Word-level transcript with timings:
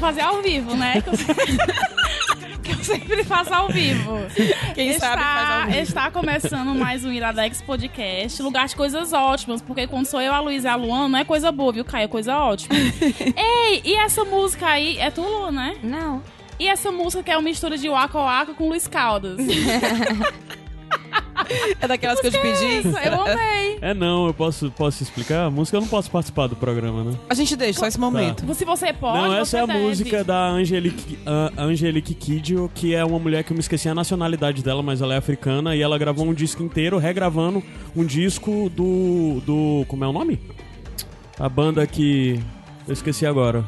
Fazer 0.00 0.22
ao 0.22 0.40
vivo, 0.40 0.74
né? 0.74 0.94
Que 2.62 2.72
eu, 2.72 2.84
sempre 2.84 3.24
faço 3.24 3.52
ao 3.52 3.68
vivo. 3.68 4.18
Quem 4.74 4.90
está, 4.90 5.08
sabe 5.08 5.22
faz 5.22 5.50
ao 5.50 5.66
vivo. 5.66 5.78
Está 5.80 6.10
começando 6.10 6.74
mais 6.74 7.04
um 7.04 7.12
Iradex 7.12 7.62
Podcast, 7.62 8.42
lugar 8.42 8.66
de 8.66 8.76
coisas 8.76 9.12
ótimas, 9.12 9.62
porque 9.62 9.86
quando 9.86 10.06
sou 10.06 10.20
eu, 10.20 10.32
a 10.32 10.40
Luísa 10.40 10.68
e 10.68 10.70
a 10.70 10.76
Luana, 10.76 11.08
não 11.08 11.18
é 11.18 11.24
coisa 11.24 11.50
boa, 11.50 11.72
viu, 11.72 11.84
Caio? 11.84 12.04
É 12.04 12.08
coisa 12.08 12.36
ótima. 12.38 12.74
Ei, 13.36 13.82
e 13.84 13.94
essa 13.94 14.24
música 14.24 14.66
aí, 14.66 14.98
é 14.98 15.10
tu, 15.10 15.22
Lu, 15.22 15.50
né? 15.50 15.76
Não. 15.82 16.22
E 16.58 16.68
essa 16.68 16.92
música 16.92 17.22
que 17.22 17.30
é 17.30 17.36
uma 17.36 17.42
mistura 17.42 17.78
de 17.78 17.88
Waka 17.88 18.18
Waka 18.18 18.54
com 18.54 18.68
Luiz 18.68 18.86
Caldas. 18.86 19.38
É 21.80 21.88
daquelas 21.88 22.20
que 22.20 22.26
eu 22.26 22.30
te 22.30 22.38
pedi? 22.38 22.78
Isso, 22.78 22.88
eu 22.88 23.20
amei. 23.22 23.78
É 23.80 23.94
não, 23.94 24.26
eu 24.26 24.34
posso, 24.34 24.70
posso 24.70 25.02
explicar? 25.02 25.46
A 25.46 25.50
música 25.50 25.76
eu 25.76 25.80
não 25.80 25.88
posso 25.88 26.10
participar 26.10 26.46
do 26.46 26.56
programa, 26.56 27.04
né? 27.04 27.16
A 27.28 27.34
gente 27.34 27.56
deixa, 27.56 27.80
só 27.80 27.86
esse 27.86 27.98
momento. 27.98 28.44
Se 28.54 28.64
você 28.64 28.92
pode, 28.92 29.18
não, 29.18 29.34
essa 29.34 29.44
você 29.44 29.56
é 29.56 29.60
a 29.60 29.66
deve. 29.66 29.78
música 29.78 30.24
da 30.24 30.48
Angelique, 30.48 31.18
a 31.26 31.62
Angelique 31.62 32.14
Kidjo, 32.14 32.70
que 32.74 32.94
é 32.94 33.04
uma 33.04 33.18
mulher 33.18 33.42
que 33.44 33.52
eu 33.52 33.54
me 33.54 33.60
esqueci 33.60 33.88
a 33.88 33.94
nacionalidade 33.94 34.62
dela, 34.62 34.82
mas 34.82 35.00
ela 35.00 35.14
é 35.14 35.16
africana, 35.16 35.74
e 35.74 35.82
ela 35.82 35.96
gravou 35.98 36.26
um 36.26 36.34
disco 36.34 36.62
inteiro, 36.62 36.98
regravando 36.98 37.62
um 37.96 38.04
disco 38.04 38.70
do. 38.70 39.40
do. 39.46 39.84
Como 39.88 40.04
é 40.04 40.08
o 40.08 40.12
nome? 40.12 40.40
A 41.38 41.48
banda 41.48 41.86
que. 41.86 42.40
Eu 42.86 42.92
esqueci 42.92 43.24
agora. 43.24 43.64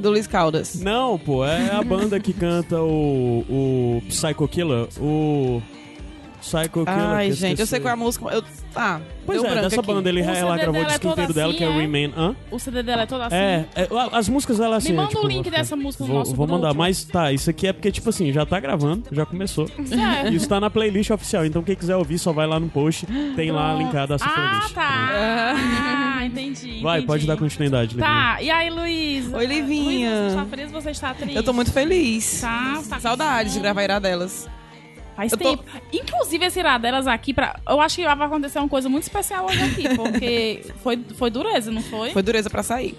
Do 0.00 0.10
Luiz 0.10 0.26
Caldas. 0.26 0.80
Não, 0.80 1.18
pô, 1.18 1.44
é 1.44 1.70
a 1.70 1.82
banda 1.82 2.18
que 2.18 2.32
canta 2.32 2.80
o. 2.82 3.44
o 3.48 4.02
Psycho 4.08 4.48
Killer. 4.48 4.88
O. 5.00 5.62
Psycho 6.42 6.84
Killer. 6.84 6.88
Ai, 6.88 7.26
que 7.28 7.32
gente, 7.34 7.60
eu 7.60 7.66
sei 7.66 7.80
qual 7.80 7.90
é 7.90 7.92
a 7.94 7.96
música. 7.96 8.26
Eu... 8.26 8.42
Ah, 8.74 9.00
Pois 9.24 9.40
deu 9.40 9.48
é, 9.48 9.52
branco 9.52 9.68
dessa 9.68 9.80
aqui. 9.80 9.92
banda 9.92 10.08
ele, 10.08 10.20
O 10.20 10.24
ela 10.24 10.56
gravou 10.56 10.80
o 10.80 10.84
é 10.84 10.88
disco 10.88 11.08
inteiro 11.08 11.32
dela, 11.32 11.50
assim, 11.50 11.58
que 11.58 11.64
é 11.64 11.68
é? 11.68 11.80
Remain. 11.80 12.12
Hã? 12.16 12.34
O 12.50 12.58
CD 12.58 12.82
dela 12.82 13.02
é 13.02 13.06
todo 13.06 13.20
assim. 13.22 13.36
É, 13.36 13.66
é, 13.76 13.88
as 14.12 14.28
músicas 14.28 14.58
dela 14.58 14.76
assim. 14.76 14.88
Me 14.88 14.94
é, 14.94 14.96
manda 14.96 15.08
tipo, 15.10 15.24
o 15.24 15.28
link 15.28 15.48
dessa 15.50 15.76
música 15.76 16.02
no 16.02 16.08
Vou, 16.08 16.18
nosso 16.18 16.34
vou 16.34 16.46
mandar, 16.46 16.68
grupo. 16.68 16.80
mas 16.80 17.04
tá, 17.04 17.32
isso 17.32 17.48
aqui 17.48 17.68
é 17.68 17.72
porque, 17.72 17.92
tipo 17.92 18.08
assim, 18.08 18.32
já 18.32 18.44
tá 18.44 18.58
gravando, 18.58 19.04
já 19.12 19.24
começou. 19.24 19.68
Certo. 19.68 20.32
Isso 20.32 20.48
tá 20.48 20.58
na 20.58 20.68
playlist 20.68 21.10
oficial, 21.10 21.46
então 21.46 21.62
quem 21.62 21.76
quiser 21.76 21.96
ouvir 21.96 22.18
só 22.18 22.32
vai 22.32 22.46
lá 22.46 22.58
no 22.58 22.68
post, 22.68 23.06
tem 23.36 23.52
lá 23.52 23.74
linkada 23.74 24.14
essa 24.16 24.24
Ah, 24.24 24.30
playlist. 24.30 24.74
tá. 24.74 25.54
Ah, 26.18 26.26
entendi. 26.26 26.80
Vai, 26.82 26.98
entendi. 26.98 27.06
pode 27.06 27.26
dar 27.26 27.36
continuidade, 27.36 27.94
Livinha. 27.94 28.06
Tá, 28.08 28.42
e 28.42 28.50
aí, 28.50 28.70
Luiz? 28.70 29.32
Oi, 29.32 29.46
Livinha. 29.46 30.10
Luiz, 30.10 30.22
você 30.22 30.28
está 30.28 30.46
feliz 30.46 30.72
você 30.72 30.90
está 30.90 31.14
triste? 31.14 31.36
Eu 31.36 31.42
tô 31.44 31.52
muito 31.52 31.72
feliz. 31.72 32.40
Tá, 32.40 32.82
tá 32.88 32.98
Saudades 33.00 33.52
de 33.52 33.60
gravar 33.60 33.84
irá 33.84 33.98
delas. 33.98 34.48
Faz 35.16 35.32
Eu 35.32 35.38
tô- 35.38 35.44
tempo. 35.56 35.64
Inclusive, 35.92 36.46
esse 36.46 36.58
irá 36.58 36.78
delas 36.78 37.06
aqui, 37.06 37.34
pra... 37.34 37.58
eu 37.68 37.80
acho 37.80 37.96
que 37.96 38.02
vai 38.02 38.26
acontecer 38.26 38.58
uma 38.58 38.68
coisa 38.68 38.88
muito 38.88 39.02
especial 39.04 39.46
hoje 39.46 39.62
aqui, 39.62 39.94
porque 39.94 40.62
foi, 40.82 40.98
foi 41.16 41.30
dureza, 41.30 41.70
não 41.70 41.82
foi? 41.82 42.10
Foi 42.10 42.22
dureza 42.22 42.48
pra 42.48 42.62
sair. 42.62 42.96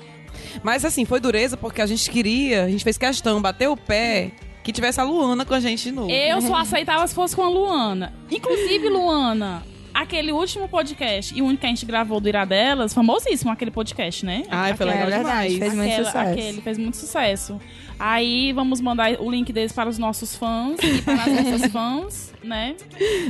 Mas 0.63 0.85
assim, 0.85 1.05
foi 1.05 1.19
dureza 1.19 1.57
porque 1.57 1.81
a 1.81 1.85
gente 1.85 2.09
queria, 2.09 2.65
a 2.65 2.69
gente 2.69 2.83
fez 2.83 2.97
questão, 2.97 3.41
bater 3.41 3.67
o 3.67 3.75
pé, 3.77 4.31
que 4.63 4.71
tivesse 4.71 4.99
a 4.99 5.03
Luana 5.03 5.43
com 5.45 5.53
a 5.53 5.59
gente 5.59 5.83
de 5.83 5.91
novo. 5.91 6.09
Eu 6.11 6.41
só 6.41 6.55
aceitava 6.55 7.05
se 7.07 7.13
fosse 7.15 7.35
com 7.35 7.41
a 7.43 7.49
Luana. 7.49 8.13
Inclusive, 8.31 8.89
Luana, 8.89 9.63
aquele 9.93 10.31
último 10.31 10.67
podcast 10.69 11.35
e 11.37 11.41
o 11.41 11.45
único 11.45 11.61
que 11.61 11.65
a 11.65 11.69
gente 11.69 11.85
gravou 11.85 12.19
do 12.19 12.27
Irá 12.29 12.45
delas, 12.45 12.93
famosíssimo 12.93 13.51
aquele 13.51 13.71
podcast, 13.71 14.25
né? 14.25 14.43
Ai, 14.49 14.75
foi 14.75 14.87
É 14.87 14.89
legal 14.91 15.07
verdade, 15.07 15.25
demais. 15.49 15.57
fez 15.59 15.73
muito 15.73 15.91
Aquela- 15.91 16.05
sucesso. 16.05 16.31
Aquele 16.31 16.61
fez 16.61 16.77
muito 16.77 16.97
sucesso. 16.97 17.61
Aí 17.99 18.51
vamos 18.53 18.81
mandar 18.81 19.19
o 19.21 19.29
link 19.31 19.51
deles 19.53 19.71
para 19.71 19.89
os 19.89 19.97
nossos 19.97 20.35
fãs 20.35 20.77
e 20.83 21.01
para 21.01 21.23
as 21.23 21.31
nossas 21.43 21.65
fãs, 21.71 22.33
né? 22.43 22.75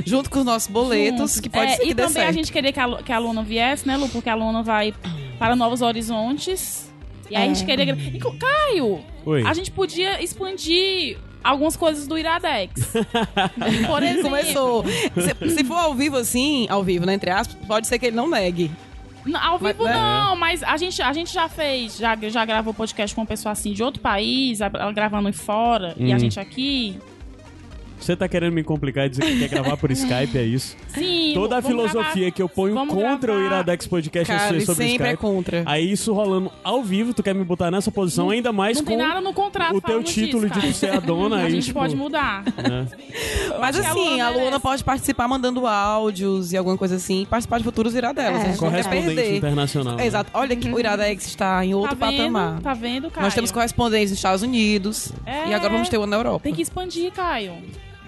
Junto 0.04 0.30
com 0.30 0.38
os 0.40 0.44
nossos 0.44 0.68
boletos, 0.68 1.18
Juntos. 1.18 1.40
que 1.40 1.48
pode 1.48 1.72
É, 1.72 1.76
ser 1.76 1.82
que 1.84 1.90
E 1.90 1.94
dê 1.94 2.02
também 2.02 2.14
certo. 2.14 2.28
a 2.28 2.32
gente 2.32 2.52
queria 2.52 2.72
que 2.72 2.80
a, 2.80 3.02
que 3.02 3.12
a 3.12 3.18
Luna 3.18 3.42
viesse, 3.42 3.86
né, 3.86 3.96
Lu? 3.96 4.08
Porque 4.08 4.28
a 4.28 4.34
Luna 4.34 4.62
vai 4.62 4.92
para 5.38 5.54
Novos 5.54 5.82
Horizontes. 5.82 6.90
E 7.30 7.36
aí 7.36 7.44
a 7.44 7.46
gente 7.54 7.62
É. 7.62 7.66
queria... 7.76 7.92
Inclu- 7.92 8.36
Caio, 8.38 9.00
Oi. 9.24 9.42
a 9.46 9.54
gente 9.54 9.70
podia 9.70 10.22
expandir 10.22 11.16
algumas 11.42 11.76
coisas 11.76 12.06
do 12.06 12.16
Iradex. 12.18 12.72
Por 13.86 14.02
exemplo... 14.02 14.22
Começou. 14.30 14.84
Se, 14.84 15.54
se 15.56 15.64
for 15.64 15.76
ao 15.78 15.94
vivo 15.94 16.16
assim, 16.16 16.66
ao 16.68 16.82
vivo, 16.82 17.06
né, 17.06 17.14
entre 17.14 17.30
aspas, 17.30 17.56
pode 17.66 17.86
ser 17.86 17.98
que 17.98 18.06
ele 18.06 18.16
não 18.16 18.28
negue. 18.28 18.70
Ao 19.40 19.58
Mas, 19.58 19.72
vivo 19.76 19.84
né? 19.84 19.92
não, 19.94 20.36
mas 20.36 20.62
a 20.62 20.76
gente, 20.76 21.00
a 21.00 21.12
gente 21.12 21.32
já 21.32 21.48
fez, 21.48 21.96
já, 21.96 22.14
já 22.28 22.44
gravou 22.44 22.74
podcast 22.74 23.14
com 23.14 23.22
uma 23.22 23.26
pessoa 23.26 23.52
assim 23.52 23.72
de 23.72 23.82
outro 23.82 24.00
país, 24.02 24.60
ela 24.60 24.92
gravando 24.92 25.32
fora, 25.32 25.94
e 25.96 26.12
a 26.12 26.16
Hum. 26.16 26.18
gente 26.18 26.38
aqui. 26.38 26.98
Você 28.04 28.14
tá 28.14 28.28
querendo 28.28 28.52
me 28.52 28.62
complicar 28.62 29.06
e 29.06 29.08
dizer 29.08 29.22
que 29.24 29.38
quer 29.38 29.48
gravar 29.48 29.76
por 29.76 29.90
Skype, 29.90 30.36
é 30.36 30.42
isso? 30.42 30.76
Sim. 30.94 31.32
Toda 31.34 31.56
a 31.58 31.62
filosofia 31.62 32.12
gravar- 32.14 32.30
que 32.32 32.42
eu 32.42 32.48
ponho 32.48 32.74
vamos 32.74 32.94
contra 32.94 33.32
o 33.32 33.36
gravar- 33.36 33.54
Iradex 33.56 33.86
Podcast 33.86 34.30
é 34.32 34.36
Cara, 34.36 34.54
ele 34.56 34.66
sobre 34.66 34.86
sempre 34.88 35.06
é 35.06 35.10
Skype. 35.12 35.20
contra. 35.22 35.62
Aí 35.66 35.90
isso 35.90 36.12
rolando 36.12 36.52
ao 36.62 36.82
vivo, 36.82 37.14
tu 37.14 37.22
quer 37.22 37.34
me 37.34 37.42
botar 37.44 37.70
nessa 37.70 37.90
posição, 37.90 38.28
ainda 38.30 38.52
mais 38.52 38.76
Não 38.76 38.84
com 38.84 38.90
tem 38.90 38.98
nada 38.98 39.20
no 39.22 39.32
contrato 39.32 39.76
o 39.76 39.80
teu 39.80 40.02
título 40.02 40.46
disso, 40.48 40.54
de 40.60 40.60
cara. 40.60 40.72
ser 40.74 40.90
a 40.96 41.00
dona. 41.00 41.36
A 41.40 41.44
aí, 41.44 41.50
gente 41.52 41.64
tipo, 41.66 41.78
pode 41.78 41.96
mudar. 41.96 42.44
né? 42.44 42.86
Mas 43.58 43.78
assim, 43.78 43.98
Luana 44.20 44.26
a 44.26 44.28
Luana 44.30 44.60
pode 44.60 44.84
participar 44.84 45.26
mandando 45.26 45.66
áudios 45.66 46.52
e 46.52 46.56
alguma 46.56 46.76
coisa 46.76 46.96
assim, 46.96 47.26
participar 47.28 47.58
de 47.58 47.64
futuros 47.64 47.94
iradelas. 47.94 48.42
É, 48.44 48.56
Correspondente 48.56 49.36
internacional. 49.36 49.96
né? 49.96 50.06
Exato. 50.06 50.30
Olha 50.34 50.54
que 50.54 50.68
o 50.68 50.78
Iradex 50.78 51.26
está 51.26 51.64
em 51.64 51.72
outro 51.74 51.96
tá 51.96 52.06
vendo? 52.10 52.18
patamar. 52.18 52.60
Tá 52.60 52.74
vendo, 52.74 53.10
Caio? 53.10 53.24
Nós 53.24 53.34
temos 53.34 53.50
correspondentes 53.50 54.10
nos 54.10 54.18
Estados 54.18 54.42
Unidos 54.42 55.10
É. 55.24 55.48
e 55.48 55.54
agora 55.54 55.72
vamos 55.72 55.88
ter 55.88 55.96
uma 55.96 56.06
na 56.06 56.16
Europa. 56.16 56.40
Tem 56.42 56.54
que 56.54 56.60
expandir, 56.62 57.10
Caio. 57.12 57.54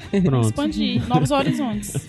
Pronto. 0.24 0.46
Expandir. 0.46 1.06
Novos 1.08 1.30
horizontes. 1.30 2.08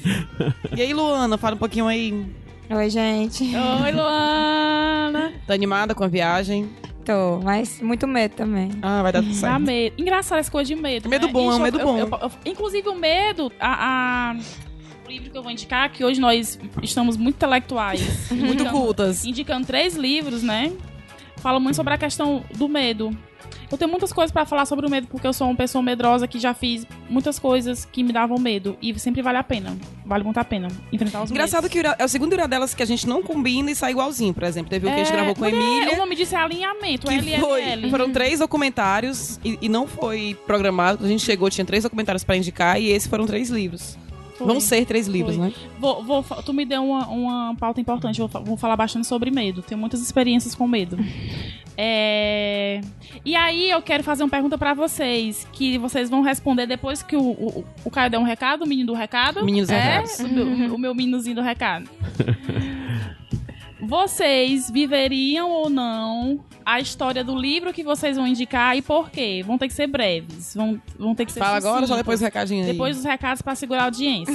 E 0.75 0.81
aí, 0.81 0.93
Luana, 0.93 1.37
fala 1.37 1.55
um 1.55 1.59
pouquinho 1.59 1.87
aí. 1.87 2.25
Oi, 2.69 2.89
gente. 2.89 3.43
Oi, 3.43 3.91
Luana. 3.91 5.33
Tá 5.45 5.53
animada 5.53 5.95
com 5.95 6.03
a 6.03 6.07
viagem? 6.07 6.69
Tô, 7.05 7.39
mas 7.41 7.81
muito 7.81 8.05
medo 8.05 8.35
também. 8.35 8.69
Ah, 8.81 9.01
vai 9.01 9.13
dar 9.13 9.21
tudo 9.21 9.31
Dá 9.33 9.39
certo. 9.39 9.61
medo. 9.61 9.95
Engraçado 9.97 10.39
essa 10.39 10.51
coisa 10.51 10.67
de 10.67 10.75
medo. 10.75 11.07
Medo 11.07 11.27
né? 11.27 11.31
bom, 11.33 11.49
é 11.51 11.55
um 11.55 11.59
medo 11.59 11.79
eu- 11.79 11.85
bom. 11.85 11.97
eu- 11.97 12.07
eu- 12.09 12.19
eu- 12.23 12.31
inclusive, 12.45 12.89
o 12.89 12.95
medo. 12.95 13.49
A, 13.59 14.31
a- 14.31 14.35
o 15.05 15.09
livro 15.09 15.29
que 15.31 15.37
eu 15.37 15.41
vou 15.41 15.49
indicar, 15.51 15.89
que 15.89 16.03
hoje 16.03 16.19
nós 16.19 16.59
estamos 16.83 17.15
muito 17.15 17.35
intelectuais. 17.35 18.29
Muito 18.29 18.55
indicando- 18.55 18.71
cultas. 18.71 19.23
Indicando 19.23 19.65
três 19.65 19.95
livros, 19.95 20.43
né? 20.43 20.73
Fala 21.37 21.61
muito 21.61 21.77
sobre 21.77 21.93
a 21.93 21.97
questão 21.97 22.43
do 22.57 22.67
medo. 22.67 23.17
Eu 23.71 23.77
tenho 23.77 23.89
muitas 23.91 24.13
coisas 24.13 24.31
pra 24.31 24.45
falar 24.45 24.65
sobre 24.65 24.85
o 24.85 24.89
medo, 24.89 25.07
porque 25.07 25.27
eu 25.27 25.33
sou 25.33 25.47
uma 25.47 25.55
pessoa 25.55 25.81
medrosa 25.83 26.27
que 26.27 26.39
já 26.39 26.53
fiz 26.53 26.85
muitas 27.09 27.37
coisas 27.37 27.85
que 27.85 28.03
me 28.03 28.13
davam 28.13 28.37
medo. 28.39 28.77
E 28.81 28.97
sempre 28.99 29.21
vale 29.21 29.37
a 29.37 29.43
pena. 29.43 29.75
Vale 30.05 30.23
muito 30.23 30.37
a 30.39 30.43
pena 30.45 30.67
enfrentar 30.91 31.21
os 31.23 31.31
Engraçado 31.31 31.63
medos. 31.63 31.71
que 31.73 31.77
o 31.77 31.81
Ira- 31.81 31.95
é 31.99 32.05
o 32.05 32.07
segundo 32.07 32.33
Iradelas 32.33 32.73
que 32.73 32.81
a 32.81 32.85
gente 32.85 33.05
não 33.07 33.21
combina 33.21 33.69
e 33.71 33.75
sai 33.75 33.91
igualzinho, 33.91 34.33
por 34.33 34.43
exemplo. 34.43 34.69
Teve 34.69 34.87
o 34.87 34.89
que 34.89 34.95
a 34.95 34.97
gente 34.99 35.09
É, 35.11 35.15
gravou 35.15 35.35
com 35.35 35.43
a 35.43 35.49
mulher, 35.49 35.61
Emília. 35.61 35.93
O 35.93 35.97
nome 35.97 36.15
disso 36.15 36.35
é 36.35 36.37
alinhamento, 36.37 37.07
Que 37.07 37.13
LLL. 37.15 37.41
foi, 37.41 37.89
foram 37.89 38.11
três 38.11 38.39
documentários 38.39 39.39
e, 39.43 39.57
e 39.61 39.67
não 39.69 39.85
foi 39.87 40.37
programado. 40.45 41.03
A 41.03 41.07
gente 41.07 41.23
chegou, 41.23 41.49
tinha 41.49 41.65
três 41.65 41.83
documentários 41.83 42.23
pra 42.23 42.37
indicar 42.37 42.79
e 42.81 42.89
esses 42.89 43.07
foram 43.09 43.25
três 43.25 43.49
livros. 43.49 43.97
Foi. 44.37 44.45
Vão 44.47 44.59
ser 44.59 44.85
três 44.85 45.07
livros, 45.07 45.35
Foi. 45.35 45.45
né? 45.47 45.53
Vou, 45.79 46.03
vou 46.03 46.23
tu 46.45 46.53
me 46.53 46.63
deu 46.63 46.83
uma, 46.83 47.07
uma 47.07 47.55
pauta 47.55 47.81
importante. 47.81 48.19
Vou, 48.19 48.27
vou 48.43 48.57
falar 48.57 48.75
bastante 48.75 49.07
sobre 49.07 49.31
medo. 49.31 49.61
Tenho 49.63 49.79
muitas 49.79 50.01
experiências 50.01 50.53
com 50.53 50.67
medo. 50.67 50.97
É, 51.79 52.81
E 53.23 53.35
aí 53.35 53.69
eu 53.69 53.79
quero 53.83 54.03
fazer 54.03 54.23
uma 54.23 54.29
pergunta 54.29 54.57
pra 54.57 54.73
vocês, 54.73 55.47
que 55.53 55.77
vocês 55.77 56.09
vão 56.09 56.22
responder 56.23 56.66
depois 56.66 57.03
que 57.03 57.16
o, 57.16 57.22
o, 57.22 57.66
o 57.85 57.91
Caio 57.91 58.09
der 58.09 58.17
um 58.17 58.23
recado, 58.23 58.63
o 58.63 58.67
menino 58.67 58.87
do 58.87 58.93
recado. 58.95 59.45
Meninos 59.45 59.69
é, 59.69 59.79
recados. 59.79 60.19
o 60.22 60.28
meu, 60.28 60.73
o 60.73 60.79
meu 60.79 60.95
meninozinho 60.95 61.35
do 61.35 61.41
recado. 61.43 61.87
Vocês 63.79 64.72
viveriam 64.72 65.50
ou 65.52 65.70
não 65.70 66.44
a 66.66 66.79
história 66.79 67.24
do 67.24 67.35
livro 67.35 67.72
que 67.72 67.84
vocês 67.84 68.18
vão 68.18 68.28
indicar 68.28 68.76
e 68.76 68.82
por 68.82 69.09
quê? 69.09 69.44
Vão 69.46 69.58
ter 69.58 69.68
que 69.68 69.74
ser 69.74 69.88
breves. 69.88 70.56
Vão, 70.56 70.82
vão 70.97 71.14
ter 71.14 71.26
que 71.26 71.32
ser 71.32 71.40
Fala 71.40 71.58
agora 71.58 71.82
ou 71.82 71.88
só 71.88 71.96
depois 71.96 72.20
do 72.20 72.24
recadinho 72.24 72.66
aí? 72.66 72.72
Depois 72.72 72.96
dos 72.96 73.06
recados 73.06 73.41
pra 73.41 73.56
segurar 73.56 73.84
a 73.84 73.85
audiência. 73.85 74.34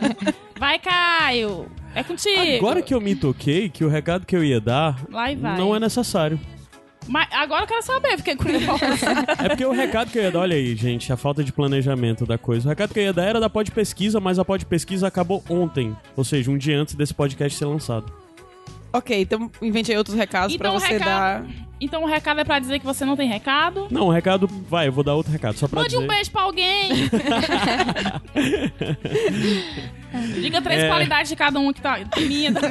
vai, 0.58 0.78
Caio! 0.78 1.66
É 1.94 2.02
contigo. 2.02 2.56
Agora 2.58 2.82
que 2.82 2.92
eu 2.92 3.00
me 3.00 3.14
toquei, 3.14 3.68
que 3.68 3.84
o 3.84 3.88
recado 3.88 4.26
que 4.26 4.36
eu 4.36 4.44
ia 4.44 4.60
dar 4.60 5.02
Lá 5.10 5.30
e 5.32 5.36
vai. 5.36 5.56
não 5.56 5.74
é 5.74 5.80
necessário. 5.80 6.38
Mas 7.06 7.28
agora 7.32 7.64
eu 7.64 7.68
quero 7.68 7.82
saber, 7.82 8.16
fiquei 8.16 8.34
curiosa. 8.36 8.78
É 9.44 9.48
porque 9.48 9.64
o 9.64 9.72
recado 9.72 10.10
que 10.10 10.18
eu 10.18 10.22
ia 10.22 10.30
dar, 10.30 10.40
olha 10.40 10.56
aí, 10.56 10.74
gente, 10.74 11.12
a 11.12 11.16
falta 11.16 11.44
de 11.44 11.52
planejamento 11.52 12.24
da 12.24 12.38
coisa. 12.38 12.66
O 12.66 12.68
recado 12.70 12.92
que 12.92 12.98
eu 12.98 13.04
ia 13.04 13.12
dar 13.12 13.24
era 13.24 13.40
da 13.40 13.50
pod 13.50 13.70
pesquisa, 13.70 14.20
mas 14.20 14.38
a 14.38 14.44
pod 14.44 14.64
pesquisa 14.66 15.06
acabou 15.06 15.42
ontem. 15.48 15.94
Ou 16.16 16.24
seja, 16.24 16.50
um 16.50 16.56
dia 16.58 16.78
antes 16.78 16.94
desse 16.94 17.12
podcast 17.12 17.58
ser 17.58 17.66
lançado. 17.66 18.23
Ok, 18.94 19.20
então 19.22 19.50
inventei 19.60 19.96
outros 19.96 20.16
recados 20.16 20.54
Então, 20.54 20.70
pra 20.70 20.80
você 20.80 20.92
recado- 20.94 21.08
dar. 21.08 21.44
Então 21.80 22.04
o 22.04 22.06
recado 22.06 22.40
é 22.40 22.44
pra 22.44 22.60
dizer 22.60 22.78
que 22.78 22.86
você 22.86 23.04
não 23.04 23.16
tem 23.16 23.28
recado? 23.28 23.88
Não, 23.90 24.06
o 24.06 24.10
recado. 24.10 24.46
Vai, 24.70 24.86
eu 24.86 24.92
vou 24.92 25.02
dar 25.02 25.14
outro 25.14 25.32
recado, 25.32 25.58
só 25.58 25.66
pra 25.66 25.80
Mande 25.80 25.90
dizer. 25.90 26.04
um 26.04 26.06
beijo 26.06 26.30
pra 26.30 26.42
alguém! 26.42 26.90
Diga 30.40 30.62
três 30.62 30.84
É. 30.84 30.88
qualidades 30.88 31.28
de 31.28 31.34
cada 31.36 31.58
um 31.58 31.72
que 31.72 31.80
tá. 31.80 31.98
Minha, 32.18 32.52
da 32.52 32.60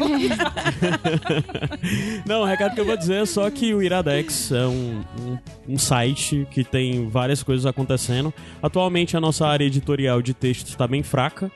Não, 2.25 2.41
o 2.41 2.45
recado 2.45 2.73
que 2.73 2.79
eu 2.79 2.85
vou 2.85 2.95
dizer 2.95 3.23
é 3.23 3.25
só 3.25 3.49
que 3.49 3.73
o 3.73 3.83
Iradex 3.83 4.51
é 4.51 4.65
um, 4.65 5.03
um, 5.19 5.37
um 5.73 5.77
site 5.77 6.47
que 6.49 6.63
tem 6.63 7.09
várias 7.09 7.43
coisas 7.43 7.65
acontecendo. 7.65 8.33
Atualmente 8.61 9.17
a 9.17 9.21
nossa 9.21 9.45
área 9.45 9.65
editorial 9.65 10.21
de 10.21 10.33
texto 10.33 10.69
está 10.69 10.87
bem 10.87 11.03
fraca. 11.03 11.51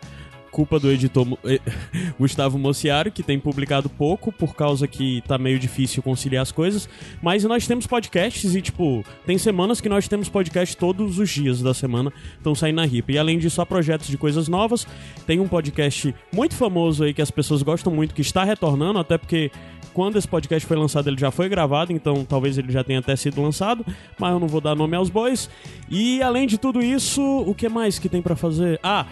Culpa 0.57 0.79
do 0.79 0.89
editor 0.91 1.37
eh, 1.45 1.59
Gustavo 2.19 2.57
Mociaro, 2.57 3.11
que 3.11 3.21
tem 3.21 3.39
publicado 3.39 3.87
pouco 3.87 4.31
por 4.31 4.55
causa 4.55 4.87
que 4.87 5.21
tá 5.27 5.37
meio 5.37 5.59
difícil 5.59 6.01
conciliar 6.01 6.41
as 6.41 6.51
coisas. 6.51 6.89
Mas 7.21 7.43
nós 7.43 7.67
temos 7.67 7.85
podcasts 7.85 8.55
e, 8.55 8.59
tipo, 8.59 9.05
tem 9.23 9.37
semanas 9.37 9.79
que 9.79 9.87
nós 9.87 10.07
temos 10.07 10.29
podcast 10.29 10.75
todos 10.75 11.19
os 11.19 11.29
dias 11.29 11.61
da 11.61 11.75
semana 11.75 12.11
estão 12.35 12.55
saindo 12.55 12.77
na 12.77 12.85
RIP. 12.85 13.11
E 13.11 13.19
além 13.19 13.37
disso, 13.37 13.61
há 13.61 13.67
projetos 13.67 14.07
de 14.07 14.17
coisas 14.17 14.47
novas. 14.47 14.87
Tem 15.27 15.39
um 15.39 15.47
podcast 15.47 16.15
muito 16.33 16.55
famoso 16.55 17.03
aí 17.03 17.13
que 17.13 17.21
as 17.21 17.29
pessoas 17.29 17.61
gostam 17.61 17.93
muito, 17.93 18.15
que 18.15 18.21
está 18.21 18.43
retornando, 18.43 18.97
até 18.97 19.15
porque 19.15 19.51
quando 19.93 20.17
esse 20.17 20.27
podcast 20.27 20.67
foi 20.67 20.75
lançado, 20.75 21.07
ele 21.07 21.19
já 21.19 21.29
foi 21.29 21.47
gravado, 21.47 21.93
então 21.93 22.25
talvez 22.25 22.57
ele 22.57 22.71
já 22.71 22.83
tenha 22.83 22.97
até 22.97 23.15
sido 23.15 23.39
lançado, 23.43 23.85
mas 24.17 24.31
eu 24.31 24.39
não 24.39 24.47
vou 24.47 24.59
dar 24.59 24.73
nome 24.75 24.95
aos 24.95 25.11
bois. 25.11 25.51
E 25.87 26.19
além 26.23 26.47
de 26.47 26.57
tudo 26.57 26.81
isso, 26.81 27.21
o 27.21 27.53
que 27.53 27.69
mais 27.69 27.99
que 27.99 28.09
tem 28.09 28.23
pra 28.23 28.35
fazer? 28.35 28.79
Ah, 28.81 29.05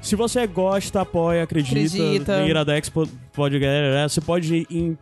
se 0.00 0.16
você 0.16 0.46
gosta, 0.46 1.00
apoia, 1.00 1.42
acredita, 1.42 1.80
Acredita. 1.80 2.42
Iradex 2.46 2.88
po- 2.88 3.08
pode, 3.32 3.62
é, 3.62 4.08
você 4.08 4.20
pode 4.20 4.54
ir 4.54 4.66
em 4.70 4.98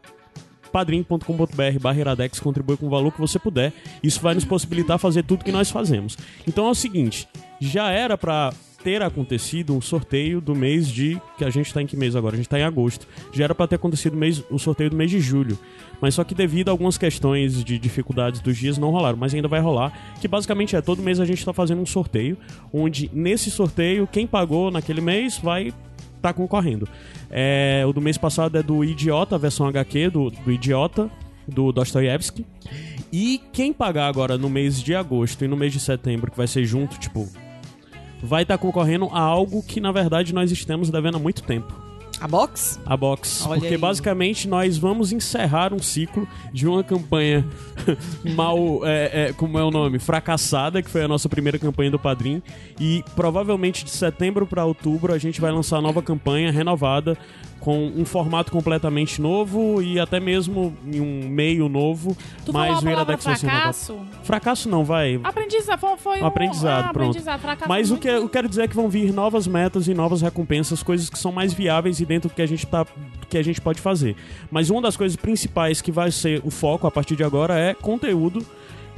padrim.com.br 0.73 1.79
barra 1.81 1.99
iradex, 2.01 2.39
contribui 2.41 2.77
com 2.77 2.87
o 2.87 2.91
valor 2.91 3.13
que 3.13 3.21
você 3.21 3.39
puder. 3.39 3.73
Isso 4.03 4.21
vai 4.21 4.35
nos 4.35 4.45
possibilitar 4.45 4.99
fazer 4.99 5.23
tudo 5.23 5.45
que 5.45 5.53
nós 5.53 5.71
fazemos. 5.71 6.17
Então 6.47 6.67
é 6.67 6.71
o 6.71 6.75
seguinte, 6.75 7.29
já 7.61 7.91
era 7.91 8.19
pra 8.19 8.53
ter 8.87 9.03
acontecido 9.03 9.75
um 9.75 9.81
sorteio 9.81 10.41
do 10.41 10.55
mês 10.55 10.87
de... 10.87 11.21
que 11.37 11.45
a 11.45 11.51
gente 11.51 11.75
tá 11.75 11.83
em 11.83 11.89
que 11.89 11.97
mês 11.97 12.15
agora? 12.15 12.35
A 12.35 12.37
gente 12.37 12.49
tá 12.49 12.57
em 12.57 12.63
agosto. 12.63 13.05
Já 13.33 13.43
era 13.43 13.53
pra 13.53 13.67
ter 13.67 13.75
acontecido 13.75 14.17
mês, 14.17 14.45
o 14.49 14.61
sorteio 14.61 14.91
do 14.91 14.95
mês 14.95 15.11
de 15.11 15.19
julho. 15.19 15.59
Mas 16.01 16.15
só 16.15 16.23
que 16.23 16.37
devido 16.37 16.69
a 16.69 16.71
algumas 16.71 16.97
questões 16.97 17.65
de 17.65 17.81
dificuldades 17.81 18.41
dos 18.41 18.57
dias 18.57 18.79
não 18.79 18.91
rolaram, 18.91 19.19
mas 19.19 19.35
ainda 19.35 19.49
vai 19.49 19.59
rolar, 19.59 19.93
que 20.21 20.29
basicamente 20.29 20.77
é 20.77 20.81
todo 20.81 21.03
mês 21.03 21.19
a 21.19 21.25
gente 21.25 21.45
tá 21.45 21.53
fazendo 21.53 21.83
um 21.83 21.87
sorteio, 21.87 22.39
onde 22.73 23.11
nesse 23.13 23.51
sorteio 23.51 24.07
quem 24.07 24.25
pagou 24.25 24.71
naquele 24.71 25.01
mês 25.01 25.37
vai 25.37 25.75
tá 26.23 26.33
concorrendo. 26.33 26.89
É, 27.29 27.83
o 27.89 27.93
do 27.93 28.01
mês 28.01 28.17
passado 28.17 28.57
é 28.57 28.63
do 28.63 28.85
Idiota, 28.85 29.37
versão 29.37 29.67
HQ 29.67 30.11
do, 30.11 30.31
do 30.31 30.53
Idiota, 30.53 31.11
do 31.49 31.73
Dostoiévski. 31.73 32.47
E 33.13 33.41
quem 33.53 33.73
pagar 33.73 34.07
agora 34.07 34.39
no 34.39 34.49
mês 34.49 34.81
de 34.81 34.95
agosto 34.95 35.45
e 35.45 35.49
no 35.49 35.57
mês 35.57 35.73
de 35.73 35.81
setembro, 35.81 36.31
que 36.31 36.37
vai 36.37 36.47
ser 36.47 36.65
junto, 36.65 36.97
tipo, 37.01 37.29
vai 38.23 38.43
estar 38.43 38.59
concorrendo 38.59 39.09
a 39.13 39.21
algo 39.21 39.63
que 39.63 39.81
na 39.81 39.93
verdade 39.93 40.35
nós 40.35 40.51
estamos 40.51 40.91
devendo 40.91 41.17
há 41.17 41.21
muito 41.21 41.43
tempo. 41.43 41.87
A 42.21 42.27
box? 42.27 42.81
A 42.87 42.97
box. 42.97 43.45
Olha 43.47 43.61
porque 43.61 43.75
aí. 43.75 43.81
basicamente 43.81 44.49
nós 44.49 44.79
vamos 44.79 45.13
encerrar 45.13 45.75
um 45.75 45.79
ciclo 45.79 46.27
de 46.51 46.67
uma 46.67 46.83
campanha 46.83 47.45
mal. 48.35 48.81
é, 48.85 49.27
é, 49.27 49.33
como 49.35 49.59
é 49.59 49.65
o 49.65 49.71
nome? 49.71 49.99
Fracassada, 49.99 50.83
que 50.83 50.89
foi 50.89 51.03
a 51.03 51.09
nossa 51.09 51.29
primeira 51.29 51.59
campanha 51.59 51.91
do 51.91 51.99
Padrim. 51.99 52.43
E 52.81 53.05
provavelmente 53.15 53.85
de 53.85 53.91
setembro 53.91 54.47
para 54.47 54.65
outubro 54.65 55.13
a 55.13 55.19
gente 55.19 55.41
vai 55.41 55.53
lançar 55.53 55.77
a 55.77 55.83
nova 55.83 56.03
campanha 56.03 56.51
renovada. 56.51 57.19
Com 57.61 57.87
um 57.87 58.05
formato 58.05 58.53
completamente 58.53 59.21
novo 59.21 59.83
e 59.83 59.99
até 59.99 60.21
mesmo 60.21 60.77
em 60.87 61.01
um 61.01 61.29
meio 61.29 61.69
novo. 61.69 62.17
Tu 62.45 62.53
mas 62.53 62.83
o 62.83 62.89
Iradex 62.89 63.25
ser 63.25 63.31
renovado. 63.31 63.51
fracasso? 63.51 63.99
Fracasso 64.23 64.69
não, 64.69 64.85
vai. 64.85 65.19
Aprendizado, 65.25 65.81
foi, 65.81 65.97
foi 65.97 66.23
Um 66.23 66.27
aprendizado, 66.27 66.85
ah, 66.85 66.93
pronto. 66.93 67.11
aprendizado, 67.11 67.41
fracasso 67.41 67.69
Mas 67.69 67.91
o 67.91 67.97
que 67.97 68.09
eu 68.09 68.29
quero 68.29 68.49
dizer 68.49 68.63
é 68.63 68.69
que 68.69 68.77
vão 68.77 68.89
vir 68.89 69.13
novas 69.13 69.47
metas 69.47 69.89
e 69.89 69.95
novas 69.95 70.23
recompensas, 70.23 70.83
coisas 70.83 71.11
que 71.11 71.19
são 71.19 71.33
mais 71.33 71.53
viáveis 71.53 71.99
e 71.99 72.07
dentro 72.07 72.29
do 72.29 72.35
que 72.35 72.43
a 72.43 72.47
gente 72.47 72.67
tá, 72.67 72.85
do 72.85 73.27
que 73.29 73.37
a 73.37 73.43
gente 73.43 73.61
pode 73.61 73.81
fazer. 73.81 74.15
Mas 74.51 74.71
uma 74.71 74.83
das 74.83 74.97
coisas 74.97 75.17
principais 75.17 75.81
que 75.81 75.91
vai 75.91 76.13
ser 76.13 76.41
o 76.45 76.51
foco 76.51 76.87
a 76.87 76.91
partir 76.91 77.17
de 77.17 77.25
agora 77.25 77.59
é 77.59 77.75
conteúdo 77.75 78.47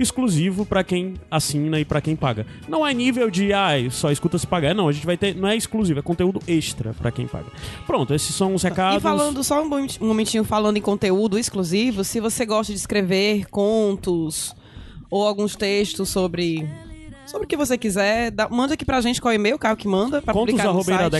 exclusivo 0.02 0.64
pra 0.66 0.82
quem 0.84 1.14
assina 1.30 1.78
e 1.80 1.84
pra 1.84 2.00
quem 2.00 2.14
paga. 2.16 2.46
Não 2.68 2.86
é 2.86 2.92
nível 2.94 3.30
de 3.30 3.52
ah, 3.52 3.70
só 3.90 4.10
escuta 4.10 4.38
se 4.38 4.46
pagar, 4.46 4.74
não, 4.74 4.88
a 4.88 4.92
gente 4.92 5.06
vai 5.06 5.16
ter, 5.16 5.34
não 5.34 5.48
é 5.48 5.56
exclusivo, 5.56 5.98
é 5.98 6.02
conteúdo 6.02 6.40
extra 6.46 6.92
pra 6.94 7.10
quem 7.10 7.26
paga. 7.26 7.46
Pronto, 7.86 8.14
esses 8.14 8.34
são 8.34 8.54
os 8.54 8.62
recados. 8.62 8.98
E 8.98 9.00
falando, 9.00 9.42
só 9.44 9.62
um 9.62 9.68
moment- 9.68 9.98
momentinho 10.00 10.44
falando 10.44 10.76
em 10.76 10.82
conteúdo 10.82 11.38
exclusivo, 11.38 12.04
se 12.04 12.20
você 12.20 12.44
gosta 12.46 12.72
de 12.72 12.78
escrever 12.78 13.46
contos 13.50 14.54
ou 15.10 15.26
alguns 15.26 15.56
textos 15.56 16.08
sobre. 16.08 16.68
Sobre 17.26 17.44
o 17.44 17.46
que 17.46 17.58
você 17.58 17.76
quiser, 17.76 18.30
dá- 18.30 18.48
manda 18.48 18.72
aqui 18.72 18.86
pra 18.86 19.02
gente 19.02 19.20
qual 19.20 19.34
e-mail, 19.34 19.56
o 19.56 19.58
Caio 19.58 19.76
que 19.76 19.86
manda, 19.86 20.22
pra 20.22 20.32
publicar 20.32 20.62
no 20.72 20.82
site. 20.82 21.12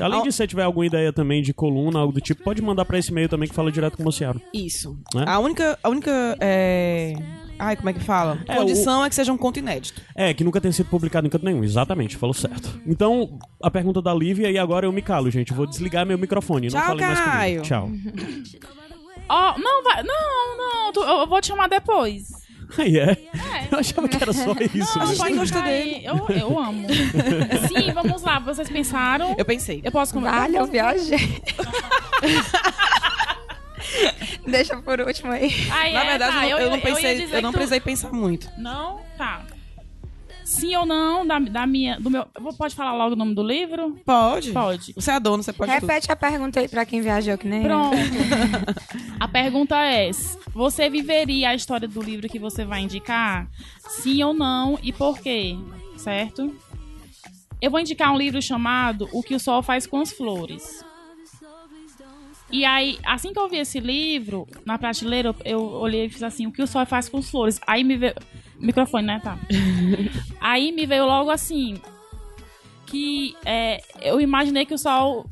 Além 0.00 0.22
de 0.22 0.30
você 0.32 0.46
tiver 0.46 0.62
alguma 0.62 0.86
ideia 0.86 1.12
também 1.12 1.42
de 1.42 1.52
coluna, 1.52 1.98
algo 1.98 2.12
do 2.12 2.20
tipo, 2.20 2.44
pode 2.44 2.62
mandar 2.62 2.84
pra 2.84 3.00
esse 3.00 3.10
e-mail 3.10 3.28
também 3.28 3.48
que 3.48 3.54
fala 3.54 3.72
direto 3.72 3.96
com 3.96 4.02
o 4.02 4.06
Mociaro. 4.06 4.40
Isso. 4.52 4.96
Né? 5.12 5.24
A 5.26 5.40
única. 5.40 5.76
A 5.82 5.88
única. 5.88 6.36
É... 6.38 7.14
Ai, 7.58 7.76
como 7.76 7.88
é 7.88 7.92
que 7.92 8.00
fala? 8.00 8.38
É, 8.48 8.56
Condição 8.56 9.04
é 9.04 9.08
que 9.08 9.14
seja 9.14 9.32
um 9.32 9.36
conto 9.38 9.58
inédito. 9.58 10.00
É, 10.14 10.34
que 10.34 10.42
nunca 10.44 10.60
tenha 10.60 10.72
sido 10.72 10.88
publicado 10.88 11.26
em 11.26 11.30
canto 11.30 11.44
nenhum. 11.44 11.62
Exatamente, 11.62 12.16
falou 12.16 12.34
certo. 12.34 12.80
Então, 12.86 13.38
a 13.62 13.70
pergunta 13.70 14.02
da 14.02 14.12
Lívia 14.12 14.50
e 14.50 14.58
agora 14.58 14.86
eu 14.86 14.92
me 14.92 15.00
calo, 15.02 15.30
gente. 15.30 15.52
Vou 15.52 15.66
desligar 15.66 16.04
meu 16.04 16.18
microfone. 16.18 16.68
não 16.68 16.78
Tchau, 16.78 16.86
falem 16.88 17.06
mais 17.06 17.18
comigo. 17.20 17.36
Caio. 17.36 17.62
Tchau. 17.62 17.90
Ó, 19.28 19.58
não, 19.58 19.82
vai. 19.84 20.02
Não, 20.02 20.56
não. 20.58 20.92
tu- 20.92 21.00
eu, 21.02 21.26
vou 21.26 21.40
te 21.40 21.46
chamar 21.48 21.68
depois. 21.68 22.28
Aí 22.76 22.98
é. 22.98 23.10
É. 23.12 23.68
Eu 23.70 23.78
achava 23.78 24.08
que 24.08 24.16
era 24.22 24.32
só 24.32 24.52
isso. 24.74 24.98
Não, 24.98 25.06
fica 25.08 25.34
gosta 25.34 25.62
aí. 25.62 26.04
Eu, 26.04 26.26
eu 26.30 26.58
amo. 26.58 26.86
Sim, 27.68 27.92
vamos 27.92 28.22
lá. 28.22 28.38
Vocês 28.40 28.68
pensaram? 28.68 29.34
Eu 29.38 29.44
pensei. 29.44 29.80
Eu 29.84 29.92
posso 29.92 30.12
conversar? 30.12 30.40
Vale, 30.40 30.56
eu 30.56 30.66
viajei. 30.66 31.18
Deixa 34.46 34.76
por 34.82 35.00
último 35.00 35.32
aí. 35.32 35.50
Na 35.68 36.04
é, 36.04 36.06
verdade, 36.10 36.36
tá, 36.36 36.48
eu, 36.48 36.56
não- 36.58 36.64
eu 36.64 36.70
não 36.70 36.80
pensei, 36.80 37.20
dizer 37.20 37.36
eu 37.36 37.42
não 37.42 37.50
tu- 37.50 37.54
precisei 37.54 37.80
pensar 37.80 38.12
muito. 38.12 38.50
Não? 38.58 39.00
Tá. 39.16 39.44
Sim 40.44 40.76
ou 40.76 40.84
não 40.84 41.26
da, 41.26 41.38
da 41.38 41.66
minha. 41.66 41.98
Do 41.98 42.10
meu. 42.10 42.26
Pode 42.58 42.74
falar 42.74 42.94
logo 42.94 43.14
o 43.14 43.16
nome 43.16 43.34
do 43.34 43.42
livro? 43.42 43.98
Pode. 44.04 44.52
Pode. 44.52 44.92
Você 44.92 45.10
é 45.10 45.18
dono, 45.18 45.42
você 45.42 45.52
pode 45.54 45.72
tudo. 45.72 45.80
Repete 45.80 46.12
a 46.12 46.16
pergunta 46.16 46.60
aí 46.60 46.68
pra 46.68 46.84
quem 46.84 47.00
viajou 47.00 47.38
que 47.38 47.48
nem 47.48 47.62
eu. 47.62 47.66
Pronto. 47.66 47.96
a 49.18 49.26
pergunta 49.26 49.76
é: 49.82 50.10
você 50.52 50.90
viveria 50.90 51.48
a 51.48 51.54
história 51.54 51.88
do 51.88 52.02
livro 52.02 52.28
que 52.28 52.38
você 52.38 52.64
vai 52.64 52.82
indicar? 52.82 53.48
Sim 53.88 54.22
ou 54.22 54.34
não 54.34 54.78
e 54.82 54.92
por 54.92 55.18
quê? 55.18 55.56
Certo? 55.96 56.54
Eu 57.60 57.70
vou 57.70 57.80
indicar 57.80 58.12
um 58.12 58.18
livro 58.18 58.42
chamado 58.42 59.08
O 59.12 59.22
que 59.22 59.34
o 59.34 59.40
Sol 59.40 59.62
Faz 59.62 59.86
com 59.86 59.98
as 60.00 60.12
Flores. 60.12 60.84
E 62.54 62.64
aí, 62.64 63.00
assim 63.04 63.32
que 63.32 63.38
eu 63.40 63.48
vi 63.48 63.56
esse 63.58 63.80
livro, 63.80 64.46
na 64.64 64.78
prateleira, 64.78 65.30
eu- 65.30 65.36
eu 65.44 65.60
olhei 65.60 66.04
e 66.04 66.08
fiz 66.08 66.22
assim, 66.22 66.46
o 66.46 66.52
que 66.52 66.62
o 66.62 66.68
sol 66.68 66.86
faz 66.86 67.08
com 67.08 67.18
as 67.18 67.28
flores? 67.28 67.60
Aí 67.66 67.82
me 67.82 67.96
veio... 67.96 68.14
Microfone, 68.60 69.04
né? 69.08 69.20
Tá. 69.24 69.36
aí 70.40 70.70
me 70.70 70.86
veio 70.86 71.04
logo 71.04 71.32
assim, 71.32 71.74
que 72.86 73.34
é, 73.44 73.82
eu 74.00 74.20
imaginei 74.20 74.64
que 74.64 74.72
o 74.72 74.78
sol 74.78 75.26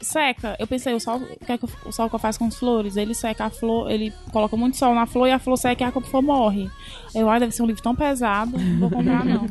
seca. 0.00 0.54
Eu 0.56 0.68
pensei, 0.68 0.94
o 0.94 1.00
sol, 1.00 1.16
o 1.18 1.44
que 1.44 1.50
é 1.50 1.58
que 1.58 1.64
o 1.84 1.90
sol 1.90 2.08
que 2.08 2.16
faz 2.18 2.38
com 2.38 2.44
as 2.46 2.56
flores? 2.56 2.96
Ele 2.96 3.12
seca 3.12 3.46
a 3.46 3.50
flor, 3.50 3.90
ele 3.90 4.12
coloca 4.30 4.56
muito 4.56 4.76
sol 4.76 4.94
na 4.94 5.04
flor 5.04 5.26
e 5.26 5.32
a 5.32 5.40
flor 5.40 5.56
seca 5.58 5.82
e 5.82 5.86
a 5.88 5.90
flor 5.90 6.22
morre. 6.22 6.70
Eu, 7.12 7.28
ai, 7.28 7.40
deve 7.40 7.50
ser 7.52 7.62
um 7.64 7.66
livro 7.66 7.82
tão 7.82 7.96
pesado, 7.96 8.56
não 8.56 8.78
vou 8.78 8.90
comprar 8.90 9.24
não. 9.24 9.48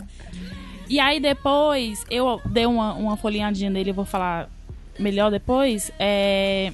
E 0.90 0.98
aí 0.98 1.20
depois, 1.20 2.06
eu 2.10 2.40
dei 2.46 2.66
uma, 2.66 2.94
uma 2.94 3.18
folheadinha 3.18 3.70
nele, 3.70 3.90
eu 3.90 3.94
vou 3.96 4.06
falar 4.06 4.50
melhor 4.98 5.30
depois. 5.30 5.92
É... 6.00 6.72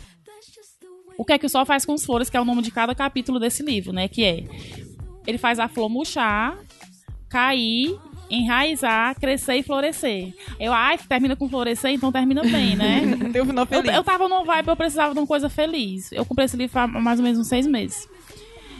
O 1.17 1.25
que 1.25 1.33
é 1.33 1.37
que 1.37 1.45
o 1.45 1.49
sol 1.49 1.65
faz 1.65 1.85
com 1.85 1.93
as 1.93 2.05
flores, 2.05 2.29
que 2.29 2.37
é 2.37 2.41
o 2.41 2.45
nome 2.45 2.61
de 2.61 2.71
cada 2.71 2.93
capítulo 2.93 3.39
desse 3.39 3.63
livro, 3.63 3.91
né? 3.91 4.07
Que 4.07 4.23
é, 4.23 4.43
ele 5.25 5.37
faz 5.37 5.59
a 5.59 5.67
flor 5.67 5.89
murchar, 5.89 6.57
cair, 7.27 7.97
enraizar, 8.29 9.19
crescer 9.19 9.55
e 9.55 9.63
florescer. 9.63 10.33
Eu, 10.59 10.71
ai, 10.73 10.97
termina 10.97 11.35
com 11.35 11.49
florescer, 11.49 11.91
então 11.91 12.11
termina 12.11 12.41
bem, 12.43 12.75
né? 12.75 13.01
Tem 13.33 13.41
um 13.41 13.45
final 13.45 13.67
Eu, 13.69 13.81
feliz. 13.81 13.95
eu 13.95 14.03
tava 14.03 14.27
num 14.27 14.43
vibe, 14.45 14.67
eu 14.67 14.75
precisava 14.75 15.13
de 15.13 15.19
uma 15.19 15.27
coisa 15.27 15.49
feliz. 15.49 16.11
Eu 16.11 16.25
comprei 16.25 16.45
esse 16.45 16.55
livro 16.57 16.79
há 16.79 16.87
mais 16.87 17.19
ou 17.19 17.23
menos 17.23 17.39
uns 17.39 17.47
seis 17.47 17.65
meses. 17.65 18.07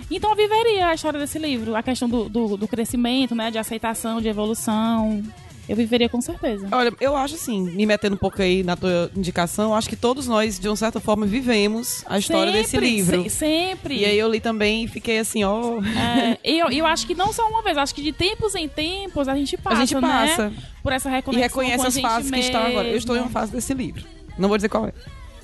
Então 0.09 0.29
eu 0.29 0.35
viveria 0.35 0.87
a 0.87 0.93
história 0.93 1.19
desse 1.19 1.37
livro, 1.37 1.75
a 1.75 1.83
questão 1.83 2.07
do, 2.07 2.29
do, 2.29 2.55
do 2.55 2.67
crescimento, 2.67 3.35
né? 3.35 3.51
De 3.51 3.57
aceitação, 3.57 4.21
de 4.21 4.27
evolução. 4.29 5.21
Eu 5.67 5.75
viveria 5.75 6.07
com 6.07 6.21
certeza. 6.21 6.65
Olha, 6.71 6.93
eu 7.01 7.15
acho 7.15 7.35
assim, 7.35 7.61
me 7.61 7.85
metendo 7.85 8.15
um 8.15 8.17
pouco 8.17 8.41
aí 8.41 8.63
na 8.63 8.75
tua 8.77 9.11
indicação, 9.15 9.75
acho 9.75 9.89
que 9.89 9.95
todos 9.97 10.25
nós, 10.27 10.57
de 10.59 10.69
uma 10.69 10.75
certa 10.77 10.99
forma, 11.01 11.25
vivemos 11.25 12.03
a 12.07 12.17
história 12.17 12.51
desse 12.53 12.71
Sempre, 12.71 12.89
livro. 12.89 13.23
se- 13.23 13.29
sempre. 13.29 13.97
E 13.99 14.05
aí 14.05 14.17
eu 14.17 14.29
li 14.29 14.39
também 14.39 14.85
e 14.85 14.87
fiquei 14.87 15.19
assim, 15.19 15.43
ó. 15.43 15.79
É, 15.83 16.37
e 16.43 16.57
eu, 16.59 16.69
eu 16.69 16.85
acho 16.85 17.05
que 17.05 17.13
não 17.13 17.33
só 17.33 17.47
uma 17.49 17.61
vez, 17.61 17.77
acho 17.77 17.93
que 17.93 18.01
de 18.01 18.13
tempos 18.13 18.55
em 18.55 18.69
tempos 18.69 19.27
a 19.27 19.35
gente 19.35 19.57
passa, 19.57 19.75
a 19.77 19.85
gente 19.85 19.99
passa. 19.99 20.49
né? 20.49 20.55
Por 20.81 20.93
essa 20.93 21.09
E 21.09 21.11
reconexão 21.11 21.41
reconhece 21.43 21.77
com 21.77 21.83
a 21.83 21.87
as 21.87 21.99
fases 22.13 22.31
que 22.31 22.39
está 22.39 22.65
agora. 22.65 22.87
Eu 22.87 22.97
estou 22.97 23.15
em 23.17 23.19
uma 23.19 23.29
fase 23.29 23.51
desse 23.51 23.73
livro. 23.73 24.05
Não 24.37 24.47
vou 24.47 24.57
dizer 24.57 24.69
qual 24.69 24.87
é. 24.87 24.93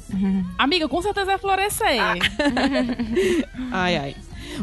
Amiga, 0.58 0.88
com 0.88 1.01
certeza 1.01 1.34
é 1.34 1.38
florescer. 1.38 2.00
Ai, 3.72 3.98
ai. 3.98 4.15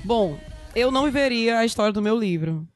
Bom, 0.05 0.39
eu 0.75 0.91
não 0.91 1.05
viveria 1.05 1.59
a 1.59 1.65
história 1.65 1.93
do 1.93 2.01
meu 2.03 2.17
livro. 2.19 2.67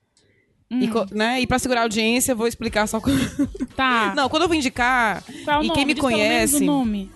E, 0.71 0.89
co- 0.89 1.07
né, 1.13 1.41
e 1.41 1.47
pra 1.47 1.59
segurar 1.59 1.81
a 1.81 1.85
audiência, 1.85 2.33
eu 2.33 2.37
vou 2.37 2.47
explicar 2.47 2.87
só. 2.87 3.01
Tá. 3.77 4.13
Não, 4.17 4.29
quando 4.29 4.43
eu 4.43 4.49
vou 4.49 4.57
indicar, 4.57 5.23
Qual 5.45 5.63
e 5.63 5.67
nome? 5.67 5.77
quem 5.79 5.85
me 5.87 5.95
Diz 5.95 6.01
conhece, 6.01 6.57
o 6.57 6.61
nome. 6.61 7.11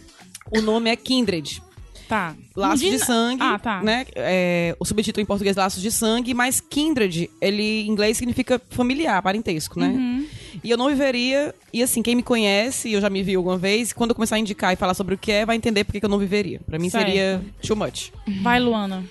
o 0.50 0.60
nome 0.60 0.90
é 0.90 0.96
Kindred. 0.96 1.62
Tá. 2.08 2.34
Laços 2.56 2.80
de 2.80 2.86
Indígena- 2.86 3.04
sangue, 3.06 3.42
Ah, 3.42 3.58
tá. 3.58 3.82
né? 3.82 4.06
É, 4.14 4.74
o 4.80 4.84
subtítulo 4.84 5.22
em 5.22 5.26
português 5.26 5.56
Laços 5.56 5.82
de 5.82 5.92
sangue, 5.92 6.32
mas 6.32 6.58
kindred, 6.58 7.28
ele 7.40 7.82
em 7.82 7.88
inglês 7.88 8.16
significa 8.16 8.58
familiar, 8.70 9.20
parentesco, 9.22 9.78
né? 9.78 9.88
Uhum. 9.88 10.26
E 10.64 10.70
eu 10.70 10.78
não 10.78 10.88
viveria, 10.88 11.54
e 11.72 11.82
assim, 11.82 12.02
quem 12.02 12.14
me 12.16 12.22
conhece, 12.22 12.90
eu 12.92 13.00
já 13.00 13.10
me 13.10 13.22
viu 13.22 13.40
alguma 13.40 13.58
vez, 13.58 13.92
quando 13.92 14.10
eu 14.10 14.14
começar 14.14 14.36
a 14.36 14.38
indicar 14.38 14.72
e 14.72 14.76
falar 14.76 14.94
sobre 14.94 15.14
o 15.14 15.18
que 15.18 15.30
é, 15.30 15.44
vai 15.44 15.54
entender 15.54 15.84
por 15.84 15.92
que 15.92 16.02
eu 16.04 16.08
não 16.08 16.18
viveria. 16.18 16.60
Pra 16.64 16.78
mim 16.78 16.88
Certo. 16.88 17.04
seria 17.06 17.42
too 17.62 17.76
much. 17.76 18.10
Vai, 18.42 18.58
Luana. 18.58 19.04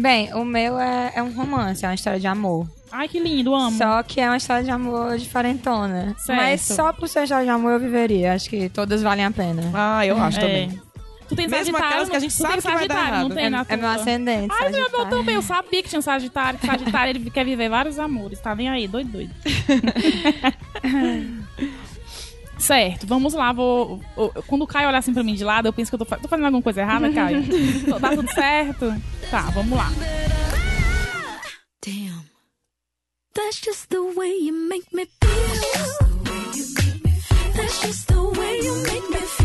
Bem, 0.00 0.32
o 0.34 0.44
meu 0.44 0.78
é, 0.78 1.12
é 1.16 1.22
um 1.22 1.30
romance, 1.32 1.84
é 1.84 1.88
uma 1.88 1.94
história 1.94 2.20
de 2.20 2.26
amor. 2.26 2.68
Ai, 2.90 3.08
que 3.08 3.18
lindo, 3.18 3.54
amo. 3.54 3.76
Só 3.76 4.02
que 4.02 4.20
é 4.20 4.28
uma 4.28 4.36
história 4.36 4.62
de 4.62 4.70
amor 4.70 5.18
diferentona. 5.18 6.14
Certo. 6.18 6.38
Mas 6.40 6.60
só 6.62 6.92
por 6.92 7.08
ser 7.08 7.24
história 7.24 7.44
de 7.44 7.50
amor 7.50 7.72
eu 7.72 7.80
viveria. 7.80 8.32
Acho 8.32 8.48
que 8.48 8.68
todas 8.68 9.02
valem 9.02 9.24
a 9.24 9.30
pena. 9.30 9.62
Ah, 9.74 10.06
eu 10.06 10.16
acho 10.16 10.38
É. 10.38 10.40
também. 10.40 10.82
Tu 11.28 11.36
tem 11.36 11.46
Mesmo 11.46 11.64
Sagitário, 11.66 11.86
aquelas 11.88 12.08
que 12.08 12.16
a 12.16 12.20
gente 12.20 12.32
sabe 12.32 12.56
que 12.56 12.62
vai 12.62 12.72
dar 12.72 12.78
Sagitário, 12.78 13.08
errado. 13.14 13.28
Não 13.28 13.36
tem 13.36 13.44
É, 13.44 13.50
na 13.50 13.66
é 13.68 13.76
meu 13.76 13.88
ascendente. 13.90 14.48
Ai, 14.50 14.70
meu 14.70 14.78
eu 14.78 14.84
Sagitário. 14.84 15.10
também. 15.10 15.34
Eu 15.34 15.42
sabia 15.42 15.82
que 15.82 15.88
tinha 15.90 16.00
Sagitário. 16.00 16.58
que 16.58 16.66
Sagitário, 16.66 17.10
ele 17.10 17.30
quer 17.30 17.44
viver 17.44 17.68
vários 17.68 17.98
amores. 17.98 18.40
Tá 18.40 18.54
nem 18.54 18.68
aí, 18.70 18.88
doido, 18.88 19.10
doido. 19.10 19.34
certo, 22.58 23.06
vamos 23.06 23.34
lá. 23.34 23.52
Vou, 23.52 24.00
eu- 24.16 24.32
quando 24.46 24.62
o 24.62 24.66
Caio 24.66 24.88
olha 24.88 24.98
assim 24.98 25.12
pra 25.14 25.22
mim 25.22 25.34
de 25.34 25.44
lado, 25.44 25.66
eu 25.66 25.72
penso 25.72 25.90
que 25.90 25.94
eu 25.94 25.98
tô, 25.98 26.16
tô 26.16 26.28
fazendo 26.28 26.46
alguma 26.46 26.62
coisa 26.62 26.80
errada, 26.80 27.10
Caio. 27.14 27.42
Tô- 27.88 28.00
tá 28.00 28.10
tudo 28.14 28.30
certo? 28.32 28.94
Tá, 29.30 29.42
vamos 29.50 29.76
lá. 29.78 29.90
Damn. 31.84 32.24
That's 33.34 33.60
just 33.64 33.88
the 33.88 34.00
way 34.16 34.32
you 34.46 34.52
make 34.52 34.86
me 34.92 35.06
feel. 35.06 36.08
That's 37.54 37.80
just 37.86 38.06
the 38.08 38.20
way 38.38 38.60
you 38.60 38.74
make 38.82 39.08
me 39.10 39.16
feel. 39.18 39.37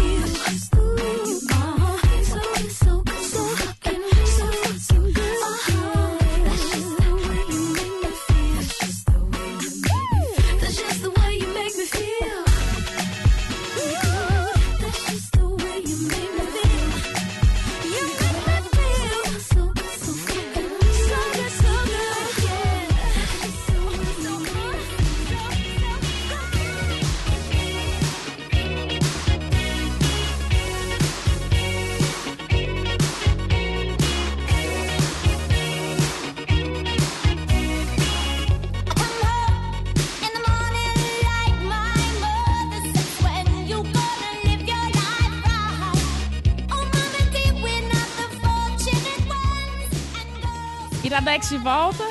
Iradex 51.24 51.50
de 51.50 51.58
volta. 51.58 52.03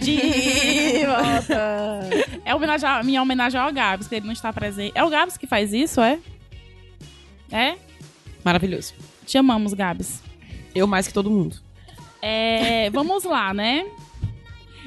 De 0.00 1.06
volta. 1.06 2.34
É 2.44 2.54
homenagem 2.54 2.86
a- 2.88 3.02
minha 3.02 3.22
homenagem 3.22 3.58
ao 3.58 3.72
Gabs, 3.72 4.06
que 4.08 4.16
ele 4.16 4.26
não 4.26 4.32
está 4.32 4.52
presente. 4.52 4.92
É 4.94 5.02
o 5.04 5.08
Gabs 5.08 5.36
que 5.36 5.46
faz 5.46 5.72
isso, 5.72 6.00
é? 6.00 6.18
É? 7.50 7.76
Maravilhoso. 8.44 8.92
Te 9.24 9.38
amamos, 9.38 9.72
Gabs. 9.72 10.20
Eu 10.74 10.86
mais 10.86 11.06
que 11.06 11.14
todo 11.14 11.30
mundo. 11.30 11.56
É, 12.20 12.90
vamos 12.90 13.22
lá, 13.24 13.54
né? 13.54 13.86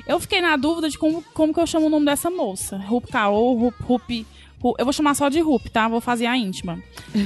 Eu 0.06 0.20
fiquei 0.20 0.40
na 0.42 0.56
dúvida 0.58 0.90
de 0.90 0.98
como, 0.98 1.24
como 1.34 1.54
que 1.54 1.60
eu 1.60 1.66
chamo 1.66 1.88
o 1.88 1.90
nome 1.90 2.06
dessa 2.06 2.30
moça. 2.30 2.78
Rup 2.78 3.06
Caô, 3.10 3.54
Rup, 3.56 3.76
Rup, 3.82 4.10
Ru- 4.62 4.76
Eu 4.78 4.86
vou 4.86 4.94
chamar 4.94 5.16
só 5.16 5.30
de 5.30 5.40
Rup, 5.40 5.68
tá? 5.70 5.88
Vou 5.88 6.02
fazer 6.02 6.26
a 6.28 6.38
íntima. 6.38 6.80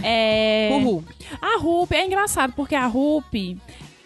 É... 0.04 0.70
Uhul. 0.80 1.04
A 1.42 1.58
Rup 1.60 1.92
é 1.92 2.06
engraçado, 2.06 2.54
porque 2.54 2.76
a 2.76 2.86
Rup. 2.86 3.34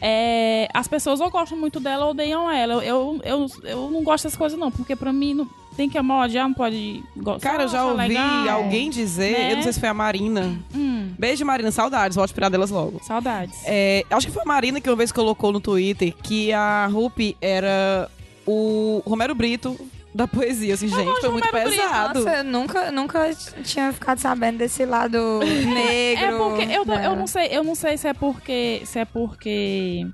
É, 0.02 0.68
as 0.74 0.88
pessoas 0.88 1.20
ou 1.20 1.30
gostam 1.30 1.58
muito 1.58 1.80
dela 1.80 2.06
ou 2.06 2.12
odeiam 2.12 2.50
ela. 2.50 2.84
Eu, 2.84 3.22
eu, 3.24 3.48
eu 3.64 3.90
não 3.92 4.04
gosto 4.04 4.26
dessas 4.26 4.38
coisas, 4.38 4.58
não, 4.58 4.72
porque 4.72 4.96
pra 4.96 5.12
mim 5.14 5.34
não, 5.34 5.48
tem 5.76 5.90
que 5.90 5.98
amar, 5.98 6.26
odiar, 6.26 6.48
não 6.48 6.54
pode 6.54 7.04
gostar. 7.16 7.52
Cara, 7.52 7.64
eu 7.64 7.68
já 7.68 7.80
achar 7.82 7.92
ouvi 7.92 8.08
legal. 8.08 8.64
alguém 8.64 8.90
dizer, 8.90 9.32
né? 9.32 9.52
eu 9.52 9.56
não 9.58 9.64
sei 9.64 9.74
se 9.74 9.80
foi 9.80 9.90
a 9.90 9.94
Marina. 9.94 10.58
Hum, 10.74 11.12
Beijo, 11.18 11.46
Marina, 11.46 11.72
saudades, 11.72 12.16
vou 12.16 12.28
tirar 12.28 12.50
delas 12.50 12.70
logo. 12.70 13.02
saudades. 13.04 13.58
É, 13.66 14.06
acho 14.10 14.28
que 14.28 14.34
foi 14.34 14.44
a 14.44 14.46
Marina 14.46 14.82
que 14.82 14.90
uma 14.90 14.96
vez 14.96 15.12
colocou 15.12 15.52
no 15.52 15.60
Twitter 15.60 16.14
que 16.24 16.52
a 16.52 16.88
Rupi 16.88 17.38
era 17.42 18.10
o 18.46 19.02
Romero 19.06 19.34
Brito 19.34 19.78
da 20.16 20.28
poesia. 20.28 20.74
Assim, 20.76 20.88
gente, 20.88 21.20
foi 21.20 21.30
muito 21.30 21.50
pesado. 21.52 22.20
Nossa, 22.24 22.38
eu 22.38 22.44
nunca, 22.46 22.92
nunca 22.92 23.30
tinha 23.64 23.92
ficado 23.92 24.18
sabendo 24.20 24.60
desse 24.60 24.86
lado 24.86 25.40
negro. 25.44 26.26
É 26.26 26.38
porque 26.38 26.64
eu, 26.64 26.70
eu 26.70 26.86
dela. 26.86 27.16
não 27.16 27.28
sei, 27.28 27.48
eu 27.52 27.64
não 27.66 27.76
sei 27.76 27.98
se 27.98 28.08
é 28.08 28.14
porque 28.14 28.82
se 28.86 28.98
é 29.00 29.04
porque 29.06 30.08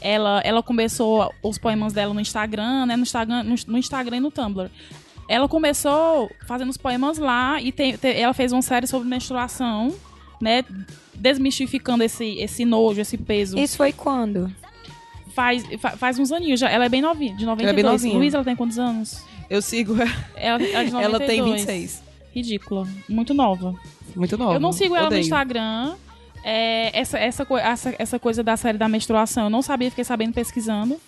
ela, 0.00 0.40
ela 0.44 0.62
começou 0.62 1.28
os 1.42 1.58
poemas 1.58 1.92
dela 1.92 2.14
no 2.14 2.20
Instagram, 2.20 2.86
né, 2.86 2.96
no 2.96 3.02
Instagram, 3.02 3.42
no, 3.42 3.54
no 3.66 3.78
Instagram 3.78 4.18
e 4.18 4.20
no 4.20 4.30
Tumblr. 4.30 4.70
Ela 5.28 5.48
começou 5.48 6.30
fazendo 6.46 6.68
os 6.70 6.76
poemas 6.76 7.18
lá 7.18 7.60
e 7.60 7.72
tem, 7.72 7.96
tem- 7.96 8.20
ela 8.20 8.34
fez 8.34 8.52
uma 8.52 8.62
série 8.62 8.86
sobre 8.86 9.08
menstruação, 9.08 9.92
né, 10.40 10.64
desmistificando 11.14 12.04
esse 12.04 12.24
esse 12.38 12.64
nojo, 12.64 13.00
esse 13.00 13.16
peso. 13.18 13.58
Isso 13.58 13.76
foi 13.76 13.92
quando? 13.92 14.52
Faz 15.34 15.64
fa- 15.80 15.92
faz 15.96 16.18
uns 16.18 16.30
aninhos 16.30 16.60
já. 16.60 16.68
Ela 16.68 16.84
é 16.84 16.88
bem 16.88 17.00
novinha, 17.00 17.34
de 17.34 17.46
92. 17.46 17.70
é 17.70 17.74
bem 17.74 17.84
novinha. 17.90 18.14
Luísa, 18.18 18.36
ela 18.36 18.44
tem 18.44 18.54
quantos 18.54 18.78
anos? 18.78 19.24
Eu 19.52 19.60
sigo. 19.60 19.94
Ela, 20.34 20.62
ela 20.62 20.80
é 20.80 20.84
de 20.84 20.92
92. 20.92 20.96
Ela 21.04 21.20
tem 21.20 21.44
26. 21.44 22.02
Ridícula, 22.34 22.88
muito 23.06 23.34
nova. 23.34 23.74
Muito 24.16 24.38
nova. 24.38 24.54
Eu 24.54 24.60
não 24.60 24.72
sigo 24.72 24.96
ela 24.96 25.08
Odeio. 25.08 25.20
no 25.20 25.24
Instagram. 25.26 25.94
É, 26.42 26.98
essa, 26.98 27.18
essa, 27.18 27.46
essa, 27.60 27.94
essa 27.98 28.18
coisa 28.18 28.42
da 28.42 28.56
série 28.56 28.78
da 28.78 28.88
menstruação, 28.88 29.44
eu 29.44 29.50
não 29.50 29.60
sabia, 29.60 29.90
fiquei 29.90 30.04
sabendo 30.04 30.32
pesquisando. 30.32 30.98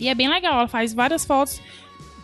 E 0.00 0.08
é 0.08 0.14
bem 0.16 0.28
legal, 0.28 0.54
ela 0.54 0.66
faz 0.66 0.92
várias 0.92 1.24
fotos 1.24 1.60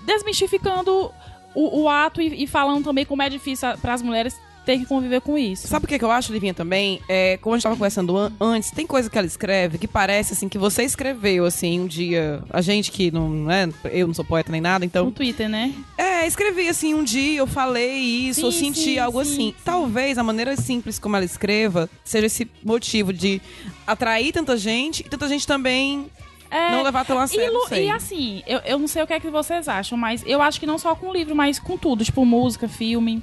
desmistificando 0.05 1.13
o, 1.55 1.83
o 1.83 1.89
ato 1.89 2.21
e, 2.21 2.43
e 2.43 2.47
falando 2.49 2.83
também 2.83 3.05
como 3.05 3.23
é 3.23 3.29
difícil 3.29 3.69
para 3.79 3.95
as 3.95 4.03
mulheres 4.03 4.37
ter 4.67 4.79
que 4.79 4.85
conviver 4.85 5.21
com 5.23 5.39
isso. 5.39 5.67
Sabe 5.69 5.85
o 5.87 5.89
que, 5.89 5.99
que 5.99 6.05
eu 6.05 6.11
acho, 6.11 6.33
Livinha, 6.33 6.53
também? 6.53 7.01
É, 7.09 7.39
como 7.39 7.55
a 7.55 7.57
gente 7.59 7.63
tava 7.63 7.77
conversando 7.77 8.17
an- 8.17 8.33
antes, 8.41 8.71
tem 8.73 8.87
coisa 8.87 9.09
que 9.09 9.17
ela 9.17 9.27
escreve 9.27 9.79
que 9.79 9.87
parece, 9.89 10.33
assim, 10.35 10.49
que 10.49 10.59
você 10.59 10.83
escreveu, 10.83 11.45
assim, 11.47 11.81
um 11.81 11.87
dia... 11.87 12.43
A 12.51 12.61
gente 12.61 12.91
que 12.91 13.11
não 13.11 13.51
é... 13.51 13.69
Eu 13.93 14.09
não 14.09 14.15
sou 14.15 14.25
poeta 14.25 14.51
nem 14.53 14.61
nada, 14.61 14.81
No 14.81 14.87
então... 14.87 15.11
Twitter, 15.11 15.49
né? 15.49 15.73
É, 15.97 16.27
escrevi, 16.27 16.69
assim, 16.69 16.93
um 16.95 17.05
dia 17.05 17.39
eu 17.39 17.47
falei 17.47 17.93
isso, 17.97 18.41
Sim, 18.41 18.47
eu 18.47 18.53
senti 18.53 18.81
sim, 18.81 18.99
algo 18.99 19.25
sim, 19.25 19.31
assim. 19.31 19.37
sim. 19.53 19.55
Talvez 19.65 20.19
a 20.19 20.23
maneira 20.25 20.57
simples 20.57 20.99
como 20.99 21.15
ela 21.17 21.25
escreva 21.25 21.89
seja 22.05 22.27
esse 22.27 22.51
motivo 22.65 23.13
de 23.13 23.41
atrair 23.87 24.33
tanta 24.33 24.57
gente 24.57 25.01
e 25.01 25.09
tanta 25.09 25.29
gente 25.29 25.47
também 25.47 26.07
É, 26.51 26.73
não 26.73 26.83
levar 26.83 27.05
tão 27.05 27.19
a 27.19 27.25
E, 27.25 27.29
sério, 27.29 27.69
sei. 27.69 27.87
e 27.87 27.91
assim, 27.91 28.43
eu, 28.47 28.59
eu 28.61 28.79
não 28.79 28.89
sei 28.89 29.03
o 29.03 29.07
que 29.07 29.13
é 29.13 29.21
que 29.21 29.31
vocês 29.31 29.69
acham, 29.69 29.97
mas 29.97 30.23
eu 30.27 30.41
acho 30.43 30.59
que 30.59 30.67
não 30.67 30.79
só 30.79 30.95
com 30.95 31.13
livro, 31.13 31.35
mas 31.37 31.59
com 31.59 31.77
tudo, 31.79 32.05
tipo 32.05 32.25
música, 32.25 32.69
filme. 32.69 33.23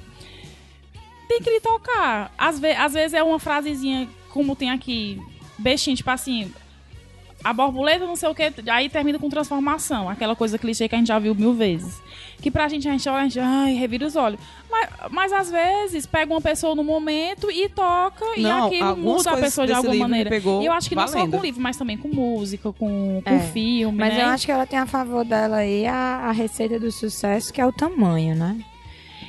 Tem 1.28 1.40
que 1.40 1.50
lhe 1.50 1.60
tocar. 1.60 2.32
Às, 2.36 2.58
ve 2.58 2.72
às 2.72 2.92
vezes 2.92 3.14
é 3.14 3.22
uma 3.22 3.38
frasezinha, 3.38 4.08
como 4.30 4.54
tem 4.54 4.70
aqui, 4.70 5.20
bestinha, 5.58 5.96
tipo 5.96 6.10
assim. 6.10 6.52
A 7.42 7.52
borboleta, 7.52 8.06
não 8.06 8.16
sei 8.16 8.26
o 8.30 8.34
que, 8.34 8.50
aí 8.70 8.88
termina 8.88 9.18
com 9.18 9.28
transformação. 9.28 10.08
Aquela 10.08 10.34
coisa 10.34 10.56
clichê 10.56 10.88
que 10.88 10.94
a 10.94 10.98
gente 10.98 11.08
já 11.08 11.18
viu 11.18 11.34
mil 11.34 11.52
vezes. 11.52 12.00
Que 12.40 12.50
pra 12.50 12.66
gente, 12.68 12.88
a 12.88 12.92
gente 12.92 13.06
olha, 13.06 13.18
a 13.18 13.22
gente, 13.24 13.38
ai, 13.38 13.74
revira 13.74 14.06
os 14.06 14.16
olhos. 14.16 14.40
Mas, 14.70 14.88
mas 15.10 15.30
às 15.32 15.50
vezes, 15.50 16.06
pega 16.06 16.32
uma 16.32 16.40
pessoa 16.40 16.74
no 16.74 16.82
momento 16.82 17.50
e 17.50 17.68
toca, 17.68 18.24
e 18.34 18.40
Não, 18.40 18.68
aquilo 18.68 18.84
algumas 18.88 19.16
muda 19.18 19.30
a 19.32 19.36
pessoa 19.36 19.66
de 19.66 19.74
alguma 19.74 19.94
maneira. 19.94 20.30
pegou 20.30 20.62
E 20.62 20.66
eu 20.66 20.72
acho 20.72 20.88
que 20.88 20.94
não 20.94 21.06
só 21.06 21.18
valendo. 21.18 21.32
com 21.36 21.42
livro, 21.42 21.60
mas 21.60 21.76
também 21.76 21.98
com 21.98 22.08
música, 22.08 22.72
com, 22.72 23.20
com 23.22 23.30
É, 23.30 23.38
filme, 23.40 23.98
Mas 23.98 24.14
né? 24.14 24.22
eu 24.22 24.28
acho 24.28 24.46
que 24.46 24.52
ela 24.52 24.66
tem 24.66 24.78
a 24.78 24.86
favor 24.86 25.22
dela 25.22 25.58
aí 25.58 25.86
a, 25.86 26.20
a 26.24 26.32
receita 26.32 26.80
do 26.80 26.90
sucesso, 26.90 27.52
que 27.52 27.60
é 27.60 27.66
o 27.66 27.72
tamanho, 27.72 28.34
né? 28.34 28.56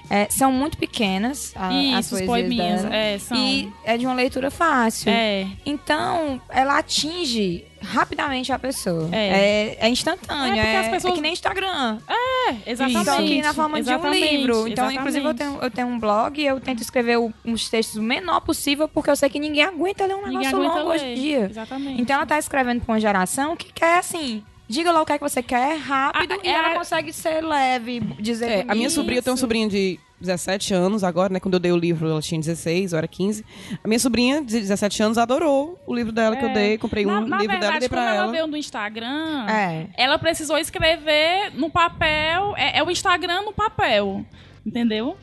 É, 0.09 0.27
são 0.29 0.51
muito 0.51 0.77
pequenas 0.77 1.53
a, 1.55 1.67
as 1.69 2.05
Isso, 2.05 2.15
os 2.15 2.21
poesias 2.21 2.25
poeminhas. 2.25 2.81
dela. 2.83 2.95
É, 2.95 3.17
são. 3.19 3.37
E 3.37 3.71
é 3.83 3.97
de 3.97 4.05
uma 4.05 4.13
leitura 4.15 4.51
fácil. 4.51 5.09
É. 5.11 5.47
Então, 5.65 6.39
ela 6.49 6.77
atinge 6.77 7.65
rapidamente 7.81 8.51
a 8.51 8.57
pessoa. 8.59 9.09
É. 9.11 9.27
É, 9.27 9.77
é 9.85 9.89
instantâneo. 9.89 10.55
É, 10.55 10.59
É, 10.59 10.63
porque 10.63 10.77
as 10.77 10.87
pessoas- 10.89 11.13
é 11.13 11.15
que 11.15 11.21
nem 11.21 11.33
Instagram. 11.33 11.99
É, 12.07 12.71
exatamente. 12.71 13.05
Só 13.05 13.17
que 13.17 13.41
na 13.41 13.53
forma 13.53 13.79
Exatamente, 13.79 14.19
de 14.19 14.35
um 14.35 14.37
livro. 14.37 14.67
Então, 14.67 14.91
inclusive, 14.91 15.25
eu 15.25 15.29
exatamente. 15.31 15.37
tenho, 15.59 15.63
eu 15.65 15.71
tenho 15.71 15.87
um 15.87 15.99
blog 15.99 16.39
e 16.41 16.45
eu 16.45 16.59
tento 16.59 16.81
escrever 16.81 17.17
o- 17.17 17.33
uns 17.43 17.69
textos 17.69 17.97
o 17.97 18.01
menor 18.03 18.41
possível, 18.41 18.87
porque 18.87 19.09
eu 19.09 19.15
sei 19.15 19.29
que 19.29 19.39
ninguém 19.39 19.63
aguenta 19.63 20.05
ler 20.05 20.15
um 20.15 20.25
negócio 20.27 20.57
longo 20.57 20.89
hoje 20.89 21.03
ler. 21.03 21.11
em 21.17 21.21
dia. 21.21 21.47
Exatamente. 21.49 22.01
Então, 22.01 22.15
ela 22.15 22.25
tá 22.25 22.37
escrevendo 22.39 22.81
pra 22.81 22.93
uma 22.93 22.99
geração 22.99 23.55
que 23.55 23.71
quer, 23.73 23.97
assim... 23.99 24.43
Diga 24.67 24.91
lá 24.91 25.01
o 25.01 25.05
que 25.05 25.13
é 25.13 25.17
que 25.19 25.23
você 25.23 25.43
quer, 25.43 25.77
rápido, 25.77 26.33
Ah, 26.33 26.37
e 26.43 26.47
é- 26.47 26.51
ela 26.51 26.73
consegue 26.75 27.13
ser 27.13 27.41
leve, 27.41 27.99
dizer 28.19 28.45
É, 28.49 28.61
a 28.61 28.63
minha 28.65 28.73
bonito. 28.75 28.91
sobrinha, 28.91 29.19
eu 29.19 29.23
tenho 29.23 29.33
uma 29.35 29.39
sobrinha 29.39 29.69
de 29.69 29.99
17 30.19 30.73
anos 30.73 31.03
agora, 31.03 31.31
né? 31.31 31.39
Quando 31.39 31.53
eu 31.53 31.59
dei 31.59 31.71
o 31.71 31.77
livro, 31.77 32.09
ela 32.09 32.19
tinha 32.21 32.39
16, 32.41 32.91
eu 32.91 32.97
era 32.97 33.07
15. 33.07 33.45
A 33.83 33.87
minha 33.87 33.99
sobrinha 33.99 34.41
de 34.41 34.59
17 34.59 35.03
anos 35.03 35.19
adorou 35.19 35.79
o 35.85 35.93
livro 35.93 36.11
dela 36.11 36.35
que 36.35 36.43
eu 36.43 36.49
É. 36.49 36.53
dei. 36.53 36.77
Comprei 36.79 37.05
na, 37.05 37.19
um 37.19 37.27
na 37.27 37.37
livro 37.37 37.47
dela 37.47 37.53
e 37.53 37.59
verdade, 37.59 37.79
dei 37.81 37.89
pra 37.89 38.01
quando 38.01 38.07
ela 38.07 38.23
ela. 38.23 38.31
veio 38.31 38.47
no 38.47 38.57
Instagram, 38.57 39.45
É. 39.47 39.87
ela 39.97 40.17
precisou 40.17 40.57
escrever 40.57 41.51
no 41.53 41.69
papel. 41.69 42.55
É, 42.57 42.79
é 42.79 42.83
o 42.83 42.89
Instagram 42.89 43.43
no 43.43 43.53
papel. 43.53 44.25
Entendeu? 44.65 45.15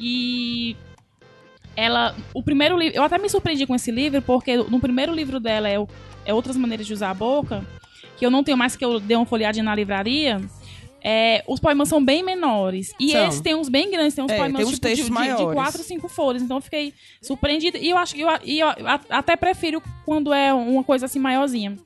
E 0.00 0.74
ela. 1.76 2.14
O 2.32 2.42
primeiro 2.42 2.78
livro. 2.78 2.96
Eu 2.96 3.02
até 3.02 3.18
me 3.18 3.28
surpreendi 3.28 3.66
com 3.66 3.74
esse 3.74 3.90
livro, 3.90 4.22
porque 4.22 4.56
no 4.56 4.80
primeiro 4.80 5.12
livro 5.12 5.38
dela 5.38 5.68
é, 5.68 5.78
o- 5.78 5.86
é 6.24 6.32
Outras 6.32 6.56
Maneiras 6.56 6.86
de 6.86 6.94
Usar 6.94 7.10
a 7.10 7.14
Boca, 7.14 7.62
que 8.16 8.24
eu 8.24 8.30
não 8.30 8.42
tenho 8.42 8.56
mais 8.56 8.76
que 8.76 8.84
eu 8.84 8.98
dei 8.98 9.16
uma 9.16 9.26
folhadinha 9.26 9.64
na 9.64 9.74
livraria. 9.74 10.40
É, 11.08 11.44
os 11.46 11.60
poemas 11.60 11.88
são 11.88 12.04
bem 12.04 12.22
menores. 12.22 12.92
E 12.98 13.12
São. 13.12 13.28
esse 13.28 13.40
tem 13.40 13.54
uns 13.54 13.68
bem 13.68 13.88
grandes, 13.88 14.14
tem 14.14 14.24
uns 14.24 14.32
É, 14.32 14.36
poemas 14.36 14.56
tem 14.56 14.66
uns 14.66 14.74
tipo, 14.74 14.88
de, 14.88 15.36
de, 15.36 15.36
de 15.36 15.52
quatro, 15.52 15.82
cinco 15.84 16.08
folhas. 16.08 16.42
Então 16.42 16.56
eu 16.56 16.60
fiquei 16.60 16.92
surpreendida. 17.22 17.78
E 17.78 17.90
eu 17.90 17.96
acho 17.96 18.12
que 18.12 18.22
eu, 18.22 18.28
eu 18.28 18.66
até 19.08 19.36
prefiro 19.36 19.80
quando 20.04 20.32
é 20.32 20.52
uma 20.52 20.82
coisa 20.82 21.06
assim 21.06 21.20
maiorzinha. 21.20 21.76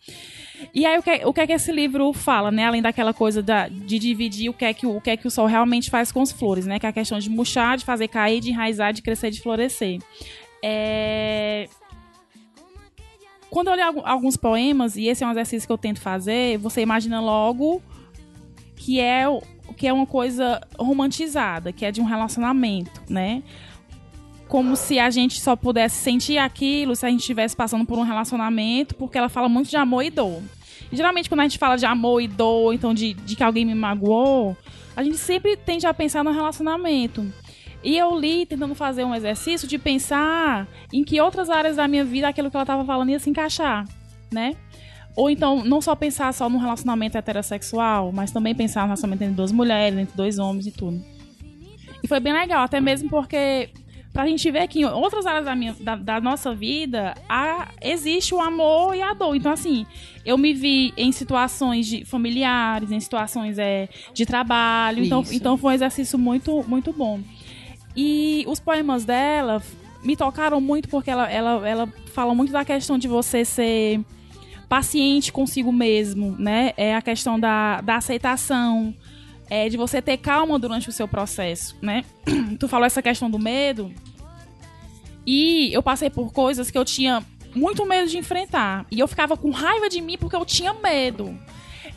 E 0.75 0.87
aí, 0.87 0.99
o 0.99 1.03
que, 1.03 1.11
o 1.25 1.33
que 1.33 1.41
é 1.41 1.47
que 1.47 1.53
esse 1.53 1.73
livro 1.73 2.13
fala, 2.13 2.51
né? 2.51 2.67
Além 2.67 2.83
daquela 2.83 3.13
coisa 3.13 3.43
da, 3.43 3.69
de 3.69 3.99
dividir 3.99 4.51
o 4.51 4.55
que, 4.55 4.65
é 4.65 4.75
que, 4.75 4.87
o 4.87 4.97
o 4.97 5.01
que 5.01 5.11
é 5.11 5.17
que 5.17 5.27
o 5.27 5.31
sol 5.31 5.47
realmente 5.47 5.91
faz 5.91 6.13
com 6.13 6.21
as 6.21 6.33
flores, 6.33 6.67
né? 6.67 6.79
Que 6.79 6.87
é 6.87 6.89
a 6.89 6.93
questão 6.93 7.19
de 7.19 7.31
murchar, 7.31 7.77
de 7.77 7.85
fazer 7.85 8.09
cair, 8.09 8.41
de 8.41 8.51
enraizar, 8.51 8.93
de 8.93 9.03
crescer, 9.03 9.31
de 9.31 9.41
florescer. 9.41 9.99
É... 10.63 11.69
Quando 13.51 13.69
eu 13.69 13.85
algu- 13.85 14.03
alguns 14.05 14.37
poemas, 14.37 14.97
e 14.97 15.07
esse 15.07 15.25
é 15.25 15.27
um 15.27 15.31
exercício 15.31 15.67
que 15.67 15.73
eu 15.73 15.79
tento 15.79 16.01
fazer, 16.01 16.57
você 16.59 16.81
imagina 16.81 17.21
logo 17.21 17.83
que 18.77 19.01
é, 19.01 19.25
que 19.77 19.87
é 19.87 19.93
uma 19.93 20.07
coisa 20.07 20.61
romantizada, 20.79 21.73
que 21.73 21.85
é 21.85 21.91
de 21.91 22.01
um 22.01 22.05
relacionamento, 22.05 23.03
né? 23.09 23.43
Como 24.49 24.77
se 24.77 24.99
a 24.99 25.11
gente 25.11 25.41
só 25.41 25.55
pudesse 25.55 25.97
sentir 25.97 26.39
aquilo 26.39 26.97
se 26.97 27.05
a 27.05 27.11
gente 27.11 27.21
estivesse 27.21 27.55
passando 27.57 27.85
por 27.85 27.99
um 27.99 28.03
relacionamento, 28.03 28.95
porque 28.95 29.19
ela 29.19 29.29
fala 29.29 29.49
muito 29.49 29.69
de 29.69 29.77
amor 29.77 30.03
e 30.03 30.11
dor. 30.11 30.41
E, 30.91 30.97
geralmente, 30.97 31.29
quando 31.29 31.41
a 31.41 31.45
gente 31.45 31.59
fala 31.59 31.77
de 31.77 31.87
amor 31.87 32.21
e 32.21 32.29
dor, 32.29 32.73
então 32.73 32.95
de, 32.95 33.15
de 33.15 33.37
que 33.37 33.43
alguém 33.43 33.65
me 33.65 33.75
magoou, 33.75 34.57
a 34.97 35.05
gente 35.05 35.19
sempre 35.19 35.57
tende 35.57 35.87
a 35.87 35.95
pensar 35.95 36.25
no 36.25 36.33
relacionamento. 36.33 37.33
E 37.83 37.97
eu 37.97 38.19
li 38.19 38.45
tentando 38.45 38.75
fazer 38.75 39.05
um 39.05 39.15
exercício 39.15 39.67
de 39.67 39.79
pensar 39.79 40.69
em 40.93 41.03
que 41.03 41.21
outras 41.21 41.49
áreas 41.49 41.77
da 41.77 41.89
minha 41.89 42.05
vida 42.05 42.29
aquilo 42.29 42.51
que 42.51 42.57
ela 42.57 42.65
estava 42.65 42.85
falando 42.85 43.11
ia 43.11 43.19
se 43.19 43.31
encaixar, 43.31 43.87
né? 44.31 44.55
Ou 45.17 45.29
então, 45.29 45.65
não 45.65 45.81
só 45.81 45.95
pensar 45.95 46.33
só 46.33 46.49
num 46.49 46.59
relacionamento 46.59 47.19
heterossexual, 47.19 48.13
mas 48.13 48.31
também 48.31 48.55
pensar 48.55 48.83
no 48.83 48.87
relacionamento 48.87 49.25
entre 49.25 49.35
duas 49.35 49.53
mulheres, 49.53 49.99
entre 49.99 50.17
dois 50.17 50.39
homens 50.39 50.67
e 50.67 50.71
tudo. 50.71 51.03
E 52.03 52.09
foi 52.09 52.21
bem 52.21 52.33
legal, 52.33 52.63
até 52.63 52.81
mesmo 52.81 53.09
porque 53.09 53.71
pra 54.13 54.27
gente 54.27 54.51
ver 54.51 54.67
que 54.69 54.81
em 54.81 54.85
outras 54.85 55.27
áreas 55.27 55.45
da, 55.45 55.55
minha, 55.55 55.75
da, 55.81 55.97
da 55.97 56.21
nossa 56.21 56.55
vida 56.55 57.15
há, 57.29 57.69
existe 57.81 58.35
o 58.35 58.41
amor 58.41 58.95
e 58.95 59.03
a 59.03 59.15
dor. 59.15 59.35
Então, 59.37 59.53
assim, 59.53 59.87
eu 60.25 60.37
me 60.37 60.53
vi 60.53 60.93
em 60.97 61.13
situações 61.13 61.87
de 61.87 62.05
familiares, 62.05 62.91
em 62.91 63.01
situações 63.01 63.59
é, 63.59 63.89
de 64.13 64.27
trabalho. 64.27 65.05
Então, 65.05 65.23
Isso. 65.23 65.35
então 65.35 65.57
foi 65.57 65.73
um 65.73 65.75
exercício 65.75 66.19
muito, 66.19 66.65
muito 66.69 66.93
bom. 66.93 67.21
E 67.97 68.45
os 68.47 68.61
poemas 68.61 69.05
dela 69.05 69.63
me 70.03 70.17
tocaram 70.17 70.61
muito 70.61 70.89
porque 70.89 71.11
ela, 71.11 71.31
ela, 71.31 71.69
ela 71.69 71.87
fala 72.13 72.35
muito 72.35 72.53
da 72.53 72.65
questão 72.65 72.97
de 72.99 73.09
você 73.09 73.45
ser 73.45 74.01
paciente 74.69 75.33
consigo 75.33 75.73
mesmo, 75.73 76.37
né? 76.39 76.73
É 76.77 76.95
a 76.95 77.03
questão 77.03 77.39
da, 77.39 77.81
da 77.81 77.97
aceitação, 77.97 78.95
é 79.51 79.69
de 79.69 79.77
você 79.77 80.01
ter 80.01 80.17
calma 80.17 80.59
durante 80.59 80.89
o 80.89 80.93
seu 80.93 81.09
processo, 81.09 81.77
né? 81.83 82.05
Tu 82.59 82.69
falou 82.69 82.87
essa 82.87 83.03
questão 83.03 83.29
do 83.29 83.39
medo. 83.39 83.93
E 85.27 85.73
eu 85.73 85.83
passei 85.83 86.09
por 86.09 86.33
coisas 86.33 86.71
que 86.71 86.79
eu 86.79 86.85
tinha 86.85 87.23
muito 87.55 87.85
medo 87.85 88.09
de 88.09 88.17
enfrentar. 88.17 88.87
E 88.91 89.01
eu 89.01 89.09
ficava 89.09 89.37
com 89.37 89.51
raiva 89.51 89.89
de 89.89 90.01
mim 90.01 90.17
porque 90.17 90.37
eu 90.37 90.45
tinha 90.45 90.73
medo. 90.73 91.37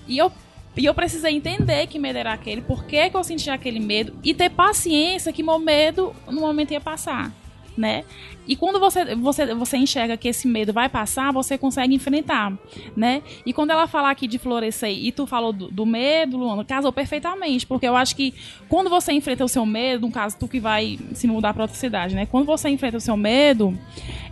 E 0.08 0.18
eu, 0.18 0.32
e 0.76 0.86
eu 0.86 0.94
precisei 0.94 1.36
entender 1.36 1.88
que 1.88 2.00
medo 2.00 2.18
era 2.18 2.34
aquele, 2.34 2.62
por 2.62 2.86
que, 2.86 3.10
que 3.10 3.16
eu 3.16 3.24
sentia 3.24 3.54
aquele 3.54 3.80
medo, 3.80 4.14
e 4.24 4.34
ter 4.34 4.50
paciência 4.50 5.32
que 5.32 5.44
meu 5.44 5.60
medo 5.60 6.14
no 6.28 6.42
momento 6.42 6.72
ia 6.72 6.82
passar. 6.82 7.32
Né? 7.76 8.04
E 8.48 8.56
quando 8.56 8.80
você, 8.80 9.16
você, 9.16 9.54
você 9.56 9.78
enxerga 9.78 10.16
que 10.16 10.28
esse 10.28 10.48
medo 10.48 10.72
vai 10.72 10.90
passar, 10.90 11.32
você 11.32 11.58
consegue 11.58 11.96
enfrentar, 11.96 12.54
né? 12.96 13.24
E 13.46 13.52
quando 13.52 13.72
ela 13.72 13.88
falar 13.88 14.12
aqui 14.12 14.28
de 14.28 14.38
florescer, 14.38 14.92
e 14.92 15.12
tu 15.12 15.26
falou 15.26 15.54
do, 15.54 15.72
do 15.72 15.86
medo, 15.86 16.38
Luana, 16.38 16.64
casou 16.64 16.92
perfeitamente, 16.92 17.66
porque 17.66 17.88
eu 17.88 17.96
acho 17.96 18.16
que 18.16 18.34
quando 18.68 18.92
você 18.92 19.14
enfrenta 19.14 19.44
o 19.44 19.48
seu 19.48 19.66
medo, 19.66 20.06
no 20.06 20.12
caso, 20.12 20.38
tu 20.38 20.48
que 20.48 20.60
vai 20.60 21.00
se 21.14 21.26
mudar 21.26 21.54
pra 21.54 21.64
outra 21.64 21.76
cidade, 21.76 22.14
né? 22.14 22.28
Quando 22.28 22.46
você 22.46 22.70
enfrenta 22.70 22.98
o 22.98 23.02
seu 23.02 23.16
medo, 23.16 23.76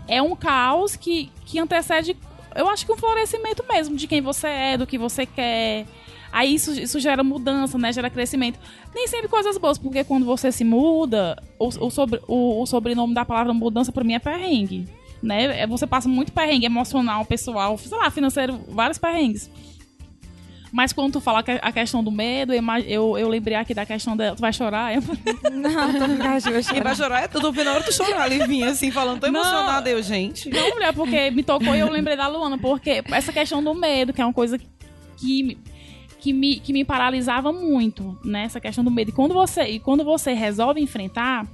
é 0.08 0.22
um 0.22 0.36
caos 0.36 0.96
que, 0.96 1.32
que 1.46 1.58
antecede, 1.58 2.16
eu 2.54 2.70
acho 2.70 2.86
que 2.86 2.92
um 2.92 2.98
florescimento 2.98 3.64
mesmo, 3.68 3.96
de 3.96 4.08
quem 4.08 4.22
você 4.22 4.48
é, 4.48 4.78
do 4.78 4.86
que 4.86 4.98
você 4.98 5.26
quer. 5.26 5.86
Aí 6.32 6.54
isso, 6.56 6.72
isso 6.72 7.00
gera 7.00 7.24
mudança, 7.24 7.78
né? 7.78 7.92
Gera 7.92 8.10
crescimento. 8.10 8.60
Nem 8.96 9.08
sempre 9.08 9.28
coisas 9.28 9.58
boas, 9.58 9.78
porque 9.78 10.04
quando 10.04 10.26
você 10.26 10.52
se 10.52 10.64
muda, 10.64 11.42
o, 11.60 11.68
o, 11.68 11.90
sobre, 11.90 12.22
o, 12.28 12.62
o 12.62 12.66
sobrenome 12.66 13.14
da 13.14 13.26
palavra 13.26 13.54
mudança 13.54 13.92
pra 13.92 14.04
mim 14.04 14.14
é 14.14 14.20
perrengue. 14.20 14.88
Né? 15.22 15.62
É, 15.62 15.68
Você 15.68 15.86
passa 15.86 16.08
muito 16.08 16.32
perrengue 16.32 16.66
emocional, 16.66 17.26
pessoal, 17.26 17.78
sei 17.78 17.98
lá, 17.98 18.10
financeiro, 18.10 18.60
vários 18.70 18.98
perrengues. 18.98 19.50
Mas 20.72 20.94
quando 20.94 21.12
tu 21.14 21.20
fala 21.20 21.44
que- 21.44 21.60
a 21.62 21.72
questão 21.72 22.02
do 22.02 22.10
medo, 22.10 22.54
eu, 22.54 23.18
eu, 23.18 23.28
lembrei 23.28 23.58
aqui 23.58 23.74
da 23.74 23.86
questão 23.86 24.16
dela. 24.16 24.38
Tu 24.38 24.40
vai 24.40 24.54
chorar? 24.54 24.96
Eu- 24.96 25.02
Não, 25.52 25.94
tô 25.94 26.08
brincando, 26.08 26.64
Quem 26.64 26.82
vai 26.82 26.96
chorar 26.96 27.24
é 27.24 27.28
tudo 27.28 27.52
na 27.64 27.74
hora 27.74 27.84
tu 27.84 27.94
chorar, 27.94 28.30
Livinha, 28.30 28.70
assim, 28.70 28.90
falando, 28.90 29.20
tô 29.20 29.28
emocionada, 29.28 29.90
eu, 29.90 30.02
gente. 30.02 30.50
Não, 30.50 30.70
mulher, 30.70 30.94
porque 30.94 31.30
me 31.30 31.44
tocou 31.44 31.76
e 31.76 31.80
eu 31.80 31.90
lembrei 31.92 32.16
da 32.16 32.28
Luana, 32.30 32.58
porque 32.58 33.04
essa 33.12 33.34
questão 33.34 33.62
do 33.62 33.76
medo, 33.76 34.14
que 34.14 34.22
é 34.22 34.26
uma 34.26 34.34
coisa 34.34 34.58
que, 35.18 35.58
que, 36.22 36.32
me, 36.32 36.60
que 36.60 36.72
me 36.72 36.86
paralisava 36.86 37.52
muito, 37.52 38.18
né? 38.24 38.48
Questão 38.62 38.84
do 38.84 38.92
medo. 38.92 39.10
E 39.10 39.12
quando 39.12 39.34
você, 39.34 39.64
e 39.64 39.80
quando 39.80 40.04
você 40.04 40.34
resolve 40.34 40.80
enfrentar, 40.80 41.48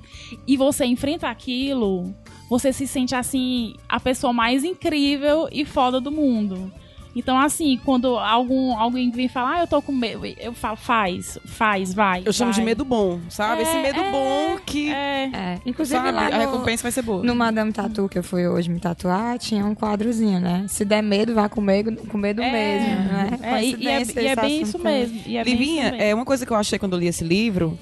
e 0.46 0.58
você 0.58 0.86
enfrenta 0.86 1.30
aquilo, 1.30 2.14
você 2.50 2.74
se 2.74 2.86
sente 2.86 3.16
assim, 3.16 3.76
a 3.88 3.98
pessoa 3.98 4.34
mais 4.34 4.66
incrível 4.66 5.48
e 5.52 5.64
foda 5.64 6.02
do 6.02 6.12
mundo. 6.12 6.72
Então, 7.18 7.36
assim, 7.40 7.80
quando 7.84 8.16
algum, 8.18 8.78
alguém 8.78 9.10
vem 9.10 9.28
falar, 9.28 9.56
ah, 9.56 9.60
eu 9.62 9.68
tô 9.68 9.82
com 9.82 9.92
medo, 9.92 10.24
eu 10.40 10.54
falo, 10.54 10.78
faz, 10.78 11.40
faz, 11.46 11.92
vai. 11.92 12.22
Eu 12.24 12.32
chamo 12.32 12.52
de 12.52 12.58
vai. 12.58 12.66
medo 12.66 12.86
bom, 12.86 13.20
sabe? 13.28 13.64
Esse 13.64 13.76
É, 13.76 13.82
medo 13.82 14.00
é, 14.00 14.12
bom 14.12 14.58
que, 14.64 14.92
É, 14.92 15.30
É, 15.34 15.60
inclusive 15.66 15.98
sabe, 16.00 16.12
lá 16.12 16.28
a 16.28 16.30
no, 16.30 16.38
recompensa 16.38 16.84
vai 16.84 16.92
ser 16.92 17.02
boa. 17.02 17.24
no 17.24 17.36
Madame 17.36 17.74
Tatu, 17.74 18.08
que 18.08 18.20
eu 18.20 18.24
fui 18.24 18.48
hoje 18.48 18.70
me 18.70 18.80
tatuar, 18.80 19.40
tinha 19.40 19.66
um 19.66 19.74
quadrozinho, 19.74 20.40
né? 20.40 20.66
Se 20.70 20.86
der 20.86 21.02
medo, 21.02 21.34
vá 21.34 21.50
com 21.50 21.60
medo, 21.60 21.96
com 22.08 22.18
medo 22.20 22.40
É, 22.42 22.52
mesmo, 22.52 23.04
né? 23.12 23.30
é, 23.42 23.64
e, 23.64 23.76
e 23.76 23.88
é, 23.88 23.90
e 23.92 23.98
é 23.98 24.02
esse 24.02 24.14
bem 24.14 24.30
assunto 24.32 24.62
isso 24.68 24.80
mesmo. 24.80 25.22
E 25.26 25.38
é 25.38 25.44
bem 25.44 25.54
isso 25.56 25.62
Livinha, 25.64 25.84
mesmo. 25.86 26.02
é 26.02 26.14
uma 26.14 26.26
coisa 26.26 26.46
que 26.46 26.52
eu 26.54 26.58
achei 26.58 26.78
quando 26.78 26.94
eu 26.94 27.00
li 27.00 27.08
esse 27.08 27.24
livro 27.24 27.78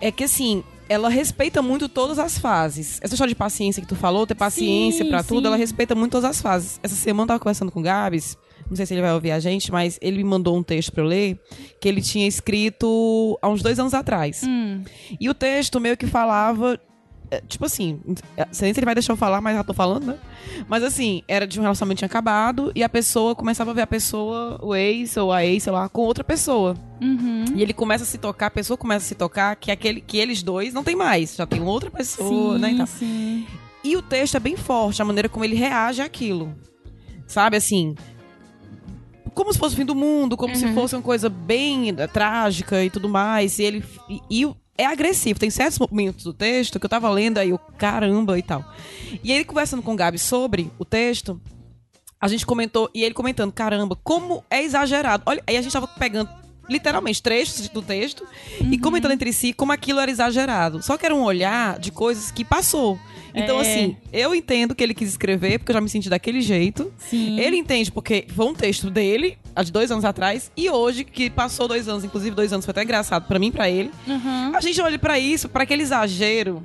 é 0.00 0.10
que 0.10 0.24
assim, 0.24 0.64
ela 0.88 1.08
respeita 1.08 1.62
muito 1.62 1.88
todas 1.88 2.18
as 2.18 2.38
fases. 2.38 2.98
Essa 3.02 3.14
história 3.14 3.30
de 3.30 3.38
paciência 3.38 3.80
que 3.80 3.88
tu 3.88 3.96
falou, 3.96 4.26
ter 4.26 4.34
paciência 4.34 5.04
pra 5.06 5.22
tudo, 5.22 5.46
ela 5.46 5.56
respeita 5.56 5.94
muito 5.94 6.12
todas 6.12 6.30
as 6.30 6.42
fases. 6.42 6.80
Essa 6.82 6.94
semana 6.94 7.24
eu 7.24 7.28
tava 7.28 7.40
conversando 7.40 7.70
com 7.70 7.80
o 7.80 7.82
Gabs, 7.82 8.36
não 8.68 8.76
sei 8.76 8.86
se 8.86 8.94
ele 8.94 9.02
vai 9.02 9.12
ouvir 9.12 9.30
a 9.32 9.40
gente, 9.40 9.70
mas 9.70 9.98
ele 10.00 10.18
me 10.18 10.24
mandou 10.24 10.56
um 10.56 10.62
texto 10.62 10.92
pra 10.92 11.02
eu 11.02 11.06
ler 11.06 11.38
que 11.80 11.88
ele 11.88 12.00
tinha 12.00 12.26
escrito 12.26 13.38
há 13.42 13.48
uns 13.48 13.62
dois 13.62 13.78
anos 13.78 13.94
atrás. 13.94 14.42
Hum. 14.46 14.82
E 15.20 15.28
o 15.28 15.34
texto 15.34 15.80
meio 15.80 15.96
que 15.96 16.06
falava. 16.06 16.80
É, 17.32 17.40
Tipo 17.48 17.64
assim, 17.64 17.98
é, 18.36 18.46
sei 18.52 18.66
nem 18.66 18.74
se 18.74 18.80
ele 18.80 18.84
vai 18.84 18.94
deixar 18.94 19.14
eu 19.14 19.16
falar, 19.16 19.40
mas 19.40 19.56
já 19.56 19.64
tô 19.64 19.72
falando, 19.72 20.04
né? 20.04 20.18
Mas 20.68 20.82
assim, 20.82 21.22
era 21.26 21.46
de 21.46 21.58
um 21.58 21.62
relacionamento 21.62 21.96
que 21.96 22.00
tinha 22.00 22.06
acabado 22.06 22.70
e 22.74 22.82
a 22.82 22.88
pessoa 22.90 23.34
começava 23.34 23.70
a 23.70 23.74
ver 23.74 23.80
a 23.80 23.86
pessoa, 23.86 24.58
o 24.62 24.74
ex 24.74 25.16
ou 25.16 25.32
a 25.32 25.42
ex, 25.42 25.62
sei 25.62 25.72
lá, 25.72 25.88
com 25.88 26.02
outra 26.02 26.22
pessoa. 26.22 26.76
Uhum. 27.00 27.46
E 27.54 27.62
ele 27.62 27.72
começa 27.72 28.04
a 28.04 28.06
se 28.06 28.18
tocar, 28.18 28.48
a 28.48 28.50
pessoa 28.50 28.76
começa 28.76 29.06
a 29.06 29.08
se 29.08 29.14
tocar 29.14 29.56
que, 29.56 29.70
aquele, 29.70 30.02
que 30.02 30.18
eles 30.18 30.42
dois 30.42 30.74
não 30.74 30.84
tem 30.84 30.94
mais, 30.94 31.34
já 31.34 31.46
tem 31.46 31.62
outra 31.62 31.90
pessoa, 31.90 32.56
sim, 32.56 32.60
né? 32.60 32.72
E, 32.72 32.76
tal. 32.76 32.86
sim. 32.86 33.46
e 33.82 33.96
o 33.96 34.02
texto 34.02 34.36
é 34.36 34.40
bem 34.40 34.54
forte, 34.54 35.00
a 35.00 35.04
maneira 35.06 35.26
como 35.26 35.42
ele 35.42 35.56
reage 35.56 36.02
àquilo. 36.02 36.54
Sabe 37.26 37.56
assim. 37.56 37.94
Como 39.32 39.50
se 39.50 39.58
fosse 39.58 39.74
o 39.74 39.78
fim 39.78 39.86
do 39.86 39.94
mundo, 39.94 40.36
como 40.36 40.54
se 40.54 40.70
fosse 40.74 40.94
uma 40.94 41.00
coisa 41.00 41.30
bem 41.30 41.88
eh, 41.96 42.06
trágica 42.06 42.84
e 42.84 42.90
tudo 42.90 43.08
mais. 43.08 43.58
E 43.58 43.62
ele. 43.62 43.84
E, 44.06 44.42
e 44.42 44.54
é 44.82 44.86
agressivo. 44.86 45.38
Tem 45.38 45.50
certos 45.50 45.78
momentos 45.78 46.24
do 46.24 46.32
texto 46.32 46.78
que 46.78 46.86
eu 46.86 46.90
tava 46.90 47.08
lendo 47.10 47.38
aí, 47.38 47.52
o 47.52 47.58
caramba 47.58 48.38
e 48.38 48.42
tal. 48.42 48.64
E 49.22 49.32
ele 49.32 49.44
conversando 49.44 49.82
com 49.82 49.92
o 49.92 49.96
Gabi 49.96 50.18
sobre 50.18 50.70
o 50.78 50.84
texto, 50.84 51.40
a 52.20 52.28
gente 52.28 52.46
comentou, 52.46 52.90
e 52.94 53.02
ele 53.02 53.14
comentando, 53.14 53.52
caramba, 53.52 53.96
como 54.02 54.44
é 54.48 54.62
exagerado. 54.62 55.22
Olha, 55.26 55.42
aí 55.46 55.56
a 55.56 55.62
gente 55.62 55.72
tava 55.72 55.88
pegando 55.88 56.30
literalmente 56.68 57.22
trechos 57.22 57.68
do 57.68 57.82
texto 57.82 58.26
e 58.70 58.78
comentando 58.78 59.12
entre 59.12 59.32
si 59.32 59.52
como 59.52 59.72
aquilo 59.72 60.00
era 60.00 60.10
exagerado. 60.10 60.82
Só 60.82 60.96
que 60.96 61.04
era 61.04 61.14
um 61.14 61.22
olhar 61.22 61.78
de 61.78 61.90
coisas 61.90 62.30
que 62.30 62.44
passou. 62.44 62.98
Então, 63.34 63.58
É. 63.58 63.60
assim, 63.62 63.96
eu 64.12 64.34
entendo 64.34 64.74
que 64.74 64.82
ele 64.82 64.92
quis 64.94 65.08
escrever, 65.08 65.58
porque 65.58 65.72
eu 65.72 65.74
já 65.74 65.80
me 65.80 65.88
senti 65.88 66.08
daquele 66.10 66.40
jeito. 66.40 66.92
Sim. 66.98 67.38
Ele 67.40 67.56
entende 67.56 67.90
porque 67.90 68.26
foi 68.34 68.46
um 68.46 68.54
texto 68.54 68.90
dele, 68.90 69.38
há 69.56 69.62
de 69.62 69.72
dois 69.72 69.90
anos 69.90 70.04
atrás, 70.04 70.50
e 70.56 70.68
hoje, 70.68 71.04
que 71.04 71.30
passou 71.30 71.66
dois 71.66 71.88
anos, 71.88 72.04
inclusive 72.04 72.34
dois 72.36 72.52
anos 72.52 72.64
foi 72.64 72.72
até 72.72 72.82
engraçado 72.82 73.26
pra 73.26 73.38
mim 73.38 73.48
e 73.48 73.52
pra 73.52 73.70
ele. 73.70 73.90
Uhum. 74.06 74.54
A 74.54 74.60
gente 74.60 74.80
olha 74.80 74.98
pra 74.98 75.18
isso, 75.18 75.48
pra 75.48 75.62
aquele 75.62 75.82
exagero. 75.82 76.62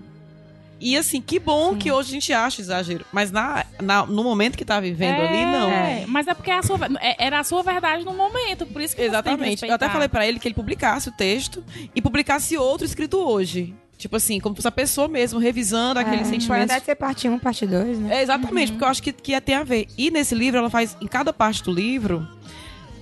E 0.79 0.95
assim, 0.95 1.19
que 1.19 1.39
bom 1.39 1.75
que 1.75 1.91
hoje 1.91 2.09
a 2.09 2.13
gente 2.13 2.31
acha 2.31 2.61
exagero. 2.61 3.03
Mas 3.11 3.31
na, 3.31 3.65
na- 3.81 4.05
no 4.05 4.23
momento 4.23 4.55
que 4.55 4.63
tá 4.63 4.79
vivendo 4.79 5.21
ali, 5.21 5.43
não. 5.43 5.69
É, 5.71 6.03
mas 6.07 6.27
é 6.27 6.35
porque 6.35 6.51
é 6.51 6.53
a 6.59 6.61
sua, 6.61 6.77
é- 7.01 7.25
era 7.25 7.39
a 7.39 7.43
sua 7.43 7.63
verdade 7.63 8.05
no 8.05 8.13
momento, 8.13 8.63
por 8.67 8.79
isso 8.81 8.95
que 8.95 9.01
Exatamente. 9.01 9.65
Eu 9.65 9.73
até 9.73 9.89
falei 9.89 10.07
pra 10.07 10.27
ele 10.27 10.37
que 10.39 10.47
ele 10.47 10.53
publicasse 10.53 11.09
o 11.09 11.11
texto 11.11 11.63
e 11.95 11.99
publicasse 12.01 12.55
outro 12.57 12.85
escrito 12.85 13.17
hoje. 13.17 13.73
Tipo 13.97 14.15
assim, 14.17 14.39
como 14.39 14.59
se 14.61 14.67
a 14.67 14.71
pessoa 14.71 15.07
mesmo, 15.07 15.39
revisando 15.39 15.99
aqueles 15.99 16.19
É, 16.19 16.23
Pode 16.29 16.41
sentimentos. 16.41 16.75
até 16.75 16.85
ser 16.85 16.95
parte 16.95 17.27
1, 17.27 17.39
parte 17.39 17.65
2, 17.65 17.97
né? 17.99 18.17
É, 18.17 18.21
exatamente, 18.21 18.71
porque 18.71 18.83
eu 18.83 18.87
acho 18.87 19.01
que, 19.01 19.11
que 19.11 19.31
ia 19.31 19.41
ter 19.41 19.53
a 19.53 19.63
ver. 19.63 19.87
E 19.97 20.11
nesse 20.11 20.35
livro, 20.35 20.59
ela 20.59 20.69
faz, 20.69 20.95
em 21.01 21.07
cada 21.07 21.33
parte 21.33 21.63
do 21.63 21.71
livro, 21.71 22.27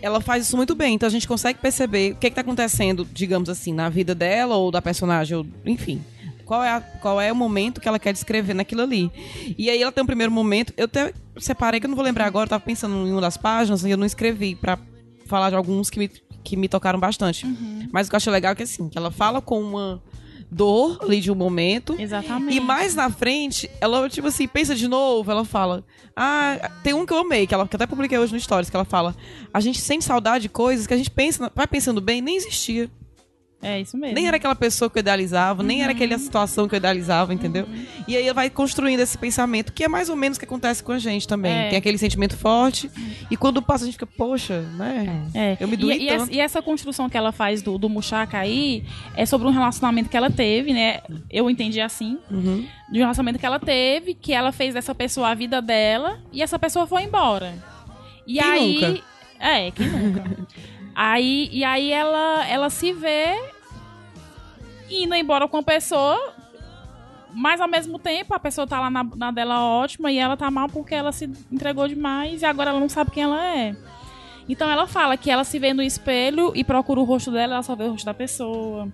ela 0.02 0.22
faz 0.22 0.46
isso 0.48 0.56
muito 0.56 0.74
bem. 0.74 0.94
Então 0.96 1.08
a 1.08 1.10
gente 1.10 1.28
consegue 1.28 1.60
perceber 1.60 2.14
o 2.14 2.16
que, 2.16 2.30
que 2.30 2.36
tá 2.36 2.42
acontecendo, 2.42 3.06
digamos 3.12 3.50
assim, 3.50 3.74
na 3.74 3.90
vida 3.90 4.16
dela 4.16 4.56
ou 4.56 4.72
da 4.72 4.82
personagem, 4.82 5.36
ou, 5.38 5.46
enfim. 5.66 6.02
Qual 6.46 6.64
é, 6.64 6.70
a- 6.70 6.80
qual 6.82 7.20
é 7.20 7.30
o 7.32 7.36
momento 7.36 7.82
que 7.82 7.88
ela 7.90 7.98
quer 8.00 8.14
descrever 8.14 8.54
naquilo 8.54 8.82
ali. 8.84 9.12
E 9.58 9.70
aí 9.70 9.82
ela 9.82 9.92
tem 9.92 10.04
um 10.04 10.08
primeiro 10.08 10.32
momento. 10.32 10.74
Eu 10.78 10.86
até 10.86 11.12
separei, 11.40 11.80
que 11.80 11.88
eu 11.88 11.90
não 11.90 11.96
vou 11.96 12.06
lembrar 12.06 12.26
agora, 12.28 12.46
eu 12.46 12.50
tava 12.52 12.64
pensando 12.64 12.96
em 13.08 13.12
uma 13.12 13.20
das 13.20 13.36
páginas 13.36 13.84
e 13.84 13.90
eu 13.90 13.98
não 13.98 14.06
escrevi 14.06 14.56
pra 14.56 14.78
falar 15.26 15.50
de 15.50 15.56
alguns 15.58 15.90
que 15.90 15.98
me, 16.00 16.08
que 16.44 16.56
me 16.56 16.70
tocaram 16.70 17.00
bastante. 17.00 17.46
Mas 17.92 18.06
o 18.08 18.10
que 18.12 18.16
eu 18.16 18.18
achei 18.18 18.32
legal 18.32 18.52
é 18.52 18.56
que 18.56 18.64
assim, 18.64 18.88
que 18.88 18.98
ela 18.98 19.10
fala 19.10 19.42
com 19.42 19.60
uma 19.60 20.02
dor 20.50 21.00
ali 21.02 21.20
de 21.20 21.32
um 21.32 21.36
momento. 21.36 21.96
Exatamente. 22.00 22.56
E 22.56 22.60
mais 22.60 22.96
na 22.96 23.10
frente, 23.10 23.70
ela, 23.82 24.10
tipo 24.10 24.28
assim, 24.28 24.48
pensa 24.48 24.76
de 24.76 24.88
novo, 24.88 25.30
ela 25.30 25.46
fala. 25.46 25.84
Ah, 26.16 26.72
tem 26.84 26.94
um 26.94 27.06
que 27.06 27.14
eu 27.14 27.20
amei, 27.20 27.46
que 27.46 27.54
ela 27.54 27.68
que 27.68 27.76
até 27.76 27.86
publiquei 27.86 28.18
hoje 28.18 28.34
no 28.34 28.40
Stories, 28.40 28.70
que 28.70 28.76
ela 28.76 28.86
fala. 28.86 29.16
A 29.54 29.60
gente 29.60 29.80
sente 29.80 30.06
saudade 30.06 30.44
de 30.44 30.50
coisas 30.50 30.88
que 30.88 30.94
a 30.94 30.98
gente 30.98 31.12
pensa, 31.12 31.52
vai 31.54 31.68
pensando 31.68 32.00
bem, 32.00 32.22
nem 32.22 32.38
existia. 32.38 32.90
É 33.66 33.82
isso 33.82 33.98
mesmo. 33.98 34.14
Nem 34.14 34.28
era 34.28 34.38
aquela 34.38 34.56
pessoa 34.56 34.90
que 34.92 35.00
eu 35.00 35.02
idealizava, 35.02 35.64
nem 35.64 35.82
era 35.82 35.92
aquela 35.92 36.20
situação 36.20 36.68
que 36.68 36.76
eu 36.76 36.78
idealizava, 36.78 37.34
entendeu? 37.34 37.68
E 38.08 38.16
aí 38.16 38.32
vai 38.32 38.48
construindo 38.48 39.00
esse 39.00 39.18
pensamento, 39.18 39.74
que 39.74 39.84
é 39.84 39.88
mais 39.88 40.08
ou 40.08 40.16
menos 40.16 40.38
o 40.38 40.40
que 40.40 40.46
acontece 40.46 40.84
com 40.84 40.92
a 40.92 41.00
gente 41.00 41.28
também. 41.28 41.52
É. 41.52 41.70
Tem 41.70 41.80
aquele 41.80 41.98
sentimento 41.98 42.38
forte, 42.38 42.92
e 43.32 43.36
quando 43.36 43.64
passa 43.64 43.84
a 43.84 43.86
gente 43.86 43.96
fica, 43.96 44.06
poxa, 44.06 44.62
né? 44.78 45.26
É. 45.34 45.58
Eu 45.60 45.68
me 45.68 45.76
doei 45.76 45.98
e, 45.98 46.08
tanto. 46.08 46.24
essa, 46.24 46.34
e 46.34 46.40
essa 46.40 46.62
construção 46.62 47.10
que 47.10 47.18
ela 47.18 47.32
faz 47.32 47.64
do, 47.64 47.78
do 47.80 47.90
Muxaca 47.90 48.38
aí 48.38 48.84
é 49.16 49.26
sobre 49.26 49.48
um 49.48 49.52
relacionamento 49.52 50.10
que 50.10 50.18
ela 50.18 50.30
teve, 50.30 50.72
né? 50.72 51.02
Eu 51.32 51.50
entendi 51.50 51.82
assim. 51.82 52.20
Uhum. 52.30 52.68
De 52.92 53.00
um 53.00 53.02
relacionamento 53.02 53.40
que 53.40 53.46
ela 53.48 53.60
teve, 53.60 54.14
que 54.14 54.32
ela 54.32 54.52
fez 54.52 54.76
dessa 54.76 54.94
pessoa 54.94 55.30
a 55.30 55.34
vida 55.34 55.60
dela 55.60 56.20
e 56.32 56.44
essa 56.44 56.60
pessoa 56.60 56.86
foi 56.86 57.02
embora. 57.02 57.56
E 58.28 58.36
Quem 58.36 58.44
aí. 58.44 58.74
nunca? 58.74 59.04
É, 59.40 59.72
quem 59.72 59.88
nunca? 59.90 60.48
aí, 60.94 61.50
e 61.52 61.64
aí 61.64 61.92
ela, 61.92 62.48
ela 62.48 62.70
se 62.70 62.94
vê 62.94 63.36
indo 64.90 65.14
embora 65.16 65.48
com 65.48 65.58
a 65.58 65.64
pessoa. 65.64 66.34
Mas 67.34 67.60
ao 67.60 67.68
mesmo 67.68 68.00
tempo 68.00 68.34
a 68.34 68.40
pessoa 68.40 68.66
tá 68.66 68.80
lá 68.80 68.90
na, 68.90 69.04
na 69.04 69.30
dela 69.32 69.62
ótima 69.62 70.10
e 70.12 70.18
ela 70.18 70.38
tá 70.38 70.50
mal 70.50 70.70
porque 70.70 70.96
ela 70.96 71.12
se 71.12 71.26
entregou 71.52 71.86
demais 71.88 72.42
e 72.42 72.46
agora 72.46 72.70
ela 72.70 72.80
não 72.80 72.88
sabe 72.88 73.12
quem 73.12 73.24
ela 73.24 73.44
é. 73.58 73.76
Então 74.48 74.70
ela 74.70 74.88
fala 74.88 75.18
que 75.18 75.30
ela 75.30 75.44
se 75.44 75.60
vê 75.60 75.74
no 75.74 75.82
espelho 75.82 76.54
e 76.56 76.64
procura 76.64 77.00
o 77.00 77.04
rosto 77.04 77.32
dela, 77.32 77.56
ela 77.56 77.64
só 77.64 77.76
vê 77.76 77.84
o 77.86 77.92
rosto 77.92 78.06
da 78.06 78.14
pessoa. 78.14 78.88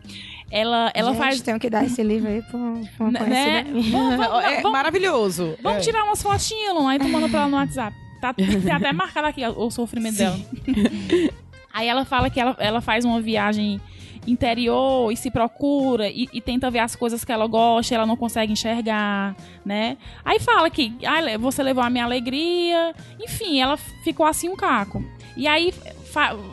Ela, 0.50 0.92
ela 0.96 1.12
Gente, 1.12 1.20
faz. 1.22 1.42
tenho 1.42 1.60
que 1.60 1.70
dar 1.70 1.86
esse 1.86 2.02
livro 2.02 2.30
aí 2.30 2.42
pra, 2.42 2.52
pra 2.98 3.06
uma 3.06 3.12
Né? 3.12 3.20
conhecida 3.20 3.64
minha. 3.72 3.92
Vamos, 3.92 4.16
vamos, 4.18 4.44
É 4.46 4.56
vamos- 4.56 4.72
maravilhoso. 4.72 5.58
vamos 5.62 5.80
É. 5.80 5.82
tirar 5.82 6.04
umas 6.06 6.22
fotinhas, 6.24 6.74
Luna, 6.74 6.92
aí 6.92 7.00
tu 7.00 7.08
manda 7.10 7.30
pra 7.30 7.42
ela 7.42 7.50
no 7.50 7.58
WhatsApp. 7.58 7.96
Tá, 8.20 8.34
tem 8.34 8.72
até 8.72 8.92
marcado 8.94 9.28
aqui 9.28 9.46
o 9.46 9.70
sofrimento 9.70 10.18
dela. 10.18 10.38
Aí 11.74 11.88
ela 11.88 12.04
fala 12.06 12.30
que 12.30 12.40
ela, 12.40 12.56
ela 12.60 12.82
faz 12.82 13.06
uma 13.06 13.22
viagem 13.22 13.80
interior 14.28 15.12
e 15.12 15.18
se 15.18 15.32
procura 15.32 16.08
e, 16.10 16.28
e 16.32 16.42
tenta 16.42 16.70
ver 16.70 16.80
as 16.80 16.96
coisas 16.96 17.24
que 17.26 17.32
ela 17.32 17.48
gosta, 17.48 17.96
ela 17.96 18.06
não 18.06 18.16
consegue 18.16 18.54
enxergar, 18.54 19.36
né? 19.66 19.98
Aí 20.24 20.40
fala 20.40 20.70
que 20.70 20.94
"Ai, 21.06 21.22
le- 21.24 21.38
você 21.38 21.64
levou 21.64 21.84
a 21.84 21.90
minha 21.90 22.06
alegria, 22.06 22.94
enfim, 23.20 23.60
ela 23.60 23.78
ficou 24.04 24.26
assim 24.26 24.50
um 24.50 24.56
caco. 24.56 25.04
E 25.36 25.48
aí 25.48 25.74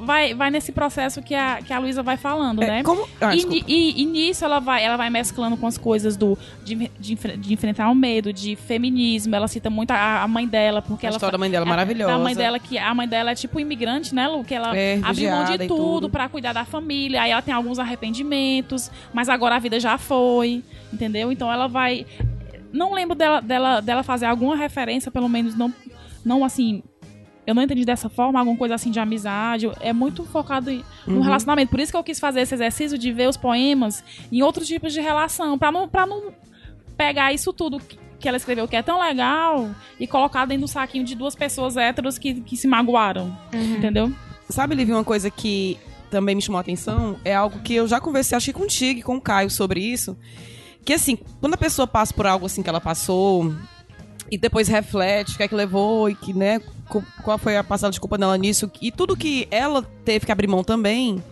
vai, 0.04 0.34
vai 0.34 0.50
nesse 0.50 0.70
processo 0.72 1.20
que 1.22 1.34
a, 1.34 1.60
que 1.62 1.72
a 1.72 1.78
Luísa 1.78 2.02
vai 2.02 2.16
falando, 2.16 2.62
É, 2.62 2.66
né? 2.66 2.82
como... 2.82 3.08
Ah, 3.20 3.34
e, 3.34 3.64
e- 3.66 4.02
e 4.02 4.06
nisso 4.06 4.44
ela 4.44 4.58
vai, 4.60 4.84
ela 4.84 4.96
vai 4.96 5.10
mesclando 5.10 5.56
com 5.56 5.66
as 5.66 5.76
coisas 5.76 6.16
do 6.16 6.38
de, 6.64 6.90
de, 6.98 7.14
de 7.14 7.52
enfrentar 7.52 7.90
o 7.90 7.94
medo, 7.94 8.32
de 8.32 8.54
feminismo. 8.56 9.34
Ela 9.34 9.48
cita 9.48 9.68
muito 9.68 9.90
a, 9.90 10.22
a 10.22 10.28
mãe 10.28 10.46
dela, 10.46 10.80
porque 10.80 11.06
A 11.06 11.08
ela 11.08 11.16
história 11.16 11.30
fa- 11.30 11.36
da 11.36 11.38
mãe 11.38 11.50
dela 11.50 11.64
é 11.64 11.66
a- 11.66 11.70
maravilhosa. 11.70 12.12
Da 12.12 12.18
mãe 12.18 12.34
dela, 12.36 12.58
que 12.58 12.78
a 12.78 12.94
mãe 12.94 13.08
dela 13.08 13.32
é 13.32 13.34
tipo 13.34 13.58
imigrante, 13.58 14.14
né, 14.14 14.28
Lu? 14.28 14.44
Que 14.44 14.54
ela 14.54 14.76
É, 14.76 15.00
abriu 15.02 15.30
mão 15.30 15.44
de 15.44 15.58
tudo, 15.66 15.76
tudo. 15.76 16.10
pra 16.10 16.28
cuidar 16.28 16.52
da 16.52 16.64
família. 16.64 17.22
Aí 17.22 17.30
ela 17.30 17.42
tem 17.42 17.52
alguns 17.54 17.78
arrependimentos, 17.78 18.90
mas 19.12 19.28
agora 19.28 19.56
a 19.56 19.58
vida 19.58 19.78
já 19.80 19.98
foi, 19.98 20.62
entendeu? 20.92 21.30
Então 21.32 21.52
ela 21.52 21.66
vai. 21.66 22.06
Não 22.72 22.92
lembro 22.92 23.16
dela, 23.16 23.40
dela, 23.40 23.80
dela 23.80 24.02
fazer 24.02 24.26
alguma 24.26 24.54
referência, 24.56 25.10
pelo 25.10 25.28
menos 25.28 25.54
não, 25.56 25.72
não 26.24 26.44
assim. 26.44 26.82
Eu 27.48 27.54
não 27.54 27.62
entendi 27.62 27.84
dessa 27.84 28.10
forma, 28.10 28.38
alguma 28.38 28.56
coisa 28.58 28.74
assim 28.74 28.90
de 28.90 29.00
amizade. 29.00 29.70
É 29.80 29.90
muito 29.92 30.22
focado 30.24 30.70
em- 30.70 30.84
no 31.06 31.16
Uhum. 31.16 31.22
relacionamento. 31.22 31.70
Por 31.70 31.80
isso 31.80 31.90
que 31.90 31.96
eu 31.96 32.04
quis 32.04 32.20
fazer 32.20 32.42
esse 32.42 32.54
exercício 32.54 32.98
de 32.98 33.10
ver 33.10 33.26
os 33.28 33.38
poemas 33.38 34.04
em 34.30 34.42
outros 34.42 34.66
tipos 34.68 34.92
de 34.92 35.00
relação, 35.00 35.58
pra 35.58 35.72
não, 35.72 35.88
pra 35.88 36.06
não 36.06 36.24
pegar 36.96 37.32
isso 37.32 37.50
tudo 37.52 37.78
que- 37.80 37.96
que 38.20 38.28
ela 38.28 38.36
escreveu, 38.36 38.66
que 38.68 38.76
é 38.76 38.82
tão 38.82 39.00
legal, 39.00 39.70
e 39.98 40.06
colocar 40.06 40.44
dentro 40.44 40.62
do 40.62 40.68
saquinho 40.68 41.04
de 41.04 41.14
duas 41.14 41.34
pessoas 41.34 41.76
héteros 41.76 42.18
que, 42.18 42.34
que 42.42 42.56
se 42.56 42.66
magoaram. 42.66 43.34
Entendeu? 43.52 44.12
Sabe, 44.50 44.74
Liv, 44.74 44.90
uma 44.90 45.04
coisa 45.04 45.30
que 45.30 45.78
também 46.10 46.34
me 46.34 46.42
chamou 46.42 46.58
a 46.58 46.60
atenção 46.62 47.16
é 47.24 47.34
algo 47.34 47.60
que 47.60 47.74
eu 47.74 47.86
já 47.86 48.00
conversei, 48.00 48.36
acho 48.36 48.46
que 48.46 48.52
contigo 48.52 49.00
e 49.00 49.02
com 49.02 49.16
o 49.16 49.20
Caio 49.20 49.48
sobre 49.50 49.80
isso. 49.80 50.16
Que 50.84 50.94
assim, 50.94 51.16
quando 51.40 51.54
a 51.54 51.58
pessoa 51.58 51.86
passa 51.86 52.12
por 52.12 52.26
algo 52.26 52.44
assim 52.46 52.62
que 52.62 52.68
ela 52.68 52.80
passou 52.80 53.54
e 54.30 54.36
depois 54.38 54.68
reflete 54.68 55.34
o 55.34 55.36
que 55.36 55.42
é 55.42 55.48
que 55.48 55.54
levou 55.54 56.08
e 56.10 56.14
que, 56.14 56.32
né, 56.34 56.60
qual 57.22 57.38
foi 57.38 57.56
a 57.56 57.64
passada 57.64 57.92
de 57.92 58.00
culpa 58.00 58.16
dela 58.18 58.36
nisso 58.36 58.70
e 58.80 58.90
tudo 58.90 59.16
que 59.16 59.46
ela 59.50 59.82
teve 60.04 60.26
que 60.26 60.32
abrir 60.32 60.46
mão 60.46 60.62
também, 60.64 61.22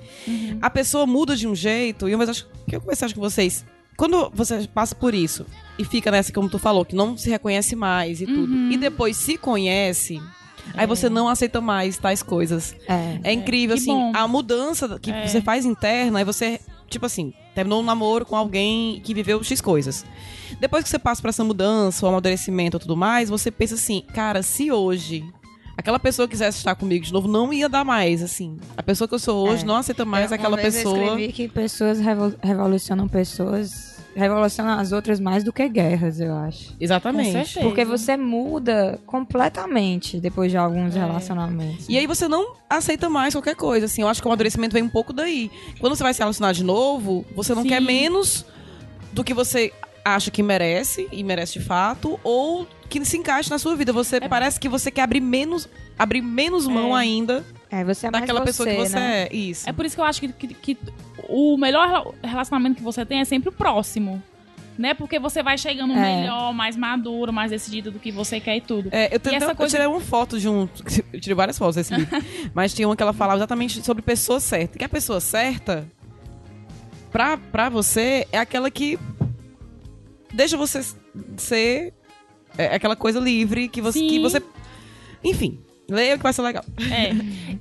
a 0.60 0.68
pessoa 0.70 1.06
muda 1.06 1.36
de 1.36 1.46
um 1.46 1.54
jeito. 1.54 2.08
E 2.08 2.12
eu 2.12 2.18
mas 2.18 2.28
acho 2.28 2.46
que 2.68 2.76
eu 2.76 2.80
conversei 2.80 3.06
acho, 3.06 3.14
com 3.14 3.20
vocês. 3.20 3.64
Quando 3.96 4.30
você 4.34 4.68
passa 4.74 4.94
por 4.94 5.14
isso 5.14 5.46
e 5.78 5.84
fica 5.84 6.10
nessa, 6.10 6.32
como 6.32 6.48
tu 6.50 6.58
falou, 6.58 6.84
que 6.84 6.94
não 6.94 7.16
se 7.16 7.30
reconhece 7.30 7.74
mais 7.74 8.20
e 8.20 8.26
tudo, 8.26 8.54
e 8.72 8.76
depois 8.76 9.16
se 9.16 9.38
conhece, 9.38 10.20
aí 10.74 10.86
você 10.86 11.08
não 11.08 11.28
aceita 11.28 11.60
mais 11.62 11.96
tais 11.96 12.22
coisas. 12.22 12.76
É. 12.86 13.20
É 13.24 13.32
incrível, 13.32 13.74
que 13.76 13.80
assim, 13.82 13.92
bom. 13.92 14.12
a 14.14 14.28
mudança 14.28 14.98
que 15.00 15.10
É. 15.10 15.26
você 15.26 15.40
faz 15.40 15.64
interna, 15.64 16.18
aí 16.18 16.24
você, 16.26 16.60
tipo 16.90 17.06
assim, 17.06 17.32
terminou 17.56 17.80
um 17.80 17.84
namoro 17.84 18.24
com 18.26 18.36
alguém 18.36 19.00
que 19.02 19.12
viveu 19.14 19.42
X 19.42 19.60
coisas. 19.60 20.04
Depois 20.60 20.84
que 20.84 20.90
você 20.90 20.98
passa 20.98 21.20
por 21.22 21.28
essa 21.30 21.42
mudança, 21.42 22.04
o 22.06 22.08
amadurecimento 22.08 22.76
e 22.76 22.80
tudo 22.80 22.96
mais, 22.96 23.28
você 23.30 23.50
pensa 23.50 23.74
assim, 23.74 24.02
cara, 24.14 24.42
se 24.42 24.70
hoje 24.70 25.24
aquela 25.76 25.98
pessoa 25.98 26.28
quisesse 26.28 26.58
estar 26.58 26.74
comigo 26.74 27.04
de 27.04 27.12
novo, 27.12 27.26
não 27.26 27.52
ia 27.52 27.68
dar 27.68 27.84
mais, 27.84 28.22
assim. 28.22 28.58
A 28.76 28.82
pessoa 28.82 29.08
que 29.08 29.14
eu 29.14 29.18
sou 29.18 29.48
hoje 29.48 29.62
É. 29.62 29.66
não 29.66 29.76
aceita 29.76 30.04
mais 30.04 30.30
aquela 30.32 30.56
vez 30.56 30.76
Eu 30.76 30.82
pessoa. 30.82 31.04
escrevi 31.04 31.32
que 31.32 31.48
pessoas 31.48 31.98
revol- 31.98 32.34
revolucionam 32.42 33.08
pessoas, 33.08 33.95
revolucionam 34.16 34.78
as 34.78 34.92
outras 34.92 35.20
mais 35.20 35.44
do 35.44 35.52
que 35.52 35.68
guerras, 35.68 36.18
eu 36.20 36.34
acho. 36.34 36.74
Exatamente. 36.80 37.58
Porque 37.60 37.84
você 37.84 38.16
muda 38.16 38.98
completamente 39.06 40.18
depois 40.18 40.50
de 40.50 40.56
alguns 40.56 40.94
relacionamentos. 40.94 41.86
E 41.88 41.96
aí 41.98 42.06
você 42.06 42.26
não 42.26 42.54
aceita 42.68 43.08
mais 43.10 43.34
qualquer 43.34 43.54
coisa, 43.54 43.86
assim. 43.86 44.02
Eu 44.02 44.08
acho 44.08 44.20
que 44.20 44.26
o 44.26 44.30
amadurecimento 44.30 44.72
vem 44.72 44.82
um 44.82 44.88
pouco 44.88 45.12
daí. 45.12 45.50
Quando 45.78 45.94
você 45.94 46.02
vai 46.02 46.14
se 46.14 46.20
relacionar 46.20 46.52
de 46.52 46.64
novo, 46.64 47.24
você 47.34 47.54
não 47.54 47.62
Sim. 47.62 47.68
quer 47.68 47.80
menos 47.80 48.46
do 49.12 49.22
que 49.22 49.34
você 49.34 49.72
acha 50.04 50.30
que 50.30 50.42
merece, 50.42 51.08
e 51.12 51.22
merece 51.22 51.58
de 51.58 51.64
fato, 51.64 52.18
ou 52.22 52.66
que 52.88 53.04
se 53.04 53.16
encaixe 53.16 53.50
na 53.50 53.58
sua 53.58 53.74
vida. 53.76 53.92
Você 53.92 54.20
parece 54.20 54.58
que 54.58 54.68
você 54.68 54.90
quer 54.90 55.02
abrir 55.02 55.20
menos, 55.20 55.68
abrir 55.98 56.22
menos 56.22 56.66
mão 56.66 56.96
É. 56.96 57.00
ainda 57.00 57.44
É, 57.70 57.84
você 57.84 58.06
é 58.06 58.10
mais 58.10 58.22
daquela 58.22 58.42
pessoa 58.44 58.68
que 58.68 58.74
você, 58.76 58.88
você 58.90 58.94
né? 58.96 59.22
é. 59.30 59.34
Isso. 59.36 59.68
É 59.68 59.72
por 59.72 59.84
isso 59.84 59.94
que 59.96 60.00
eu 60.00 60.04
acho 60.04 60.20
que, 60.20 60.28
que, 60.28 60.48
que 60.54 60.78
o 61.28 61.56
melhor 61.56 61.88
rela- 61.88 62.14
relacionamento 62.22 62.76
que 62.76 62.82
você 62.82 63.04
tem 63.04 63.20
é 63.20 63.24
sempre 63.24 63.48
o 63.48 63.52
próximo. 63.52 64.22
Né? 64.78 64.92
Porque 64.92 65.18
você 65.18 65.42
vai 65.42 65.56
chegando 65.56 65.94
É. 65.94 66.20
melhor, 66.20 66.52
mais 66.52 66.76
maduro, 66.76 67.32
mais 67.32 67.50
decidido 67.50 67.90
do 67.90 67.98
que 67.98 68.12
você 68.12 68.38
quer 68.38 68.56
e 68.58 68.60
tudo. 68.60 68.90
É, 68.92 69.06
eu, 69.06 69.18
tentei- 69.18 69.36
essa 69.38 69.52
eu 69.52 69.56
coisa- 69.56 69.74
tirei 69.74 69.86
uma 69.90 70.00
foto 70.00 70.38
de 70.38 70.48
um. 70.48 70.68
Eu 71.12 71.18
tirei 71.20 71.34
várias 71.34 71.56
fotos 71.58 71.76
desse 71.76 71.94
livro. 71.94 72.14
mas 72.54 72.74
tinha 72.74 72.86
uma 72.86 72.94
que 72.94 73.02
ela 73.02 73.14
falava 73.14 73.38
exatamente 73.38 73.82
sobre 73.82 74.02
pessoa 74.02 74.38
certa. 74.38 74.78
Que 74.78 74.84
a 74.84 74.88
pessoa 74.88 75.18
certa. 75.18 75.88
pra, 77.10 77.38
pra 77.38 77.70
você 77.70 78.26
é 78.30 78.38
aquela 78.38 78.70
que 78.70 78.98
deixa 80.32 80.56
você 80.58 80.82
ser 81.38 81.94
é, 82.58 82.74
aquela 82.74 82.94
coisa 82.96 83.18
livre 83.18 83.68
que 83.68 83.80
você, 83.80 83.98
Sim. 83.98 84.08
que 84.08 84.18
você. 84.20 84.42
Enfim, 85.24 85.58
leia 85.88 86.16
que 86.16 86.22
vai 86.22 86.32
ser 86.32 86.42
legal. 86.42 86.64
É. 86.90 87.10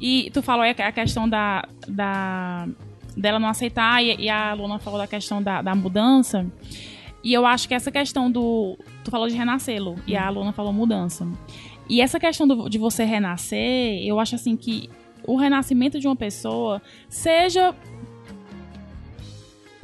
E 0.01 0.29
tu 0.33 0.41
falou 0.41 0.63
aí 0.63 0.71
a 0.77 0.91
questão 0.91 1.27
da, 1.29 1.63
da 1.87 2.67
dela 3.15 3.39
não 3.39 3.47
aceitar 3.49 4.03
e, 4.03 4.15
e 4.15 4.29
a 4.29 4.53
Luna 4.53 4.79
falou 4.79 4.99
da 4.99 5.07
questão 5.07 5.41
da, 5.41 5.61
da 5.61 5.73
mudança. 5.75 6.45
E 7.23 7.33
eu 7.33 7.45
acho 7.45 7.67
que 7.67 7.73
essa 7.73 7.91
questão 7.91 8.29
do. 8.29 8.77
Tu 9.03 9.09
falou 9.09 9.27
de 9.27 9.35
renascer, 9.35 9.81
Lu, 9.81 9.95
e 10.05 10.15
a 10.15 10.29
Luna 10.29 10.51
falou 10.53 10.71
mudança. 10.71 11.27
E 11.89 12.01
essa 12.01 12.19
questão 12.19 12.47
do- 12.47 12.69
de 12.69 12.77
você 12.77 13.03
renascer, 13.03 14.03
eu 14.05 14.19
acho 14.19 14.35
assim 14.35 14.55
que 14.55 14.89
o 15.27 15.35
renascimento 15.35 15.99
de 15.99 16.07
uma 16.07 16.15
pessoa 16.15 16.81
seja 17.09 17.73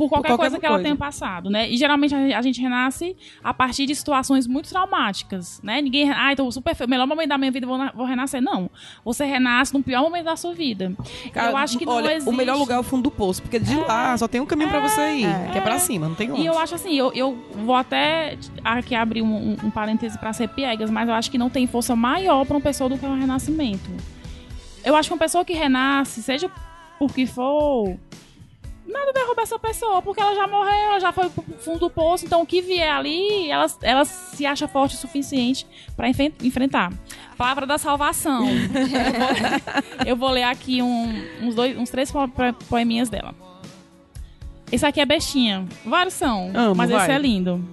por 0.01 0.09
qualquer, 0.09 0.29
qualquer 0.29 0.41
coisa 0.43 0.59
que 0.59 0.65
ela 0.65 0.75
coisa. 0.77 0.83
tenha 0.83 0.95
passado, 0.95 1.47
né? 1.49 1.69
E 1.69 1.77
geralmente 1.77 2.15
a 2.15 2.41
gente 2.41 2.59
renasce 2.59 3.15
a 3.43 3.53
partir 3.53 3.85
de 3.85 3.93
situações 3.95 4.47
muito 4.47 4.67
traumáticas, 4.67 5.61
né? 5.61 5.79
Ninguém, 5.79 6.09
ah, 6.11 6.31
então 6.33 6.49
super, 6.51 6.75
o 6.83 6.89
melhor 6.89 7.05
momento 7.05 7.29
da 7.29 7.37
minha 7.37 7.51
vida 7.51 7.65
eu 7.65 7.69
vou, 7.69 7.77
na- 7.77 7.91
vou 7.91 8.05
renascer. 8.05 8.41
Não. 8.41 8.67
Você 9.05 9.25
renasce 9.25 9.71
no 9.73 9.83
pior 9.83 10.01
momento 10.01 10.25
da 10.25 10.35
sua 10.35 10.53
vida. 10.55 10.93
eu 11.35 11.55
acho 11.57 11.77
que 11.77 11.87
olha, 11.87 12.05
não 12.07 12.11
existe. 12.15 12.29
o 12.29 12.33
melhor 12.33 12.57
lugar 12.57 12.75
é 12.77 12.79
o 12.79 12.83
fundo 12.83 13.03
do 13.03 13.11
poço, 13.11 13.43
porque 13.43 13.59
de 13.59 13.75
lá 13.75 14.17
só 14.17 14.27
tem 14.27 14.41
um 14.41 14.45
caminho 14.45 14.69
pra 14.69 14.79
você 14.79 15.11
ir, 15.17 15.51
que 15.51 15.57
é 15.59 15.61
pra 15.61 15.77
cima, 15.77 16.07
não 16.07 16.15
tem 16.15 16.31
onde. 16.31 16.41
E 16.41 16.45
eu 16.47 16.57
acho 16.57 16.73
assim, 16.73 16.93
eu, 16.95 17.11
eu 17.13 17.37
vou 17.63 17.75
até 17.75 18.37
aqui 18.63 18.95
abrir 18.95 19.21
um, 19.21 19.51
um, 19.51 19.57
um 19.65 19.69
parêntese 19.69 20.17
pra 20.17 20.33
ser 20.33 20.47
piegas, 20.49 20.89
mas 20.89 21.07
eu 21.07 21.13
acho 21.13 21.29
que 21.29 21.37
não 21.37 21.49
tem 21.49 21.67
força 21.67 21.95
maior 21.95 22.43
pra 22.45 22.55
uma 22.57 22.61
pessoa 22.61 22.89
do 22.89 22.97
que 22.97 23.05
um 23.05 23.19
renascimento. 23.19 23.89
Eu 24.83 24.95
acho 24.95 25.09
que 25.09 25.13
uma 25.13 25.19
pessoa 25.19 25.45
que 25.45 25.53
renasce, 25.53 26.23
seja 26.23 26.49
por 26.97 27.13
que 27.13 27.25
for, 27.27 27.95
nada 28.91 29.11
derruba 29.13 29.41
essa 29.41 29.57
pessoa, 29.57 30.01
porque 30.01 30.21
ela 30.21 30.35
já 30.35 30.47
morreu, 30.47 30.71
ela 30.73 30.99
já 30.99 31.11
foi 31.11 31.29
pro 31.29 31.43
fundo 31.59 31.79
do 31.79 31.89
poço, 31.89 32.25
então 32.25 32.41
o 32.41 32.45
que 32.45 32.61
vier 32.61 32.91
ali, 32.93 33.49
ela, 33.49 33.65
ela 33.81 34.05
se 34.05 34.45
acha 34.45 34.67
forte 34.67 34.95
o 34.95 34.97
suficiente 34.97 35.65
pra 35.95 36.09
enfen- 36.09 36.33
enfrentar. 36.43 36.91
Palavra 37.37 37.65
da 37.65 37.77
salvação. 37.77 38.45
eu, 38.47 38.55
vou, 39.97 40.07
eu 40.07 40.15
vou 40.15 40.29
ler 40.29 40.43
aqui 40.43 40.81
um- 40.81 41.23
uns, 41.41 41.55
dois, 41.55 41.77
uns 41.77 41.89
três 41.89 42.11
po- 42.11 42.27
po- 42.27 42.53
poeminhas 42.69 43.09
dela. 43.09 43.33
Esse 44.71 44.85
aqui 44.85 45.01
é 45.01 45.05
bestinha. 45.05 45.65
Vários 45.85 46.13
são, 46.13 46.51
Amo, 46.55 46.75
mas 46.75 46.89
esse 46.89 46.99
vai. 47.07 47.15
é 47.15 47.19
lindo. 47.19 47.63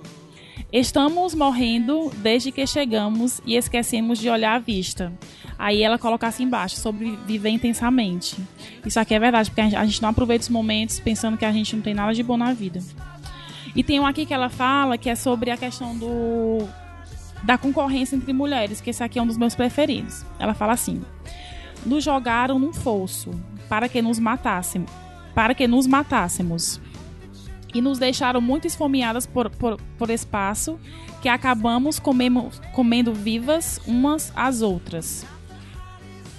Estamos 0.73 1.35
morrendo 1.35 2.11
desde 2.19 2.53
que 2.53 2.67
chegamos 2.67 3.41
e 3.47 3.57
esquecemos 3.57 4.19
de 4.19 4.29
olhar 4.29 4.55
a 4.57 4.59
vista. 4.59 5.11
Aí 5.59 5.83
ela 5.83 5.99
coloca 5.99 6.27
assim 6.27 6.45
embaixo, 6.45 6.77
sobre 6.77 7.19
viver 7.27 7.49
intensamente. 7.49 8.37
Isso 8.85 9.01
aqui 9.01 9.15
é 9.15 9.19
verdade, 9.19 9.51
porque 9.51 9.63
a 9.63 9.85
gente- 9.87 10.03
não 10.03 10.11
aproveita 10.11 10.43
os 10.43 10.49
momentos 10.51 11.01
pensando 11.01 11.39
que 11.39 11.45
a 11.45 11.53
gente 11.53 11.75
não 11.75 11.83
tem 11.83 11.95
nada 11.95 12.13
de 12.13 12.23
bom 12.23 12.37
na 12.37 12.53
vida. 12.53 12.81
E 13.75 13.83
tem 13.83 13.99
um 13.99 14.07
aqui 14.07 14.27
que 14.27 14.35
ela 14.35 14.51
fala 14.51 14.99
que 14.99 15.09
é 15.09 15.15
sobre 15.15 15.51
a 15.51 15.57
questão 15.57 15.97
do 15.97 16.59
da 17.43 17.57
concorrência 17.57 18.17
entre 18.17 18.33
mulheres, 18.33 18.81
que 18.81 18.91
esse 18.91 19.03
aqui 19.03 19.19
é 19.19 19.23
um 19.23 19.27
dos 19.27 19.39
meus 19.39 19.55
preferidos. 19.55 20.25
Ela 20.39 20.53
fala 20.55 20.73
assim: 20.75 21.03
nos 21.87 22.05
jogaram 22.05 22.59
num 22.59 22.73
fosso 22.75 23.31
para 23.69 23.89
que 23.89 24.03
nos 24.03 24.19
matassem, 24.19 24.85
para 25.35 25.55
que 25.55 25.67
nos 25.67 25.87
matássemos. 25.87 26.81
E 27.75 27.81
nos 27.81 27.99
deixaram 27.99 28.41
muito 28.41 28.67
esfomeadas 28.67 29.27
por, 29.27 29.51
por, 29.51 29.79
por 29.99 30.11
espaço 30.11 30.79
que 31.21 31.29
acabamos 31.29 31.99
comemo, 31.99 32.51
comendo 32.73 33.13
vivas 33.13 33.81
umas 33.87 34.33
às 34.35 34.63
outras. 34.63 35.27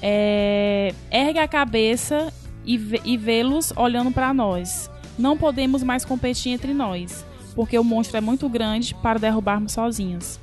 É, 0.02 0.94
ergue 1.12 1.40
a 1.40 1.48
cabeça 1.48 2.34
e, 2.66 2.76
e 3.04 3.18
vê-los 3.18 3.74
olhando 3.76 4.12
para 4.12 4.34
nós. 4.34 4.90
Não 5.18 5.38
podemos 5.38 5.84
mais 5.84 6.06
competir 6.06 6.54
entre 6.54 6.74
nós, 6.74 7.26
porque 7.54 7.78
o 7.78 7.84
monstro 7.84 8.18
é 8.18 8.22
muito 8.22 8.48
grande 8.48 8.96
para 8.96 9.20
derrubarmos 9.20 9.74
sozinhas. 9.74 10.40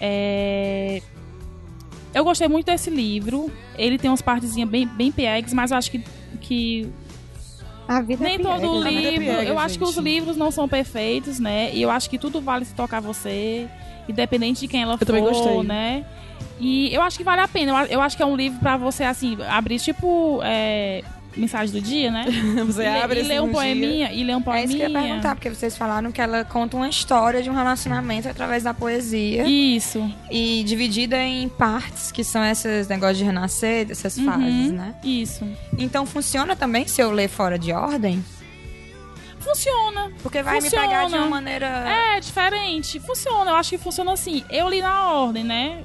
É, 0.00 1.02
Eu 2.12 2.24
gostei 2.24 2.48
muito 2.48 2.66
desse 2.66 2.90
livro. 2.90 3.50
Ele 3.78 3.98
tem 3.98 4.10
umas 4.10 4.22
partezinhas 4.22 4.68
bem, 4.68 4.86
bem 4.86 5.10
piegues, 5.10 5.54
mas 5.54 5.70
eu 5.70 5.78
acho 5.78 5.90
que, 5.90 6.04
que 6.40 6.92
A 7.90 8.00
vida 8.00 8.22
nem 8.22 8.36
é 8.36 8.38
todo 8.38 8.86
é 8.86 8.90
livro. 8.90 9.18
piega, 9.24 9.42
eu 9.42 9.58
acho 9.58 9.76
que 9.76 9.82
os 9.82 9.96
gente. 9.96 10.04
livros 10.04 10.36
não 10.36 10.52
são 10.52 10.68
perfeitos, 10.68 11.40
né? 11.40 11.74
E 11.74 11.82
eu 11.82 11.90
acho 11.90 12.08
que 12.08 12.18
tudo 12.18 12.40
vale 12.40 12.64
se 12.64 12.72
tocar 12.72 13.00
você, 13.00 13.66
independente 14.08 14.60
de 14.60 14.68
quem 14.68 14.82
ela 14.82 14.94
Eu 14.94 14.98
for, 14.98 15.06
também 15.06 15.24
gostei. 15.24 15.62
né? 15.64 16.04
E 16.60 16.94
eu 16.94 17.02
acho 17.02 17.18
que 17.18 17.24
vale 17.24 17.40
a 17.40 17.48
pena. 17.48 17.86
Eu, 17.86 18.00
acho 18.00 18.16
que 18.16 18.22
é 18.22 18.26
um 18.26 18.36
livro 18.36 18.60
pra 18.60 18.76
você, 18.76 19.02
assim, 19.02 19.36
abrir, 19.48 19.80
tipo, 19.80 20.40
é, 20.44 21.02
mensagem 21.36 21.72
do 21.72 21.80
dia, 21.80 22.10
né? 22.10 22.24
Você 22.66 22.82
e, 22.82 22.86
abre 22.86 23.18
e 23.18 23.20
assim 23.22 23.28
ler 23.28 23.40
um 23.40 23.44
dia. 23.44 23.52
poeminha, 23.54 24.12
e 24.12 24.24
ler 24.24 24.36
um 24.36 24.40
É 24.40 24.42
poeminha. 24.42 24.64
isso 24.66 24.76
que 24.76 24.82
eu 24.82 24.90
ia 24.90 25.00
perguntar, 25.00 25.34
porque 25.36 25.48
vocês 25.50 25.76
falaram 25.76 26.10
que 26.12 26.20
ela 26.20 26.44
conta 26.44 26.76
uma 26.76 26.88
história 26.88 27.42
de 27.42 27.48
um 27.50 27.54
relacionamento 27.54 28.28
através 28.28 28.62
da 28.64 28.74
poesia 28.74 29.46
Isso. 29.46 30.10
e 30.30 30.62
dividida 30.64 31.16
em 31.22 31.48
partes, 31.48 32.10
que 32.12 32.24
são 32.24 32.44
esses 32.44 32.88
negócios 32.88 33.18
de 33.18 33.24
renascer, 33.24 33.86
dessas 33.86 34.16
Uhum. 34.16 34.24
fases, 34.24 34.72
né? 34.72 34.94
Isso. 35.04 35.46
Então 35.78 36.04
funciona 36.06 36.54
também 36.56 36.86
se 36.86 37.00
eu 37.00 37.10
ler 37.10 37.28
fora 37.28 37.58
de 37.58 37.72
ordem? 37.72 38.24
Funciona. 39.38 40.10
Porque 40.22 40.42
vai 40.42 40.60
Funciona. 40.60 40.82
me 40.86 40.88
pegar 40.92 41.06
de 41.08 41.14
uma 41.14 41.26
maneira. 41.26 41.66
É, 41.66 42.20
diferente. 42.20 43.00
Funciona. 43.00 43.50
Eu 43.52 43.54
acho 43.56 43.70
que 43.70 43.78
funciona 43.78 44.12
assim. 44.12 44.44
Eu 44.50 44.68
li 44.68 44.82
na 44.82 45.10
ordem, 45.12 45.42
né? 45.44 45.82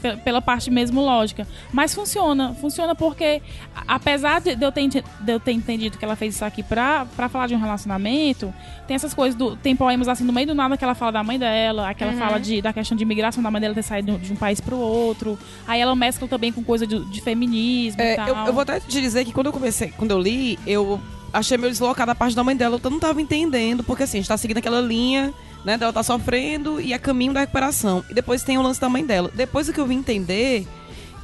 Pe- 0.00 0.16
Pela 0.18 0.40
parte 0.40 0.70
mesmo 0.70 1.00
lógica. 1.00 1.46
Mas 1.72 1.94
funciona. 1.94 2.54
Funciona 2.54 2.94
porque, 2.94 3.42
apesar 3.86 4.40
de 4.40 4.56
eu 4.60 4.72
ter, 4.72 4.88
de 4.88 5.02
eu 5.32 5.40
ter 5.40 5.52
entendido 5.52 5.98
que 5.98 6.04
ela 6.04 6.16
fez 6.16 6.34
isso 6.34 6.44
aqui 6.44 6.62
pra, 6.62 7.06
pra 7.16 7.28
falar 7.28 7.46
de 7.46 7.54
um 7.54 7.58
relacionamento, 7.60 8.52
tem 8.86 8.94
essas 8.94 9.12
coisas 9.14 9.34
do. 9.36 9.56
Tem 9.56 9.74
poemas 9.76 10.08
assim 10.08 10.24
no 10.24 10.32
meio 10.32 10.46
do 10.46 10.54
nada 10.54 10.76
que 10.76 10.84
ela 10.84 10.94
fala 10.94 11.12
da 11.12 11.22
mãe 11.22 11.38
dela, 11.38 11.92
que 11.94 12.02
ela 12.02 12.12
fala 12.14 12.38
de, 12.38 12.62
da 12.62 12.72
questão 12.72 12.96
de 12.96 13.02
imigração 13.02 13.42
da 13.42 13.50
mãe 13.50 13.60
dela 13.60 13.74
ter 13.74 13.82
saído 13.82 14.18
de 14.18 14.32
um 14.32 14.36
país 14.36 14.60
pro 14.60 14.76
outro. 14.76 15.38
Aí 15.66 15.80
ela 15.80 15.94
mescla 15.96 16.26
também 16.28 16.52
com 16.52 16.62
coisa 16.62 16.86
de, 16.86 17.04
de 17.06 17.20
feminismo 17.20 18.00
É, 18.00 18.12
e 18.14 18.16
tal. 18.16 18.28
eu, 18.28 18.36
eu 18.46 18.52
vou 18.52 18.62
até 18.62 18.80
te 18.80 19.00
dizer 19.00 19.24
que 19.24 19.32
quando 19.32 19.46
eu 19.46 19.52
comecei, 19.52 19.92
quando 19.96 20.10
eu 20.12 20.18
li, 20.20 20.58
eu 20.66 21.00
achei 21.32 21.56
meio 21.56 21.70
deslocada 21.70 22.12
a 22.12 22.14
parte 22.14 22.34
da 22.34 22.44
mãe 22.44 22.56
dela. 22.56 22.80
Eu 22.82 22.90
não 22.90 22.98
tava 22.98 23.20
entendendo, 23.20 23.82
porque 23.84 24.02
assim, 24.02 24.18
a 24.18 24.20
gente 24.20 24.28
tá 24.28 24.36
seguindo 24.36 24.58
aquela 24.58 24.80
linha, 24.80 25.32
né? 25.64 25.76
Dela 25.76 25.92
tá 25.92 26.02
sofrendo 26.02 26.80
e 26.80 26.92
é 26.92 26.98
caminho 26.98 27.32
da 27.32 27.40
recuperação. 27.40 28.04
E 28.08 28.14
depois 28.14 28.42
tem 28.42 28.58
o 28.58 28.62
lance 28.62 28.80
da 28.80 28.88
mãe 28.88 29.04
dela. 29.04 29.30
Depois 29.34 29.68
é 29.68 29.72
que 29.72 29.80
eu 29.80 29.86
vim 29.86 29.98
entender 29.98 30.66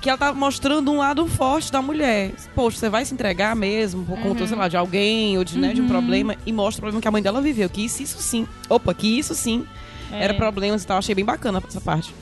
que 0.01 0.09
ela 0.11 0.19
tá 0.19 0.35
mostrando 0.35 0.91
um 0.91 0.99
lado 0.99 1.27
forte 1.27 1.73
da 1.73 1.81
mulher. 1.81 2.33
Poxa, 2.55 2.79
você 2.79 2.89
vai 2.91 3.07
se 3.07 3.15
entregar 3.15 3.57
mesmo 3.57 4.05
por 4.05 4.19
conta, 4.19 4.47
sei 4.47 4.57
lá, 4.57 4.69
de 4.69 4.77
alguém 4.77 5.39
ou 5.39 5.45
de, 5.45 5.59
né, 5.59 5.73
de 5.73 5.81
um 5.81 5.89
problema 5.89 6.37
e 6.45 6.53
mostra 6.53 6.81
o 6.81 6.83
problema 6.83 7.01
que 7.01 7.09
a 7.09 7.11
mãe 7.11 7.23
dela 7.23 7.41
viveu. 7.41 7.71
Que 7.71 7.87
isso, 7.87 8.03
isso 8.03 8.21
sim. 8.21 8.47
Opa, 8.69 8.93
que 8.93 9.19
isso 9.19 9.35
sim 9.35 9.67
era 10.13 10.35
problemas 10.35 10.83
e 10.83 10.87
tal. 10.87 10.99
Achei 10.99 11.15
bem 11.15 11.25
bacana 11.25 11.63
essa 11.67 11.81
parte. 11.81 12.15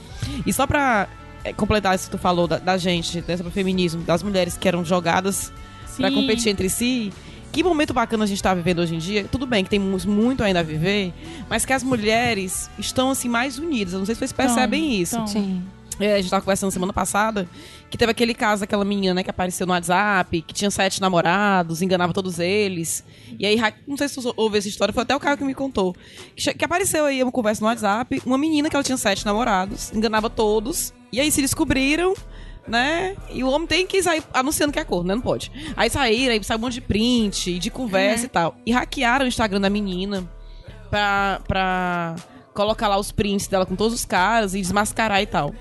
E 0.47 0.53
só 0.53 0.65
pra 0.65 1.09
é, 1.43 1.53
completar 1.53 1.95
isso 1.95 2.05
que 2.05 2.13
tu 2.13 2.19
falou 2.19 2.47
da, 2.47 2.59
da 2.59 2.77
gente, 2.77 3.23
né, 3.27 3.37
sobre 3.37 3.49
o 3.49 3.53
feminismo, 3.53 4.03
das 4.03 4.23
mulheres 4.23 4.57
que 4.57 4.69
eram 4.69 4.85
jogadas 4.85 5.53
pra 5.97 6.09
Sim. 6.09 6.15
competir 6.15 6.51
entre 6.51 6.69
si. 6.69 7.13
Que 7.53 7.63
momento 7.63 7.93
bacana 7.93 8.25
a 8.25 8.27
gente 8.27 8.43
tá 8.43 8.55
vivendo 8.55 8.79
hoje 8.79 8.95
em 8.95 8.99
dia. 8.99 9.27
Tudo 9.31 9.47
bem 9.47 9.63
que 9.63 9.69
temos 9.69 10.07
muito 10.07 10.43
ainda 10.43 10.61
a 10.61 10.63
viver, 10.63 11.13
mas 11.51 11.67
que 11.67 11.73
as 11.73 11.83
mulheres 11.83 12.71
estão 12.79 13.11
assim 13.11 13.29
mais 13.29 13.59
unidas. 13.59 13.93
Eu 13.93 13.99
não 13.99 14.07
sei 14.07 14.15
se 14.15 14.21
vocês 14.21 14.33
percebem 14.33 15.01
isso. 15.01 15.17
então. 15.17 15.27
Sim. 15.27 15.63
É, 16.01 16.15
a 16.15 16.21
gente 16.21 16.31
tava 16.31 16.43
conversando 16.43 16.71
semana 16.71 16.93
passada 16.93 17.47
que 17.91 17.99
teve 17.99 18.11
aquele 18.11 18.33
caso 18.33 18.61
daquela 18.61 18.85
menina, 18.85 19.13
né, 19.13 19.23
que 19.23 19.29
apareceu 19.29 19.67
no 19.67 19.75
WhatsApp, 19.75 20.41
que 20.41 20.55
tinha 20.55 20.71
sete 20.71 21.01
namorados, 21.01 21.83
enganava 21.83 22.13
todos 22.15 22.39
eles. 22.39 23.05
E 23.39 23.45
aí, 23.45 23.61
não 23.87 23.99
sei 23.99 24.09
se 24.09 24.17
você 24.17 24.33
ouviu 24.35 24.59
essa 24.59 24.69
história, 24.69 24.95
foi 24.95 25.03
até 25.03 25.15
o 25.15 25.21
cara 25.21 25.37
que 25.37 25.45
me 25.45 25.55
contou. 25.55 25.95
Que, 26.35 26.55
que 26.55 26.65
apareceu 26.65 27.05
aí 27.05 27.23
uma 27.23 27.31
conversa 27.31 27.61
no 27.61 27.67
WhatsApp, 27.67 28.23
uma 28.25 28.39
menina 28.39 28.71
que 28.71 28.77
ela 28.77 28.83
tinha 28.83 28.97
sete 28.97 29.27
namorados, 29.27 29.93
enganava 29.93 30.31
todos. 30.31 30.95
E 31.13 31.21
aí 31.21 31.31
se 31.31 31.43
descobriram, 31.43 32.15
né? 32.67 33.17
E 33.31 33.43
o 33.43 33.49
homem 33.49 33.67
tem 33.67 33.87
que 33.87 34.03
sair 34.03 34.23
anunciando 34.33 34.73
que 34.73 34.79
é 34.79 34.85
corno, 34.85 35.09
né? 35.09 35.15
Não 35.15 35.23
pode. 35.23 35.51
Aí 35.77 35.91
saíram, 35.91 36.33
aí 36.33 36.43
saiu 36.45 36.59
um 36.59 36.61
monte 36.61 36.75
de 36.75 36.81
print, 36.81 37.59
de 37.59 37.71
conversa 37.71 38.27
e 38.27 38.29
tal. 38.29 38.57
E 38.65 38.73
hackearam 38.73 39.25
o 39.25 39.29
Instagram 39.29 39.61
da 39.61 39.71
menina 39.71 40.29
pra, 40.91 41.41
pra 41.47 42.17
colocar 42.55 42.89
lá 42.89 42.99
os 42.99 43.11
prints 43.11 43.47
dela 43.47 43.67
com 43.67 43.75
todos 43.75 43.95
os 43.95 44.05
caras 44.05 44.55
e 44.55 44.61
desmascarar 44.61 45.21
e 45.23 45.27
tal. 45.27 45.55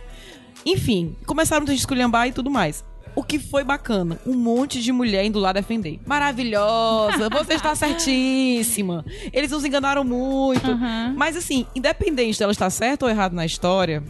Enfim, 0.66 1.16
começaram 1.26 1.66
a 1.68 1.74
esculhambar 1.74 2.28
e 2.28 2.32
tudo 2.32 2.50
mais. 2.50 2.86
O 3.16 3.24
que 3.24 3.38
foi 3.40 3.64
bacana, 3.64 4.18
um 4.26 4.34
monte 4.34 4.82
de 4.82 4.92
mulher 4.92 5.26
indo 5.26 5.38
lá 5.40 5.52
defender. 5.52 6.00
Maravilhosa, 6.06 7.30
você 7.30 7.54
está 7.54 7.76
certíssima. 7.76 9.04
Eles 9.34 9.52
nos 9.52 9.66
enganaram 9.66 10.04
muito. 10.04 10.70
Aham. 10.72 11.14
Mas 11.18 11.36
assim, 11.36 11.66
independente 11.76 12.40
dela 12.40 12.52
estar 12.52 12.70
certa 12.70 13.06
ou 13.06 13.12
errada 13.12 13.36
na 13.36 13.46
história, 13.46 14.02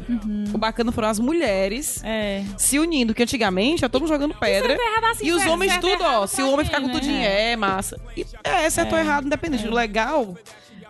o 0.54 0.58
bacana 0.58 0.92
foram 0.92 1.08
as 1.10 1.20
mulheres 1.20 2.02
É. 2.04 2.44
se 2.58 2.78
unindo, 2.80 3.14
que 3.14 3.24
antigamente 3.24 3.82
já 3.82 3.90
todos 3.90 4.08
jogando 4.08 4.36
pedra. 4.36 4.78
assim, 5.12 5.28
e 5.28 5.32
os 5.34 5.46
homens 5.46 5.78
tudo, 5.78 6.04
ó. 6.04 6.28
Se 6.28 6.42
o 6.42 6.48
homem 6.52 6.66
quê, 6.66 6.66
ficar 6.66 6.82
com 6.82 6.88
né? 6.88 6.94
tudinho, 6.94 7.22
é 7.24 7.56
massa. 7.56 8.00
E, 8.16 8.26
é, 8.44 8.70
certo 8.70 8.94
ou 8.94 9.00
errado, 9.00 9.26
independente. 9.26 9.68
O 9.68 9.74
legal 9.74 10.36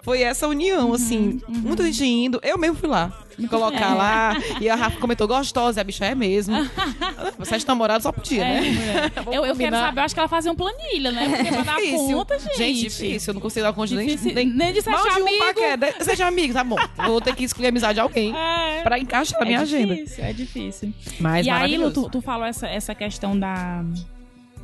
foi 0.02 0.22
essa 0.22 0.48
união, 0.48 0.94
assim. 0.94 1.40
Muita 1.48 1.84
gente 1.84 2.04
indo. 2.06 2.40
Eu 2.44 2.58
mesmo 2.58 2.76
fui 2.76 2.90
lá. 2.90 3.12
Me 3.38 3.48
colocar 3.48 3.94
lá. 3.96 4.36
E 4.60 4.70
a 4.70 4.76
Rafa 4.76 5.00
comentou, 5.00 5.28
gostosa. 5.28 5.80
E 5.80 5.82
a 5.82 5.84
bicha 5.84 6.06
é 6.06 6.14
mesmo. 6.16 6.56
Vocês 7.40 7.64
namorados 7.66 8.04
só 8.04 8.12
podia, 8.12 8.44
É, 8.44 8.62
né? 8.62 9.12
eu, 9.32 9.46
eu 9.46 9.56
quero 9.56 9.76
saber, 9.76 10.00
eu 10.02 10.04
acho 10.04 10.14
que 10.14 10.20
ela 10.20 10.30
fazia 10.30 10.52
um 10.52 10.56
planilha, 10.56 11.12
né? 11.12 11.30
Porque 11.30 11.52
pra 11.52 11.62
dar 11.64 11.76
Difícil. 11.78 11.98
conta, 12.18 12.40
gente. 12.40 12.58
Gente, 12.58 12.80
difícil. 12.82 13.30
Eu 13.32 13.34
não 13.36 13.42
consigo 13.42 13.66
dar 13.66 13.74
conta 13.74 13.96
nem, 13.96 14.08
Difícil. 14.08 14.34
nem, 14.36 14.48
Nem 14.48 14.74
de 14.74 14.82
ser 14.82 14.90
mal 14.90 15.04
de 15.04 15.10
um 15.10 15.22
amigo. 15.22 15.46
paquera. 15.46 15.96
Seja 16.02 16.28
amigo, 16.28 16.54
tá 16.54 16.64
bom. 16.64 16.76
Vou 17.06 17.22
ter 17.22 17.36
que 17.36 17.44
escolher 17.44 17.68
amizade 17.70 17.96
de 17.96 18.00
alguém 18.02 18.34
É. 18.38 18.82
pra 18.84 19.00
encaixar 19.00 19.40
na 19.40 19.46
minha 19.46 19.60
é 19.60 19.62
agenda. 19.62 19.96
difícil, 19.96 20.24
é 20.24 20.34
difícil. 20.34 20.94
Mas 21.20 21.46
e 21.46 21.50
aí, 21.50 21.78
Lu, 21.78 21.92
tu, 21.92 22.10
tu 22.10 22.22
falou 22.22 22.46
essa, 22.46 22.68
essa 22.68 22.94
questão 22.94 23.38
da, 23.40 23.84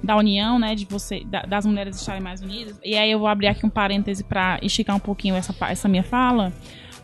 da 0.03 0.15
união, 0.15 0.57
né? 0.59 0.75
De 0.75 0.85
você, 0.85 1.23
da- 1.25 1.41
das 1.43 1.65
mulheres 1.65 1.95
estarem 1.99 2.21
mais 2.21 2.41
unidas. 2.41 2.79
E 2.83 2.95
aí 2.97 3.11
eu 3.11 3.19
vou 3.19 3.27
abrir 3.27 3.47
aqui 3.47 3.65
um 3.65 3.69
parêntese 3.69 4.23
pra 4.23 4.59
esticar 4.61 4.95
um 4.95 4.99
pouquinho 4.99 5.35
essa, 5.35 5.53
essa 5.65 5.87
minha 5.87 6.03
fala. 6.03 6.51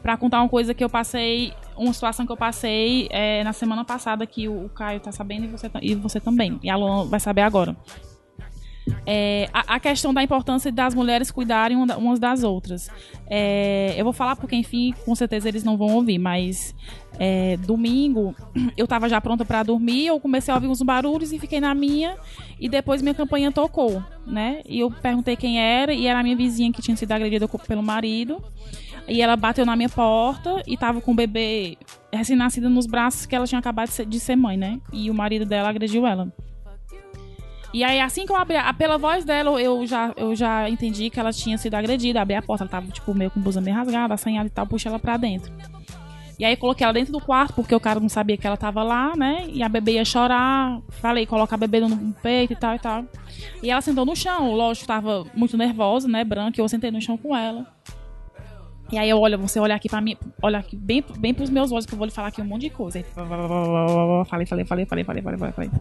Pra 0.02 0.18
contar 0.18 0.42
uma 0.42 0.50
coisa 0.50 0.74
que 0.74 0.84
eu 0.84 0.90
passei, 0.90 1.54
uma 1.78 1.94
situação 1.94 2.26
que 2.26 2.32
eu 2.32 2.38
passei 2.38 3.08
é, 3.10 3.42
na 3.44 3.54
semana 3.54 3.86
passada, 3.86 4.26
que 4.28 4.48
o, 4.50 4.66
o 4.66 4.70
Caio 4.70 5.00
tá 5.00 5.12
sabendo 5.14 5.46
e 5.46 5.48
você, 5.48 5.70
ta- 5.70 5.80
e 5.82 5.96
você 5.96 6.20
também. 6.20 6.60
E 6.62 6.70
a 6.70 6.76
Luana 6.76 7.06
vai 7.06 7.20
saber 7.22 7.42
agora. 7.42 7.76
É, 9.06 9.50
a, 9.54 9.76
a 9.76 9.80
questão 9.80 10.14
da 10.14 10.22
importância 10.24 10.72
das 10.72 10.94
mulheres 10.94 11.32
cuidarem 11.32 11.78
uma 11.78 11.88
da- 11.88 11.98
umas 11.98 12.20
das 12.20 12.44
outras. 12.44 12.90
É, 13.28 13.94
eu 13.98 14.04
vou 14.04 14.14
falar 14.14 14.36
porque, 14.36 14.56
enfim, 14.56 14.94
com 15.06 15.16
certeza 15.16 15.48
eles 15.48 15.64
não 15.64 15.78
vão 15.78 15.96
ouvir, 15.96 16.18
mas 16.18 16.76
é, 17.20 17.58
domingo 17.58 18.36
eu 18.76 18.86
tava 18.88 19.08
já 19.08 19.22
pronta 19.22 19.46
pra 19.46 19.64
dormir, 19.64 20.08
eu 20.08 20.20
comecei 20.20 20.52
a 20.52 20.56
ouvir 20.56 20.68
uns 20.68 20.82
barulhos 20.82 21.32
e 21.32 21.40
fiquei 21.40 21.60
na 21.60 21.74
minha, 21.74 22.16
e 22.60 22.68
depois 22.68 23.02
minha 23.02 23.14
campainha 23.14 23.52
tocou, 23.52 24.04
né? 24.26 24.62
E 24.68 24.80
eu 24.80 24.92
perguntei 24.92 25.36
quem 25.36 25.60
era, 25.62 25.94
e 25.94 26.06
era 26.08 26.20
a 26.20 26.24
minha 26.24 26.36
vizinha 26.36 26.72
que 26.72 26.82
tinha 26.82 26.98
sido 26.98 27.12
agredida 27.12 27.48
pelo 27.48 27.84
marido. 27.84 28.44
E 29.06 29.22
ela 29.22 29.36
bateu 29.36 29.66
na 29.66 29.76
minha 29.76 29.90
porta 29.90 30.64
e 30.66 30.78
tava 30.78 31.02
com 31.02 31.12
o 31.12 31.16
bebê 31.16 31.78
recém-nascido 32.12 32.70
nos 32.70 32.86
braços 32.88 33.26
que 33.26 33.36
ela 33.36 33.46
tinha 33.46 33.60
acabado 33.60 33.90
de 34.08 34.20
ser 34.20 34.38
mãe, 34.38 34.56
né? 34.56 34.80
E 34.94 35.10
o 35.12 35.14
marido 35.14 35.46
dela 35.46 35.68
agrediu 35.70 36.08
ela. 36.08 36.32
E 37.74 37.84
aí, 37.84 38.00
assim 38.00 38.26
que 38.26 38.32
eu 38.32 38.36
abri, 38.36 38.56
a- 38.56 38.72
pela 38.74 38.98
voz 39.00 39.26
dela, 39.26 39.60
eu 39.60 39.86
já, 39.88 40.14
eu 40.16 40.36
já 40.36 40.70
entendi 40.70 41.10
que 41.10 41.20
ela 41.20 41.34
tinha 41.34 41.58
sido 41.58 41.74
agredida. 41.74 42.22
Abri 42.22 42.36
a 42.36 42.42
porta, 42.42 42.64
ela 42.64 42.70
tava, 42.70 42.88
tipo, 42.88 43.14
meio 43.16 43.32
com 43.32 43.40
blusa 43.42 43.60
meio 43.60 43.76
rasgada, 43.76 44.14
assanhada 44.14 44.48
e 44.48 44.52
tal, 44.52 44.68
puxei 44.68 44.90
ela 44.90 45.00
pra 45.00 45.18
dentro. 45.18 45.52
E 46.38 46.46
aí, 46.46 46.56
coloquei 46.56 46.84
ela 46.84 46.94
dentro 46.94 47.12
do 47.12 47.20
quarto, 47.20 47.54
porque 47.54 47.74
o 47.74 47.80
cara 47.80 48.00
não 48.00 48.10
sabia 48.10 48.38
que 48.38 48.46
ela 48.46 48.58
tava 48.58 48.84
lá, 48.84 49.16
né? 49.16 49.46
E 49.48 49.64
a 49.64 49.70
bebê 49.70 49.94
ia 49.94 50.06
chorar. 50.06 50.80
Falei, 50.90 51.26
colocar 51.26 51.56
a 51.56 51.58
bebê 51.58 51.80
no, 51.80 52.14
peito 52.22 52.54
e 52.54 52.56
tal 52.56 52.76
e 52.76 52.80
tal. 52.80 53.06
E 53.62 53.70
ela 53.72 53.82
sentou 53.82 54.06
no 54.06 54.16
chão, 54.16 54.52
lógico, 54.54 54.86
tava 54.88 55.26
muito 55.34 55.58
nervosa, 55.58 56.08
né? 56.08 56.24
Branca, 56.24 56.60
eu 56.62 56.68
sentei 56.70 56.92
no 56.92 57.02
chão 57.02 57.18
com 57.18 57.36
ela. 57.36 57.66
E 58.92 58.98
aí 58.98 59.10
eu 59.10 59.20
olho, 59.20 59.38
você 59.40 59.60
olha 59.60 59.74
aqui 59.76 59.90
pra 59.90 60.02
mim, 60.02 60.16
olha 60.42 60.60
aqui 60.60 60.76
bem, 60.76 61.04
bem 61.18 61.34
pros 61.34 61.50
meus 61.50 61.72
olhos, 61.72 61.86
que 61.86 61.94
eu 61.94 61.98
vou 61.98 62.06
lhe 62.06 62.12
falar 62.12 62.28
aqui 62.28 62.42
um 62.42 62.46
monte 62.46 62.62
de 62.64 62.70
coisa. 62.70 63.04
Falei, 64.26 64.46
falei, 64.46 64.66
falei, 64.66 64.86
falei, 64.86 65.04
falei, 65.04 65.22
falei, 65.24 65.52
falei. 65.54 65.72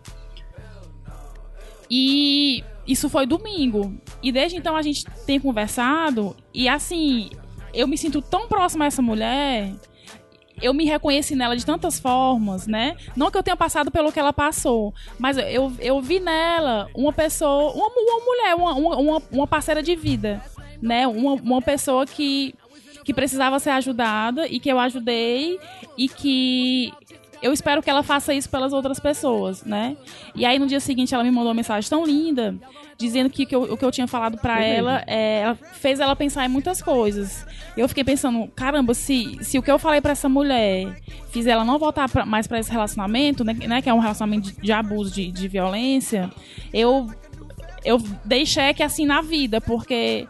E 1.94 2.64
isso 2.86 3.10
foi 3.10 3.26
domingo. 3.26 3.94
E 4.22 4.32
desde 4.32 4.56
então 4.56 4.74
a 4.74 4.80
gente 4.80 5.04
tem 5.26 5.38
conversado. 5.38 6.34
E 6.54 6.66
assim, 6.66 7.28
eu 7.74 7.86
me 7.86 7.98
sinto 7.98 8.22
tão 8.22 8.48
próxima 8.48 8.86
a 8.86 8.88
essa 8.88 9.02
mulher. 9.02 9.74
Eu 10.62 10.72
me 10.72 10.86
reconheci 10.86 11.34
nela 11.34 11.54
de 11.54 11.66
tantas 11.66 12.00
formas, 12.00 12.66
né? 12.66 12.96
Não 13.14 13.30
que 13.30 13.36
eu 13.36 13.42
tenha 13.42 13.56
passado 13.56 13.90
pelo 13.90 14.10
que 14.10 14.18
ela 14.18 14.32
passou, 14.32 14.94
mas 15.18 15.36
eu, 15.36 15.70
eu 15.80 16.00
vi 16.00 16.18
nela 16.18 16.88
uma 16.94 17.12
pessoa, 17.12 17.72
uma, 17.74 17.88
uma 17.88 18.24
mulher, 18.24 18.54
uma, 18.54 18.72
uma- 18.74 19.22
uma, 19.30 19.46
parceira 19.46 19.82
de 19.82 19.94
vida, 19.94 20.42
né? 20.80 21.06
Uma, 21.06 21.34
uma 21.34 21.60
pessoa 21.60 22.06
que, 22.06 22.54
que 23.04 23.12
precisava 23.12 23.58
ser 23.58 23.70
ajudada 23.70 24.46
e 24.46 24.58
que 24.60 24.70
eu 24.70 24.78
ajudei 24.78 25.58
e 25.98 26.08
que 26.08 26.92
eu 27.42 27.52
espero 27.52 27.82
que 27.82 27.90
ela 27.90 28.02
faça 28.02 28.32
isso 28.32 28.48
pelas 28.48 28.72
outras 28.72 29.00
pessoas, 29.00 29.64
né? 29.64 29.96
E 30.34 30.44
aí 30.46 30.58
no 30.58 30.66
dia 30.66 30.80
seguinte 30.80 31.14
ela 31.14 31.24
me 31.24 31.30
mandou 31.30 31.48
uma 31.48 31.54
mensagem 31.54 31.88
tão 31.90 32.04
linda, 32.06 32.54
dizendo 32.96 33.28
que, 33.28 33.44
que 33.44 33.54
eu- 33.54 33.62
o 33.64 33.76
que 33.76 33.84
eu 33.84 33.90
tinha 33.90 34.06
falado 34.06 34.38
pra 34.38 34.62
ela, 34.64 35.02
é, 35.06 35.40
ela 35.40 35.54
fez 35.54 35.98
ela 36.00 36.14
pensar 36.14 36.44
em 36.44 36.48
muitas 36.48 36.80
coisas. 36.80 37.44
Eu 37.76 37.88
fiquei 37.88 38.04
pensando, 38.04 38.46
caramba, 38.54 38.94
se, 38.94 39.38
se 39.42 39.58
o 39.58 39.62
que 39.62 39.70
eu 39.70 39.78
falei 39.78 40.00
pra 40.00 40.12
essa 40.12 40.28
mulher 40.28 41.00
fiz 41.30 41.46
ela 41.46 41.64
não 41.64 41.78
voltar 41.78 42.08
pra- 42.08 42.24
mais 42.26 42.46
pra 42.46 42.58
esse 42.60 42.70
relacionamento, 42.70 43.42
né, 43.44 43.54
né, 43.54 43.82
que 43.82 43.88
é 43.88 43.94
um 43.94 43.98
relacionamento 43.98 44.52
de, 44.52 44.60
de 44.60 44.72
abuso, 44.72 45.12
de, 45.12 45.32
de 45.32 45.48
violência, 45.48 46.30
eu 46.72 47.06
eu 47.84 47.98
dei 48.24 48.46
cheque 48.46 48.80
assim 48.80 49.04
na 49.04 49.20
vida, 49.20 49.60
porque 49.60 50.28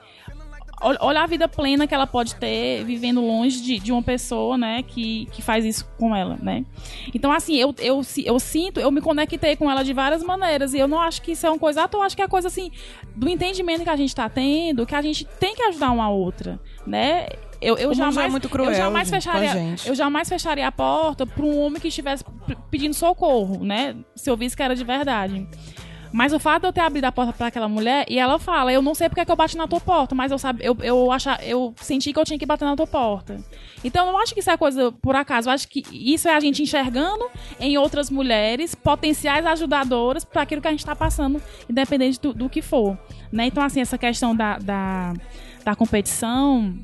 olha 0.83 1.23
a 1.23 1.27
vida 1.27 1.49
plena 1.49 1.87
que 1.87 1.95
ela 1.95 2.07
pode 2.07 2.35
ter 2.37 2.85
vivendo 2.85 3.21
longe 3.21 3.63
de, 3.63 3.79
de 3.79 3.93
uma 3.93 4.03
pessoa, 4.03 4.59
né, 4.59 4.83
que, 4.83 5.27
que 5.33 5.41
faz 5.41 5.65
isso 5.65 5.89
com 5.99 6.15
ela, 6.15 6.39
né? 6.43 6.65
Então, 7.15 7.31
assim, 7.33 7.57
eu, 7.57 7.75
eu, 7.79 8.03
eu 8.25 8.41
sinto, 8.41 8.81
eu 8.81 8.91
me 8.91 9.01
conectei 9.01 9.57
com 9.57 9.71
ela 9.71 9.83
de 9.83 9.93
várias 9.93 10.23
maneiras 10.23 10.75
e 10.75 10.79
eu 10.79 10.89
não 10.89 10.99
acho 10.99 11.23
que 11.23 11.33
isso 11.33 11.47
é 11.47 11.51
uma 11.51 11.59
coisa 11.59 11.89
eu 11.93 12.03
acho 12.03 12.17
que 12.17 12.23
é 12.23 12.29
coisa, 12.29 12.49
assim, 12.49 12.71
do 13.15 13.29
entendimento 13.29 13.83
que 13.83 13.91
a 13.91 13.97
gente 13.97 14.15
tá 14.15 14.29
tendo, 14.29 14.87
que 14.87 14.95
a 14.95 15.03
gente 15.03 15.25
tem 15.39 15.55
que 15.55 15.63
ajudar 15.63 15.91
uma 15.91 16.09
outra, 16.11 16.61
né? 16.87 17.27
Eu, 17.61 17.79
eu 17.79 17.93
é 17.93 17.95
jamais, 17.95 18.31
muito 18.31 18.49
cruel, 18.49 18.71
eu 18.71 18.77
jamais 18.77 19.09
a 19.09 19.15
fecharia, 19.15 19.53
gente. 19.53 19.89
eu 19.89 19.95
jamais 19.95 20.29
fecharia 20.29 20.67
a 20.67 20.73
porta 20.73 21.25
para 21.25 21.45
um 21.45 21.61
homem 21.61 21.81
que 21.81 21.89
estivesse 21.89 22.25
pedindo 22.71 22.93
socorro, 22.93 23.65
né? 23.65 23.95
Se 24.17 24.29
eu 24.29 24.37
visse 24.37 24.57
que 24.57 24.63
era 24.63 24.75
de 24.75 24.83
verdade. 24.83 25.47
Mas 26.13 26.33
o 26.33 26.39
fato 26.39 26.63
de 26.63 26.69
eu 26.69 26.73
ter 26.73 26.81
abrido 26.81 27.07
a 27.07 27.13
porta 27.13 27.33
para 27.33 27.47
aquela 27.47 27.69
mulher, 27.69 28.05
e 28.09 28.19
ela 28.19 28.39
fala, 28.39 28.73
eu 28.73 28.83
não 28.83 28.95
sei 28.95 29.09
porque 29.09 29.23
é 29.23 29.25
que 29.25 29.33
eu 29.33 29.37
bati 29.37 29.57
na 29.57 29.67
tua 29.67 29.81
porta, 29.81 30.15
mas 30.15 30.31
eu, 30.31 30.39
sabe, 30.39 30.63
eu, 30.63 30.77
eu, 30.83 31.11
acha, 31.11 31.39
eu 31.43 31.75
senti 31.81 32.13
que 32.13 32.19
eu 32.19 32.25
tinha 32.25 32.39
que 32.39 32.45
bater 32.45 32.67
na 32.67 32.77
tua 32.77 32.87
porta. 32.87 33.43
Então 33.83 34.07
eu 34.07 34.13
não 34.13 34.21
acho 34.21 34.35
que 34.35 34.41
isso 34.41 34.51
é 34.51 34.57
coisa 34.57 34.93
por 34.93 35.17
acaso, 35.17 35.49
eu 35.49 35.55
acho 35.55 35.67
que 35.67 35.83
isso 35.91 36.29
é 36.29 36.35
a 36.35 36.41
gente 36.41 36.63
enxergando 36.63 37.29
em 37.59 37.79
outras 37.79 38.11
mulheres 38.11 38.75
potenciais 38.75 39.47
ajudadoras 39.47 40.25
para 40.25 40.43
aquilo 40.43 40.61
que 40.61 40.69
a 40.69 40.71
gente 40.71 40.81
está 40.81 40.95
passando, 40.95 41.43
independente 41.69 42.21
do, 42.21 42.35
do 42.35 42.49
que 42.49 42.61
for. 42.61 42.97
Né? 43.33 43.47
Então, 43.47 43.65
assim, 43.65 43.81
essa 43.81 43.97
questão 43.97 44.37
da, 44.37 44.59
da, 44.59 45.15
da 45.65 45.75
competição 45.75 46.75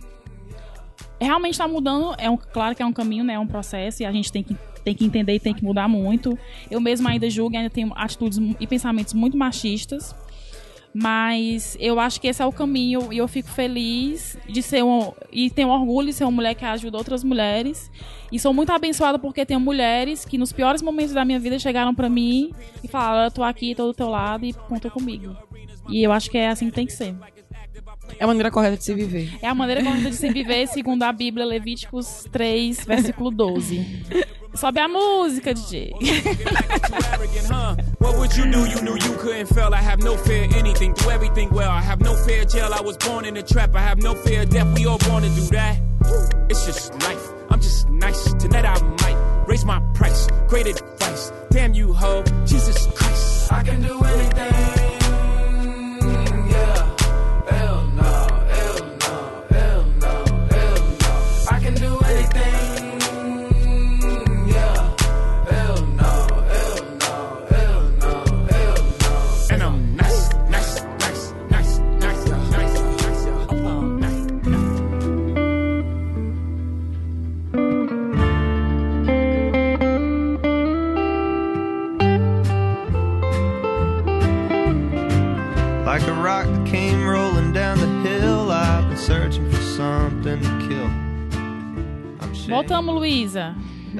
realmente 1.21 1.55
está 1.55 1.69
mudando. 1.69 2.15
É 2.19 2.31
um, 2.31 2.37
claro 2.37 2.75
que 2.75 2.83
é 2.83 2.87
um 2.87 2.93
caminho, 2.93 3.25
né? 3.25 3.35
É 3.35 3.39
um 3.39 3.47
processo 3.47 4.03
e 4.03 4.07
a 4.07 4.13
gente 4.13 4.31
tem 4.31 4.43
que, 4.43 4.57
tem 4.89 4.95
que 4.95 5.05
entender 5.05 5.35
e 5.35 5.41
tem 5.41 5.53
que 5.53 5.63
mudar 5.63 5.87
muito. 5.87 6.39
Eu 6.71 6.81
mesma 6.81 7.11
ainda 7.11 7.29
julgo, 7.29 7.57
ainda 7.57 7.69
tenho 7.69 7.93
atitudes 7.95 8.39
e 8.59 8.67
pensamentos 8.67 9.13
muito 9.13 9.37
machistas. 9.37 10.15
Mas 10.95 11.77
eu 11.79 12.01
acho 12.01 12.19
que 12.19 12.27
esse 12.27 12.43
é 12.43 12.47
o 12.47 12.51
caminho 12.51 13.13
e 13.13 13.19
eu 13.19 13.29
fico 13.29 13.51
feliz 13.51 14.39
de 14.49 14.63
ser 14.63 14.83
um. 14.83 15.13
E 15.31 15.51
tenho 15.51 15.69
orgulho 15.69 16.09
de 16.09 16.15
ser 16.15 16.25
uma 16.25 16.31
mulher 16.31 16.55
que 16.55 16.65
ajuda 16.65 16.97
outras 16.97 17.23
mulheres. 17.23 17.91
E 18.33 18.39
sou 18.39 18.55
muito 18.55 18.73
abençoada 18.73 19.19
porque 19.19 19.45
tenho 19.45 19.61
mulheres 19.61 20.25
que 20.25 20.39
nos 20.39 20.53
piores 20.53 20.81
momentos 20.81 21.13
da 21.13 21.25
minha 21.25 21.39
vida 21.39 21.59
chegaram 21.59 21.95
pra 21.95 22.09
mim 22.09 22.53
e 22.83 22.89
falaram: 22.89 23.25
Eu 23.25 23.31
tô 23.31 23.43
aqui, 23.43 23.75
tô 23.75 23.87
do 23.87 23.95
teu 23.95 24.09
lado 24.09 24.47
e 24.47 24.55
conta 24.55 24.91
comigo. 24.91 25.37
E 25.91 26.03
eu 26.03 26.11
acho 26.11 26.31
que 26.31 26.39
é 26.39 26.49
assim 26.49 26.71
que 26.71 26.75
tem 26.75 26.87
que 26.87 26.93
ser. 26.93 27.15
É 28.19 28.25
a 28.25 28.27
maneira 28.27 28.51
correta 28.51 28.77
de 28.79 28.85
se 28.85 28.95
viver. 28.95 29.39
É 29.43 29.47
a 29.47 29.55
maneira 29.55 29.85
correta 29.85 30.09
de 30.09 30.17
se 30.17 30.33
viver, 30.33 30.67
segundo 30.69 31.03
a 31.03 31.13
Bíblia, 31.13 31.45
Levíticos 31.45 32.27
3, 32.33 32.87
versículo 32.87 33.31
12. 33.31 34.29
Sobe 34.59 34.81
a 34.81 34.89
música, 34.89 35.55
DJ. 35.55 35.93
What 37.99 38.17
would 38.19 38.37
you 38.37 38.51
do? 38.51 38.67
You 38.67 38.83
knew 38.83 38.95
you 38.95 39.17
couldn't 39.19 39.47
fail. 39.47 39.73
I 39.73 39.81
have 39.81 40.01
no 40.03 40.17
fear 40.17 40.49
anything. 40.57 40.95
Do 40.95 41.11
everything 41.11 41.51
well. 41.51 41.71
I 41.71 41.81
have 41.81 42.01
no 42.01 42.17
fear 42.17 42.45
jail. 42.45 42.75
I 42.75 42.81
was 42.81 42.97
born 42.97 43.25
in 43.25 43.37
a 43.37 43.43
trap. 43.43 43.77
I 43.77 43.81
have 43.81 43.99
no 43.99 44.15
fear 44.17 44.45
death. 44.45 44.77
We 44.77 44.87
all 44.87 44.99
born 44.99 45.23
to 45.23 45.29
do 45.29 45.43
that. 45.57 45.79
It's 46.49 46.67
just 46.67 46.93
life. 47.03 47.25
I'm 47.51 47.61
just 47.61 47.89
nice. 47.89 48.33
Tonight 48.35 48.65
I 48.65 48.83
might 48.83 49.45
raise 49.47 49.65
my 49.65 49.79
price. 49.95 50.27
Great 50.49 50.67
advice. 50.67 51.33
Damn 51.51 51.75
you, 51.75 51.93
ho. 51.93 52.25
Jesus 52.45 52.87
Christ. 52.97 53.53
I 53.53 53.63
can 53.63 53.81
do 53.81 54.03
anything. 54.03 54.48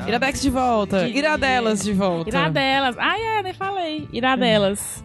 Iradex 0.09 0.41
de 0.41 0.51
volta. 0.51 1.09
Iradelas 1.09 1.83
de 1.83 1.93
volta. 1.93 2.31
Iradelas. 2.31 2.97
Ah, 2.99 3.19
é, 3.19 3.43
nem 3.43 3.53
falei. 3.53 4.09
Iradelas. 4.13 5.05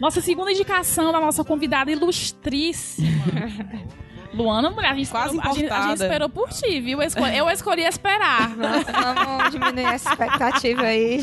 Nossa 0.00 0.20
segunda 0.20 0.52
indicação 0.52 1.10
da 1.10 1.20
nossa 1.20 1.42
convidada 1.42 1.90
ilustríssima. 1.90 3.08
Luana, 4.34 4.70
mulher, 4.70 4.90
a 4.90 4.94
gente, 4.94 5.10
Quase 5.10 5.34
esperou, 5.34 5.50
a, 5.50 5.54
gente, 5.54 5.70
a 5.72 5.82
gente 5.88 6.02
esperou 6.02 6.28
por 6.28 6.50
ti, 6.50 6.78
viu? 6.80 7.00
Eu 7.00 7.08
escolhi, 7.08 7.36
eu 7.38 7.48
escolhi 7.48 7.82
esperar. 7.84 8.54
Vamos 8.54 9.50
diminuir 9.50 9.94
essa 9.94 10.10
expectativa 10.10 10.82
aí. 10.82 11.22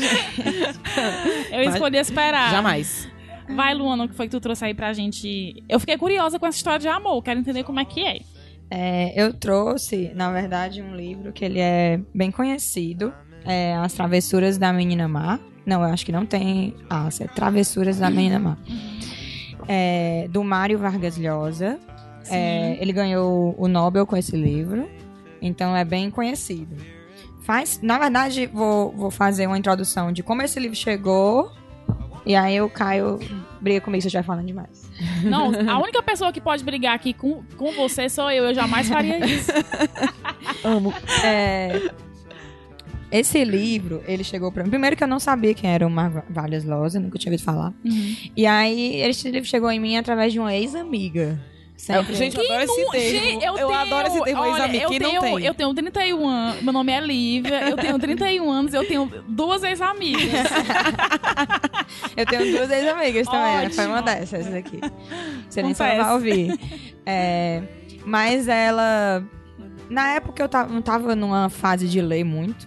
Eu 1.52 1.62
escolhi 1.62 1.98
esperar. 1.98 2.50
Jamais. 2.50 3.08
Vai, 3.48 3.72
Luana, 3.72 4.04
o 4.04 4.08
que 4.08 4.14
foi 4.14 4.26
que 4.26 4.32
tu 4.32 4.40
trouxe 4.40 4.64
aí 4.64 4.74
pra 4.74 4.92
gente? 4.92 5.62
Eu 5.68 5.78
fiquei 5.78 5.96
curiosa 5.96 6.38
com 6.38 6.46
essa 6.46 6.56
história 6.56 6.80
de 6.80 6.88
amor, 6.88 7.22
quero 7.22 7.38
entender 7.38 7.62
como 7.62 7.78
é 7.78 7.84
que 7.84 8.04
é. 8.04 8.18
É, 8.76 9.12
eu 9.14 9.32
trouxe, 9.32 10.10
na 10.16 10.32
verdade, 10.32 10.82
um 10.82 10.96
livro 10.96 11.32
que 11.32 11.44
ele 11.44 11.60
é 11.60 12.00
bem 12.12 12.32
conhecido. 12.32 13.14
É 13.44 13.72
As 13.76 13.92
Travessuras 13.92 14.58
da 14.58 14.72
Menina 14.72 15.06
Má. 15.06 15.38
Não, 15.64 15.80
eu 15.84 15.92
acho 15.92 16.04
que 16.04 16.10
não 16.10 16.26
tem 16.26 16.74
as. 16.90 17.20
É 17.20 17.28
Travessuras 17.28 17.98
da 17.98 18.10
Menina 18.10 18.40
Má. 18.40 18.58
É, 19.68 20.26
do 20.28 20.42
Mário 20.42 20.76
Vargas 20.76 21.16
Llosa. 21.16 21.78
É, 22.28 22.76
ele 22.80 22.92
ganhou 22.92 23.54
o 23.56 23.68
Nobel 23.68 24.04
com 24.06 24.16
esse 24.16 24.36
livro. 24.36 24.90
Então 25.40 25.76
é 25.76 25.84
bem 25.84 26.10
conhecido. 26.10 26.74
Faz, 27.42 27.78
na 27.80 27.96
verdade, 27.96 28.50
vou, 28.52 28.90
vou 28.90 29.10
fazer 29.10 29.46
uma 29.46 29.56
introdução 29.56 30.10
de 30.10 30.20
como 30.24 30.42
esse 30.42 30.58
livro 30.58 30.76
chegou. 30.76 31.48
E 32.26 32.34
aí 32.34 32.60
o 32.60 32.68
Caio 32.70 33.18
briga 33.60 33.80
comigo 33.80 34.00
se 34.00 34.06
eu 34.06 34.08
estiver 34.08 34.24
falando 34.24 34.46
demais. 34.46 34.90
Não, 35.22 35.50
a 35.68 35.78
única 35.78 36.02
pessoa 36.02 36.32
que 36.32 36.40
pode 36.40 36.64
brigar 36.64 36.94
aqui 36.94 37.12
com, 37.12 37.42
com 37.56 37.72
você 37.72 38.08
sou 38.08 38.30
eu. 38.30 38.44
Eu 38.44 38.54
jamais 38.54 38.88
faria 38.88 39.24
isso. 39.24 39.50
É, 41.22 41.90
esse 43.10 43.44
livro, 43.44 44.02
ele 44.06 44.24
chegou 44.24 44.50
pra 44.50 44.64
mim. 44.64 44.70
Primeiro 44.70 44.96
que 44.96 45.04
eu 45.04 45.08
não 45.08 45.20
sabia 45.20 45.54
quem 45.54 45.70
era 45.70 45.86
o 45.86 45.90
Mar 45.90 46.24
Valles 46.28 46.64
Loza, 46.64 46.98
nunca 46.98 47.18
tinha 47.18 47.30
ouvido 47.30 47.44
falar. 47.44 47.72
Uhum. 47.84 48.16
E 48.36 48.46
aí, 48.46 48.96
esse 49.02 49.30
livro 49.30 49.48
chegou 49.48 49.70
em 49.70 49.78
mim 49.78 49.96
através 49.96 50.32
de 50.32 50.40
uma 50.40 50.54
ex-amiga. 50.54 51.38
Sempre. 51.76 52.14
Gente, 52.14 52.36
eu 52.36 52.42
adoro 52.44 52.62
esse 52.62 52.84
Nu- 52.84 52.90
termo. 52.92 53.10
Gente, 53.10 53.44
eu 53.44 53.54
tenho- 53.54 53.74
adoro 53.74 54.08
esse 54.08 54.22
termo, 54.24 54.40
olha, 54.42 54.76
eu 54.76 54.88
Quem 54.90 54.98
tenho, 54.98 55.12
não 55.14 55.20
tem? 55.22 55.44
Eu 55.44 55.54
tenho 55.54 55.74
31 55.74 56.28
anos, 56.28 56.62
meu 56.62 56.72
nome 56.72 56.92
é 56.92 57.00
Lívia, 57.00 57.68
eu 57.68 57.76
tenho 57.76 57.98
31 57.98 58.50
anos, 58.50 58.72
eu 58.72 58.86
tenho 58.86 59.10
duas 59.28 59.62
ex-amigas. 59.64 60.30
Eu 62.16 62.26
tenho 62.26 62.56
duas 62.56 62.70
ex-amigas 62.70 63.26
também, 63.26 63.56
né? 63.58 63.70
foi 63.70 63.86
uma 63.86 63.98
Ótimo. 63.98 64.14
dessas 64.16 64.54
aqui. 64.54 64.80
Você 65.48 65.62
nem 65.62 65.72
vai 65.74 66.12
ouvir. 66.12 66.58
É, 67.04 67.62
mas 68.04 68.48
ela. 68.48 69.22
Na 69.90 70.08
época 70.10 70.42
eu 70.42 70.48
tava, 70.48 70.72
não 70.72 70.80
tava 70.82 71.14
numa 71.14 71.48
fase 71.50 71.86
de 71.88 72.00
ler 72.00 72.24
muito. 72.24 72.66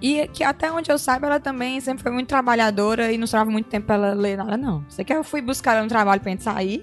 E 0.00 0.28
que 0.28 0.44
até 0.44 0.70
onde 0.70 0.90
eu 0.92 0.98
saiba, 0.98 1.26
ela 1.26 1.40
também 1.40 1.80
sempre 1.80 2.02
foi 2.02 2.12
muito 2.12 2.28
trabalhadora 2.28 3.10
e 3.10 3.18
não 3.18 3.26
sobrava 3.26 3.50
muito 3.50 3.66
tempo 3.66 3.86
pra 3.86 3.96
ela 3.96 4.12
ler 4.14 4.36
nada, 4.36 4.56
não. 4.56 4.84
Sei 4.88 5.04
que 5.04 5.12
eu 5.12 5.24
fui 5.24 5.40
buscar 5.40 5.72
ela 5.72 5.82
no 5.82 5.88
trabalho 5.88 6.20
pra 6.20 6.30
gente 6.30 6.42
sair. 6.44 6.82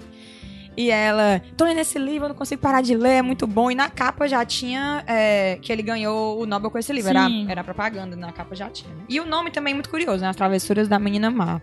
E 0.78 0.92
ela, 0.92 1.42
tô 1.56 1.64
lendo 1.64 1.80
esse 1.80 1.98
livro, 1.98 2.26
eu 2.26 2.30
não 2.30 2.36
consigo 2.36 2.62
parar 2.62 2.82
de 2.82 2.96
ler, 2.96 3.18
é 3.18 3.22
muito 3.22 3.48
bom. 3.48 3.72
E 3.72 3.76
na 3.76 3.90
capa 3.90 4.28
já 4.28 4.44
tinha 4.44 5.04
é, 5.08 5.58
que 5.62 5.72
ele 5.72 5.82
ganhou 5.82 6.40
o 6.42 6.46
Nobel 6.46 6.70
com 6.70 6.78
esse 6.78 6.92
livro. 6.92 7.10
Era, 7.10 7.30
era 7.48 7.64
propaganda, 7.64 8.16
na 8.16 8.32
capa 8.32 8.56
já 8.56 8.70
tinha. 8.70 8.94
né? 8.94 9.04
E 9.08 9.20
o 9.20 9.26
nome 9.26 9.52
também 9.52 9.72
é 9.72 9.74
muito 9.76 9.90
curioso, 9.90 10.22
né? 10.22 10.30
As 10.30 10.36
Travessuras 10.36 10.88
da 10.88 11.00
Menina 11.00 11.32
Má. 11.32 11.62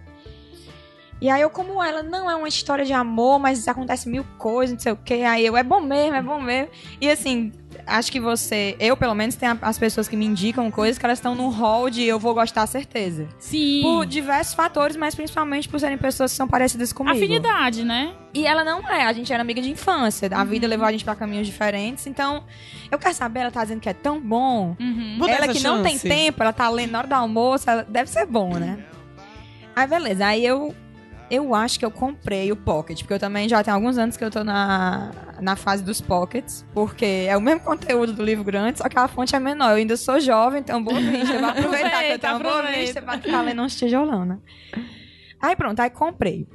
E 1.21 1.31
aí 1.31 1.41
eu, 1.41 1.51
como 1.51 1.81
ela 1.81 2.03
não 2.03 2.29
é 2.29 2.35
uma 2.35 2.49
história 2.49 2.85
de 2.85 2.93
amor, 2.93 3.39
mas 3.39 3.69
acontece 3.69 4.09
mil 4.09 4.25
coisas, 4.39 4.75
não 4.75 4.81
sei 4.81 4.91
o 4.93 4.97
quê. 4.97 5.23
Aí 5.23 5.47
eu, 5.47 5.57
é 5.57 5.63
bom 5.63 5.81
mesmo, 5.81 6.17
é 6.17 6.23
bom 6.23 6.41
mesmo. 6.41 6.69
E 7.01 7.09
assim, 7.09 7.53
acho 7.87 8.11
que 8.13 8.21
você, 8.21 8.77
eu 8.79 8.97
pelo 8.97 9.15
menos, 9.15 9.35
tenho 9.35 9.59
as 9.63 9.79
pessoas 9.79 10.09
que 10.09 10.17
me 10.17 10.25
indicam 10.25 10.71
coisas 10.71 10.99
que 10.99 11.05
elas 11.05 11.19
estão 11.19 11.35
no 11.35 11.49
hall 11.49 11.91
de 11.91 12.03
eu 12.05 12.19
vou 12.19 12.35
gostar, 12.35 12.67
certeza. 12.67 13.27
Sim. 13.39 13.81
Por 13.83 14.07
diversos 14.07 14.55
fatores, 14.55 14.97
mas 14.97 15.15
principalmente 15.15 15.69
por 15.69 15.79
serem 15.81 15.99
pessoas 15.99 16.31
que 16.31 16.37
são 16.37 16.47
parecidas 16.49 16.93
comigo. 16.93 17.17
Afinidade, 17.17 17.85
né? 17.85 18.13
E 18.35 18.47
ela 18.47 18.65
não 18.65 18.81
é, 18.89 19.05
a 19.07 19.13
gente 19.13 19.33
era 19.33 19.43
amiga 19.43 19.61
de 19.61 19.71
infância. 19.71 20.29
A 20.33 20.45
vida 20.45 20.67
levou 20.67 20.87
a 20.87 20.93
gente 20.93 21.05
pra 21.05 21.15
caminhos 21.15 21.47
diferentes. 21.47 22.07
Então, 22.07 22.45
eu 22.91 22.99
quero 22.99 23.15
saber, 23.15 23.41
ela 23.41 23.51
tá 23.51 23.63
dizendo 23.63 23.81
que 23.81 23.89
é 23.89 23.93
tão 23.95 24.21
bom. 24.21 24.75
Uhum. 24.81 25.19
Ela 25.29 25.49
que 25.49 25.61
não 25.61 25.83
tem 25.83 25.93
chance. 25.93 26.09
tempo, 26.09 26.43
ela 26.43 26.53
tá 26.53 26.69
lendo 26.69 26.93
na 26.93 26.99
hora 27.01 27.09
do 27.09 27.15
almoço, 27.15 27.69
ela- 27.69 27.85
deve 27.89 28.09
ser 28.09 28.25
bom, 28.27 28.55
né? 28.55 28.79
Aí, 29.75 29.87
beleza. 29.87 30.27
Aí 30.27 30.45
eu. 30.45 30.75
Eu 31.35 31.55
acho 31.55 31.79
que 31.79 31.85
eu 31.85 31.91
comprei 31.91 32.53
o 32.53 32.57
Pocket, 32.57 32.99
porque 33.01 33.15
eu 33.15 33.19
também 33.19 33.49
já 33.49 33.65
tenho 33.65 33.75
alguns 33.75 33.97
anos 33.97 34.19
que 34.19 34.23
eu 34.23 34.31
tô 34.31 34.45
na, 34.45 35.11
na 35.41 35.57
fase 35.57 35.83
dos 35.83 35.99
Pockets, 35.99 36.63
porque 36.75 37.25
é 37.27 37.35
o 37.35 37.41
mesmo 37.41 37.61
conteúdo 37.61 38.13
do 38.13 38.23
livro 38.23 38.45
grande, 38.45 38.77
só 38.77 38.87
que 38.87 38.99
a 38.99 39.09
fonte 39.09 39.35
é 39.35 39.41
menor. 39.41 39.71
Eu 39.71 39.77
ainda 39.77 39.97
sou 39.97 40.21
jovem, 40.21 40.61
então 40.61 40.85
boa 40.85 41.01
vista. 41.01 41.33
Eu 41.33 41.41
vou 41.41 41.49
aproveitar 41.49 42.05
que 42.05 42.13
eu 42.13 42.19
tenho 42.19 42.35
uma 42.35 42.43
boa 42.43 42.63
vista 42.71 43.01
pra 43.01 43.19
ficar 43.19 43.41
lendo 43.41 43.63
uns 43.63 43.75
tijolão, 43.77 44.27
né? 44.27 44.39
Aí 45.41 45.57
pronto, 45.57 45.81
aí 45.81 45.89
comprei. 45.89 46.47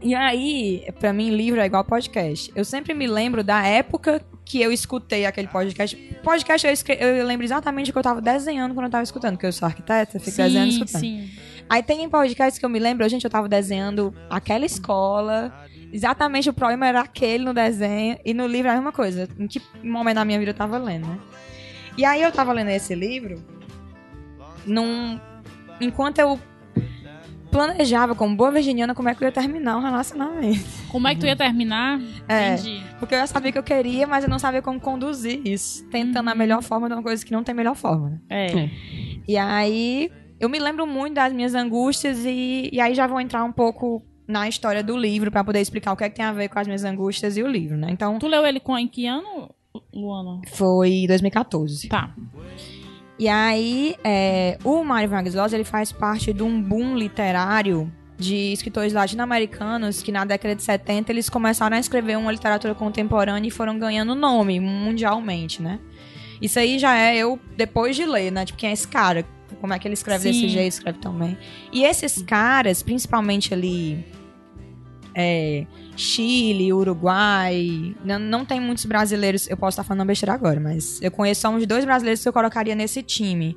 E 0.00 0.14
aí, 0.14 0.86
pra 0.98 1.12
mim, 1.12 1.28
livro 1.28 1.60
é 1.60 1.66
igual 1.66 1.84
podcast. 1.84 2.50
Eu 2.54 2.64
sempre 2.64 2.94
me 2.94 3.06
lembro 3.06 3.44
da 3.44 3.62
época 3.66 4.22
que 4.42 4.62
eu 4.62 4.72
escutei 4.72 5.26
aquele 5.26 5.48
podcast. 5.48 5.94
Podcast 6.22 6.66
eu, 6.98 7.08
eu 7.08 7.26
lembro 7.26 7.44
exatamente 7.44 7.90
o 7.90 7.92
que 7.92 7.98
eu 7.98 8.02
tava 8.02 8.22
desenhando 8.22 8.72
quando 8.72 8.86
eu 8.86 8.90
tava 8.90 9.04
escutando, 9.04 9.34
porque 9.34 9.46
eu 9.46 9.52
sou 9.52 9.66
arquiteta, 9.66 10.18
fico 10.18 10.34
desenhando 10.36 10.68
e 10.68 10.72
Sim, 10.72 10.78
escutando. 10.82 11.00
sim. 11.00 11.30
Aí 11.68 11.82
tem 11.82 12.08
podcasts 12.08 12.58
que 12.58 12.64
eu 12.64 12.70
me 12.70 12.78
lembro, 12.78 13.08
gente, 13.08 13.24
eu 13.24 13.30
tava 13.30 13.48
desenhando 13.48 14.14
aquela 14.30 14.64
escola. 14.64 15.52
Exatamente 15.92 16.48
o 16.48 16.52
problema 16.52 16.86
era 16.86 17.00
aquele 17.00 17.44
no 17.44 17.52
desenho. 17.52 18.18
E 18.24 18.32
no 18.32 18.46
livro 18.46 18.68
é 18.68 18.72
a 18.72 18.74
mesma 18.74 18.92
coisa. 18.92 19.28
Em 19.38 19.46
que 19.46 19.60
momento 19.82 20.16
da 20.16 20.24
minha 20.24 20.38
vida 20.38 20.50
eu 20.50 20.54
tava 20.54 20.78
lendo, 20.78 21.06
né? 21.08 21.18
E 21.96 22.04
aí 22.04 22.22
eu 22.22 22.32
tava 22.32 22.52
lendo 22.52 22.70
esse 22.70 22.94
livro. 22.94 23.42
Num... 24.66 25.20
Enquanto 25.80 26.18
eu 26.18 26.38
planejava, 27.50 28.14
como 28.14 28.36
boa 28.36 28.50
virginiana, 28.50 28.94
como 28.94 29.08
é 29.08 29.14
que 29.14 29.22
eu 29.22 29.26
ia 29.26 29.32
terminar 29.32 29.76
um 29.76 29.80
relacionamento. 29.80 30.64
Como 30.88 31.08
é 31.08 31.14
que 31.14 31.20
tu 31.20 31.26
ia 31.26 31.36
terminar? 31.36 32.00
É. 32.28 32.54
Entendi. 32.54 32.84
Porque 32.98 33.14
eu 33.14 33.18
já 33.20 33.26
sabia 33.26 33.52
que 33.52 33.58
eu 33.58 33.62
queria, 33.62 34.06
mas 34.06 34.24
eu 34.24 34.30
não 34.30 34.38
sabia 34.38 34.62
como 34.62 34.78
conduzir 34.78 35.40
isso. 35.46 35.84
Tentando 35.86 36.28
a 36.30 36.34
melhor 36.34 36.62
forma 36.62 36.88
de 36.88 36.94
uma 36.94 37.02
coisa 37.02 37.24
que 37.24 37.32
não 37.32 37.42
tem 37.42 37.54
melhor 37.54 37.74
forma, 37.74 38.10
né? 38.10 38.20
É. 38.28 38.70
E 39.26 39.36
aí, 39.36 40.10
eu 40.40 40.48
me 40.48 40.58
lembro 40.58 40.86
muito 40.86 41.14
das 41.14 41.32
minhas 41.32 41.54
angústias 41.54 42.24
e, 42.24 42.70
e 42.72 42.80
aí 42.80 42.94
já 42.94 43.06
vou 43.06 43.20
entrar 43.20 43.44
um 43.44 43.52
pouco 43.52 44.02
na 44.26 44.48
história 44.48 44.82
do 44.82 44.96
livro 44.96 45.30
pra 45.30 45.42
poder 45.42 45.60
explicar 45.60 45.92
o 45.92 45.96
que 45.96 46.04
é 46.04 46.08
que 46.10 46.16
tem 46.16 46.24
a 46.24 46.32
ver 46.32 46.48
com 46.48 46.58
as 46.58 46.66
minhas 46.66 46.84
angústias 46.84 47.36
e 47.36 47.42
o 47.42 47.46
livro, 47.46 47.76
né? 47.76 47.88
Então, 47.90 48.18
Tu 48.18 48.28
leu 48.28 48.46
ele 48.46 48.60
com 48.60 48.76
em 48.78 48.86
que 48.86 49.06
ano, 49.06 49.50
Luana? 49.92 50.40
foi 50.52 51.06
2014. 51.08 51.88
Tá. 51.88 52.14
E 53.18 53.26
aí, 53.28 53.96
é, 54.04 54.58
o 54.62 54.84
Mário 54.84 55.08
Vargas 55.08 55.34
Llosa, 55.34 55.56
ele 55.56 55.64
faz 55.64 55.90
parte 55.90 56.32
de 56.32 56.42
um 56.42 56.62
boom 56.62 56.96
literário 56.96 57.90
de 58.16 58.52
escritores 58.52 58.92
latino-americanos 58.92 60.02
que 60.02 60.12
na 60.12 60.24
década 60.24 60.54
de 60.54 60.62
70 60.62 61.10
eles 61.10 61.28
começaram 61.28 61.76
a 61.76 61.80
escrever 61.80 62.16
uma 62.18 62.30
literatura 62.30 62.74
contemporânea 62.74 63.48
e 63.48 63.50
foram 63.50 63.78
ganhando 63.78 64.14
nome 64.14 64.60
mundialmente, 64.60 65.62
né? 65.62 65.80
Isso 66.40 66.58
aí 66.58 66.78
já 66.78 66.96
é 66.96 67.16
eu, 67.16 67.38
depois 67.56 67.96
de 67.96 68.04
ler, 68.04 68.30
né? 68.30 68.44
Tipo, 68.44 68.58
quem 68.58 68.70
é 68.70 68.72
esse 68.72 68.86
cara? 68.86 69.24
Como 69.60 69.72
é 69.72 69.78
que 69.78 69.86
ele 69.88 69.94
escreve 69.94 70.22
Sim. 70.32 70.40
desse 70.42 70.48
jeito, 70.52 70.72
escreve 70.72 70.98
tão 70.98 71.12
bem. 71.12 71.36
E 71.72 71.84
esses 71.84 72.22
caras, 72.22 72.82
principalmente 72.82 73.52
ali... 73.54 74.04
é, 75.14 75.66
Chile, 75.96 76.72
Uruguai. 76.72 77.92
Não, 78.04 78.20
não 78.20 78.44
tem 78.44 78.60
muitos 78.60 78.84
brasileiros. 78.84 79.48
Eu 79.50 79.56
posso 79.56 79.70
estar 79.74 79.82
falando 79.82 80.06
besteira 80.06 80.32
agora, 80.32 80.60
mas 80.60 81.02
eu 81.02 81.10
conheço 81.10 81.40
só 81.40 81.48
uns 81.50 81.66
dois 81.66 81.84
brasileiros 81.84 82.22
que 82.22 82.28
eu 82.28 82.32
colocaria 82.32 82.72
nesse 82.76 83.02
time. 83.02 83.56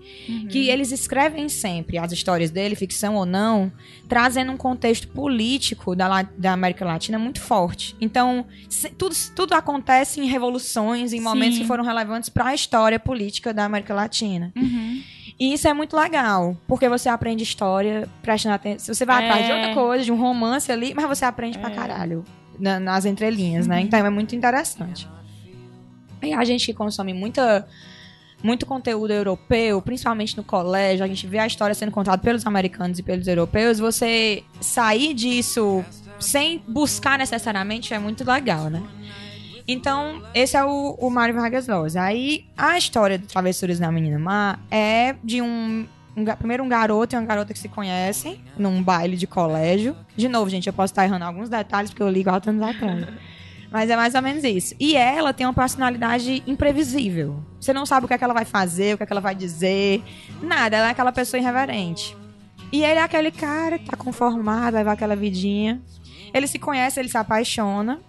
Que 0.50 0.70
eles 0.70 0.92
escrevem 0.92 1.48
sempre 1.48 2.00
as 2.00 2.12
histórias 2.12 2.50
dele, 2.50 2.74
ficção 2.76 3.14
ou 3.16 3.28
não, 3.28 3.72
trazendo 4.10 4.52
um 4.52 4.58
contexto 4.58 5.08
político 5.10 5.96
da, 5.96 6.24
da 6.24 6.54
América 6.54 6.84
Latina 6.84 7.20
muito 7.20 7.39
forte. 7.39 7.96
Então, 8.02 8.44
se- 8.68 8.89
tudo, 8.89 9.16
tudo 9.36 9.54
acontece 9.54 10.20
em 10.20 10.26
revoluções, 10.26 11.14
em 11.14 11.22
momentos 11.22 11.58
Sim. 11.58 11.62
que 11.62 11.68
foram 11.68 11.84
relevantes 11.84 12.30
para 12.30 12.48
a 12.48 12.56
história 12.56 13.00
política 13.00 13.54
da 13.54 13.66
América 13.66 13.94
Latina. 13.94 14.52
Uhum. 14.56 15.04
E 15.42 15.54
isso 15.54 15.68
é 15.68 15.74
muito 15.74 15.98
legal, 15.98 16.56
porque 16.68 16.88
você 16.88 17.10
aprende 17.10 17.42
história 17.42 18.08
prestando 18.22 18.54
atenção. 18.54 18.94
Você 18.94 19.04
vai 19.08 19.24
É. 19.24 19.26
atrás 19.28 19.46
de 19.48 19.52
outra 19.54 19.74
coisa, 19.74 20.06
de 20.06 20.12
um 20.12 20.16
romance 20.16 20.72
ali, 20.72 20.94
mas 20.94 21.08
você 21.08 21.26
aprende 21.26 21.58
pra 21.58 21.72
caralho 21.72 22.24
na- 22.60 22.80
nas 22.80 23.06
entrelinhas, 23.06 23.66
né? 23.66 23.82
Então 23.82 24.06
é 24.06 24.10
muito 24.12 24.36
interessante. 24.36 25.08
E 26.22 26.32
a 26.32 26.44
gente 26.46 26.68
que 26.68 26.76
consome 26.76 27.12
muita, 27.12 27.68
muito 28.44 28.68
conteúdo 28.68 29.10
europeu, 29.12 29.82
principalmente 29.82 30.38
no 30.38 30.44
colégio, 30.44 31.04
a 31.04 31.08
gente 31.08 31.26
vê 31.26 31.39
a 31.39 31.48
história 31.48 31.74
sendo 31.74 31.92
contada 31.92 32.20
pelos 32.22 32.46
americanos 32.46 33.00
e 33.00 33.02
pelos 33.02 33.28
europeus, 33.28 33.80
você 33.80 34.44
sair 34.60 35.16
disso 35.16 35.84
sem 36.20 36.62
buscar 36.68 37.18
necessariamente 37.18 37.96
é 37.96 37.98
muito 37.98 38.24
legal, 38.24 38.70
né? 38.70 38.84
Então, 39.72 40.22
esse 40.34 40.57
é 40.57 40.65
o, 40.65 40.97
o 40.99 41.09
Mário 41.09 41.34
Vargas 41.34 41.65
Llosa. 41.65 42.01
Aí, 42.01 42.45
a 42.57 42.78
história 42.78 43.17
do 43.17 43.26
Travessuras 43.26 43.80
da 43.80 43.89
Menina 43.89 44.19
Má 44.19 44.59
é 44.69 45.15
de 45.24 45.41
um, 45.41 45.88
um 46.15 46.26
Primeiro, 46.26 46.61
um 46.61 46.67
garoto 46.67 47.15
e 47.15 47.17
uma 47.17 47.26
garota 47.26 47.53
que 47.53 47.59
se 47.59 47.69
conhecem 47.69 48.41
num 48.57 48.84
baile 48.84 49.15
de 49.15 49.26
colégio. 49.26 49.95
De 50.13 50.28
novo, 50.28 50.49
gente, 50.49 50.67
eu 50.67 50.74
posso 50.74 50.91
estar 50.91 51.05
errando 51.05 51.24
alguns 51.24 51.47
detalhes, 51.47 51.89
porque 51.89 52.03
eu 52.03 52.09
li 52.09 52.22
quatro 52.22 52.49
anos 52.49 52.61
atrás. 52.61 53.07
Mas 53.72 53.89
é 53.89 53.95
mais 53.95 54.13
ou 54.13 54.22
menos 54.22 54.43
isso. 54.43 54.76
E 54.78 54.97
ela 54.97 55.32
tem 55.32 55.47
uma 55.47 55.53
personalidade 55.53 56.43
imprevisível. 56.45 57.41
Você 57.57 57.72
não 57.72 57.86
sabe 57.86 58.03
o 58.03 58.07
que, 58.09 58.13
é 58.13 58.17
que 58.17 58.24
ela 58.26 58.34
vai 58.34 58.43
fazer, 58.43 58.95
o 58.95 58.97
que, 58.97 59.03
é 59.03 59.05
que 59.05 59.13
ela 59.13 59.22
vai 59.22 59.34
dizer. 59.34 60.03
Nada, 60.43 60.76
ela 60.76 60.88
é 60.88 60.91
aquela 60.91 61.13
pessoa 61.13 61.39
irreverente. 61.39 62.17
E 62.74 62.84
ele 62.84 62.99
é 62.99 63.03
aquele 63.03 63.32
cara 63.32 63.80
que 63.80 63.86
tá 63.86 63.95
conformado, 63.95 64.74
vai 64.74 64.93
aquela 64.93 65.15
vidinha. 65.15 65.82
Ele 66.34 66.47
se 66.47 66.59
conhece, 66.59 66.99
ele 66.99 67.07
se 67.07 67.17
apaixona. 67.17 68.01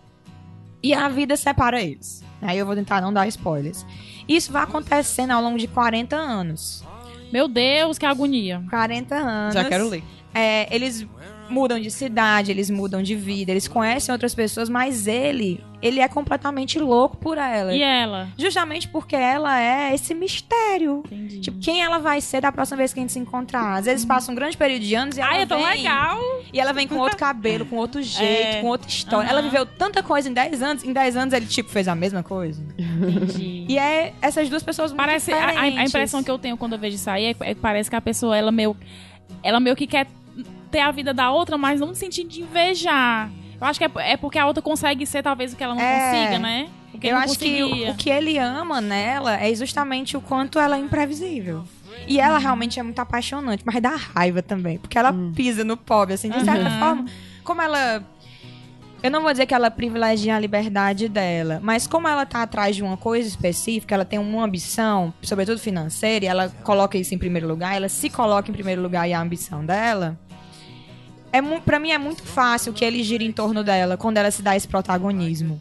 E 0.83 0.93
a 0.93 1.09
vida 1.09 1.37
separa 1.37 1.81
eles. 1.81 2.23
Aí 2.41 2.59
eu 2.59 2.67
vou 2.67 2.75
tentar 2.75 3.01
não 3.01 3.13
dar 3.13 3.27
spoilers. 3.29 3.87
Isso 4.29 4.51
vai 4.53 4.65
acontecendo 4.65 5.31
ao 5.31 5.43
longo 5.43 5.59
de 5.59 5.69
40 5.69 6.17
anos. 6.17 6.85
Meu 7.33 7.49
Deus, 7.49 7.99
que 7.99 8.05
agonia. 8.05 8.63
40 8.69 9.15
anos. 9.15 9.55
Já 9.55 9.65
quero 9.65 9.89
ler. 9.89 10.03
É, 10.35 10.75
eles 10.75 11.07
mudam 11.53 11.79
de 11.79 11.91
cidade, 11.91 12.51
eles 12.51 12.71
mudam 12.71 13.03
de 13.03 13.15
vida, 13.15 13.51
eles 13.51 13.69
conhecem 13.69 14.13
outras 14.13 14.35
pessoas, 14.35 14.69
mas 14.69 15.07
ele, 15.07 15.63
ele 15.83 16.01
é 16.01 16.09
completamente 16.09 16.79
louco 16.79 17.17
por 17.17 17.37
ela. 17.39 17.75
E 17.75 17.83
ela? 17.83 18.29
Justamente 18.39 18.89
porque 18.89 19.15
ela 19.15 19.61
é 19.61 19.95
esse 19.95 20.15
mistério. 20.15 21.03
Entendi. 21.07 21.41
Tipo, 21.41 21.59
quem 21.59 21.83
ela 21.83 21.99
vai 21.99 22.21
ser 22.21 22.41
da 22.41 22.51
próxima 22.51 22.79
vez 22.79 22.93
que 22.93 23.01
a 23.01 23.03
gente 23.03 23.13
se 23.13 23.19
encontrar? 23.19 23.77
Às 23.79 23.85
vezes 23.85 24.05
passa 24.05 24.33
um 24.33 24.35
grande 24.35 24.57
período 24.57 24.83
de 24.83 24.95
anos 24.95 25.17
e 25.17 25.21
ela 25.21 25.31
Ai, 25.33 25.43
é 25.43 25.47
tão 25.47 25.63
legal. 25.63 26.19
E 26.53 26.59
ela 26.59 26.73
vem 26.73 26.89
com 26.89 26.97
outro 26.97 27.19
cabelo, 27.19 27.67
com 27.67 27.77
outro 27.77 28.01
jeito, 28.03 28.57
É. 28.57 28.61
com 28.61 28.69
outra 28.69 28.89
história. 28.89 29.29
Aham. 29.29 29.39
Ela 29.39 29.43
viveu 29.43 29.67
tanta 29.67 30.03
coisa 30.03 30.29
em 30.29 30.33
10 30.33 30.63
anos. 30.63 30.85
Em 30.85 30.93
10 30.93 31.17
anos 31.17 31.35
ele, 31.35 31.47
tipo, 31.47 31.69
fez 31.69 31.87
a 31.87 31.95
mesma 31.95 32.23
coisa. 32.23 32.63
Entendi. 32.79 33.53
E 33.73 33.79
é 33.79 34.13
essas 34.21 34.49
duas 34.51 34.63
pessoas 34.63 34.91
muito 34.91 35.01
Parece 35.03 35.33
a, 35.33 35.61
a- 35.61 35.69
impressão 35.85 36.23
que 36.23 36.31
eu 36.31 36.39
tenho 36.39 36.57
quando 36.57 36.73
eu 36.75 36.79
vejo 36.79 36.97
isso 36.97 37.09
aí 37.09 37.27
é, 37.27 37.31
é 37.41 37.55
que 37.55 37.61
parece 37.61 37.89
que 37.89 37.97
a 37.97 38.01
pessoa 38.01 38.37
ela 38.37 38.51
meio 38.53 38.77
ela 39.43 39.59
meio 39.61 39.75
que 39.77 39.87
quer 39.87 40.07
ter 40.73 40.81
a 40.81 40.91
vida 40.91 41.13
da 41.15 41.31
outra, 41.31 41.57
mas 41.57 41.79
não 41.81 41.89
no 41.89 41.95
sentido 41.95 42.29
de 42.29 42.41
invejar. 42.41 43.31
Eu 43.61 43.67
acho 43.67 43.79
que 43.79 43.85
é, 43.85 43.91
é 44.13 44.17
porque 44.17 44.39
a 44.39 44.47
outra 44.47 44.61
consegue 44.63 45.07
ser 45.07 45.23
talvez 45.23 45.53
o 45.53 45.57
que 45.57 45.63
ela 45.63 45.75
não 45.75 45.81
É. 45.83 46.11
consiga, 46.11 46.39
né? 46.41 46.69
O 46.93 46.99
que 46.99 47.07
Eu 47.07 47.17
acho 47.17 47.39
que 47.39 47.61
conseguia. 47.63 47.89
o, 47.89 47.93
o 47.93 47.95
que 47.95 48.11
ele 48.11 48.39
ama 48.39 48.81
nela 48.81 49.37
é 49.37 49.55
justamente 49.55 50.17
o 50.17 50.21
quanto 50.21 50.59
ela 50.59 50.77
é 50.77 50.81
imprevisível. 50.81 51.63
E 52.09 52.19
ela 52.19 52.37
Uhum. 52.39 52.43
realmente 52.43 52.81
é 52.81 52.83
muito 52.83 52.99
apaixonante, 52.99 53.63
mas 53.65 53.81
dá 53.81 53.95
raiva 53.95 54.43
também. 54.43 54.79
Porque 54.79 54.99
ela 54.99 55.15
pisa 55.37 55.63
no 55.63 55.77
pobre, 55.77 56.15
assim, 56.15 56.31
de 56.31 56.43
certa 56.45 56.69
Uhum. 56.69 56.79
forma. 56.79 57.05
Como 57.45 57.63
ela. 57.63 58.03
Eu 59.03 59.11
não 59.11 59.23
vou 59.23 59.31
dizer 59.33 59.47
que 59.47 59.55
ela 59.55 59.69
privilegia 59.71 60.37
a 60.37 60.39
liberdade 60.39 61.09
dela, 61.09 61.59
mas 61.63 61.89
como 61.89 62.07
ela 62.07 62.25
tá 62.25 62.43
atrás 62.43 62.77
de 62.77 62.83
uma 62.85 62.97
coisa 62.97 63.29
específica, 63.29 63.95
ela 63.97 64.05
tem 64.05 64.17
uma 64.19 64.45
ambição, 64.45 65.13
sobretudo 65.23 65.59
financeira, 65.59 66.25
e 66.25 66.29
ela 66.29 66.49
coloca 66.63 66.97
isso 66.97 67.13
em 67.13 67.19
primeiro 67.19 67.49
lugar, 67.49 67.75
ela 67.75 67.89
se 67.89 68.09
coloca 68.09 68.49
em 68.49 68.55
primeiro 68.55 68.81
lugar 68.81 69.09
e 69.09 69.13
a 69.13 69.21
ambição 69.21 69.65
dela. 69.67 70.17
É 71.33 71.41
pra 71.65 71.79
mim 71.79 71.91
é 71.91 71.99
muito 71.99 72.23
fácil 72.23 72.73
que 72.73 72.85
ele 72.85 73.03
gira 73.03 73.25
em 73.25 73.33
torno 73.33 73.65
dela 73.65 73.97
quando 73.97 74.19
ela 74.19 74.31
se 74.31 74.43
dá 74.43 74.55
esse 74.55 74.69
protagonismo. 74.69 75.61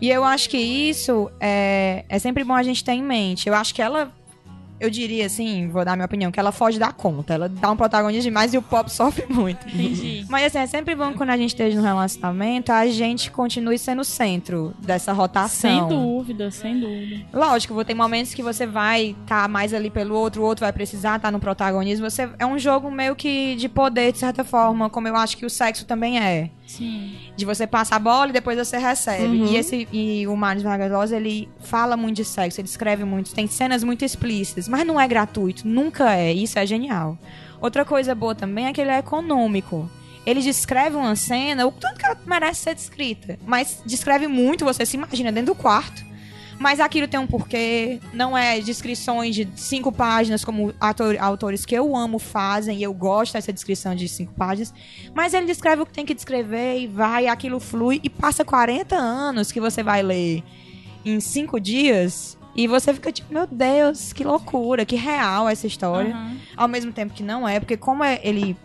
E 0.00 0.10
eu 0.10 0.24
acho 0.24 0.50
que 0.50 0.58
isso 0.58 1.30
é, 1.40 2.04
é 2.08 2.18
sempre 2.18 2.44
bom 2.44 2.52
a 2.52 2.62
gente 2.62 2.84
ter 2.84 2.92
em 2.92 3.02
mente. 3.02 3.48
Eu 3.48 3.54
acho 3.54 3.74
que 3.74 3.80
ela, 3.80 4.12
eu 4.78 4.90
diria 4.90 5.26
assim, 5.26 5.68
vou 5.68 5.84
dar 5.84 5.96
minha 5.96 6.06
opinião, 6.06 6.30
que 6.30 6.38
ela 6.38 6.52
foge 6.52 6.78
da 6.78 6.92
conta. 6.92 7.34
Ela 7.34 7.48
dá 7.48 7.70
um 7.70 7.76
protagonismo 7.76 8.22
demais 8.22 8.52
e 8.54 8.58
o 8.58 8.62
pop 8.62 8.90
sofre 8.92 9.26
muito. 9.28 9.66
Entendi. 9.68 10.24
Mas 10.28 10.46
assim, 10.46 10.58
é 10.58 10.66
sempre 10.66 10.94
bom 10.94 11.10
que 11.10 11.16
quando 11.16 11.30
a 11.30 11.36
gente 11.36 11.50
esteja 11.50 11.76
no 11.76 11.82
relacionamento, 11.82 12.72
a 12.72 12.86
gente 12.86 13.30
continue 13.30 13.78
sendo 13.78 14.00
o 14.00 14.04
centro 14.04 14.74
dessa 14.78 15.12
rotação. 15.12 15.70
Sem 15.70 15.88
dúvida, 15.88 16.50
sem 16.50 16.80
dúvida. 16.80 17.26
Lógico, 17.32 17.74
vou 17.74 17.84
ter 17.84 17.94
momentos 17.94 18.34
que 18.34 18.42
você 18.42 18.66
vai 18.66 19.16
estar 19.22 19.48
mais 19.48 19.72
ali 19.72 19.90
pelo 19.90 20.14
outro, 20.14 20.42
o 20.42 20.44
outro 20.44 20.64
vai 20.64 20.72
precisar 20.72 21.16
estar 21.16 21.30
no 21.30 21.40
protagonismo. 21.40 22.08
Você 22.08 22.28
é 22.38 22.46
um 22.46 22.58
jogo 22.58 22.90
meio 22.90 23.16
que 23.16 23.56
de 23.56 23.68
poder, 23.68 24.12
de 24.12 24.18
certa 24.18 24.44
forma, 24.44 24.90
como 24.90 25.08
eu 25.08 25.16
acho 25.16 25.36
que 25.36 25.46
o 25.46 25.50
sexo 25.50 25.86
também 25.86 26.18
é. 26.18 26.50
Sim. 26.66 27.16
De 27.36 27.44
você 27.44 27.66
passar 27.66 27.96
a 27.96 27.98
bola 27.98 28.30
e 28.30 28.32
depois 28.32 28.58
você 28.58 28.76
recebe. 28.76 29.24
Uhum. 29.24 29.46
E, 29.46 29.56
esse, 29.56 29.88
e 29.92 30.26
o 30.26 30.36
Mário 30.36 30.62
Vargas 30.62 31.12
ele 31.12 31.48
fala 31.60 31.96
muito 31.96 32.16
de 32.16 32.24
sexo, 32.24 32.60
ele 32.60 32.68
escreve 32.68 33.04
muito, 33.04 33.34
tem 33.34 33.46
cenas 33.46 33.84
muito 33.84 34.04
explícitas, 34.04 34.68
mas 34.68 34.86
não 34.86 35.00
é 35.00 35.06
gratuito, 35.06 35.66
nunca 35.66 36.14
é. 36.14 36.32
Isso 36.32 36.58
é 36.58 36.66
genial. 36.66 37.16
Outra 37.60 37.84
coisa 37.84 38.14
boa 38.14 38.34
também 38.34 38.66
é 38.66 38.72
que 38.72 38.80
ele 38.80 38.90
é 38.90 38.98
econômico. 38.98 39.88
Ele 40.26 40.40
descreve 40.40 40.96
uma 40.96 41.14
cena, 41.14 41.66
o 41.66 41.70
tanto 41.70 42.00
que 42.00 42.06
ela 42.06 42.18
merece 42.26 42.62
ser 42.62 42.74
descrita. 42.74 43.38
Mas 43.46 43.80
descreve 43.86 44.26
muito, 44.26 44.64
você 44.64 44.84
se 44.84 44.96
imagina 44.96 45.30
dentro 45.30 45.54
do 45.54 45.60
quarto. 45.60 46.04
Mas 46.58 46.80
aquilo 46.80 47.06
tem 47.06 47.20
um 47.20 47.26
porquê, 47.26 48.00
não 48.14 48.36
é 48.36 48.58
descrições 48.60 49.34
de 49.34 49.46
cinco 49.56 49.92
páginas 49.92 50.42
como 50.44 50.72
ator- 50.80 51.16
autores 51.20 51.66
que 51.66 51.74
eu 51.74 51.94
amo 51.94 52.18
fazem, 52.18 52.78
e 52.78 52.82
eu 52.82 52.94
gosto 52.94 53.34
dessa 53.34 53.52
descrição 53.52 53.94
de 53.94 54.08
cinco 54.08 54.32
páginas. 54.34 54.72
Mas 55.14 55.34
ele 55.34 55.44
descreve 55.46 55.82
o 55.82 55.86
que 55.86 55.92
tem 55.92 56.06
que 56.06 56.14
descrever 56.14 56.78
e 56.80 56.86
vai, 56.86 57.26
aquilo 57.26 57.60
flui, 57.60 58.00
e 58.02 58.08
passa 58.08 58.44
40 58.44 58.96
anos 58.96 59.52
que 59.52 59.60
você 59.60 59.82
vai 59.82 60.02
ler 60.02 60.42
em 61.04 61.20
cinco 61.20 61.60
dias, 61.60 62.36
e 62.54 62.66
você 62.66 62.94
fica 62.94 63.12
tipo, 63.12 63.32
meu 63.32 63.46
Deus, 63.46 64.14
que 64.14 64.24
loucura, 64.24 64.86
que 64.86 64.96
real 64.96 65.46
essa 65.46 65.66
história. 65.66 66.10
Aham. 66.14 66.36
Ao 66.56 66.66
mesmo 66.66 66.90
tempo 66.90 67.12
que 67.12 67.22
não 67.22 67.46
é, 67.46 67.60
porque 67.60 67.76
como 67.76 68.02
é- 68.02 68.18
ele 68.24 68.56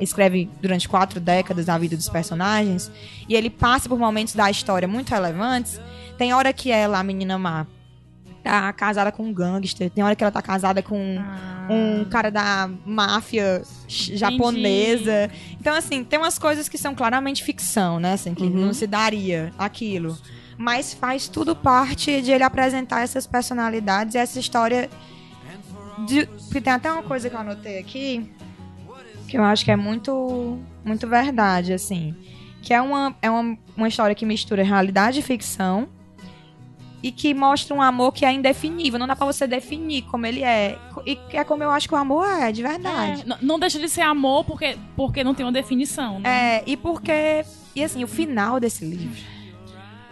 escreve 0.00 0.48
durante 0.60 0.88
quatro 0.88 1.20
décadas 1.20 1.68
a 1.68 1.78
vida 1.78 1.96
dos 1.96 2.08
personagens, 2.08 2.90
e 3.28 3.34
ele 3.34 3.50
passa 3.50 3.88
por 3.88 3.98
momentos 3.98 4.34
da 4.34 4.50
história 4.50 4.86
muito 4.88 5.10
relevantes, 5.10 5.80
tem 6.16 6.32
hora 6.32 6.52
que 6.52 6.70
ela, 6.70 6.98
a 6.98 7.02
menina 7.02 7.38
má, 7.38 7.66
tá 8.42 8.72
casada 8.72 9.10
com 9.12 9.24
um 9.24 9.32
gangster, 9.32 9.90
tem 9.90 10.02
hora 10.04 10.14
que 10.16 10.22
ela 10.24 10.30
tá 10.30 10.40
casada 10.42 10.82
com 10.82 11.16
Ah. 11.18 11.66
um 11.70 12.04
cara 12.04 12.30
da 12.30 12.68
máfia 12.86 13.62
japonesa. 13.88 15.30
Então, 15.60 15.74
assim, 15.74 16.02
tem 16.04 16.18
umas 16.18 16.38
coisas 16.38 16.68
que 16.68 16.78
são 16.78 16.94
claramente 16.94 17.42
ficção, 17.44 17.98
né? 18.00 18.12
Assim, 18.14 18.34
que 18.34 18.44
Uhum. 18.44 18.66
não 18.66 18.72
se 18.72 18.86
daria 18.86 19.52
aquilo. 19.58 20.16
Mas 20.56 20.92
faz 20.94 21.28
tudo 21.28 21.54
parte 21.54 22.20
de 22.22 22.30
ele 22.32 22.42
apresentar 22.42 23.02
essas 23.02 23.26
personalidades 23.26 24.14
e 24.14 24.18
essa 24.18 24.38
história. 24.40 24.88
De... 26.06 26.26
Porque 26.26 26.60
tem 26.60 26.72
até 26.72 26.90
uma 26.90 27.02
coisa 27.02 27.28
que 27.28 27.34
eu 27.36 27.40
anotei 27.40 27.78
aqui, 27.78 28.30
que 29.28 29.36
eu 29.38 29.44
acho 29.44 29.64
que 29.64 29.70
é 29.70 29.76
muito, 29.76 30.58
muito 30.84 31.06
verdade, 31.06 31.72
assim. 31.72 32.14
Que 32.62 32.74
é 32.74 32.80
uma, 32.80 33.14
é 33.22 33.30
uma, 33.30 33.56
uma 33.76 33.86
história 33.88 34.14
que 34.14 34.26
mistura 34.26 34.62
realidade 34.64 35.20
e 35.20 35.22
ficção. 35.22 35.88
E 37.00 37.12
que 37.12 37.32
mostra 37.32 37.76
um 37.76 37.80
amor 37.80 38.12
que 38.12 38.24
é 38.24 38.32
indefinível. 38.32 38.98
Não 38.98 39.06
dá 39.06 39.14
pra 39.14 39.24
você 39.24 39.46
definir 39.46 40.02
como 40.02 40.26
ele 40.26 40.42
é. 40.42 40.76
E 41.06 41.16
é 41.32 41.44
como 41.44 41.62
eu 41.62 41.70
acho 41.70 41.86
que 41.88 41.94
o 41.94 41.96
amor 41.96 42.26
é, 42.26 42.50
de 42.50 42.60
verdade. 42.60 43.22
É, 43.22 43.24
n- 43.24 43.36
não 43.40 43.56
deixa 43.56 43.78
de 43.78 43.88
ser 43.88 44.00
amor 44.00 44.44
porque, 44.44 44.76
porque 44.96 45.22
não 45.22 45.32
tem 45.32 45.46
uma 45.46 45.52
definição, 45.52 46.18
né? 46.18 46.56
É, 46.58 46.62
e 46.66 46.76
porque. 46.76 47.44
E 47.76 47.84
assim, 47.84 48.02
o 48.02 48.08
final 48.08 48.58
desse 48.58 48.84
livro. 48.84 49.20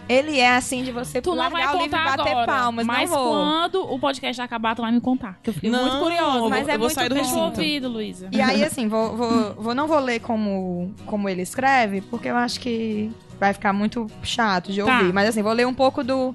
Ele 0.09 0.39
é 0.39 0.55
assim 0.57 0.85
de 0.85 0.93
você 0.93 1.21
Tu 1.21 1.31
não 1.35 1.51
vai 1.51 1.63
largar 1.65 1.75
o 1.77 1.83
livro 1.83 1.97
e 1.97 2.01
contar 2.01 2.17
bater 2.17 2.31
agora, 2.31 2.47
palmas, 2.47 2.87
mas 2.87 3.11
não 3.11 3.17
vou. 3.19 3.33
quando 3.33 3.93
o 3.93 3.99
podcast 3.99 4.41
acabar, 4.41 4.77
tu 4.77 4.83
vai 4.83 4.93
me 4.93 5.01
contar. 5.01 5.39
Que 5.43 5.51
eu 5.51 5.55
fiquei 5.55 5.69
Não, 5.69 5.81
muito 5.83 5.99
curiosa. 5.99 6.49
Mas 6.49 6.69
é 6.69 6.75
eu 6.75 6.79
vou 6.79 6.87
muito 6.87 6.95
sair 6.95 7.09
do 7.09 7.39
ouvido, 7.39 7.89
Luísa. 7.89 8.29
E 8.31 8.41
aí, 8.41 8.63
assim, 8.63 8.87
vou, 8.89 9.17
vou, 9.17 9.55
vou- 9.55 9.75
não 9.75 9.89
vou 9.89 9.99
ler 9.99 10.21
como, 10.21 10.95
como 11.07 11.29
ele 11.29 11.43
escreve, 11.43 12.01
porque 12.03 12.29
eu 12.29 12.37
acho 12.37 12.61
que 12.61 13.11
vai 13.41 13.53
ficar 13.53 13.73
muito 13.73 14.07
chato 14.23 14.71
de 14.73 14.81
Tá. 14.83 14.99
ouvir. 14.99 15.13
Mas 15.13 15.29
assim, 15.29 15.43
vou 15.43 15.53
ler 15.53 15.67
um 15.67 15.75
pouco 15.75 16.05
do, 16.05 16.33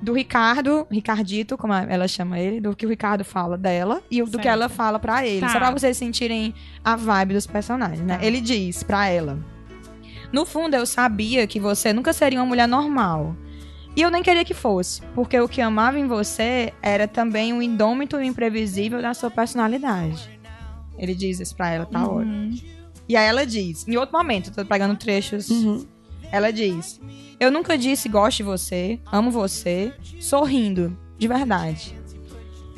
do 0.00 0.12
Ricardo, 0.12 0.84
Ricardito, 0.90 1.56
como 1.56 1.72
ela 1.72 2.08
chama 2.08 2.40
ele, 2.40 2.60
do 2.60 2.74
que 2.74 2.84
o 2.84 2.88
Ricardo 2.88 3.24
fala 3.24 3.56
dela 3.56 4.02
e 4.10 4.20
o 4.20 4.24
do 4.26 4.36
que 4.36 4.42
Certo. 4.44 4.48
ela 4.48 4.68
fala 4.68 4.98
pra 4.98 5.24
ele. 5.24 5.40
Tá. 5.42 5.48
Só 5.50 5.58
pra 5.60 5.70
vocês 5.70 5.96
sentirem 5.96 6.52
a 6.84 6.96
vibe 6.96 7.34
dos 7.34 7.46
personagens, 7.46 8.00
né? 8.00 8.18
Tá. 8.18 8.24
Ele 8.24 8.40
diz 8.40 8.82
pra 8.82 9.06
ela: 9.08 9.38
No 10.32 10.46
fundo, 10.46 10.74
eu 10.74 10.86
sabia 10.86 11.46
que 11.46 11.60
você 11.60 11.92
nunca 11.92 12.12
seria 12.12 12.40
uma 12.40 12.46
mulher 12.46 12.66
normal. 12.66 13.36
E 13.94 14.00
eu 14.00 14.10
nem 14.10 14.22
queria 14.22 14.44
que 14.44 14.54
fosse, 14.54 15.02
porque 15.14 15.38
o 15.38 15.46
que 15.46 15.60
amava 15.60 15.98
em 15.98 16.06
você 16.06 16.72
era 16.80 17.06
também 17.06 17.52
o 17.52 17.60
indômito 17.60 18.16
e 18.16 18.20
o 18.20 18.22
imprevisível 18.22 19.02
da 19.02 19.12
sua 19.12 19.30
personalidade. 19.30 20.30
Ele 20.96 21.14
diz 21.14 21.40
isso 21.40 21.54
pra 21.54 21.70
ela, 21.70 21.84
tá 21.84 22.02
ótimo. 22.08 22.32
Uhum. 22.32 22.58
E 23.06 23.16
aí 23.16 23.26
ela 23.26 23.44
diz, 23.44 23.86
em 23.86 23.96
outro 23.96 24.16
momento, 24.16 24.50
tô 24.50 24.64
pegando 24.64 24.96
trechos. 24.96 25.50
Uhum. 25.50 25.86
Ela 26.30 26.50
diz: 26.50 26.98
Eu 27.38 27.50
nunca 27.50 27.76
disse 27.76 28.08
gosto 28.08 28.38
de 28.38 28.42
você, 28.44 28.98
amo 29.12 29.30
você, 29.30 29.92
sorrindo, 30.18 30.96
de 31.18 31.28
verdade. 31.28 31.94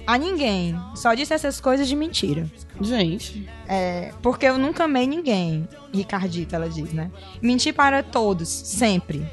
A 0.05 0.19
ninguém. 0.19 0.75
Só 0.97 1.15
disse 1.15 1.33
essas 1.33 1.61
coisas 1.61 1.87
de 1.87 1.95
mentira. 1.95 2.51
Gente. 2.81 3.49
É, 3.69 4.13
porque 4.23 4.47
eu 4.47 4.59
nunca 4.59 4.85
amei 4.85 5.07
ninguém. 5.07 5.69
Ricardito, 5.93 6.55
ela 6.55 6.69
diz, 6.69 6.93
né? 6.93 7.11
Menti 7.41 7.73
para 7.73 8.03
todos, 8.03 8.49
sempre. 8.49 9.25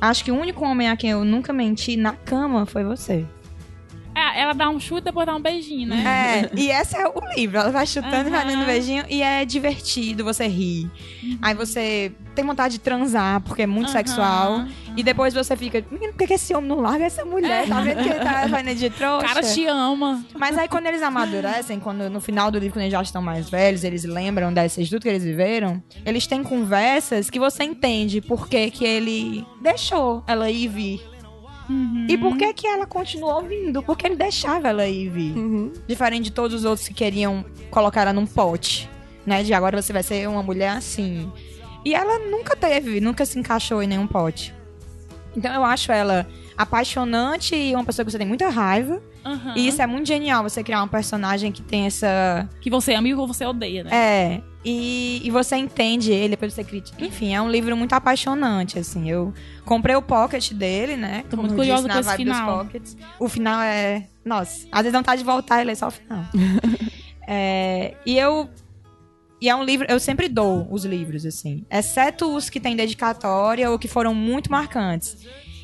Acho 0.00 0.24
que 0.24 0.30
o 0.30 0.38
único 0.38 0.64
homem 0.64 0.88
a 0.88 0.96
quem 0.96 1.10
eu 1.10 1.24
nunca 1.24 1.52
menti 1.52 1.96
na 1.96 2.12
cama 2.12 2.64
foi 2.66 2.84
você. 2.84 3.26
É, 4.14 4.40
ela 4.42 4.52
dá 4.52 4.68
um 4.68 4.78
chute 4.80 5.02
e 5.02 5.04
depois 5.04 5.26
dá 5.26 5.34
um 5.34 5.40
beijinho, 5.40 5.88
né? 5.88 6.02
É, 6.04 6.50
e 6.58 6.70
esse 6.70 6.96
é 6.96 7.06
o 7.06 7.12
livro. 7.36 7.58
Ela 7.58 7.70
vai 7.70 7.86
chutando 7.86 8.28
e 8.28 8.30
vai 8.32 8.44
dando 8.46 8.66
beijinho 8.66 9.04
e 9.08 9.22
é 9.22 9.44
divertido, 9.44 10.24
você 10.24 10.46
ri. 10.46 10.90
Aí 11.42 11.54
você 11.54 12.12
tem 12.34 12.44
vontade 12.44 12.74
de 12.74 12.80
transar, 12.80 13.40
porque 13.42 13.62
é 13.62 13.66
muito 13.66 13.88
Aham. 13.88 13.98
sexual. 13.98 14.64
E 14.96 15.02
depois 15.02 15.32
você 15.32 15.56
fica, 15.56 15.84
menino, 15.90 16.12
por 16.12 16.26
que 16.26 16.34
esse 16.34 16.52
homem 16.54 16.68
não 16.68 16.80
larga 16.80 17.04
essa 17.04 17.24
mulher? 17.24 17.68
Tá 17.68 17.80
vendo 17.80 18.02
que 18.02 18.08
ele 18.08 18.18
tá 18.20 18.48
fazendo 18.48 18.74
de 18.74 18.86
O 18.86 18.90
trouxa? 18.92 19.26
cara 19.26 19.42
te 19.42 19.66
ama. 19.66 20.24
Mas 20.36 20.58
aí 20.58 20.68
quando 20.68 20.86
eles 20.86 21.02
amadurecem, 21.02 21.78
quando 21.78 22.10
no 22.10 22.20
final 22.20 22.50
do 22.50 22.58
livro, 22.58 22.74
quando 22.74 22.82
eles 22.82 22.92
já 22.92 23.02
estão 23.02 23.22
mais 23.22 23.48
velhos, 23.48 23.84
eles 23.84 24.04
lembram 24.04 24.52
dessas 24.52 24.88
tudo 24.88 25.02
que 25.02 25.08
eles 25.08 25.22
viveram, 25.24 25.82
eles 26.04 26.26
têm 26.26 26.42
conversas 26.42 27.30
que 27.30 27.38
você 27.38 27.62
entende 27.64 28.20
por 28.20 28.48
que 28.48 28.70
que 28.70 28.84
ele 28.84 29.46
deixou 29.62 30.24
ela 30.26 30.50
ir 30.50 30.64
e 30.64 30.68
vir. 30.68 31.09
Uhum. 31.70 32.06
E 32.08 32.18
por 32.18 32.36
que 32.36 32.52
que 32.52 32.66
ela 32.66 32.84
continuou 32.84 33.42
vindo? 33.42 33.80
Porque 33.80 34.04
ele 34.04 34.16
deixava 34.16 34.68
ela 34.68 34.88
ir 34.88 35.08
vir. 35.08 35.36
Uhum. 35.36 35.72
Diferente 35.86 36.24
de 36.24 36.32
todos 36.32 36.56
os 36.56 36.64
outros 36.64 36.88
que 36.88 36.94
queriam 36.94 37.44
colocar 37.70 38.02
ela 38.02 38.12
num 38.12 38.26
pote, 38.26 38.90
né? 39.24 39.44
De 39.44 39.54
agora 39.54 39.80
você 39.80 39.92
vai 39.92 40.02
ser 40.02 40.28
uma 40.28 40.42
mulher 40.42 40.70
assim. 40.70 41.30
E 41.84 41.94
ela 41.94 42.18
nunca 42.18 42.56
teve, 42.56 43.00
nunca 43.00 43.24
se 43.24 43.38
encaixou 43.38 43.80
em 43.80 43.86
nenhum 43.86 44.06
pote. 44.08 44.52
Então 45.36 45.54
eu 45.54 45.62
acho 45.64 45.92
ela 45.92 46.26
apaixonante 46.56 47.54
e 47.54 47.72
uma 47.72 47.84
pessoa 47.84 48.04
que 48.04 48.10
você 48.10 48.18
tem 48.18 48.26
muita 48.26 48.48
raiva. 48.48 49.00
Aham. 49.24 49.54
E 49.56 49.68
isso 49.68 49.80
é 49.82 49.86
muito 49.86 50.06
genial, 50.06 50.42
você 50.42 50.62
criar 50.62 50.82
um 50.82 50.88
personagem 50.88 51.52
que 51.52 51.62
tem 51.62 51.86
essa. 51.86 52.48
Que 52.60 52.70
você 52.70 52.94
ama 52.94 53.08
e 53.08 53.10
que 53.10 53.16
você 53.16 53.44
odeia, 53.44 53.84
né? 53.84 53.90
É. 53.92 54.40
E, 54.64 55.22
e 55.24 55.30
você 55.30 55.56
entende 55.56 56.12
ele, 56.12 56.30
depois 56.30 56.52
você 56.52 56.62
critica. 56.62 57.02
Enfim, 57.02 57.34
é 57.34 57.40
um 57.40 57.50
livro 57.50 57.74
muito 57.76 57.94
apaixonante, 57.94 58.78
assim. 58.78 59.08
Eu 59.10 59.32
comprei 59.64 59.96
o 59.96 60.02
pocket 60.02 60.52
dele, 60.52 60.96
né? 60.96 61.24
Tô 61.30 61.36
muito 61.36 61.54
curiosa 61.54 61.88
disse, 61.88 61.94
na 61.94 62.00
dos 62.02 62.16
final. 62.16 62.58
pockets. 62.58 62.96
O 63.18 63.28
final 63.28 63.60
é. 63.60 64.06
Nossa, 64.24 64.66
às 64.70 64.82
vezes 64.82 64.92
dá 64.92 64.98
vontade 64.98 65.20
de 65.20 65.24
voltar 65.24 65.62
e 65.62 65.64
ler 65.64 65.76
só 65.76 65.88
o 65.88 65.90
final. 65.90 66.24
É, 67.32 67.94
e 68.04 68.18
eu. 68.18 68.50
E 69.40 69.48
é 69.48 69.54
um 69.54 69.62
livro, 69.62 69.86
eu 69.88 70.00
sempre 70.00 70.28
dou 70.28 70.66
os 70.68 70.84
livros, 70.84 71.24
assim. 71.24 71.64
Exceto 71.70 72.26
os 72.34 72.50
que 72.50 72.58
têm 72.58 72.74
dedicatória 72.74 73.70
ou 73.70 73.78
que 73.78 73.86
foram 73.86 74.12
muito 74.12 74.50
marcantes. 74.50 75.16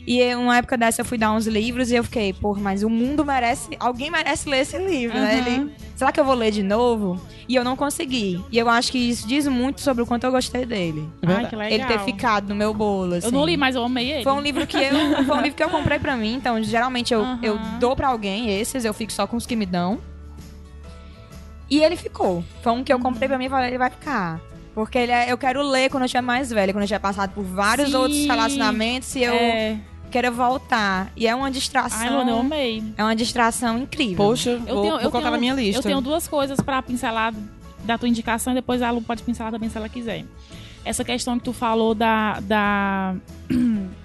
E 0.07 0.23
em 0.23 0.37
uma 0.37 0.57
época 0.59 0.77
dessa 0.79 1.01
eu 1.01 1.05
fui 1.05 1.19
dar 1.19 1.33
uns 1.33 1.49
livros 1.49 1.91
e 1.91 1.97
eu 1.97 2.05
fiquei, 2.05 2.33
pô, 2.33 2.55
mas 2.55 2.85
o 2.85 2.89
mundo 2.89 3.25
merece. 3.25 3.69
Alguém 3.81 4.09
merece 4.09 4.49
ler 4.49 4.61
esse 4.61 4.79
livro, 4.79 5.19
né? 5.19 5.35
Uhum. 5.35 5.47
Ele, 5.47 5.73
será 5.97 6.13
que 6.13 6.21
eu 6.21 6.25
vou 6.25 6.35
ler 6.35 6.53
de 6.53 6.63
novo? 6.63 7.21
E 7.49 7.57
eu 7.57 7.65
não 7.65 7.75
consegui. 7.75 8.41
E 8.53 8.57
eu 8.57 8.69
acho 8.69 8.93
que 8.93 8.99
isso 8.99 9.27
diz 9.27 9.49
muito 9.49 9.81
sobre 9.81 10.05
o 10.05 10.07
quanto 10.07 10.23
eu 10.23 10.31
gostei 10.31 10.65
dele. 10.65 11.09
Ai, 11.27 11.49
que 11.49 11.57
legal. 11.57 11.73
Ele 11.73 11.85
ter 11.87 11.99
ficado 12.05 12.49
no 12.49 12.55
meu 12.55 12.73
bolo. 12.73 13.15
Eu 13.15 13.19
assim. 13.19 13.31
não 13.33 13.45
li, 13.45 13.57
mas 13.57 13.75
eu 13.75 13.83
amei 13.83 14.13
ele. 14.13 14.23
Foi 14.23 14.33
um 14.33 14.41
livro 14.41 14.65
que 14.65 14.77
eu, 14.77 14.93
foi 15.27 15.37
um 15.37 15.41
livro 15.41 15.57
que 15.57 15.65
eu 15.65 15.71
comprei 15.71 15.99
pra 15.99 16.17
mim, 16.17 16.35
então 16.35 16.63
geralmente 16.63 17.13
eu, 17.13 17.23
Aham. 17.23 17.41
eu 17.43 17.59
dou 17.81 17.97
pra 17.97 18.07
alguém 18.09 18.57
esses, 18.61 18.85
eu 18.85 18.95
fico 18.95 19.13
só 19.13 19.27
com 19.27 19.37
os 19.37 19.45
que 19.45 19.57
me 19.57 19.67
dão. 19.67 19.99
E 21.69 21.83
ele 21.83 21.97
ficou. 21.97 22.45
Foi 22.63 22.73
um 22.73 22.85
que 22.85 22.93
eu 22.93 22.99
comprei 23.01 23.29
pra 23.29 23.37
mim 23.39 23.47
e 23.47 23.49
falei, 23.51 23.71
ele 23.71 23.79
vai 23.79 23.91
ficar. 23.91 24.41
Porque 24.73 24.99
ele 24.99 25.11
é- 25.11 25.33
eu 25.33 25.39
quero 25.39 25.63
ler 25.63 25.91
quando 25.91 26.03
eu 26.03 26.07
estiver 26.07 26.21
mais 26.21 26.51
velha, 26.51 26.73
quando 26.73 26.83
eu 26.83 26.87
tiver 26.87 26.99
passado 27.01 27.33
por 27.33 27.43
vários 27.43 27.89
Sim. 27.91 27.97
outros 27.97 28.25
relacionamentos 28.27 29.17
e 29.17 29.23
eu 29.25 29.35
É. 29.35 29.79
quero 30.11 30.33
voltar. 30.33 31.13
E 31.17 31.27
é 31.27 31.35
uma 31.35 31.51
distração. 31.51 32.01
Ai, 32.01 32.11
Luana, 32.11 32.31
eu 32.31 32.39
amei. 32.39 32.83
É 32.97 33.03
uma 33.03 33.15
distração 33.17 33.79
incrível. 33.79 34.17
Poxa, 34.17 34.51
Eu 34.51 34.75
vou, 34.75 34.83
tenho, 34.83 34.95
vou 34.95 35.01
eu 35.03 35.11
colocar 35.11 35.19
tenho, 35.21 35.31
na 35.33 35.39
minha 35.39 35.55
lista. 35.55 35.79
Eu 35.79 35.83
tenho 35.83 36.01
duas 36.01 36.27
coisas 36.27 36.61
pra 36.61 36.83
pincelar 36.83 37.35
da 37.85 37.97
tua 37.97 38.09
indicação 38.09 38.53
e 38.53 38.57
depois 38.57 38.83
a 38.83 38.91
Lu 38.91 39.03
pode 39.03 39.23
pincelar 39.23 39.53
também 39.53 39.69
se 39.69 39.77
ela 39.77 39.89
quiser. 39.89 40.25
Essa 40.85 41.05
questão 41.05 41.39
que 41.39 41.45
tu 41.45 41.53
falou 41.53 41.95
da. 41.95 42.41
da... 42.41 43.15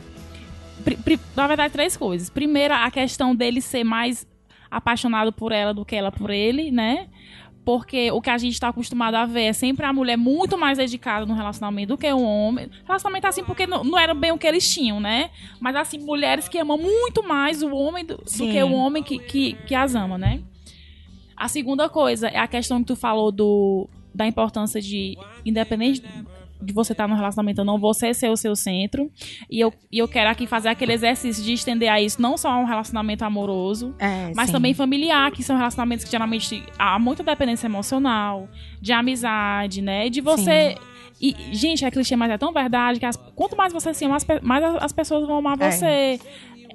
Na 1.35 1.47
verdade, 1.47 1.71
três 1.71 1.95
coisas. 1.95 2.29
Primeiro, 2.29 2.73
a 2.73 2.89
questão 2.89 3.35
dele 3.35 3.61
ser 3.61 3.83
mais 3.83 4.25
apaixonado 4.69 5.31
por 5.31 5.51
ela 5.51 5.73
do 5.73 5.85
que 5.85 5.95
ela 5.95 6.11
por 6.11 6.29
ele, 6.29 6.71
né? 6.71 7.07
Porque 7.63 8.11
o 8.11 8.19
que 8.19 8.29
a 8.29 8.37
gente 8.37 8.59
tá 8.59 8.69
acostumado 8.69 9.15
a 9.15 9.25
ver 9.25 9.43
é 9.43 9.53
sempre 9.53 9.85
a 9.85 9.93
mulher 9.93 10.17
muito 10.17 10.57
mais 10.57 10.77
dedicada 10.77 11.25
no 11.25 11.33
relacionamento 11.33 11.89
do 11.89 11.97
que 11.97 12.11
o 12.11 12.21
homem. 12.21 12.69
Relacionamento 12.85 13.27
assim, 13.27 13.43
porque 13.43 13.67
não, 13.67 13.83
não 13.83 13.99
era 13.99 14.13
bem 14.13 14.31
o 14.31 14.37
que 14.37 14.47
eles 14.47 14.67
tinham, 14.67 14.99
né? 14.99 15.29
Mas 15.59 15.75
assim, 15.75 15.99
mulheres 15.99 16.47
que 16.47 16.57
amam 16.57 16.77
muito 16.77 17.21
mais 17.27 17.61
o 17.61 17.71
homem 17.71 18.03
do, 18.03 18.17
do 18.17 18.23
que 18.23 18.63
o 18.63 18.71
homem 18.73 19.03
que, 19.03 19.19
que, 19.19 19.53
que 19.67 19.75
as 19.75 19.93
ama, 19.93 20.17
né? 20.17 20.41
A 21.37 21.47
segunda 21.47 21.87
coisa 21.87 22.27
é 22.27 22.37
a 22.37 22.47
questão 22.47 22.79
que 22.79 22.85
tu 22.85 22.95
falou 22.95 23.31
do, 23.31 23.87
da 24.13 24.25
importância 24.25 24.81
de, 24.81 25.17
independente 25.45 26.03
de 26.61 26.73
você 26.73 26.91
estar 26.93 27.07
no 27.07 27.15
relacionamento 27.15 27.61
ou 27.61 27.65
não, 27.65 27.79
você 27.79 28.13
ser 28.13 28.29
o 28.29 28.37
seu 28.37 28.55
centro. 28.55 29.09
E 29.49 29.59
eu, 29.59 29.73
e 29.91 29.97
eu 29.99 30.07
quero 30.07 30.29
aqui 30.29 30.45
fazer 30.47 30.69
aquele 30.69 30.93
exercício 30.93 31.43
de 31.43 31.53
estender 31.53 31.89
a 31.89 31.99
isso 32.01 32.21
não 32.21 32.37
só 32.37 32.49
a 32.49 32.57
um 32.57 32.65
relacionamento 32.65 33.23
amoroso, 33.25 33.95
É, 33.99 34.31
mas 34.35 34.47
sim. 34.47 34.53
também 34.53 34.73
familiar, 34.73 35.31
que 35.31 35.43
são 35.43 35.57
relacionamentos 35.57 36.05
que 36.05 36.11
geralmente 36.11 36.63
há 36.77 36.97
muita 36.99 37.23
dependência 37.23 37.67
emocional, 37.67 38.47
de 38.81 38.91
amizade, 38.93 39.81
né? 39.81 40.07
E 40.07 40.09
de 40.09 40.21
você. 40.21 40.75
E, 41.19 41.35
gente, 41.51 41.85
é 41.85 41.91
clichê, 41.91 42.15
mas 42.15 42.31
é 42.31 42.37
tão 42.37 42.51
verdade 42.51 42.99
que 42.99 43.05
as- 43.05 43.15
quanto 43.35 43.55
mais 43.55 43.71
você 43.71 43.93
se 43.93 44.05
ama, 44.05 44.17
mais 44.41 44.63
as 44.63 44.83
as 44.83 44.91
pessoas 44.91 45.27
vão 45.27 45.37
amar 45.37 45.55
É. 45.61 45.71
você. 45.71 46.19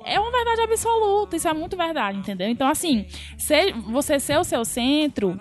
É 0.05 0.21
uma 0.21 0.31
verdade 0.31 0.61
absoluta, 0.61 1.35
isso 1.35 1.49
é 1.49 1.53
muito 1.53 1.77
verdade, 1.77 2.17
entendeu? 2.19 2.49
Então, 2.49 2.69
assim, 2.69 3.07
ser, 3.37 3.73
você 3.73 4.21
ser 4.21 4.39
o 4.39 4.45
seu 4.45 4.65
centro 4.65 5.41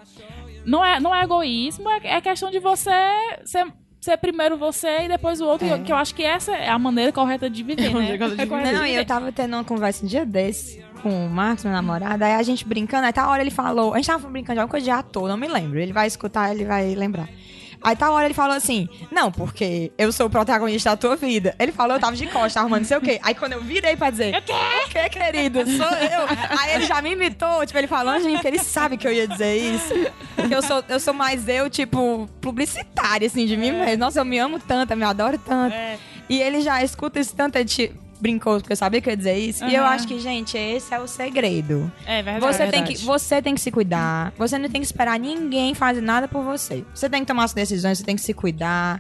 não 0.66 0.84
é, 0.84 1.00
não 1.00 1.14
é 1.14 1.22
egoísmo, 1.22 1.88
é, 1.88 2.00
é 2.04 2.20
questão 2.22 2.50
de 2.50 2.58
você 2.58 2.90
ser, 3.46 3.72
ser 4.06 4.18
primeiro 4.18 4.56
você 4.58 5.06
e 5.06 5.08
depois 5.08 5.42
o 5.42 5.46
outro, 5.46 5.68
É. 5.68 5.80
que 5.80 5.92
eu 5.92 5.96
acho 5.96 6.14
que 6.14 6.24
essa 6.24 6.52
é 6.56 6.70
a 6.70 6.78
maneira 6.78 7.12
correta 7.12 7.50
de 7.50 7.64
viver, 7.64 7.94
né? 7.94 8.18
correta 8.18 8.46
de 8.46 8.54
É 8.54 8.72
Não, 8.72 8.86
e 8.86 8.96
eu 8.96 9.06
tava 9.06 9.32
tendo 9.32 9.54
uma 9.56 9.64
conversa 9.64 10.06
um 10.06 10.08
dia 10.08 10.26
desse 10.26 10.84
com 11.02 11.26
o 11.28 11.30
Marcos, 11.30 11.64
meu 11.64 11.74
namorado, 11.74 12.24
aí 12.24 12.34
a 12.34 12.44
gente 12.44 12.66
brincando, 12.66 13.06
aí 13.06 13.14
tá 13.14 13.28
hora 13.30 13.42
ele 13.42 13.52
falou, 13.52 13.94
a 13.94 13.98
gente 13.98 14.08
tava 14.08 14.28
brincando 14.30 14.56
de 14.56 14.60
alguma 14.60 14.72
coisa 14.72 14.84
de 14.84 14.92
ator, 14.92 15.28
não 15.28 15.38
me 15.38 15.48
lembro, 15.48 15.80
ele 15.80 15.94
vai 15.94 16.08
escutar, 16.08 16.52
ele 16.52 16.66
vai 16.66 16.96
lembrar. 16.96 17.28
Aí 17.86 17.96
tá 17.96 18.10
hora 18.10 18.26
ele 18.26 18.34
falou 18.34 18.56
assim, 18.56 18.90
não, 19.12 19.32
porque 19.32 19.92
eu 19.96 20.12
sou 20.12 20.26
o 20.26 20.30
protagonista 20.30 20.90
da 20.90 20.98
tua 20.98 21.16
vida. 21.16 21.54
Ele 21.60 21.72
falou, 21.72 21.98
eu 21.98 22.00
tava 22.00 22.16
de 22.16 22.26
costas, 22.26 22.58
arrumando 22.58 22.80
não 22.80 22.88
sei 22.88 22.98
o 22.98 23.02
quê. 23.02 23.20
Aí 23.22 23.36
quando 23.36 23.54
eu 23.54 23.62
virei 23.62 23.96
pra 23.96 24.10
dizer, 24.10 24.36
o 24.36 24.42
quê? 24.42 24.54
O 24.54 24.90
quê, 24.90 25.08
querido? 25.08 25.60
Sou 25.60 25.86
eu. 25.86 26.26
Aí 26.60 26.74
ele 26.74 26.86
já 26.88 27.00
me 27.00 27.12
imitou, 27.12 27.64
tipo, 27.64 27.78
ele 27.78 27.86
falando 27.86 28.24
de 28.24 28.28
mim, 28.28 28.34
porque 28.34 28.48
ele 28.48 28.58
sabe 28.58 28.98
que 28.98 29.08
eu 29.08 29.14
ia 29.14 29.28
dizer 29.28 29.56
isso. 29.56 29.94
Eu 30.50 30.64
sou, 30.64 30.84
eu 30.90 31.00
sou 31.00 31.14
mais 31.14 31.48
eu, 31.48 31.70
tipo, 31.70 32.28
publicitária, 32.42 33.28
assim, 33.28 33.46
de 33.46 33.56
mim 33.56 33.72
mesmo. 33.72 33.98
Nossa, 33.98 34.20
eu 34.20 34.26
me 34.26 34.40
amo 34.40 34.60
tanto, 34.60 34.90
eu 34.90 34.98
me 34.98 35.04
adoro 35.04 35.38
tanto. 35.38 35.76
É. 35.76 36.00
E 36.28 36.42
ele 36.42 36.62
já 36.62 36.84
escuta 36.84 37.20
isso 37.20 37.36
tanto, 37.36 37.56
ele 37.56 37.66
te 37.66 37.94
brincou, 38.26 38.60
porque 38.60 38.74
eu 38.74 38.78
sabia 38.78 39.00
que 39.00 39.08
eu 39.08 39.12
ia 39.12 39.18
dizer 39.18 39.38
isso. 39.38 39.64
E 39.66 39.76
eu 39.76 39.84
acho 39.84 40.08
que, 40.08 40.20
gente, 40.20 40.58
esse 40.58 40.92
é 40.92 41.00
o 41.00 41.08
segredo. 41.08 41.92
É 42.08 42.24
verdade. 42.24 42.54
Você, 42.54 42.64
é 42.64 42.66
tem 42.66 42.80
verdade. 42.80 43.00
que, 43.00 43.06
você 43.06 43.42
tem 43.42 43.54
que 43.54 43.62
se 43.62 43.72
cuidar. 43.72 44.34
Você 44.36 44.58
não 44.58 44.68
tem 44.68 44.82
que 44.82 44.88
esperar 44.88 45.20
ninguém 45.20 45.76
fazer 45.76 46.02
nada 46.02 46.28
por 46.28 46.44
você. 46.44 46.84
Você 46.94 47.08
tem 47.08 47.22
que 47.22 47.28
tomar 47.28 47.48
suas 47.48 47.54
decisões, 47.54 48.00
você 48.00 48.04
tem 48.04 48.16
que 48.16 48.22
se 48.22 48.34
cuidar. 48.34 49.00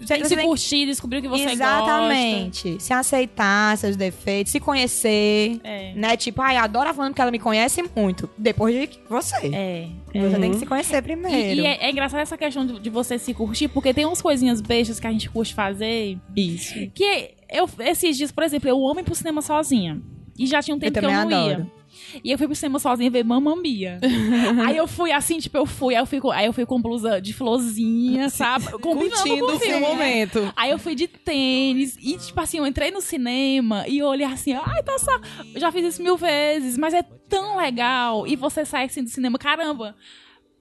Você, 0.00 0.14
Tem 0.14 0.22
que 0.22 0.28
se 0.28 0.36
curtir, 0.36 0.86
descobrir 0.86 1.18
o 1.18 1.22
que 1.22 1.28
você 1.28 1.44
gosta. 1.44 1.54
Exatamente. 1.54 2.76
Se 2.80 2.92
aceitar 2.92 3.76
seus 3.76 3.96
defeitos, 3.96 4.52
se 4.52 4.60
conhecer. 4.60 5.60
É. 5.64 5.92
Né? 5.94 6.16
Tipo, 6.16 6.40
ai, 6.40 6.56
adoro 6.56 6.88
a 6.88 6.92
Fernanda 6.92 7.10
porque 7.10 7.22
ela 7.22 7.30
me 7.32 7.38
conhece 7.38 7.84
muito. 7.96 8.30
Depois 8.38 8.72
de 8.74 8.98
você. 9.08 9.50
É. 9.52 9.88
Você 10.14 10.38
tem 10.38 10.52
que 10.52 10.58
se 10.58 10.66
conhecer 10.66 11.02
primeiro. 11.02 11.60
E, 11.60 11.64
e 11.64 11.66
é, 11.66 11.86
é 11.86 11.90
engraçado 11.90 12.20
essa 12.20 12.38
questão 12.38 12.64
de, 12.64 12.78
de 12.78 12.90
você 12.90 13.18
se 13.18 13.34
curtir, 13.34 13.68
porque 13.68 13.92
tem 13.92 14.06
umas 14.06 14.22
coisinhas 14.22 14.60
bestas 14.60 15.00
que 15.00 15.06
a 15.06 15.10
gente 15.10 15.28
curte 15.28 15.52
fazer. 15.52 16.16
Isso. 16.36 16.74
Que 16.94 17.37
eu, 17.50 17.68
esses 17.80 18.16
dias, 18.16 18.32
por 18.32 18.44
exemplo, 18.44 18.68
eu 18.68 18.88
amo 18.88 19.00
ir 19.00 19.04
pro 19.04 19.14
cinema 19.14 19.42
sozinha. 19.42 20.00
E 20.38 20.46
já 20.46 20.62
tinha 20.62 20.76
um 20.76 20.78
tempo 20.78 20.98
que 20.98 21.04
eu 21.04 21.10
não 21.10 21.20
adoro. 21.20 21.60
ia. 21.62 21.78
E 22.22 22.30
eu 22.30 22.38
fui 22.38 22.46
pro 22.46 22.54
cinema 22.54 22.78
sozinha 22.78 23.10
ver 23.10 23.24
Mamma 23.24 23.56
Mia. 23.56 23.98
aí 24.66 24.76
eu 24.76 24.86
fui 24.86 25.10
assim, 25.10 25.38
tipo, 25.38 25.56
eu 25.56 25.66
fui, 25.66 25.94
aí 25.94 26.00
eu 26.00 26.06
fui 26.06 26.20
com, 26.20 26.30
aí 26.30 26.46
eu 26.46 26.52
fui 26.52 26.64
com 26.64 26.80
blusa 26.80 27.20
de 27.20 27.32
florzinha, 27.32 28.28
sabe? 28.30 28.70
Combinando 28.80 29.16
Curtindo 29.16 29.46
com 29.46 29.52
o 29.52 29.58
filme. 29.58 29.80
né? 29.80 29.88
momento. 29.88 30.52
Aí 30.56 30.70
eu 30.70 30.78
fui 30.78 30.94
de 30.94 31.08
tênis 31.08 31.96
e, 32.00 32.16
tipo 32.16 32.40
assim, 32.40 32.58
eu 32.58 32.66
entrei 32.66 32.90
no 32.90 33.00
cinema 33.00 33.84
e 33.88 33.98
eu 33.98 34.06
olhei 34.06 34.26
assim, 34.26 34.52
ai, 34.52 34.82
tá 34.82 34.98
só. 34.98 35.18
Eu 35.54 35.60
já 35.60 35.72
fiz 35.72 35.84
isso 35.84 36.02
mil 36.02 36.16
vezes, 36.16 36.78
mas 36.78 36.94
é 36.94 37.02
tão 37.02 37.56
legal. 37.56 38.26
E 38.26 38.36
você 38.36 38.64
sai 38.64 38.84
assim 38.84 39.02
do 39.02 39.10
cinema, 39.10 39.38
caramba. 39.38 39.96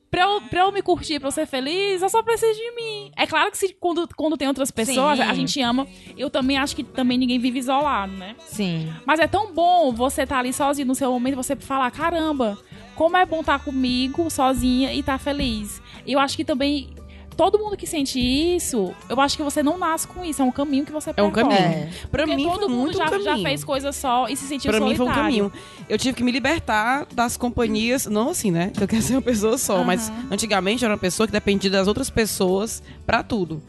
Pra 0.09 0.21
eu, 0.21 0.41
pra 0.41 0.61
eu 0.61 0.71
me 0.71 0.81
curtir, 0.81 1.19
pra 1.19 1.27
eu 1.27 1.31
ser 1.31 1.45
feliz, 1.45 2.01
eu 2.01 2.09
só 2.09 2.23
preciso 2.23 2.57
de 2.57 2.71
mim. 2.71 3.11
É 3.15 3.27
claro 3.27 3.51
que 3.51 3.57
se, 3.57 3.75
quando, 3.79 4.07
quando 4.15 4.37
tem 4.37 4.47
outras 4.47 4.71
pessoas, 4.71 5.17
Sim. 5.17 5.23
a 5.23 5.33
gente 5.33 5.61
ama. 5.61 5.85
Eu 6.17 6.29
também 6.29 6.57
acho 6.57 6.75
que 6.75 6.83
também 6.83 7.17
ninguém 7.17 7.37
vive 7.39 7.59
isolado, 7.59 8.13
né? 8.13 8.35
Sim. 8.39 8.91
Mas 9.05 9.19
é 9.19 9.27
tão 9.27 9.53
bom 9.53 9.91
você 9.91 10.23
estar 10.23 10.39
ali 10.39 10.53
sozinho 10.53 10.87
no 10.87 10.95
seu 10.95 11.11
momento, 11.11 11.35
você 11.35 11.55
falar, 11.57 11.91
caramba, 11.91 12.57
como 12.95 13.17
é 13.17 13.25
bom 13.25 13.41
estar 13.41 13.59
comigo, 13.59 14.29
sozinha 14.29 14.93
e 14.93 14.99
estar 15.01 15.17
feliz. 15.19 15.81
E 16.05 16.13
eu 16.13 16.19
acho 16.19 16.37
que 16.37 16.45
também, 16.45 16.89
todo 17.38 17.59
mundo 17.59 17.77
que 17.77 17.85
sente 17.88 18.19
isso, 18.19 18.93
eu 19.07 19.21
acho 19.21 19.38
que 19.38 19.43
você 19.43 19.61
não 19.63 19.77
nasce 19.77 20.07
com 20.07 20.25
isso, 20.25 20.41
é 20.41 20.45
um 20.45 20.51
caminho 20.51 20.83
que 20.83 20.91
você 20.91 21.11
É 21.15 21.23
um 21.23 21.31
percorre. 21.31 21.55
caminho. 21.55 21.73
É. 21.83 21.89
Pra 22.11 22.23
Porque 22.25 22.35
mim 22.35 22.43
todo 22.43 22.59
foi 22.61 22.67
mundo 22.69 22.93
já, 22.93 23.05
um 23.15 23.21
já 23.21 23.38
fez 23.38 23.63
coisa 23.63 23.91
só 23.91 24.27
e 24.27 24.35
se 24.35 24.45
sentiu 24.47 24.71
Pra 24.71 24.79
mim 24.79 24.88
foi 24.95 25.05
um 25.05 25.09
solitário. 25.09 25.23
caminho. 25.23 25.53
Eu 25.88 25.97
tive 25.97 26.17
que 26.17 26.23
me 26.23 26.31
libertar 26.31 27.05
das 27.13 27.38
companhias. 27.38 28.07
Não 28.07 28.29
assim, 28.31 28.51
né? 28.51 28.71
Eu 28.81 28.88
quero 28.88 29.01
ser 29.01 29.13
uma 29.13 29.21
pessoa 29.21 29.57
só. 29.57 29.83
Mas 29.83 30.11
antigamente 30.31 30.83
eu 30.83 30.88
era 30.88 30.95
uma 30.95 30.99
pessoa 30.99 31.27
que 31.27 31.31
dependia 31.31 31.69
das 31.69 31.88
outras 31.88 32.09
pessoas 32.09 32.81
pra 33.05 33.21
tudo. 33.23 33.61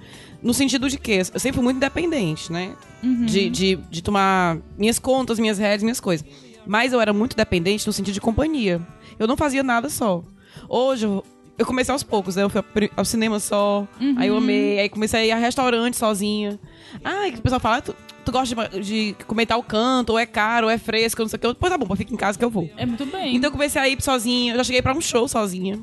No 0.43 0.55
sentido 0.55 0.89
de 0.89 0.99
que 0.99 1.13
eu 1.13 1.25
sempre 1.41 1.55
fui 1.55 1.63
muito 1.65 1.77
independente, 1.77 2.51
né? 2.51 2.75
Uhum. 3.03 3.27
De, 3.27 3.51
de, 3.51 3.77
de 3.91 4.03
tomar 4.03 4.59
minhas 4.77 4.99
contas, 4.99 5.39
minhas 5.39 5.59
redes, 5.59 5.83
minhas 5.83 6.01
coisas. 6.01 6.27
Mas 6.67 6.93
eu 6.93 7.01
era 7.01 7.13
muito 7.13 7.37
dependente 7.37 7.87
no 7.87 7.93
sentido 7.93 8.15
de 8.15 8.21
companhia. 8.21 8.81
Eu 9.19 9.27
não 9.27 9.37
fazia 9.37 9.63
nada 9.63 9.89
só. 9.89 10.23
Hoje 10.69 11.07
eu, 11.07 11.25
eu 11.59 11.67
comecei 11.67 11.93
aos 11.93 12.03
poucos, 12.03 12.37
né? 12.37 12.43
Eu 12.45 12.51
fui 12.51 12.63
ao 12.97 13.05
cinema 13.05 13.39
só, 13.41 13.87
aí 14.17 14.29
eu 14.29 14.37
amei, 14.37 14.79
aí 14.79 14.89
comecei 14.89 15.21
a 15.21 15.27
ir 15.27 15.31
a 15.33 15.37
restaurante 15.37 15.97
sozinha. 15.97 16.59
Ai, 17.05 17.33
que 17.33 17.39
o 17.39 17.43
pessoal 17.43 17.61
fala, 17.61 17.77
"Ah, 17.79 17.83
tu, 17.83 17.95
tu 18.25 18.33
gosta 18.33 18.69
de, 18.69 18.81
de 18.81 19.17
comer 19.27 19.47
tal 19.47 19.63
canto, 19.63 20.11
ou 20.11 20.19
é 20.19 20.27
caro, 20.27 20.67
ou 20.67 20.71
é 20.71 20.79
fresco, 20.79 21.21
não 21.23 21.29
sei 21.29 21.37
o 21.37 21.41
que. 21.41 21.55
Pois 21.55 21.73
tá 21.73 21.77
bom, 21.79 21.95
fica 21.97 22.13
em 22.15 22.17
casa 22.17 22.39
que 22.39 22.45
eu 22.45 22.51
vou. 22.51 22.71
É 22.77 22.87
muito 22.87 23.05
bem. 23.07 23.35
Então 23.37 23.49
eu 23.49 23.53
comecei 23.53 23.81
a 23.81 23.89
ir 23.89 24.01
sozinha, 24.03 24.53
eu 24.53 24.57
já 24.59 24.65
cheguei 24.65 24.81
pra 24.83 24.95
um 24.95 25.01
show 25.01 25.27
sozinha. 25.27 25.79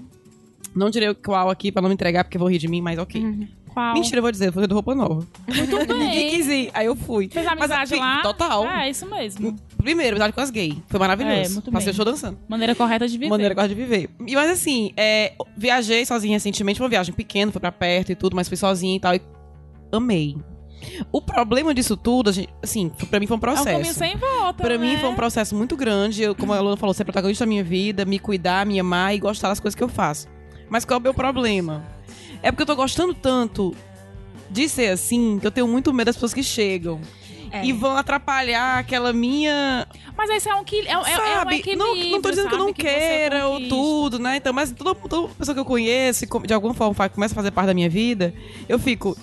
Não 0.75 0.91
tirei 0.91 1.09
o 1.09 1.15
qual 1.15 1.49
aqui 1.49 1.71
pra 1.71 1.81
não 1.81 1.89
me 1.89 1.93
entregar, 1.95 2.23
porque 2.23 2.37
vou 2.37 2.49
rir 2.49 2.57
de 2.57 2.67
mim, 2.67 2.81
mas 2.81 2.97
ok. 2.99 3.47
Qual? 3.73 3.93
Mentira, 3.93 4.19
eu 4.19 4.21
vou 4.21 4.31
dizer, 4.31 4.53
foi 4.53 4.65
do 4.67 4.73
roupa 4.73 4.95
nova. 4.95 5.27
Muito 5.47 5.77
bem. 5.87 5.97
Ninguém 5.97 6.29
quis 6.31 6.47
ir, 6.47 6.71
aí 6.73 6.85
eu 6.85 6.95
fui. 6.95 7.27
Fez 7.29 7.45
Mas, 7.45 7.53
amizade 7.57 7.93
assim, 7.93 7.99
lá? 7.99 8.21
Total. 8.21 8.65
É, 8.65 8.89
isso 8.89 9.05
mesmo. 9.05 9.55
Primeiro, 9.85 10.15
amizade 10.15 10.33
com 10.33 10.41
as 10.41 10.49
gays. 10.49 10.75
Foi 10.87 10.99
maravilhoso. 10.99 11.35
É, 11.35 11.49
muito 11.49 11.71
Passei 11.71 11.85
bem. 11.87 11.93
o 11.93 11.95
show 11.95 12.05
dançando. 12.05 12.39
Maneira 12.47 12.73
correta 12.73 13.07
de 13.07 13.13
viver. 13.17 13.29
Maneira 13.29 13.53
gosto 13.53 13.69
de 13.69 13.75
viver. 13.75 14.09
E, 14.25 14.33
mas 14.35 14.49
assim, 14.49 14.91
é, 14.97 15.33
viajei 15.55 16.03
sozinha 16.05 16.33
recentemente, 16.35 16.81
uma 16.81 16.89
viagem 16.89 17.13
pequena, 17.13 17.51
foi 17.51 17.61
pra 17.61 17.71
perto 17.71 18.11
e 18.11 18.15
tudo, 18.15 18.35
mas 18.35 18.47
fui 18.47 18.57
sozinha 18.57 18.95
e 18.95 18.99
tal. 18.99 19.13
E 19.15 19.21
amei. 19.91 20.35
O 21.11 21.21
problema 21.21 21.73
disso 21.73 21.95
tudo, 21.95 22.31
gente- 22.33 22.49
assim, 22.63 22.89
pra 23.09 23.19
mim 23.19 23.27
foi 23.27 23.35
um 23.35 23.37
É 23.37 23.37
um 23.37 23.41
processo. 23.41 23.65
caminho 23.77 23.93
sem 23.93 24.17
volta. 24.17 24.63
Pra 24.63 24.77
mim 24.77 24.93
né? 24.93 24.99
foi 24.99 25.09
um 25.09 25.15
processo 25.15 25.55
muito 25.55 25.75
grande. 25.77 26.21
Eu, 26.23 26.33
como 26.35 26.51
a 26.53 26.57
Alana 26.57 26.77
falou, 26.77 26.93
ser 26.93 27.03
protagonista 27.03 27.45
da 27.45 27.49
minha 27.49 27.63
vida, 27.63 28.05
me 28.05 28.17
cuidar, 28.19 28.65
me 28.65 28.79
amar 28.79 29.15
e 29.15 29.19
gostar 29.19 29.49
das 29.49 29.59
coisas 29.59 29.75
que 29.75 29.83
eu 29.83 29.87
faço. 29.89 30.27
Mas 30.69 30.83
qual 30.83 30.97
é 30.97 30.99
o 30.99 31.03
meu 31.03 31.13
problema? 31.13 31.83
É 32.41 32.51
porque 32.51 32.63
eu 32.63 32.67
tô 32.67 32.75
gostando 32.75 33.13
tanto 33.13 33.73
de 34.49 34.67
ser 34.67 34.87
assim 34.89 35.37
que 35.39 35.45
eu 35.47 35.51
tenho 35.51 35.67
muito 35.67 35.93
medo 35.93 36.07
das 36.07 36.15
pessoas 36.15 36.33
que 36.33 36.41
chegam. 36.43 36.99
É. 37.55 37.65
E 37.65 37.71
vão 37.71 37.95
atrapalhar 37.95 38.79
aquela 38.79 39.13
minha. 39.13 39.87
Mas 40.17 40.29
esse 40.29 40.49
é 40.49 40.55
um, 40.55 40.63
que, 40.63 40.81
é, 40.81 40.89
é- 40.89 40.91
é 40.91 40.97
um 40.97 41.03
sabe? 41.03 41.55
equilíbrio, 41.55 41.95
não, 41.95 42.11
não 42.11 42.21
tô 42.21 42.29
dizendo 42.29 42.49
que 42.49 42.55
eu 42.55 42.59
não 42.59 42.67
você 42.67 42.73
queira 42.73 43.47
ou 43.47 43.61
tudo, 43.69 44.19
né? 44.19 44.35
Então, 44.37 44.51
mas 44.51 44.71
toda, 44.71 44.93
toda 44.93 45.33
pessoa 45.35 45.55
que 45.55 45.61
eu 45.61 45.65
conheço, 45.65 46.25
de 46.45 46.53
alguma 46.53 46.73
forma 46.73 47.09
começa 47.09 47.33
a 47.33 47.35
fazer 47.35 47.51
parte 47.51 47.67
da 47.67 47.73
minha 47.73 47.89
vida, 47.89 48.33
eu 48.67 48.77
fico. 48.77 49.17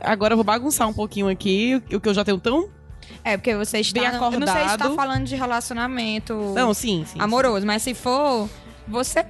Agora 0.00 0.34
eu 0.34 0.36
vou 0.36 0.44
bagunçar 0.44 0.86
um 0.88 0.92
pouquinho 0.92 1.28
aqui, 1.28 1.82
o 1.90 1.98
que 1.98 2.08
eu 2.08 2.14
já 2.14 2.24
tenho 2.24 2.38
tão. 2.38 2.68
É, 3.24 3.36
porque 3.36 3.56
você 3.56 3.78
está. 3.80 4.00
Bem 4.00 4.10
eu 4.10 4.20
não 4.20 4.30
sei 4.30 4.46
se 4.46 4.50
tá 4.52 4.64
acordado. 4.74 4.94
falando 4.94 5.24
de 5.24 5.36
relacionamento 5.36 6.34
Não, 6.54 6.74
sim, 6.74 7.04
sim. 7.06 7.18
amoroso, 7.20 7.66
mas 7.66 7.82
se 7.82 7.94
for, 7.94 8.48
você. 8.86 9.24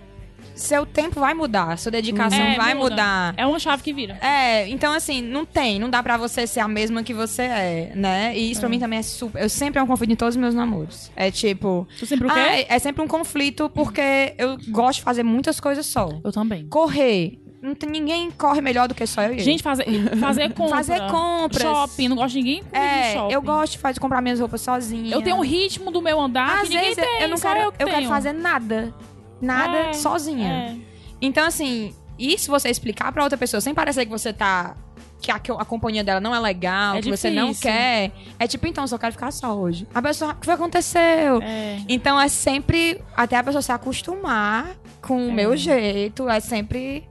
Seu 0.56 0.86
tempo 0.86 1.20
vai 1.20 1.34
mudar, 1.34 1.76
sua 1.78 1.92
dedicação 1.92 2.38
É, 2.40 2.56
vai 2.56 2.74
muda. 2.74 2.90
mudar. 2.90 3.34
É 3.36 3.46
uma 3.46 3.58
chave 3.58 3.82
que 3.82 3.92
vira. 3.92 4.14
É, 4.22 4.66
então 4.68 4.92
assim, 4.92 5.20
não 5.20 5.44
tem, 5.44 5.78
não 5.78 5.88
dá 5.90 6.02
pra 6.02 6.16
você 6.16 6.46
ser 6.46 6.60
a 6.60 6.66
mesma 6.68 7.02
que 7.02 7.12
você 7.14 7.42
é, 7.42 7.92
né? 7.94 8.36
E 8.36 8.50
isso 8.50 8.60
pra 8.60 8.68
mim 8.68 8.78
também 8.78 8.98
é 8.98 9.02
super. 9.02 9.42
Eu 9.42 9.48
sempre 9.48 9.78
é 9.78 9.82
um 9.82 9.86
conflito 9.86 10.12
em 10.12 10.16
todos 10.16 10.34
os 10.34 10.40
meus 10.40 10.54
namoros. 10.54 11.10
É 11.14 11.30
tipo. 11.30 11.86
Tu 11.98 12.06
sempre 12.06 12.26
o 12.26 12.30
quê? 12.32 12.38
ah, 12.40 12.56
é, 12.56 12.66
é 12.68 12.78
sempre 12.78 13.02
um 13.02 13.06
conflito 13.08 13.68
porque 13.70 14.34
eu 14.38 14.56
gosto 14.68 14.98
de 14.98 15.04
fazer 15.04 15.22
muitas 15.22 15.60
coisas 15.60 15.84
só. 15.86 16.08
Eu 16.24 16.32
também. 16.32 16.66
Correr. 16.68 17.38
Não 17.62 17.74
tem, 17.74 17.90
ninguém 17.90 18.30
corre 18.30 18.60
melhor 18.60 18.86
do 18.86 18.94
que 18.94 19.04
só 19.06 19.22
eu 19.22 19.34
e. 19.34 19.40
Gente, 19.40 19.62
fazer, 19.62 19.84
fazer 20.20 20.52
compra. 20.54 20.76
Fazer 20.76 21.00
compras. 21.10 21.62
Shopping. 21.62 22.08
Não 22.08 22.16
gosto 22.16 22.32
de 22.34 22.38
ninguém 22.38 22.62
é, 22.72 23.12
shopping. 23.14 23.34
eu 23.34 23.42
gosto 23.42 23.72
de 23.72 23.78
fazer, 23.78 23.98
comprar 24.00 24.22
minhas 24.22 24.38
roupas 24.38 24.60
sozinha. 24.60 25.12
Eu 25.14 25.20
tenho 25.20 25.36
um 25.36 25.40
ritmo 25.40 25.90
do 25.90 26.00
meu 26.00 26.20
andar 26.20 26.60
Às 26.60 26.68
que 26.68 26.74
ninguém 26.74 26.94
vezes 26.94 27.04
tem. 27.04 27.22
eu 27.22 27.28
não 27.28 27.36
quero, 27.38 27.58
eu, 27.60 27.72
eu 27.78 27.86
quero 27.88 28.06
fazer 28.06 28.32
nada. 28.32 28.94
Nada 29.40 29.76
É, 29.90 29.92
sozinha. 29.92 30.48
é. 30.48 30.76
Então, 31.20 31.46
assim, 31.46 31.94
isso 32.18 32.50
você 32.50 32.68
explicar 32.68 33.12
pra 33.12 33.22
outra 33.22 33.38
pessoa 33.38 33.60
sem 33.60 33.74
parecer 33.74 34.04
que 34.04 34.10
você 34.10 34.32
tá. 34.32 34.74
Que 35.20 35.30
a, 35.30 35.38
que 35.38 35.50
a 35.50 35.64
companhia 35.64 36.04
dela 36.04 36.20
não 36.20 36.34
é 36.34 36.38
legal, 36.38 36.96
É 36.96 37.00
que 37.00 37.10
você 37.10 37.30
não 37.30 37.52
quer. 37.54 38.12
É 38.38 38.46
tipo, 38.46 38.66
então, 38.66 38.86
só 38.86 38.98
quero 38.98 39.12
ficar 39.12 39.30
só 39.32 39.56
hoje. 39.56 39.86
A 39.94 40.02
pessoa, 40.02 40.32
o 40.32 40.36
que 40.36 40.50
aconteceu? 40.50 41.40
É. 41.42 41.80
Então 41.88 42.20
é 42.20 42.28
sempre. 42.28 43.00
Até 43.16 43.36
a 43.36 43.42
pessoa 43.42 43.62
se 43.62 43.72
acostumar 43.72 44.76
com 45.00 45.26
o 45.28 45.32
meu 45.32 45.56
jeito, 45.56 46.28
é 46.28 46.38
sempre 46.38 47.08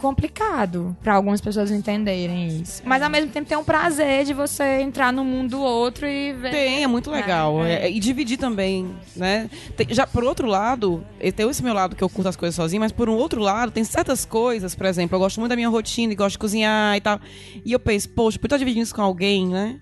complicado 0.00 0.96
pra 1.02 1.14
algumas 1.14 1.40
pessoas 1.40 1.70
entenderem 1.70 2.60
isso. 2.60 2.82
Mas 2.84 3.02
ao 3.02 3.10
mesmo 3.10 3.30
tempo 3.30 3.48
tem 3.48 3.56
um 3.56 3.64
prazer 3.64 4.24
de 4.24 4.32
você 4.34 4.80
entrar 4.80 5.12
no 5.12 5.24
mundo 5.24 5.50
do 5.50 5.60
outro 5.60 6.06
e 6.06 6.32
ver. 6.32 6.50
Tem, 6.50 6.82
é 6.82 6.86
muito 6.86 7.10
legal. 7.10 7.64
É, 7.64 7.86
É, 7.86 7.90
e 7.90 8.00
dividir 8.00 8.38
também, 8.38 8.90
né? 9.14 9.48
Tem- 9.76 9.86
já 9.90 10.06
por 10.06 10.24
outro 10.24 10.46
lado, 10.46 11.04
tenho 11.36 11.50
esse 11.50 11.62
meu 11.62 11.74
lado 11.74 11.94
que 11.94 12.02
eu 12.02 12.08
curto 12.08 12.28
as 12.28 12.36
coisas 12.36 12.54
sozinho, 12.54 12.80
mas 12.80 12.92
por 12.92 13.08
um 13.08 13.14
outro 13.14 13.40
lado, 13.40 13.70
tem 13.70 13.84
certas 13.84 14.24
coisas, 14.24 14.74
por 14.74 14.86
exemplo, 14.86 15.14
eu 15.16 15.20
gosto 15.20 15.38
muito 15.38 15.50
da 15.50 15.56
minha 15.56 15.68
rotina 15.68 16.12
e 16.12 16.16
gosto 16.16 16.32
de 16.32 16.38
cozinhar 16.38 16.96
e 16.96 17.00
tal. 17.00 17.20
E 17.64 17.72
eu 17.72 17.78
penso, 17.78 18.08
poxa, 18.10 18.38
por 18.38 18.46
estar 18.46 18.56
dividindo 18.56 18.82
isso 18.84 18.94
com 18.94 19.02
alguém, 19.02 19.46
né? 19.46 19.78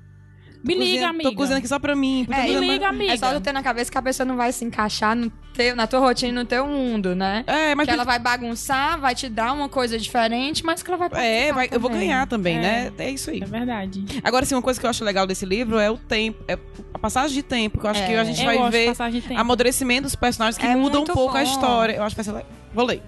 Me 0.63 0.75
Tô 0.75 0.81
liga, 0.81 0.85
cozinhando- 0.91 1.09
amiga. 1.15 1.31
Tô 1.31 1.37
cozinhando 1.37 1.59
aqui 1.59 1.69
só 1.69 1.79
pra 1.79 1.95
mim. 1.95 2.27
É, 2.31 2.43
Me 2.43 2.59
liga, 2.59 2.89
amiga. 2.89 3.13
É 3.13 3.17
só 3.17 3.33
tu 3.33 3.41
ter 3.41 3.53
na 3.53 3.63
cabeça 3.63 3.91
que 3.93 3.97
a 3.99 4.03
pessoa 4.03 4.25
não 4.27 4.37
vai 4.37 4.51
se 4.53 4.65
encaixar 4.65 5.15
no 5.15 5.31
teu, 5.55 5.77
na 5.77 5.87
tua 5.87 6.01
rotina, 6.01 6.41
no 6.43 6.45
teu 6.47 6.67
mundo, 6.67 7.15
né? 7.15 7.45
É, 7.47 7.75
mas 7.77 7.87
que 7.87 7.93
ela 7.93 8.05
vai 8.05 8.19
bagunçar, 8.19 8.99
vai 9.01 9.15
te 9.15 9.29
dar 9.29 9.53
uma 9.53 9.69
coisa 9.69 9.97
diferente, 9.99 10.65
mas 10.65 10.83
que 10.83 10.91
ela 10.91 11.09
vai 11.09 11.09
É, 11.49 11.53
vai- 11.53 11.69
eu 11.71 11.79
vou 11.79 11.89
ganhar 11.91 12.27
também, 12.27 12.57
É. 12.57 12.61
né? 12.61 12.93
É 12.99 13.11
isso 13.11 13.31
aí. 13.31 13.41
É 13.41 13.47
verdade. 13.47 14.05
Agora, 14.25 14.45
sim, 14.45 14.55
uma 14.57 14.63
coisa 14.63 14.81
que 14.81 14.85
eu 14.85 14.91
acho 14.91 15.05
legal 15.05 15.27
desse 15.29 15.47
livro 15.47 15.79
é 15.79 15.91
o 15.91 15.97
tempo, 15.97 16.43
é 16.49 16.59
a 16.93 16.99
passagem 16.99 17.35
de 17.37 17.43
tempo, 17.45 17.79
que 17.79 17.87
eu 17.87 17.91
acho 17.91 18.03
É. 18.03 18.07
que 18.07 18.15
a 18.15 18.25
gente 18.25 18.41
eu 18.41 18.47
vai 18.59 18.71
ver 18.71 18.87
passagem 18.89 19.21
de 19.21 19.29
tempo. 19.29 19.41
amadurecimento 19.41 20.03
dos 20.03 20.17
personagens 20.17 20.59
que 20.59 20.67
É 20.67 20.75
mudam 20.75 21.03
um 21.03 21.05
pouco 21.07 21.37
a 21.37 21.45
bom. 21.45 21.51
história. 21.51 21.93
Eu 21.95 22.03
acho 22.03 22.17
que 22.17 22.23
vai 22.23 22.25
ser 22.25 22.33
legal. 22.33 22.51
Vou 22.75 22.85
ler. 22.85 23.03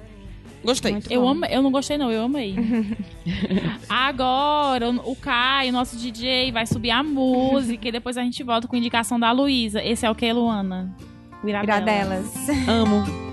Gostei. 0.64 0.92
Muito 0.92 1.10
Eu, 1.10 1.22
bom. 1.22 1.28
amo, 1.28 1.44
eu 1.46 1.62
não 1.62 1.70
gostei, 1.70 1.96
não, 1.96 2.10
eu 2.10 2.24
amei. 2.24 2.54
Agora, 3.88 4.90
o 4.90 5.10
o 5.12 5.16
Caio, 5.16 5.72
nosso 5.72 5.96
DJ, 5.96 6.52
vai 6.52 6.66
subir 6.66 6.90
a 6.90 7.02
música 7.02 7.88
e 7.88 7.92
depois 7.92 8.16
a 8.16 8.22
gente 8.22 8.42
volta 8.42 8.68
com 8.68 8.76
indicação 8.76 9.18
da 9.18 9.32
Luísa. 9.32 9.82
Esse 9.82 10.06
é 10.06 10.10
o 10.10 10.14
que, 10.14 10.30
Luana? 10.32 10.94
O 11.42 11.48
Iradela. 11.48 11.80
Iradelas. 11.80 12.48
Amo. 12.68 13.30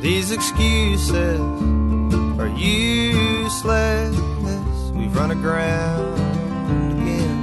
These 0.00 0.30
excuses 0.32 1.10
are 2.38 2.48
useless. 3.50 4.16
We've 4.94 5.14
run 5.16 5.30
aground 5.32 7.00
again. 7.00 7.38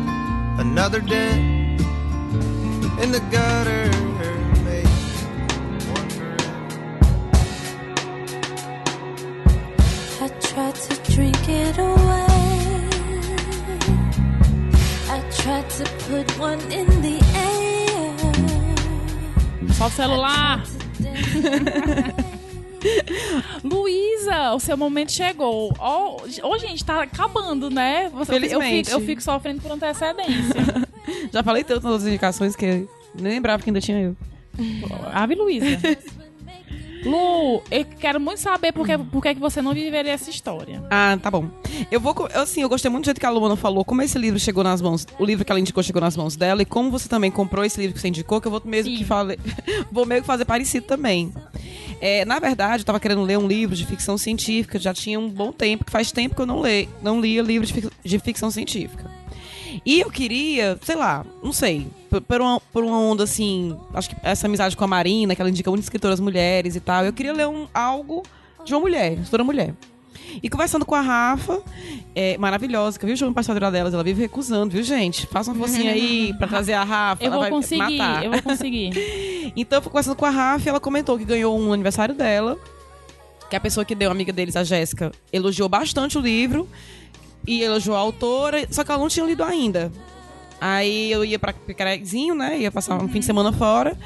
Another 0.58 1.02
dent 1.02 1.82
in 3.04 3.12
the 3.12 3.22
gutter. 3.32 3.92
I 10.26 10.28
tried 10.50 10.76
to 10.76 10.94
drink 11.12 11.50
it 11.50 11.78
away. 11.78 12.28
I 15.16 15.20
tried 15.42 15.70
to 15.78 15.84
put 16.08 16.28
one 16.40 16.62
in 16.72 16.88
the 17.02 17.18
air. 17.46 18.14
Só 19.78 19.86
o 19.86 19.90
celular. 19.90 20.64
Luísa, 23.64 24.54
o 24.54 24.60
seu 24.60 24.78
momento 24.78 25.12
chegou. 25.12 25.74
Ó, 25.80 26.18
oh, 26.44 26.58
gente, 26.58 26.84
tá 26.84 27.04
acabando, 27.04 27.70
né? 27.70 28.10
Você, 28.10 28.32
eu, 28.34 28.40
Felizmente. 28.40 28.90
fico, 28.90 29.02
eu 29.02 29.06
fico 29.06 29.22
sofrendo 29.22 29.62
por 29.62 29.72
antecedência. 29.72 30.88
Já 31.32 31.44
falei 31.44 31.64
tanto 31.64 31.84
nas 31.84 31.94
outras 31.94 32.08
indicações 32.08 32.56
que 32.56 32.66
eu 32.66 32.90
nem 33.16 33.34
lembrava 33.34 33.64
que 33.64 33.70
ainda 33.70 33.82
tinha 33.82 34.00
eu. 34.00 34.16
Ave 35.14 35.36
Luísa. 35.36 35.66
Lu, 37.06 37.62
eu 37.72 37.86
quero 37.86 38.20
muito 38.20 38.40
saber 38.40 38.72
por 38.74 38.86
que, 38.86 38.98
por 38.98 39.22
que 39.22 39.34
você 39.36 39.62
não 39.62 39.74
viveria 39.74 40.12
essa 40.12 40.30
história. 40.30 40.84
Ah, 40.90 41.18
tá 41.22 41.30
bom. 41.32 41.50
Eu 41.92 42.00
vou. 42.00 42.14
eu, 42.34 42.42
Assim, 42.42 42.62
eu 42.62 42.70
gostei 42.70 42.90
muito 42.90 43.04
do 43.04 43.08
jeito 43.08 43.20
que 43.20 43.26
a 43.26 43.30
Luana 43.30 43.56
falou, 43.56 43.86
como 43.86 44.02
esse 44.02 44.18
livro 44.18 44.40
chegou 44.40 44.64
nas 44.64 44.82
mãos. 44.82 45.06
O 45.20 45.26
livro 45.26 45.46
que 45.46 45.52
ela 45.52 45.60
indicou 45.60 45.82
chegou 45.84 46.02
nas 46.02 46.18
mãos 46.18 46.36
dela, 46.36 46.62
e 46.62 46.66
como 46.66 46.90
você 46.92 47.08
também 47.08 47.32
comprou 47.32 47.64
esse 47.64 47.80
livro 47.80 47.94
que 47.96 48.02
você 48.02 48.08
indicou, 48.08 48.42
que 48.42 48.48
eu 48.48 48.52
vou 48.52 48.62
mesmo 48.66 48.92
Sim. 48.92 48.98
que 48.98 49.06
fale, 49.06 49.40
vou 49.92 50.06
meio 50.06 50.22
que 50.22 50.28
fazer 50.28 50.46
parecido 50.46 50.86
também. 50.86 51.32
É, 52.02 52.26
na 52.26 52.40
verdade, 52.40 52.82
eu 52.82 52.86
tava 52.86 53.00
querendo 53.00 53.22
ler 53.24 53.38
um 53.38 53.48
livro 53.48 53.76
de 53.76 53.86
ficção 53.86 54.18
científica, 54.18 54.78
já 54.78 54.94
tinha 54.94 55.20
um 55.20 55.30
bom 55.30 55.52
tempo, 55.52 55.86
que 55.86 55.92
faz 55.92 56.12
tempo 56.12 56.36
que 56.36 56.42
eu 56.42 56.46
não, 56.46 56.60
leio, 56.62 56.90
não 57.02 57.20
lia 57.22 57.42
livro 57.42 57.66
de, 57.66 57.74
fic- 57.74 57.92
de 58.04 58.20
ficção 58.20 58.52
científica. 58.52 59.10
E 59.86 60.00
eu 60.00 60.10
queria, 60.10 60.78
sei 60.82 60.96
lá, 60.96 61.26
não 61.44 61.52
sei, 61.52 61.88
por, 62.28 62.42
uma, 62.42 62.60
por 62.72 62.84
uma 62.84 63.00
onda 63.00 63.24
assim, 63.24 63.76
acho 63.94 64.10
que 64.10 64.16
essa 64.24 64.48
amizade 64.48 64.76
com 64.78 64.84
a 64.84 64.88
Marina, 64.88 65.36
que 65.36 65.42
ela 65.42 65.50
indica 65.50 65.70
muitas 65.70 65.86
escritoras 65.86 66.20
mulheres 66.20 66.76
e 66.76 66.80
tal, 66.80 67.06
eu 67.06 67.14
queria 67.14 67.34
ler 67.34 67.48
um, 67.48 67.68
algo 67.74 68.24
de 68.66 68.74
uma 68.74 68.80
mulher, 68.80 69.14
escritora 69.14 69.44
mulher. 69.44 69.74
E 70.44 70.50
conversando 70.50 70.86
com 70.86 70.94
a 70.94 71.02
Rafa, 71.02 71.62
é, 72.14 72.38
maravilhosa, 72.38 73.00
que 73.00 73.06
eu 73.06 73.08
vi 73.08 73.14
o 73.14 73.18
jogo 73.18 73.34
passadeira 73.34 73.72
delas, 73.72 73.94
ela 73.94 74.04
vive 74.04 74.22
recusando, 74.22 74.74
viu, 74.74 74.84
gente? 74.84 75.26
Faça 75.28 75.52
uma 75.52 75.58
forcinha 75.58 75.92
aí 75.92 76.34
pra 76.38 76.48
trazer 76.50 76.74
a 76.74 76.84
Rafa, 76.84 77.24
Eu 77.24 77.28
ela 77.28 77.36
vou 77.36 77.42
vai 77.44 77.52
conseguir, 77.52 77.98
matar. 77.98 78.24
eu 78.26 78.32
vou 78.32 78.42
conseguir. 78.42 78.92
Então, 79.56 79.78
eu 79.78 79.82
fui 79.82 79.90
conversando 79.90 80.16
com 80.18 80.26
a 80.26 80.30
Rafa 80.30 80.68
e 80.68 80.70
ela 80.70 80.80
comentou 80.80 81.18
que 81.18 81.24
ganhou 81.24 81.58
um 81.58 81.72
aniversário 81.72 82.14
dela. 82.14 82.58
Que 83.50 83.56
a 83.56 83.60
pessoa 83.62 83.86
que 83.86 83.96
deu, 83.96 84.10
a 84.10 84.12
amiga 84.12 84.34
deles, 84.34 84.58
a 84.58 84.64
Jéssica, 84.64 85.12
elogiou 85.32 85.70
bastante 85.70 86.18
o 86.18 86.22
livro. 86.22 86.68
E 87.48 87.64
elogiou 87.64 87.96
a 87.96 88.00
autora, 88.00 88.68
só 88.70 88.84
que 88.84 88.92
ela 88.92 89.00
não 89.00 89.08
tinha 89.08 89.26
lido 89.26 89.44
ainda. 89.44 89.92
Aí 90.60 91.12
eu 91.12 91.24
ia 91.24 91.40
pra 91.40 91.54
Picarezinho, 91.54 92.36
né? 92.36 92.60
Ia 92.60 92.72
passar 92.72 93.02
um 93.02 93.08
fim 93.08 93.20
de 93.20 93.26
semana 93.26 93.52
fora. 93.54 93.98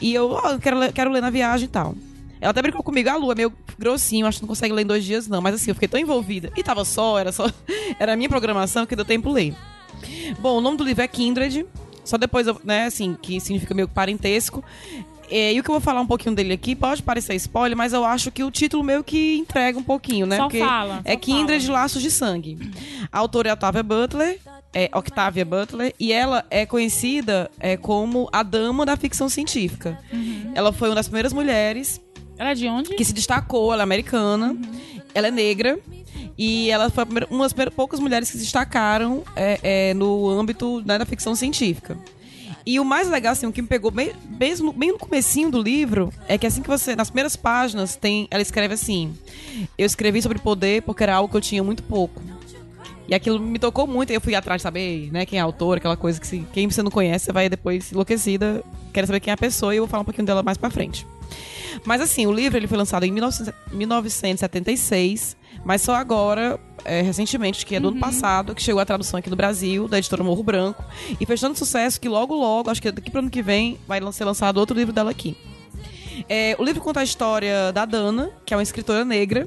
E 0.00 0.12
eu, 0.12 0.30
ó, 0.30 0.50
eu 0.50 0.58
quero, 0.58 0.78
ler, 0.78 0.92
quero 0.92 1.10
ler 1.10 1.20
na 1.20 1.30
viagem 1.30 1.66
e 1.66 1.68
tal. 1.68 1.94
Ela 2.40 2.50
até 2.52 2.62
brincou 2.62 2.82
comigo, 2.82 3.08
a 3.10 3.16
Lu 3.16 3.30
é 3.30 3.34
meio 3.34 3.52
grossinho, 3.78 4.26
acho 4.26 4.38
que 4.38 4.44
não 4.44 4.48
consegue 4.48 4.72
ler 4.72 4.82
em 4.82 4.86
dois 4.86 5.04
dias, 5.04 5.28
não. 5.28 5.42
Mas 5.42 5.54
assim, 5.54 5.70
eu 5.70 5.74
fiquei 5.74 5.88
tão 5.88 6.00
envolvida. 6.00 6.50
E 6.56 6.62
tava 6.62 6.84
só, 6.84 7.18
era 7.18 7.30
só. 7.32 7.46
Era 8.00 8.14
a 8.14 8.16
minha 8.16 8.28
programação 8.28 8.86
que 8.86 8.96
deu 8.96 9.04
tempo 9.04 9.30
ler. 9.30 9.54
Bom, 10.38 10.56
o 10.56 10.60
nome 10.60 10.78
do 10.78 10.84
livro 10.84 11.02
é 11.02 11.08
Kindred. 11.08 11.66
Só 12.02 12.16
depois, 12.16 12.46
eu, 12.46 12.58
né, 12.64 12.86
assim, 12.86 13.14
que 13.20 13.38
significa 13.40 13.74
meio 13.74 13.86
parentesco. 13.86 14.64
É, 15.30 15.52
e 15.52 15.60
o 15.60 15.62
que 15.62 15.70
eu 15.70 15.74
vou 15.74 15.80
falar 15.80 16.00
um 16.00 16.06
pouquinho 16.06 16.34
dele 16.34 16.52
aqui 16.52 16.74
pode 16.74 17.02
parecer 17.02 17.34
spoiler, 17.36 17.76
mas 17.76 17.92
eu 17.92 18.04
acho 18.04 18.30
que 18.30 18.42
o 18.42 18.50
título 18.50 18.82
meio 18.82 19.04
que 19.04 19.36
entrega 19.38 19.78
um 19.78 19.82
pouquinho, 19.82 20.26
né? 20.26 20.36
Só 20.36 20.42
Porque 20.44 20.58
fala, 20.58 21.00
É 21.04 21.12
só 21.12 21.18
Kindred 21.18 21.66
fala. 21.66 21.78
Laços 21.80 22.02
de 22.02 22.10
Sangue. 22.10 22.58
A 23.10 23.18
autora 23.18 23.48
é 23.48 23.52
Octavia 23.52 23.82
Butler, 23.82 24.38
é 24.74 24.90
Octavia 24.94 25.44
Butler, 25.44 25.94
e 25.98 26.12
ela 26.12 26.44
é 26.50 26.66
conhecida 26.66 27.50
é, 27.60 27.76
como 27.76 28.28
a 28.32 28.42
dama 28.42 28.84
da 28.84 28.96
ficção 28.96 29.28
científica. 29.28 29.98
Uhum. 30.12 30.52
Ela 30.54 30.72
foi 30.72 30.88
uma 30.88 30.94
das 30.96 31.06
primeiras 31.06 31.32
mulheres 31.32 32.00
Ela 32.36 32.50
é 32.50 32.54
de 32.54 32.66
onde? 32.68 32.94
que 32.94 33.04
se 33.04 33.12
destacou, 33.12 33.72
ela 33.72 33.82
é 33.82 33.84
americana, 33.84 34.56
ela 35.14 35.28
é 35.28 35.30
negra. 35.30 35.78
E 36.38 36.70
ela 36.70 36.88
foi 36.88 37.04
uma 37.28 37.46
das 37.46 37.52
poucas 37.74 38.00
mulheres 38.00 38.30
que 38.30 38.38
se 38.38 38.44
destacaram 38.44 39.22
é, 39.36 39.60
é, 39.62 39.94
no 39.94 40.26
âmbito 40.30 40.82
né, 40.86 40.96
da 40.96 41.04
ficção 41.04 41.34
científica. 41.34 41.98
E 42.64 42.78
o 42.78 42.84
mais 42.84 43.08
legal, 43.08 43.32
assim, 43.32 43.46
o 43.46 43.52
que 43.52 43.62
me 43.62 43.68
pegou 43.68 43.90
bem, 43.90 44.12
mesmo, 44.38 44.72
bem 44.72 44.92
no 44.92 44.98
comecinho 44.98 45.50
do 45.50 45.60
livro, 45.60 46.12
é 46.28 46.36
que 46.36 46.46
assim 46.46 46.62
que 46.62 46.68
você, 46.68 46.94
nas 46.94 47.08
primeiras 47.08 47.36
páginas, 47.36 47.96
tem, 47.96 48.28
ela 48.30 48.42
escreve 48.42 48.74
assim, 48.74 49.14
eu 49.78 49.86
escrevi 49.86 50.20
sobre 50.20 50.38
poder 50.38 50.82
porque 50.82 51.02
era 51.02 51.14
algo 51.14 51.30
que 51.30 51.36
eu 51.36 51.40
tinha 51.40 51.62
muito 51.62 51.82
pouco. 51.82 52.22
E 53.08 53.14
aquilo 53.14 53.40
me 53.40 53.58
tocou 53.58 53.88
muito, 53.88 54.10
e 54.10 54.14
eu 54.14 54.20
fui 54.20 54.36
atrás 54.36 54.60
de 54.60 54.62
saber, 54.62 55.10
né, 55.10 55.26
quem 55.26 55.38
é 55.38 55.42
a 55.42 55.44
autora, 55.44 55.78
aquela 55.78 55.96
coisa 55.96 56.20
que 56.20 56.26
se, 56.26 56.46
quem 56.52 56.70
você 56.70 56.80
não 56.80 56.92
conhece, 56.92 57.24
você 57.24 57.32
vai 57.32 57.48
depois 57.48 57.90
enlouquecida, 57.90 58.62
quer 58.92 59.04
saber 59.04 59.18
quem 59.18 59.32
é 59.32 59.34
a 59.34 59.36
pessoa, 59.36 59.74
e 59.74 59.78
eu 59.78 59.82
vou 59.82 59.88
falar 59.88 60.02
um 60.02 60.04
pouquinho 60.04 60.26
dela 60.26 60.44
mais 60.44 60.56
pra 60.56 60.70
frente. 60.70 61.04
Mas 61.84 62.00
assim, 62.00 62.26
o 62.26 62.32
livro 62.32 62.56
ele 62.56 62.68
foi 62.68 62.78
lançado 62.78 63.04
em 63.04 63.10
1900 63.10 63.52
1976, 63.72 65.36
mas 65.64 65.82
só 65.82 65.94
agora, 65.94 66.58
é, 66.84 67.02
recentemente, 67.02 67.64
que 67.66 67.74
é 67.74 67.80
do 67.80 67.88
ano 67.88 68.00
passado, 68.00 68.54
que 68.54 68.62
chegou 68.62 68.80
a 68.80 68.84
tradução 68.84 69.18
aqui 69.18 69.28
no 69.28 69.36
Brasil, 69.36 69.86
da 69.86 69.98
editora 69.98 70.24
Morro 70.24 70.42
Branco, 70.42 70.84
e 71.20 71.26
fez 71.26 71.40
tanto 71.40 71.58
sucesso 71.58 72.00
que 72.00 72.08
logo, 72.08 72.34
logo, 72.34 72.70
acho 72.70 72.80
que 72.80 72.90
daqui 72.90 73.10
pro 73.10 73.20
ano 73.20 73.30
que 73.30 73.42
vem, 73.42 73.78
vai 73.86 74.00
ser 74.12 74.24
lançado 74.24 74.58
outro 74.58 74.76
livro 74.76 74.92
dela 74.92 75.10
aqui. 75.10 75.36
É, 76.28 76.56
o 76.58 76.64
livro 76.64 76.82
conta 76.82 77.00
a 77.00 77.04
história 77.04 77.72
da 77.72 77.84
Dana, 77.84 78.30
que 78.44 78.54
é 78.54 78.56
uma 78.56 78.62
escritora 78.62 79.04
negra, 79.04 79.46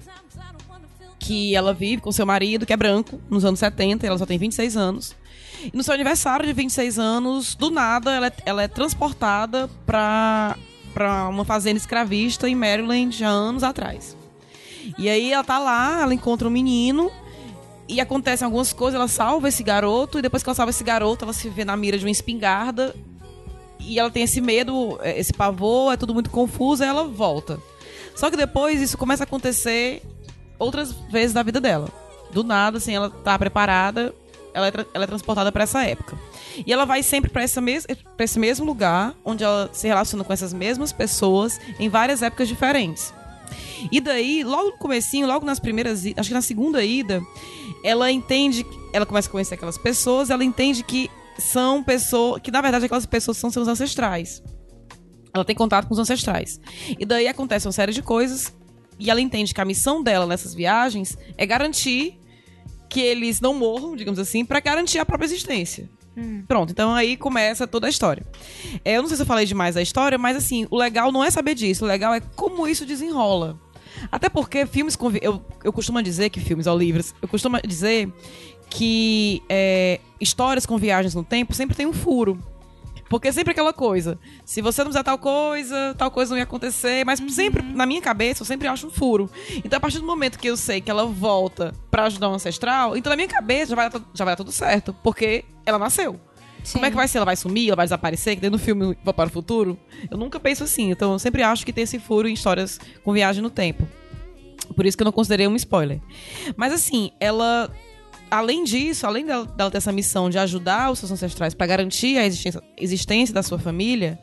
que 1.20 1.55
ela 1.55 1.74
vive 1.74 2.01
com 2.01 2.11
seu 2.11 2.26
marido, 2.26 2.66
que 2.66 2.74
é 2.74 2.78
branco, 2.78 3.20
nos 3.30 3.45
anos 3.45 3.59
70, 3.59 4.05
e 4.05 4.07
ela 4.07 4.18
só 4.18 4.26
tem 4.26 4.38
26 4.38 4.76
anos. 4.76 5.16
E 5.74 5.76
no 5.76 5.82
seu 5.82 5.93
aniversário 5.93 6.45
de 6.45 6.51
26 6.51 6.99
anos, 6.99 7.55
do 7.55 7.72
nada, 7.72 8.11
ela 8.11 8.28
é, 8.28 8.34
ela 8.45 8.64
é 8.64 8.68
transportada 8.68 9.70
pra, 9.86 10.57
pra 10.93 11.30
uma 11.30 11.45
fazenda 11.45 11.78
escravista 11.78 12.49
em 12.49 12.55
Maryland 12.55 13.24
há 13.24 13.30
anos 13.30 13.64
atrás. 13.64 14.18
E 14.97 15.09
aí 15.09 15.31
ela 15.31 15.43
tá 15.43 15.59
lá, 15.59 16.01
ela 16.01 16.13
encontra 16.13 16.47
um 16.47 16.51
menino, 16.51 17.11
e 17.88 17.99
acontecem 17.99 18.45
algumas 18.45 18.71
coisas, 18.73 18.95
ela 18.95 19.07
salva 19.07 19.49
esse 19.49 19.63
garoto, 19.63 20.19
e 20.19 20.21
depois 20.21 20.41
que 20.41 20.49
ela 20.49 20.55
salva 20.55 20.69
esse 20.69 20.84
garoto, 20.84 21.25
ela 21.25 21.34
se 21.34 21.49
vê 21.49 21.65
na 21.65 21.75
mira 21.75 21.97
de 21.97 22.05
uma 22.05 22.11
espingarda, 22.11 22.95
e 23.79 23.99
ela 23.99 24.09
tem 24.09 24.23
esse 24.23 24.39
medo, 24.39 24.97
eh, 25.01 25.19
esse 25.19 25.34
pavor, 25.34 25.93
é 25.93 25.97
tudo 25.97 26.13
muito 26.13 26.29
confuso, 26.29 26.84
ela 26.84 27.03
volta. 27.03 27.59
Só 28.15 28.29
que 28.29 28.38
depois 28.38 28.81
isso 28.81 28.97
começa 28.97 29.23
a 29.23 29.25
acontecer 29.25 30.01
outras 30.57 30.91
vezes 31.11 31.34
da 31.34 31.43
vida 31.43 31.59
dela. 31.59 31.89
Do 32.31 32.43
nada, 32.43 32.77
assim, 32.77 32.95
ela 32.95 33.09
tá 33.09 33.38
preparada, 33.38 34.13
ela 34.53 34.67
é, 34.67 34.71
ela 34.93 35.03
é 35.03 35.07
transportada 35.07 35.51
para 35.51 35.63
essa 35.63 35.84
época. 35.84 36.17
E 36.65 36.71
ela 36.71 36.86
vai 36.86 37.03
sempre 37.03 37.29
para 37.29 37.43
mes 37.61 37.86
esse 38.17 38.39
mesmo 38.39 38.65
lugar, 38.65 39.13
onde 39.25 39.43
ela 39.43 39.69
se 39.73 39.88
relaciona 39.88 40.23
com 40.23 40.31
essas 40.31 40.53
mesmas 40.53 40.93
pessoas 40.93 41.59
em 41.79 41.89
várias 41.89 42.21
épocas 42.21 42.47
diferentes. 42.47 43.13
E 43.91 43.99
daí, 43.99 44.43
logo 44.43 44.71
no 44.71 44.77
comecinho, 44.77 45.27
logo 45.27 45.45
nas 45.45 45.59
primeiras, 45.59 46.03
acho 46.17 46.29
que 46.29 46.33
na 46.33 46.41
segunda 46.41 46.83
ida, 46.83 47.21
ela 47.83 48.11
entende, 48.11 48.65
ela 48.91 49.05
começa 49.05 49.27
a 49.27 49.31
conhecer 49.31 49.55
aquelas 49.55 49.77
pessoas, 49.77 50.29
ela 50.29 50.43
entende 50.43 50.83
que 50.83 51.09
são 51.37 51.83
pessoas, 51.83 52.41
que 52.41 52.51
na 52.51 52.61
verdade 52.61 52.85
aquelas 52.85 53.05
pessoas 53.05 53.37
são 53.37 53.49
seus 53.49 53.67
ancestrais. 53.67 54.41
Ela 55.33 55.43
tem 55.43 55.55
contato 55.55 55.87
com 55.87 55.93
os 55.93 55.99
ancestrais. 55.99 56.59
E 56.97 57.05
daí 57.05 57.27
acontece 57.27 57.67
uma 57.67 57.71
série 57.71 57.91
de 57.91 58.03
coisas 58.03 58.53
e 58.99 59.09
ela 59.09 59.19
entende 59.19 59.53
que 59.53 59.61
a 59.61 59.65
missão 59.65 60.03
dela 60.03 60.27
nessas 60.27 60.53
viagens 60.53 61.17
é 61.37 61.45
garantir 61.45 62.19
que 62.87 63.01
eles 63.01 63.41
não 63.41 63.55
morram, 63.55 63.95
digamos 63.95 64.19
assim, 64.19 64.45
pra 64.45 64.59
garantir 64.59 64.99
a 64.99 65.05
própria 65.05 65.25
existência. 65.25 65.89
Pronto, 66.47 66.72
então 66.72 66.93
aí 66.93 67.18
começa 67.18 67.68
toda 67.68 67.88
a 67.88 67.89
história. 67.89 68.26
É, 68.84 68.97
eu 68.97 69.01
não 69.01 69.09
sei 69.09 69.18
se 69.18 69.24
eu 69.24 69.28
falei 69.28 69.45
demais 69.45 69.76
da 69.76 69.82
história, 69.82 70.18
mas 70.18 70.38
assim, 70.38 70.68
o 70.70 70.78
legal 70.78 71.11
não 71.11 71.24
é 71.24 71.32
saber 71.32 71.55
disso, 71.55 71.86
o 71.86 71.88
legal 71.88 72.14
é 72.14 72.20
como 72.36 72.68
isso 72.68 72.86
desenrola. 72.86 73.59
Até 74.11 74.30
porque 74.30 74.66
filmes 74.66 74.95
com. 74.95 75.11
Eu, 75.22 75.43
eu 75.64 75.72
costumo 75.72 76.01
dizer 76.01 76.30
que 76.30 76.39
filmes 76.39 76.68
ou 76.68 76.78
livros, 76.78 77.14
eu 77.22 77.28
costumo 77.28 77.59
dizer 77.61 78.11
que 78.70 79.41
é, 79.47 79.99
histórias 80.20 80.66
com 80.66 80.78
viagens 80.78 81.14
no 81.14 81.24
tempo 81.24 81.53
sempre 81.53 81.76
tem 81.76 81.86
um 81.86 81.93
furo. 81.93 82.39
Porque 83.14 83.28
é 83.28 83.32
sempre 83.32 83.51
aquela 83.51 83.72
coisa. 83.72 84.18
Se 84.43 84.59
você 84.59 84.84
não 84.84 84.89
fizer 84.89 85.03
tal 85.03 85.20
coisa, 85.20 85.93
tal 85.95 86.09
coisa 86.09 86.32
não 86.32 86.38
ia 86.39 86.45
acontecer. 86.45 87.05
Mas 87.05 87.22
sempre, 87.30 87.61
na 87.61 87.86
minha 87.86 88.01
cabeça, 88.01 88.41
eu 88.41 88.45
sempre 88.47 88.68
acho 88.68 88.88
um 88.88 88.89
furo. 88.89 89.30
Então, 89.64 89.78
a 89.78 89.80
partir 89.80 89.99
do 89.99 90.05
momento 90.07 90.39
que 90.39 90.47
eu 90.47 90.57
sei 90.57 90.82
que 90.82 90.89
ela 90.89 91.05
volta 91.05 91.76
pra 91.91 92.05
ajudar 92.05 92.28
um 92.28 92.34
ancestral, 92.34 92.97
então 92.97 93.11
na 93.11 93.16
minha 93.16 93.28
cabeça 93.28 93.68
já 93.68 93.76
vai 93.76 93.88
dar, 93.88 94.01
já 94.16 94.26
vai 94.26 94.32
dar 94.32 94.38
tudo 94.38 94.51
certo. 94.51 94.95
Porque 95.03 95.45
ela 95.64 95.78
nasceu. 95.78 96.20
Como 96.72 96.88
é 96.88 96.89
que 96.89 96.95
vai 96.95 97.07
ser? 97.07 97.20
Ela 97.20 97.26
vai 97.26 97.36
sumir? 97.36 97.68
Ela 97.68 97.76
vai 97.76 97.86
desaparecer? 97.86 98.36
Que 98.36 98.41
nem 98.41 98.49
no 98.49 98.57
filme 98.57 98.95
para 98.95 99.28
o 99.28 99.30
Futuro? 99.30 99.78
Eu 100.09 100.18
nunca 100.18 100.39
penso 100.39 100.64
assim. 100.64 100.89
Então, 100.89 101.11
eu 101.11 101.20
sempre 101.20 101.43
acho 101.43 101.64
que 101.64 101.72
tem 101.72 101.84
esse 101.84 101.99
furo 101.99 102.28
em 102.28 102.34
histórias 102.34 102.80
com 103.03 103.14
viagem 103.14 103.43
no 103.43 103.51
tempo. 103.51 103.88
Por 104.76 104.88
isso 104.88 104.97
que 104.97 105.03
eu 105.03 105.05
não 105.05 105.11
considerei 105.11 105.47
um 105.47 105.55
spoiler. 105.55 106.01
Mas 106.57 106.74
assim, 106.74 107.11
ela. 107.20 107.70
Além 108.34 108.63
disso, 108.63 109.05
além 109.05 109.25
dela, 109.25 109.45
dela 109.45 109.69
ter 109.69 109.77
essa 109.77 109.91
missão 109.91 110.29
de 110.29 110.38
ajudar 110.39 110.91
os 110.91 110.99
seus 110.99 111.11
ancestrais 111.11 111.53
para 111.53 111.67
garantir 111.67 112.17
a 112.17 112.25
existência, 112.25 112.61
existência 112.77 113.34
da 113.36 113.43
sua 113.43 113.59
família, 113.59 114.19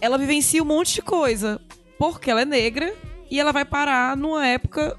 ela 0.00 0.16
vivencia 0.16 0.62
um 0.62 0.66
monte 0.66 0.94
de 0.94 1.02
coisa. 1.02 1.60
Porque 1.98 2.30
ela 2.30 2.40
é 2.42 2.44
negra 2.44 2.92
e 3.30 3.38
ela 3.38 3.52
vai 3.52 3.64
parar 3.64 4.16
numa 4.16 4.46
época 4.46 4.96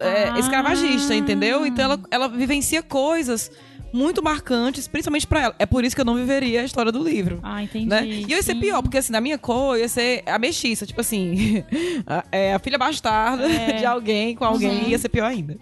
é, 0.00 0.28
Ah. 0.30 0.38
escravagista, 0.38 1.14
entendeu? 1.14 1.64
Então 1.64 1.84
ela, 1.84 2.00
ela 2.10 2.28
vivencia 2.28 2.82
coisas 2.82 3.50
muito 3.92 4.20
marcantes, 4.22 4.88
principalmente 4.88 5.24
para 5.26 5.40
ela. 5.40 5.54
É 5.56 5.64
por 5.64 5.84
isso 5.84 5.94
que 5.94 6.00
eu 6.00 6.04
não 6.04 6.16
viveria 6.16 6.62
a 6.62 6.64
história 6.64 6.90
do 6.90 7.02
livro. 7.02 7.38
Ah, 7.44 7.62
entendi. 7.62 7.86
Né? 7.86 8.04
E 8.06 8.22
eu 8.24 8.36
ia 8.36 8.42
ser 8.42 8.54
Sim. 8.54 8.60
pior, 8.60 8.82
porque 8.82 8.98
assim, 8.98 9.12
na 9.12 9.20
minha 9.20 9.38
cor, 9.38 9.76
eu 9.76 9.82
ia 9.82 9.88
ser 9.88 10.24
a 10.26 10.36
mexiça, 10.36 10.84
tipo 10.84 11.00
assim, 11.00 11.62
a, 12.06 12.24
é, 12.32 12.54
a 12.54 12.58
filha 12.58 12.76
bastarda 12.76 13.48
É. 13.48 13.72
de 13.78 13.86
alguém 13.86 14.34
com 14.34 14.44
alguém, 14.44 14.82
Uhum. 14.82 14.88
ia 14.88 14.98
ser 14.98 15.08
pior 15.08 15.26
ainda. 15.26 15.56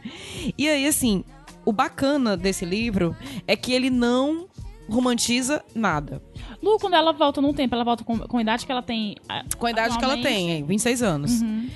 E 0.57 0.66
aí, 0.68 0.86
assim, 0.86 1.22
o 1.64 1.72
bacana 1.72 2.36
desse 2.36 2.64
livro 2.64 3.16
é 3.46 3.54
que 3.56 3.72
ele 3.72 3.90
não 3.90 4.48
romantiza 4.88 5.64
nada. 5.74 6.22
Lu, 6.62 6.78
quando 6.78 6.94
ela 6.94 7.12
volta 7.12 7.40
num 7.40 7.52
tempo, 7.54 7.74
ela 7.74 7.84
volta 7.84 8.04
com, 8.04 8.18
com 8.18 8.36
a 8.38 8.42
idade 8.42 8.66
que 8.66 8.72
ela 8.72 8.82
tem. 8.82 9.16
ah, 9.28 9.44
Com 9.56 9.66
a 9.66 9.70
idade 9.70 9.96
que 9.98 10.04
ela 10.04 10.16
tem, 10.18 10.50
hein, 10.50 10.64
26 10.64 11.02
anos. 11.02 11.40
Uhum. 11.40 11.68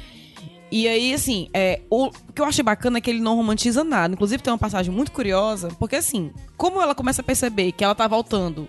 E 0.71 0.89
aí, 0.89 1.15
assim, 1.15 1.49
é, 1.55 1.81
o 1.89 2.11
que 2.35 2.41
eu 2.41 2.45
achei 2.45 2.63
bacana 2.65 2.99
é 2.99 3.01
que 3.01 3.09
ele 3.09 3.21
não 3.21 3.37
romantiza 3.37 3.85
nada. 3.85 4.13
Inclusive, 4.15 4.43
tem 4.43 4.53
uma 4.53 4.59
passagem 4.59 4.93
muito 4.93 5.13
curiosa, 5.13 5.69
porque 5.79 5.97
assim, 5.97 6.33
como 6.57 6.83
ela 6.83 6.95
começa 6.95 7.23
a 7.23 7.25
perceber 7.25 7.71
que 7.73 7.85
ela 7.85 7.95
tá 7.95 8.07
voltando 8.09 8.69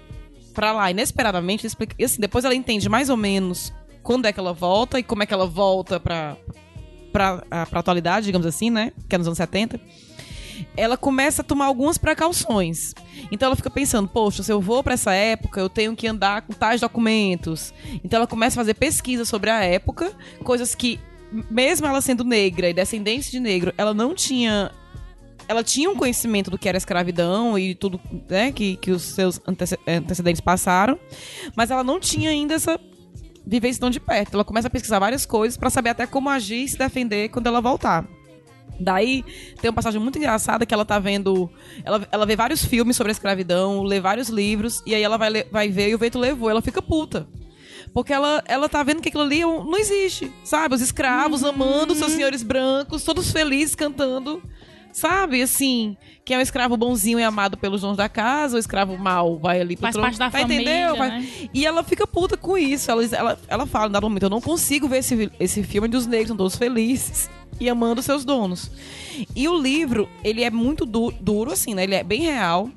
pra 0.53 0.71
lá 0.71 0.89
inesperadamente, 0.91 1.65
explica- 1.65 1.95
e 1.97 2.03
assim, 2.05 2.21
depois 2.21 2.45
ela 2.45 2.53
entende 2.55 2.87
mais 2.87 3.09
ou 3.09 3.17
menos 3.17 3.73
quando 4.03 4.25
é 4.27 4.31
que 4.31 4.39
ela 4.39 4.53
volta 4.53 4.99
e 4.99 5.03
como 5.03 5.23
é 5.23 5.25
que 5.25 5.33
ela 5.33 5.47
volta 5.47 5.99
pra, 5.99 6.37
pra, 7.11 7.43
a, 7.49 7.65
pra 7.65 7.79
atualidade, 7.79 8.27
digamos 8.27 8.45
assim, 8.47 8.69
né? 8.69 8.91
Que 9.09 9.15
é 9.15 9.17
nos 9.17 9.27
anos 9.27 9.37
70. 9.37 9.79
Ela 10.75 10.97
começa 10.97 11.41
a 11.41 11.45
tomar 11.45 11.65
algumas 11.65 11.97
precauções. 11.97 12.93
Então 13.31 13.47
ela 13.47 13.55
fica 13.55 13.69
pensando, 13.69 14.07
poxa, 14.07 14.43
se 14.43 14.51
eu 14.51 14.61
vou 14.61 14.83
pra 14.83 14.93
essa 14.93 15.13
época, 15.13 15.59
eu 15.59 15.69
tenho 15.69 15.95
que 15.95 16.07
andar 16.07 16.41
com 16.41 16.53
tais 16.53 16.81
documentos. 16.81 17.73
Então 18.03 18.17
ela 18.17 18.27
começa 18.27 18.59
a 18.59 18.61
fazer 18.61 18.73
pesquisa 18.73 19.25
sobre 19.25 19.49
a 19.49 19.63
época, 19.63 20.11
coisas 20.43 20.75
que 20.75 20.99
mesmo 21.49 21.85
ela 21.85 22.01
sendo 22.01 22.23
negra 22.23 22.69
e 22.69 22.73
descendente 22.73 23.31
de 23.31 23.39
negro, 23.39 23.73
ela 23.77 23.93
não 23.93 24.13
tinha. 24.13 24.71
Ela 25.47 25.63
tinha 25.63 25.89
um 25.89 25.95
conhecimento 25.95 26.51
do 26.51 26.57
que 26.57 26.67
era 26.67 26.77
escravidão 26.77 27.57
e 27.57 27.73
tudo 27.73 27.99
né, 28.29 28.51
que, 28.51 28.75
que 28.77 28.91
os 28.91 29.01
seus 29.01 29.39
antece- 29.47 29.79
antecedentes 29.87 30.41
passaram, 30.41 30.99
mas 31.55 31.71
ela 31.71 31.85
não 31.85 32.01
tinha 32.01 32.29
ainda 32.29 32.53
essa 32.53 32.77
vivência 33.45 33.79
tão 33.79 33.89
de 33.89 33.99
perto. 33.99 34.33
Ela 34.33 34.43
começa 34.43 34.67
a 34.67 34.71
pesquisar 34.71 34.99
várias 34.99 35.25
coisas 35.25 35.57
pra 35.57 35.69
saber 35.69 35.91
até 35.91 36.05
como 36.05 36.29
agir 36.29 36.63
e 36.63 36.67
se 36.67 36.77
defender 36.77 37.29
quando 37.29 37.47
ela 37.47 37.61
voltar. 37.61 38.05
Daí 38.79 39.23
tem 39.59 39.69
uma 39.69 39.75
passagem 39.75 39.99
muito 39.99 40.17
engraçada 40.17 40.65
que 40.65 40.73
ela 40.73 40.85
tá 40.85 40.99
vendo. 40.99 41.49
Ela, 41.83 42.07
ela 42.11 42.25
vê 42.25 42.35
vários 42.35 42.63
filmes 42.63 42.95
sobre 42.95 43.11
a 43.11 43.13
escravidão, 43.13 43.83
lê 43.83 43.99
vários 43.99 44.29
livros, 44.29 44.83
e 44.85 44.93
aí 44.93 45.01
ela 45.01 45.17
vai, 45.17 45.43
vai 45.51 45.69
ver 45.69 45.89
e 45.89 45.95
o 45.95 45.97
vento 45.97 46.19
levou. 46.19 46.49
Ela 46.49 46.61
fica 46.61 46.81
puta. 46.81 47.27
Porque 47.93 48.13
ela, 48.13 48.43
ela 48.45 48.69
tá 48.69 48.83
vendo 48.83 49.01
que 49.01 49.09
aquilo 49.09 49.23
ali 49.23 49.41
não 49.41 49.77
existe, 49.77 50.31
sabe? 50.43 50.75
Os 50.75 50.81
escravos 50.81 51.43
amando 51.43 51.95
seus 51.95 52.11
senhores 52.11 52.43
brancos, 52.43 53.03
todos 53.03 53.31
felizes 53.31 53.75
cantando, 53.75 54.43
sabe? 54.91 55.41
Assim, 55.41 55.95
que 56.23 56.33
é 56.33 56.37
um 56.37 56.41
escravo 56.41 56.75
bonzinho 56.77 57.19
e 57.19 57.23
amado 57.23 57.57
pelos 57.57 57.81
donos 57.81 57.97
da 57.97 58.09
casa, 58.09 58.57
o 58.57 58.59
escravo 58.59 58.97
mau 58.97 59.39
vai 59.39 59.61
ali 59.61 59.75
pro 59.75 59.83
Faz 59.83 59.93
trono. 59.93 60.05
parte 60.05 60.19
da 60.19 60.29
tá 60.29 60.39
família, 60.39 60.89
entendeu? 60.89 60.95
Né? 60.95 61.27
E 61.53 61.65
ela 61.65 61.83
fica 61.83 62.05
puta 62.05 62.37
com 62.37 62.57
isso. 62.57 62.91
Ela, 62.91 63.03
ela, 63.05 63.39
ela 63.47 63.65
fala, 63.65 63.89
dado 63.89 64.03
momento, 64.03 64.23
eu 64.23 64.29
não 64.29 64.41
consigo 64.41 64.87
ver 64.87 64.99
esse, 64.99 65.31
esse 65.39 65.63
filme 65.63 65.87
onde 65.87 65.97
os 65.97 66.05
negros 66.05 66.27
são 66.27 66.37
todos 66.37 66.55
felizes 66.55 67.29
e 67.59 67.69
amando 67.69 68.01
seus 68.01 68.23
donos. 68.23 68.69
E 69.35 69.47
o 69.47 69.59
livro, 69.59 70.07
ele 70.23 70.43
é 70.43 70.49
muito 70.49 70.85
du- 70.85 71.13
duro, 71.19 71.51
assim, 71.51 71.73
né? 71.73 71.83
Ele 71.83 71.95
é 71.95 72.03
bem 72.03 72.21
real 72.21 72.69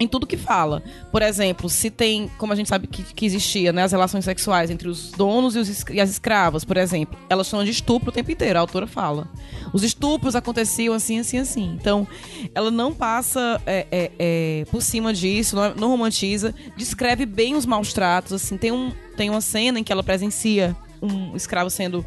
em 0.00 0.06
tudo 0.06 0.26
que 0.26 0.36
fala. 0.36 0.82
Por 1.10 1.22
exemplo, 1.22 1.68
se 1.68 1.90
tem, 1.90 2.30
como 2.38 2.52
a 2.52 2.56
gente 2.56 2.68
sabe 2.68 2.86
que, 2.86 3.02
que 3.02 3.26
existia, 3.26 3.72
né, 3.72 3.82
as 3.82 3.92
relações 3.92 4.24
sexuais 4.24 4.70
entre 4.70 4.88
os 4.88 5.10
donos 5.10 5.56
e, 5.56 5.58
os 5.58 5.84
e 5.90 6.00
as 6.00 6.10
escravas, 6.10 6.64
por 6.64 6.76
exemplo, 6.76 7.18
elas 7.28 7.48
chamam 7.48 7.64
de 7.64 7.72
estupro 7.72 8.10
o 8.10 8.12
tempo 8.12 8.30
inteiro, 8.30 8.58
a 8.58 8.60
autora 8.60 8.86
fala. 8.86 9.28
Os 9.72 9.82
estupros 9.82 10.36
aconteciam 10.36 10.94
assim, 10.94 11.18
assim, 11.18 11.38
assim. 11.38 11.76
Então, 11.80 12.06
ela 12.54 12.70
não 12.70 12.94
passa 12.94 13.60
é, 13.66 13.86
é, 13.90 14.10
é, 14.18 14.64
por 14.70 14.82
cima 14.82 15.12
disso, 15.12 15.56
não, 15.56 15.74
não 15.74 15.88
romantiza, 15.88 16.54
descreve 16.76 17.26
bem 17.26 17.56
os 17.56 17.66
maus 17.66 17.92
tratos, 17.92 18.32
assim, 18.32 18.56
tem, 18.56 18.70
um, 18.70 18.92
tem 19.16 19.28
uma 19.30 19.40
cena 19.40 19.80
em 19.80 19.84
que 19.84 19.92
ela 19.92 20.02
presencia 20.02 20.76
um 21.02 21.36
escravo 21.36 21.70
sendo 21.70 22.04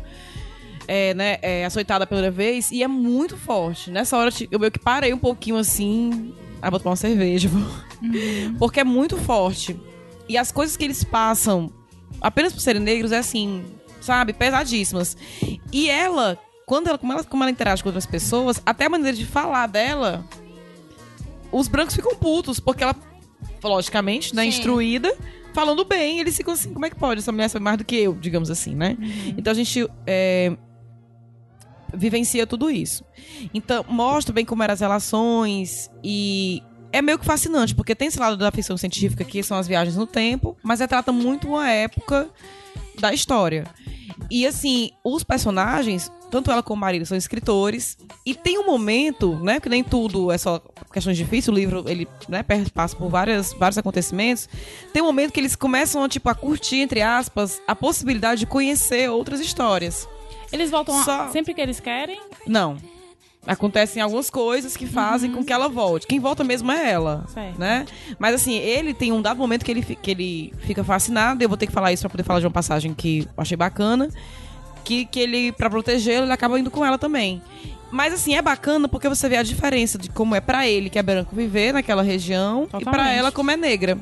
é, 0.94 1.14
né, 1.14 1.38
é 1.42 1.64
açoitada 1.64 2.06
pela 2.06 2.22
primeira 2.22 2.36
vez 2.36 2.70
e 2.70 2.84
é 2.84 2.88
muito 2.88 3.38
forte. 3.38 3.89
Nessa 3.89 4.18
hora 4.18 4.30
eu 4.52 4.60
meio 4.60 4.70
que 4.70 4.78
parei 4.78 5.14
um 5.14 5.18
pouquinho 5.18 5.56
assim. 5.56 6.34
Ah, 6.62 6.70
vou 6.70 6.82
tomar 6.82 6.92
uma 6.92 6.96
cerveja. 6.98 7.48
vou. 7.48 7.66
Porque 8.60 8.82
é 8.82 8.84
muito 8.84 9.16
forte. 9.16 9.80
E 10.28 10.38
as 10.38 10.52
coisas 10.52 10.76
que 10.76 10.84
eles 10.84 11.02
passam, 11.02 11.72
apenas 12.20 12.52
por 12.52 12.60
serem 12.60 12.82
negros, 12.82 13.14
é 13.14 13.20
assim, 13.20 13.64
sabe, 14.02 14.34
pesadíssimas. 14.34 15.16
E 15.72 15.89
ela, 15.89 16.38
quando 16.66 16.89
ela, 16.89 16.98
como 16.98 17.14
ela, 17.14 17.24
como 17.24 17.42
ela 17.42 17.52
interage 17.52 17.82
com 17.82 17.88
outras 17.88 18.06
pessoas, 18.06 18.62
até 18.66 18.88
a 18.88 18.89
maneira 18.89 19.16
de 19.16 19.26
falar 19.26 19.68
dela, 19.68 20.26
os 21.54 21.70
brancos 21.70 21.96
ficam 21.96 22.18
putos, 22.18 22.60
porque 22.60 22.84
ela, 22.84 22.96
logicamente, 23.64 24.36
né, 24.36 24.42
Sim. 24.44 24.50
instruída, 24.50 25.16
falando 25.54 25.86
bem, 25.86 26.20
eles 26.20 26.36
ficam 26.36 26.54
assim, 26.54 26.74
como 26.74 26.86
é 26.86 26.89
que 26.89 26.98
pode? 26.98 27.22
Essa 27.22 27.32
mulher 27.32 27.48
sabe 27.48 27.64
mais 27.64 27.78
do 27.78 27.86
que 27.86 27.96
eu, 27.96 28.14
digamos 28.14 28.52
assim, 28.52 28.76
né? 28.76 28.98
Então 29.38 29.52
a 29.52 29.56
gente 29.56 29.88
é, 30.06 30.56
vivencia 31.94 32.48
tudo 32.48 32.70
isso. 32.70 33.04
Então, 33.54 33.86
mostra 33.88 34.34
bem 34.34 34.46
como 34.46 34.64
eram 34.64 34.74
as 34.74 34.80
relações 34.80 35.89
e 36.04 36.62
é 36.92 37.02
meio 37.02 37.18
que 37.18 37.26
fascinante, 37.26 37.74
porque 37.74 37.96
tem 37.96 38.08
esse 38.08 38.20
lado 38.20 38.38
da 38.38 38.52
ficção 38.52 38.78
científica 38.78 39.24
que 39.24 39.42
são 39.42 39.58
as 39.58 39.68
viagens 39.68 39.96
no 39.96 40.06
tempo, 40.06 40.58
mas 40.62 40.80
retrata 40.80 41.12
muito 41.12 41.48
uma 41.48 41.70
época 41.70 42.30
da 43.00 43.14
história. 43.14 43.66
E 44.30 44.46
assim, 44.46 44.92
os 45.04 45.24
personagens, 45.24 46.12
tanto 46.30 46.52
ela 46.52 46.62
como 46.64 46.78
o 46.78 46.82
marido, 46.82 47.06
são 47.06 47.18
escritores. 47.18 47.98
E 48.26 48.34
tem 48.34 48.58
um 48.58 48.66
momento, 48.66 49.36
né? 49.44 49.56
Porque 49.56 49.70
nem 49.70 49.84
tudo 49.84 50.32
é 50.32 50.38
só 50.38 50.62
questões 50.92 51.18
difíceis, 51.18 51.48
o 51.48 51.52
livro 51.52 51.84
ele 51.88 52.08
né, 52.30 52.44
passa 52.74 52.96
por 52.96 53.10
várias, 53.10 53.54
vários 53.54 53.78
acontecimentos. 53.78 54.48
Tem 54.94 55.02
um 55.02 55.06
momento 55.06 55.32
que 55.32 55.39
eles 55.39 55.56
começam 55.56 56.08
tipo, 56.08 56.30
a 56.30 56.36
curtir, 56.36 56.78
entre 56.78 57.02
aspas, 57.02 57.62
a 57.68 57.76
possibilidade 57.76 58.42
de 58.42 58.46
conhecer 58.46 59.10
outras 59.10 59.39
histórias. 59.39 60.08
Eles 60.52 60.70
voltam 60.72 61.04
Só- 61.04 61.30
sempre 61.30 61.54
que 61.54 61.62
eles 61.62 61.80
querem? 61.80 62.20
Não. 62.47 62.78
Acontecem 63.47 64.02
algumas 64.04 64.30
coisas 64.30 64.78
que 64.78 64.86
fazem 64.86 65.32
com 65.32 65.43
que 65.43 65.52
ela 65.52 65.68
volte. 65.68 66.06
Quem 66.06 66.20
volta 66.20 66.43
mesmo 66.43 66.72
é 66.72 66.91
ela, 66.91 67.26
Certo. 67.34 67.58
né? 67.60 67.88
Mas 68.20 68.36
assim, 68.36 68.54
ele 68.56 68.93
tem 68.93 69.12
um 69.12 69.20
dado 69.22 69.38
momento 69.39 69.66
que 69.66 69.72
ele, 69.72 69.82
que 69.82 70.12
ele 70.12 70.54
fica 70.60 70.84
fascinado. 70.84 71.43
Eu 71.43 71.49
vou 71.49 71.58
ter 71.58 71.66
que 71.66 71.72
falar 71.74 71.91
isso 71.91 72.02
pra 72.04 72.10
poder 72.12 72.24
falar 72.24 72.39
de 72.39 72.45
uma 72.45 72.52
passagem 72.52 72.93
que 72.93 73.22
eu 73.36 73.41
achei 73.41 73.58
bacana. 73.58 74.10
Que, 74.84 75.06
que 75.06 75.20
ele, 75.20 75.52
pra 75.54 75.70
protegê-lo, 75.72 76.26
ele 76.26 76.32
acaba 76.34 76.60
indo 76.60 76.70
com 76.70 76.86
ela 76.86 76.97
também. 76.99 77.41
Mas 77.91 78.14
assim, 78.14 78.36
é 78.36 78.41
bacana 78.41 78.88
porque 78.88 79.10
você 79.10 79.28
vê 79.28 79.38
a 79.38 79.43
diferença 79.43 79.97
de 79.97 80.10
como 80.10 80.36
é 80.36 80.39
pra 80.41 80.68
ele, 80.68 80.89
que 80.89 80.97
é 80.99 81.04
branco, 81.04 81.36
viver 81.36 81.74
naquela 81.74 82.02
região, 82.04 82.64
e 82.66 82.68
pra 82.68 82.80
Totalmente. 82.80 83.16
ela, 83.16 83.32
como 83.32 83.52
é 83.52 83.58
negra. 83.58 83.97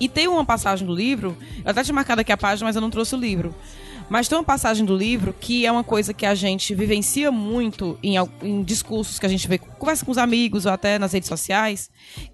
E 0.00 0.08
tem 0.08 0.26
uma 0.28 0.44
passagem 0.44 0.86
do 0.86 0.94
livro, 0.94 1.36
eu 1.64 1.70
até 1.70 1.82
tinha 1.82 1.94
marcado 1.94 2.20
aqui 2.20 2.30
a 2.32 2.36
página, 2.36 2.66
mas 2.68 2.76
eu 2.76 2.80
não 2.82 2.88
trouxe 2.90 3.14
o 3.14 3.18
livro. 3.18 3.54
Mas 4.08 4.28
tem 4.28 4.38
uma 4.38 4.44
passagem 4.44 4.84
do 4.84 4.96
livro 4.96 5.34
que 5.38 5.66
é 5.66 5.72
uma 5.72 5.84
coisa 5.84 6.14
que 6.14 6.24
a 6.24 6.34
gente 6.34 6.74
vivencia 6.74 7.30
muito 7.30 7.98
em, 8.02 8.14
em 8.42 8.62
discursos 8.62 9.18
que 9.18 9.26
a 9.26 9.28
gente 9.28 9.46
vê, 9.46 9.58
conversa 9.58 10.04
com 10.04 10.10
os 10.10 10.18
amigos 10.18 10.66
ou 10.66 10.72
até 10.72 10.98
nas 10.98 11.12
redes 11.12 11.28
sociais, 11.28 11.90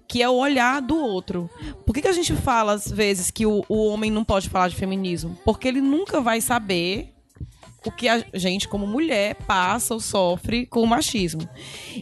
que 0.07 0.21
é 0.21 0.29
o 0.29 0.35
olhar 0.35 0.81
do 0.81 0.97
outro. 0.97 1.49
Por 1.85 1.93
que, 1.93 2.01
que 2.01 2.07
a 2.07 2.13
gente 2.13 2.33
fala, 2.33 2.73
às 2.73 2.89
vezes, 2.89 3.29
que 3.29 3.45
o, 3.45 3.63
o 3.67 3.87
homem 3.87 4.09
não 4.09 4.23
pode 4.23 4.49
falar 4.49 4.69
de 4.69 4.75
feminismo? 4.75 5.37
Porque 5.43 5.67
ele 5.67 5.81
nunca 5.81 6.21
vai 6.21 6.41
saber 6.41 7.15
o 7.85 7.91
que 7.91 8.09
a 8.09 8.23
gente, 8.33 8.67
como 8.67 8.87
mulher, 8.87 9.35
passa 9.35 9.93
ou 9.93 9.99
sofre 9.99 10.65
com 10.65 10.81
o 10.81 10.87
machismo. 10.87 11.47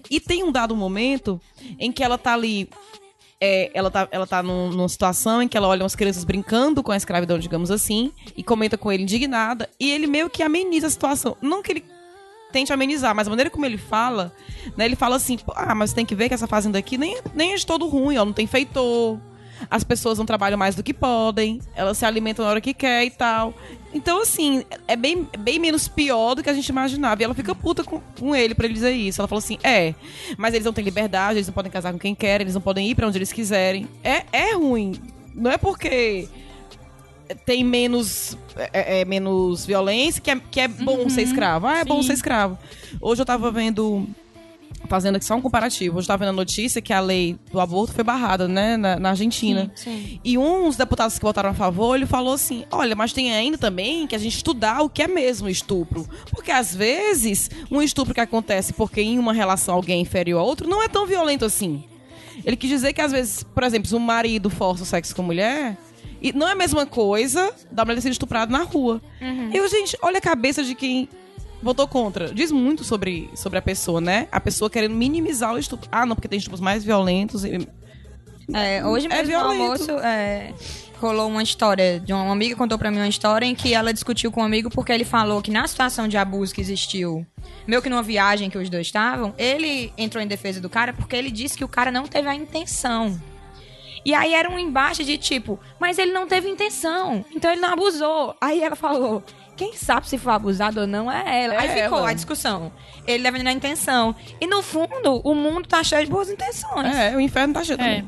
E 0.09 0.19
tem 0.19 0.43
um 0.43 0.51
dado 0.51 0.75
momento 0.75 1.39
em 1.77 1.91
que 1.91 2.03
ela 2.03 2.17
tá 2.17 2.33
ali. 2.33 2.69
É, 3.45 3.69
ela 3.73 3.91
tá, 3.91 4.07
ela 4.09 4.25
tá 4.25 4.41
num- 4.41 4.69
numa 4.69 4.87
situação 4.87 5.41
em 5.41 5.49
que 5.49 5.57
ela 5.57 5.67
olha 5.67 5.83
umas 5.83 5.95
crianças 5.97 6.23
brincando 6.23 6.81
com 6.81 6.93
a 6.93 6.95
escravidão, 6.95 7.37
digamos 7.37 7.69
assim, 7.69 8.13
e 8.37 8.41
comenta 8.41 8.77
com 8.77 8.89
ele 8.89 9.03
indignada, 9.03 9.69
e 9.77 9.91
ele 9.91 10.07
meio 10.07 10.29
que 10.29 10.41
ameniza 10.41 10.87
a 10.87 10.89
situação. 10.89 11.35
Não 11.41 11.61
que 11.61 11.73
ele 11.73 11.83
tente 12.53 12.71
amenizar, 12.71 13.13
mas 13.13 13.27
a 13.27 13.29
maneira 13.29 13.49
como 13.49 13.65
ele 13.65 13.77
fala, 13.77 14.31
né, 14.77 14.85
ele 14.85 14.95
fala 14.95 15.17
assim, 15.17 15.37
"Pô, 15.37 15.51
ah, 15.57 15.75
mas 15.75 15.91
tem 15.91 16.05
que 16.05 16.15
ver 16.15 16.29
que 16.29 16.35
essa 16.35 16.47
fazenda 16.47 16.77
aqui 16.79 16.97
nem, 16.97 17.17
nem 17.35 17.51
é 17.51 17.55
de 17.55 17.65
todo 17.65 17.85
ruim, 17.87 18.15
ó, 18.17 18.23
não 18.23 18.31
tem 18.31 18.47
feitor, 18.47 19.19
as 19.69 19.83
pessoas 19.83 20.17
não 20.17 20.25
trabalham 20.25 20.57
mais 20.57 20.75
do 20.75 20.83
que 20.83 20.93
podem, 20.93 21.59
elas 21.75 21.97
se 21.97 22.05
alimentam 22.05 22.45
na 22.45 22.51
hora 22.51 22.61
que 22.61 22.73
quer 22.73 23.05
e 23.05 23.11
tal. 23.11 23.53
Então, 23.93 24.21
assim, 24.21 24.63
é 24.87 24.95
bem, 24.95 25.27
bem 25.37 25.59
menos 25.59 25.87
pior 25.87 26.33
do 26.33 26.41
que 26.41 26.49
a 26.49 26.53
gente 26.53 26.67
imaginava. 26.67 27.21
E 27.21 27.25
ela 27.25 27.33
fica 27.33 27.53
puta 27.53 27.83
com, 27.83 28.01
com 28.19 28.35
ele 28.35 28.55
pra 28.55 28.65
ele 28.65 28.73
dizer 28.73 28.91
isso. 28.91 29.21
Ela 29.21 29.27
falou 29.27 29.39
assim: 29.39 29.59
é, 29.63 29.93
mas 30.37 30.53
eles 30.53 30.65
não 30.65 30.73
têm 30.73 30.83
liberdade, 30.83 31.37
eles 31.37 31.47
não 31.47 31.53
podem 31.53 31.71
casar 31.71 31.93
com 31.93 31.99
quem 31.99 32.15
querem, 32.15 32.45
eles 32.45 32.55
não 32.55 32.61
podem 32.61 32.89
ir 32.89 32.95
pra 32.95 33.07
onde 33.07 33.17
eles 33.17 33.31
quiserem. 33.31 33.87
É, 34.03 34.23
é 34.31 34.53
ruim. 34.55 34.95
Não 35.35 35.51
é 35.51 35.57
porque 35.57 36.27
tem 37.45 37.63
menos, 37.63 38.37
é, 38.55 39.01
é, 39.01 39.05
menos 39.05 39.65
violência 39.65 40.21
que 40.21 40.31
é, 40.31 40.39
que 40.51 40.59
é 40.59 40.67
bom 40.67 41.09
ser 41.09 41.21
escravo. 41.21 41.67
Ah, 41.67 41.79
é 41.79 41.85
bom 41.85 42.01
Sim. 42.01 42.07
ser 42.07 42.13
escravo. 42.13 42.57
Hoje 43.01 43.21
eu 43.21 43.25
tava 43.25 43.51
vendo. 43.51 44.07
Fazendo 44.87 45.15
aqui 45.15 45.25
só 45.25 45.35
um 45.35 45.41
comparativo. 45.41 45.97
Hoje 45.97 46.05
eu 46.05 46.07
tava 46.07 46.25
vendo 46.25 46.29
a 46.29 46.37
notícia 46.37 46.81
que 46.81 46.93
a 46.93 46.99
lei 46.99 47.37
do 47.51 47.59
aborto 47.59 47.93
foi 47.93 48.03
barrada, 48.03 48.47
né, 48.47 48.77
na, 48.77 48.99
na 48.99 49.09
Argentina. 49.09 49.71
Sim. 49.75 50.19
E 50.23 50.37
um 50.37 50.65
dos 50.65 50.75
deputados 50.75 51.17
que 51.17 51.23
votaram 51.23 51.49
a 51.49 51.53
favor, 51.53 51.95
ele 51.95 52.05
falou 52.05 52.33
assim: 52.33 52.65
olha, 52.71 52.95
mas 52.95 53.13
tem 53.13 53.33
ainda 53.33 53.57
também 53.57 54.05
que 54.05 54.15
a 54.15 54.19
gente 54.19 54.35
estudar 54.35 54.81
o 54.81 54.89
que 54.89 55.01
é 55.01 55.07
mesmo 55.07 55.49
estupro. 55.49 56.07
Porque 56.31 56.51
às 56.51 56.75
vezes, 56.75 57.49
um 57.71 57.81
estupro 57.81 58.13
que 58.13 58.21
acontece 58.21 58.73
porque 58.73 59.01
em 59.01 59.17
uma 59.17 59.33
relação 59.33 59.75
alguém 59.75 59.97
é 59.97 60.01
inferior 60.01 60.39
a 60.39 60.43
outro 60.43 60.67
não 60.67 60.83
é 60.83 60.87
tão 60.87 61.05
violento 61.07 61.45
assim. 61.45 61.83
Ele 62.43 62.55
quis 62.55 62.69
dizer 62.69 62.93
que 62.93 63.01
às 63.01 63.11
vezes, 63.11 63.43
por 63.43 63.63
exemplo, 63.63 63.87
se 63.87 63.95
um 63.95 63.99
marido 63.99 64.49
força 64.49 64.83
o 64.83 64.85
sexo 64.85 65.15
com 65.15 65.21
a 65.21 65.25
mulher, 65.25 65.77
e 66.21 66.31
não 66.31 66.47
é 66.47 66.53
a 66.53 66.55
mesma 66.55 66.85
coisa 66.85 67.53
da 67.69 67.83
mulher 67.83 68.01
sido 68.01 68.13
estuprada 68.13 68.51
na 68.51 68.63
rua. 68.63 69.01
Eu, 69.53 69.67
gente, 69.67 69.97
olha 70.01 70.17
a 70.17 70.21
cabeça 70.21 70.63
de 70.63 70.73
quem 70.73 71.09
votou 71.63 71.87
contra. 71.87 72.33
Diz 72.33 72.51
muito 72.51 72.83
sobre, 72.83 73.29
sobre 73.35 73.57
a 73.57 73.61
pessoa, 73.61 73.99
né? 74.01 74.27
A 74.31 74.39
pessoa 74.39 74.69
querendo 74.69 74.93
minimizar 74.95 75.53
o 75.53 75.57
estupro. 75.57 75.87
Ah, 75.91 76.05
não, 76.05 76.15
porque 76.15 76.27
tem 76.27 76.37
estupros 76.37 76.61
mais 76.61 76.83
violentos. 76.83 77.43
e- 77.45 77.67
É, 78.53 78.85
hoje 78.85 79.05
É 79.07 79.09
mesmo 79.09 79.23
no 79.23 79.27
violento. 79.53 79.61
almoço 79.63 79.91
é, 80.05 80.53
rolou 80.99 81.29
uma 81.29 81.41
história 81.41 81.99
de 82.01 82.11
uma 82.11 82.29
amiga 82.31 82.55
contou 82.57 82.77
pra 82.77 82.91
mim 82.91 82.97
uma 82.97 83.07
história 83.07 83.45
em 83.45 83.55
que 83.55 83.73
ela 83.73 83.93
discutiu 83.93 84.31
com 84.33 84.41
um 84.41 84.43
amigo 84.43 84.69
porque 84.69 84.91
ele 84.91 85.05
falou 85.05 85.41
que 85.41 85.49
na 85.49 85.65
situação 85.65 86.09
de 86.09 86.17
abuso 86.17 86.53
que 86.53 86.59
existiu, 86.59 87.25
meio 87.65 87.81
que 87.81 87.89
numa 87.89 88.03
viagem 88.03 88.49
que 88.49 88.57
os 88.57 88.69
dois 88.69 88.87
estavam, 88.87 89.33
ele 89.37 89.93
entrou 89.97 90.21
em 90.21 90.27
defesa 90.27 90.59
do 90.59 90.69
cara 90.69 90.91
porque 90.91 91.15
ele 91.15 91.31
disse 91.31 91.57
que 91.57 91.63
o 91.63 91.69
cara 91.69 91.89
não 91.89 92.05
teve 92.05 92.27
a 92.27 92.35
intenção. 92.35 93.17
E 94.05 94.13
aí 94.13 94.33
era 94.33 94.51
um 94.51 94.59
embate 94.59 95.05
de 95.05 95.17
tipo, 95.17 95.57
mas 95.79 95.97
ele 95.97 96.11
não 96.11 96.27
teve 96.27 96.49
intenção, 96.49 97.23
então 97.33 97.49
ele 97.49 97.61
não 97.61 97.71
abusou. 97.71 98.35
Aí 98.41 98.61
ela 98.61 98.75
falou, 98.75 99.23
quem 99.55 99.73
sabe 99.73 100.07
se 100.07 100.17
foi 100.17 100.33
abusado 100.33 100.81
ou 100.81 100.87
não 100.87 101.11
é 101.11 101.43
ela. 101.45 101.53
É 101.55 101.57
aí 101.59 101.83
ficou 101.83 101.99
ela. 101.99 102.09
a 102.09 102.13
discussão. 102.13 102.71
Ele 103.07 103.23
levando 103.23 103.47
a 103.47 103.51
intenção. 103.51 104.15
E 104.41 104.47
no 104.47 104.61
fundo, 104.61 105.21
o 105.23 105.33
mundo 105.35 105.67
tá 105.67 105.83
cheio 105.83 106.05
de 106.05 106.11
boas 106.11 106.29
intenções. 106.29 106.95
É, 106.95 107.15
o 107.15 107.19
inferno 107.19 107.53
tá 107.53 107.63
cheio 107.63 107.75
É. 107.75 107.77
também. 107.83 108.07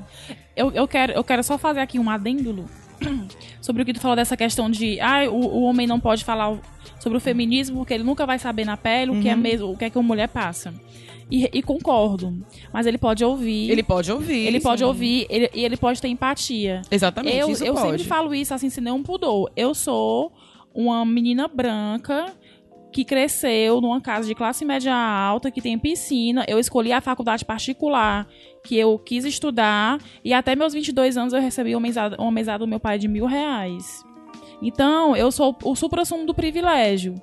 Eu, 0.56 0.72
eu, 0.72 0.88
quero, 0.88 1.12
eu 1.14 1.24
quero 1.24 1.43
só 1.43 1.58
fazer 1.58 1.82
aqui 1.82 2.00
um 2.00 2.10
adendo, 2.10 2.52
Lu, 2.52 2.66
sobre 3.62 3.82
o 3.82 3.86
que 3.86 3.93
tu 3.93 4.00
falou 4.00 4.16
dessa 4.16 4.38
questão 4.38 4.70
de 4.70 5.00
ah, 5.02 5.30
o, 5.30 5.36
o 5.36 5.62
homem 5.64 5.86
não 5.86 6.00
pode 6.00 6.24
falar 6.24 6.58
sobre 7.00 7.18
o 7.18 7.22
feminismo 7.22 7.78
porque 7.80 7.93
ele 7.93 8.04
nunca 8.04 8.26
vai 8.26 8.39
saber 8.39 8.66
na 8.66 8.78
pele 8.78 9.12
o 9.12 9.22
que 9.22 9.28
Uhum. 9.28 9.34
é 9.34 9.36
mesmo, 9.36 9.72
o 9.72 9.78
que 9.78 9.86
é 9.86 9.89
que 9.89 9.98
uma 9.98 10.08
mulher 10.08 10.30
passa. 10.30 10.74
E, 11.30 11.50
e 11.52 11.62
concordo. 11.64 12.38
Mas 12.72 12.86
ele 12.86 12.98
pode 13.00 13.26
ouvir. 13.26 13.70
Ele 13.70 13.82
pode 13.84 14.12
ouvir. 14.12 14.46
ele 14.48 14.60
pode 14.62 14.80
sim. 14.80 14.86
ouvir 14.86 15.26
ele- 15.30 15.50
e 15.54 15.66
ele 15.66 15.76
pode 15.76 16.00
ter 16.00 16.08
empatia. 16.08 16.84
Exatamente, 16.89 17.36
Eu, 17.38 17.50
isso 17.50 17.66
eu 17.66 17.74
pode. 17.74 17.88
sempre 17.89 18.04
falo 18.06 18.34
isso 18.36 18.54
assim, 18.54 18.70
sem 18.70 18.84
nenhum 18.84 19.02
pudor. 19.04 19.52
Eu 19.56 19.74
sou 19.74 20.32
uma 20.76 21.05
menina 21.05 21.47
branca 21.47 22.34
que 22.91 23.03
cresceu 23.03 23.82
numa 23.82 23.99
casa 23.99 24.28
de 24.28 24.34
classe 24.34 24.63
média 24.63 24.95
alta, 24.95 25.51
que 25.51 25.61
tem 25.61 25.78
piscina. 25.78 26.45
Eu 26.47 26.57
escolhi 26.57 26.93
a 26.93 27.01
faculdade 27.01 27.43
particular 27.43 28.26
que 28.63 28.78
eu 28.78 28.97
quis 28.97 29.26
estudar. 29.26 29.99
E 30.23 30.34
até 30.34 30.55
meus 30.55 30.73
22 30.73 31.17
anos 31.17 31.34
eu 31.34 31.41
recebi 31.41 31.76
uma 31.76 31.82
mesada, 31.82 32.15
uma 32.17 32.32
mesada 32.32 32.59
do 32.59 32.67
meu 32.67 32.80
pai 32.80 32.97
de 32.97 33.07
mil 33.07 33.26
reais. 33.26 34.03
Então, 34.61 35.13
eu 35.15 35.30
sou 35.32 35.57
o 35.63 35.76
supra-sumo 35.76 36.26
do 36.26 36.34
privilégio. 36.34 37.15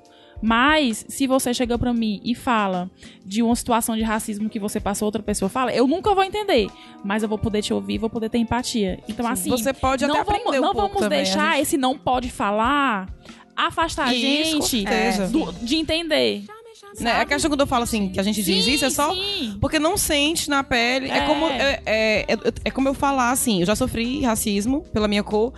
Mas, 0.45 1.05
se 1.07 1.25
você 1.25 1.53
chega 1.53 1.79
pra 1.79 1.93
mim 1.93 2.19
e 2.21 2.35
fala 2.35 2.91
de 3.25 3.41
uma 3.41 3.55
situação 3.55 3.95
de 3.95 4.03
racismo 4.03 4.49
que 4.49 4.59
você 4.59 4.77
passou, 4.77 5.05
outra 5.05 5.23
pessoa 5.23 5.47
fala, 5.47 5.73
eu 5.73 5.87
nunca 5.87 6.13
vou 6.13 6.21
entender. 6.21 6.67
Mas 7.01 7.23
eu 7.23 7.29
vou 7.29 7.37
poder 7.37 7.61
te 7.61 7.73
ouvir, 7.73 7.97
vou 7.97 8.09
poder 8.09 8.29
ter 8.29 8.39
empatia. 8.39 8.99
Então, 9.07 9.25
assim, 9.25 9.49
Você 9.49 9.73
pode 9.73 10.05
não 10.05 10.15
até 10.15 10.23
vamos, 10.25 10.41
aprender 10.41 10.59
não 10.59 10.73
vamos 10.73 11.07
deixar 11.07 11.61
esse 11.61 11.77
não 11.77 11.97
pode 11.97 12.29
falar 12.29 13.07
afastar 13.55 14.07
a 14.07 14.13
Isso, 14.13 14.51
gente 14.71 14.87
certeza. 14.87 15.27
do- 15.27 15.51
de 15.53 15.75
entender. 15.75 16.43
Né? 16.99 17.11
A 17.11 17.25
questão 17.25 17.49
quando 17.49 17.61
eu 17.61 17.67
falo 17.67 17.83
assim, 17.83 18.09
que 18.09 18.19
a 18.19 18.23
gente 18.23 18.43
diz 18.43 18.65
Sim, 18.65 18.71
isso, 18.73 18.85
é 18.85 18.89
só 18.89 19.11
sim. 19.13 19.57
porque 19.59 19.79
não 19.79 19.97
sente 19.97 20.49
na 20.49 20.63
pele. 20.63 21.09
É, 21.09 21.17
É. 21.17 21.21
como, 21.25 21.47
é, 21.47 21.81
é, 21.85 22.25
é- 22.27 22.37
é 22.65 22.71
como 22.71 22.87
eu 22.89 22.93
falar 22.93 23.31
assim, 23.31 23.61
eu 23.61 23.65
já 23.65 23.75
sofri 23.75 24.21
racismo 24.21 24.81
pela 24.93 25.07
minha 25.07 25.23
cor, 25.23 25.53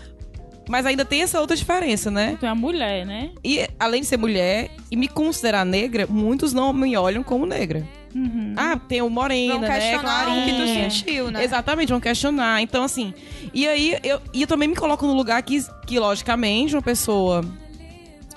mas 0.69 0.85
ainda 0.85 1.03
tem 1.03 1.23
essa 1.23 1.39
outra 1.41 1.55
diferença, 1.55 2.09
né? 2.09 2.37
Tu 2.39 2.45
é 2.45 2.49
uma 2.49 2.55
mulher, 2.55 3.05
né? 3.05 3.31
E 3.43 3.67
além 3.79 4.01
de 4.01 4.07
ser 4.07 4.17
mulher 4.17 4.69
e 4.89 4.95
me 4.95 5.07
considerar 5.07 5.65
negra, 5.65 6.07
muitos 6.09 6.53
não 6.53 6.71
me 6.71 6.95
olham 6.95 7.21
como 7.23 7.45
negra. 7.45 7.85
Uhum. 8.15 8.53
Ah, 8.55 8.77
tem 8.77 9.01
o 9.01 9.09
morena, 9.09 9.53
Vão 9.55 9.61
né? 9.61 9.79
questionar 9.79 10.29
o 10.29 10.45
que 10.45 10.53
tu 10.53 10.67
sentiu, 10.67 11.31
né? 11.31 11.43
Exatamente, 11.43 11.89
vão 11.89 11.99
questionar. 11.99 12.61
Então, 12.61 12.83
assim. 12.83 13.13
E 13.53 13.67
aí, 13.67 13.97
eu, 14.03 14.21
e 14.33 14.41
eu 14.43 14.47
também 14.47 14.69
me 14.69 14.75
coloco 14.75 15.05
no 15.05 15.13
lugar 15.13 15.41
que, 15.43 15.61
que 15.85 15.99
logicamente, 15.99 16.73
uma 16.75 16.81
pessoa 16.81 17.43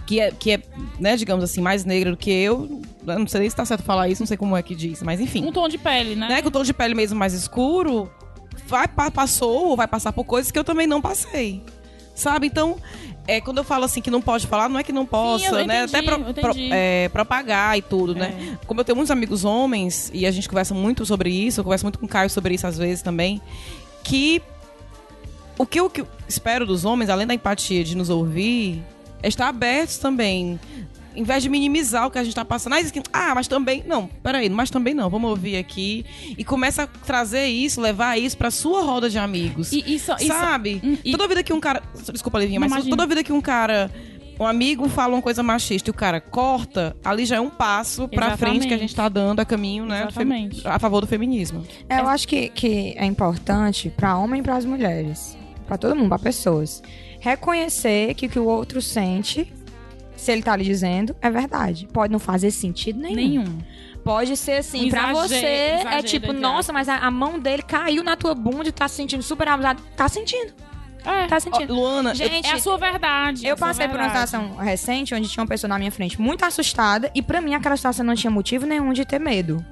que 0.08 0.18
é, 0.20 0.30
que 0.30 0.52
é 0.52 0.62
né, 0.98 1.16
digamos 1.16 1.44
assim, 1.44 1.60
mais 1.60 1.84
negra 1.84 2.10
do 2.10 2.16
que 2.16 2.30
eu. 2.30 2.80
Eu 3.06 3.18
não 3.18 3.26
sei 3.26 3.40
nem 3.40 3.50
se 3.50 3.54
tá 3.54 3.64
certo 3.66 3.82
falar 3.82 4.08
isso, 4.08 4.22
não 4.22 4.26
sei 4.26 4.38
como 4.38 4.56
é 4.56 4.62
que 4.62 4.74
diz, 4.74 5.02
mas 5.02 5.20
enfim. 5.20 5.44
Um 5.44 5.52
tom 5.52 5.68
de 5.68 5.76
pele, 5.76 6.16
né? 6.16 6.28
né, 6.28 6.42
com 6.42 6.48
o 6.48 6.50
tom 6.50 6.62
de 6.62 6.72
pele 6.72 6.94
mesmo 6.94 7.18
mais 7.18 7.34
escuro, 7.34 8.10
vai, 8.66 8.88
pa- 8.88 9.10
passou 9.10 9.68
ou 9.68 9.76
vai 9.76 9.86
passar 9.86 10.12
por 10.14 10.24
coisas 10.24 10.50
que 10.50 10.58
eu 10.58 10.64
também 10.64 10.86
não 10.86 11.02
passei. 11.02 11.62
Sabe? 12.14 12.46
Então, 12.46 12.76
é, 13.26 13.38
quando 13.40 13.58
eu 13.58 13.64
falo 13.64 13.84
assim 13.84 14.00
que 14.00 14.10
não 14.10 14.20
pode 14.22 14.46
falar, 14.46 14.68
não 14.70 14.78
é 14.80 14.82
que 14.82 14.92
não 14.92 15.04
possa, 15.04 15.60
eu 15.60 15.66
né? 15.66 15.84
entendi, 15.84 15.96
Até 15.96 16.02
pro- 16.02 16.34
pro- 16.34 16.54
é, 16.72 17.08
propagar 17.10 17.76
e 17.76 17.82
tudo, 17.82 18.14
né? 18.14 18.56
Como 18.66 18.80
eu 18.80 18.84
tenho 18.84 18.96
muitos 18.96 19.10
amigos 19.10 19.44
homens, 19.44 20.10
e 20.14 20.24
a 20.26 20.30
gente 20.30 20.48
conversa 20.48 20.72
muito 20.74 21.04
sobre 21.04 21.28
isso, 21.30 21.60
eu 21.60 21.64
converso 21.64 21.84
muito 21.84 21.98
com 21.98 22.06
o 22.06 22.08
Caio 22.08 22.30
sobre 22.30 22.54
isso 22.54 22.66
às 22.66 22.78
vezes 22.78 23.02
também, 23.02 23.40
que 24.02 24.40
o 25.58 25.66
que 25.66 25.78
eu 25.78 25.90
que 25.90 26.00
eu 26.00 26.08
espero 26.26 26.64
dos 26.66 26.84
homens, 26.86 27.10
além 27.10 27.26
da 27.26 27.34
empatia 27.34 27.84
de 27.84 27.94
nos 27.96 28.08
ouvir, 28.10 28.82
é 28.82 28.97
estar 29.22 29.48
abertos 29.48 29.98
também. 29.98 30.58
Em 31.16 31.24
vez 31.24 31.42
de 31.42 31.48
minimizar 31.48 32.06
o 32.06 32.10
que 32.12 32.18
a 32.18 32.22
gente 32.22 32.34
tá 32.34 32.44
passando. 32.44 32.74
Ah, 32.74 32.80
isso 32.80 32.92
Ah, 33.12 33.32
mas 33.34 33.48
também. 33.48 33.82
Não, 33.86 34.06
peraí, 34.22 34.48
mas 34.48 34.70
também 34.70 34.94
não. 34.94 35.10
Vamos 35.10 35.28
ouvir 35.30 35.56
aqui. 35.56 36.04
E 36.36 36.44
começa 36.44 36.84
a 36.84 36.86
trazer 36.86 37.46
isso, 37.46 37.80
levar 37.80 38.16
isso 38.16 38.36
pra 38.36 38.50
sua 38.52 38.82
roda 38.82 39.10
de 39.10 39.18
amigos. 39.18 39.72
E 39.72 39.78
isso, 39.94 40.12
isso 40.20 40.26
Sabe? 40.28 40.80
Hum, 40.84 40.96
e- 41.04 41.10
Toda 41.10 41.26
vida 41.26 41.42
que 41.42 41.52
um 41.52 41.58
cara. 41.58 41.82
Desculpa, 42.12 42.38
Livinha, 42.38 42.60
Não, 42.60 42.66
mas 42.68 42.72
imagina. 42.84 42.96
toda 42.96 43.08
vida 43.08 43.24
que 43.24 43.32
um 43.32 43.40
cara. 43.40 43.90
Um 44.40 44.46
amigo 44.46 44.88
fala 44.88 45.16
uma 45.16 45.22
coisa 45.22 45.42
machista 45.42 45.90
e 45.90 45.92
o 45.92 45.94
cara 45.94 46.20
corta, 46.20 46.96
ali 47.04 47.26
já 47.26 47.34
é 47.36 47.40
um 47.40 47.50
passo 47.50 48.06
pra 48.06 48.28
Exatamente. 48.28 48.38
frente 48.60 48.68
que 48.68 48.74
a 48.74 48.78
gente 48.78 48.94
tá 48.94 49.08
dando 49.08 49.40
a 49.40 49.44
caminho, 49.44 49.84
né? 49.84 50.02
Exatamente. 50.02 50.62
A 50.64 50.78
favor 50.78 51.00
do 51.00 51.08
feminismo. 51.08 51.64
É, 51.88 51.98
Eu 51.98 52.06
acho 52.08 52.28
que, 52.28 52.48
que 52.50 52.94
é 52.96 53.04
importante 53.04 53.90
pra 53.96 54.16
homem 54.16 54.38
e 54.38 54.42
pras 54.44 54.64
mulheres, 54.64 55.36
Pra 55.66 55.76
todo 55.76 55.96
mundo, 55.96 56.08
pra 56.08 56.20
pessoas, 56.20 56.80
reconhecer 57.20 58.14
que 58.14 58.26
o 58.26 58.28
que 58.28 58.38
o 58.38 58.44
outro 58.46 58.80
sente, 58.82 59.52
se 60.16 60.32
ele 60.32 60.42
tá 60.42 60.56
lhe 60.56 60.64
dizendo, 60.64 61.14
é 61.20 61.30
verdade. 61.30 61.86
Pode 61.92 62.12
não 62.12 62.18
fazer 62.18 62.50
sentido 62.50 63.00
nenhum. 63.00 63.16
nenhum. 63.16 63.58
Pode 64.04 64.36
ser 64.36 64.52
assim, 64.58 64.86
Um 64.86 64.90
pra 64.90 65.10
exagero- 65.10 65.28
você 65.28 65.46
é 65.46 66.02
tipo, 66.02 66.32
nossa, 66.32 66.72
mas 66.72 66.88
a, 66.88 66.96
a 66.96 67.10
mão 67.10 67.38
dele 67.38 67.62
caiu 67.62 68.02
na 68.02 68.16
tua 68.16 68.34
bunda 68.34 68.68
e 68.68 68.72
tá 68.72 68.88
se 68.88 68.94
sentindo 68.96 69.22
super 69.22 69.46
abusado. 69.48 69.82
Tá 69.96 70.08
sentindo, 70.08 70.52
É, 71.04 71.26
tá 71.26 71.36
Ó, 71.36 71.40
sentindo. 71.40 71.74
Luana, 71.74 72.10
eu- 72.10 72.14
Gente, 72.14 72.46
é 72.46 72.52
a 72.52 72.58
sua 72.58 72.76
verdade. 72.78 73.46
é 73.46 73.50
Eu 73.52 73.56
sua 73.58 73.66
passei 73.68 73.86
por 73.86 73.96
uma 73.96 74.04
verdade. 74.08 74.26
situação 74.28 74.56
recente 74.56 75.14
onde 75.14 75.28
tinha 75.28 75.42
uma 75.42 75.48
pessoa 75.48 75.68
na 75.68 75.78
minha 75.78 75.92
frente 75.92 76.20
muito 76.20 76.44
assustada 76.44 77.10
e 77.14 77.20
pra 77.22 77.40
mim 77.40 77.54
aquela 77.54 77.76
situação 77.76 78.04
não 78.04 78.14
tinha 78.14 78.30
motivo 78.30 78.64
nenhum 78.66 78.92
de 78.92 79.04
ter 79.04 79.18
medo. 79.18 79.64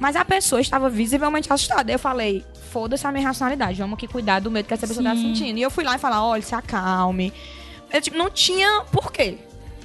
Mas 0.00 0.16
a 0.16 0.24
pessoa 0.24 0.60
estava 0.60 0.88
visivelmente 0.88 1.52
assustada. 1.52 1.92
Eu 1.92 1.98
falei, 1.98 2.44
foda-se 2.72 3.06
a 3.06 3.12
minha 3.12 3.28
racionalidade, 3.28 3.78
vamos 3.78 3.94
aqui 3.94 4.08
cuidar 4.08 4.40
do 4.40 4.50
medo 4.50 4.66
que 4.66 4.74
essa 4.74 4.88
pessoa 4.88 5.04
tá 5.04 5.14
Sim. 5.14 5.34
sentindo. 5.34 5.58
E 5.58 5.62
eu 5.62 5.70
fui 5.70 5.84
lá 5.84 5.94
e 5.94 5.98
falar, 5.98 6.24
olha, 6.24 6.42
se 6.42 6.54
acalme. 6.54 7.32
Eu, 7.92 8.00
tipo, 8.00 8.16
não 8.16 8.30
tinha 8.30 8.82
porquê. 8.90 9.36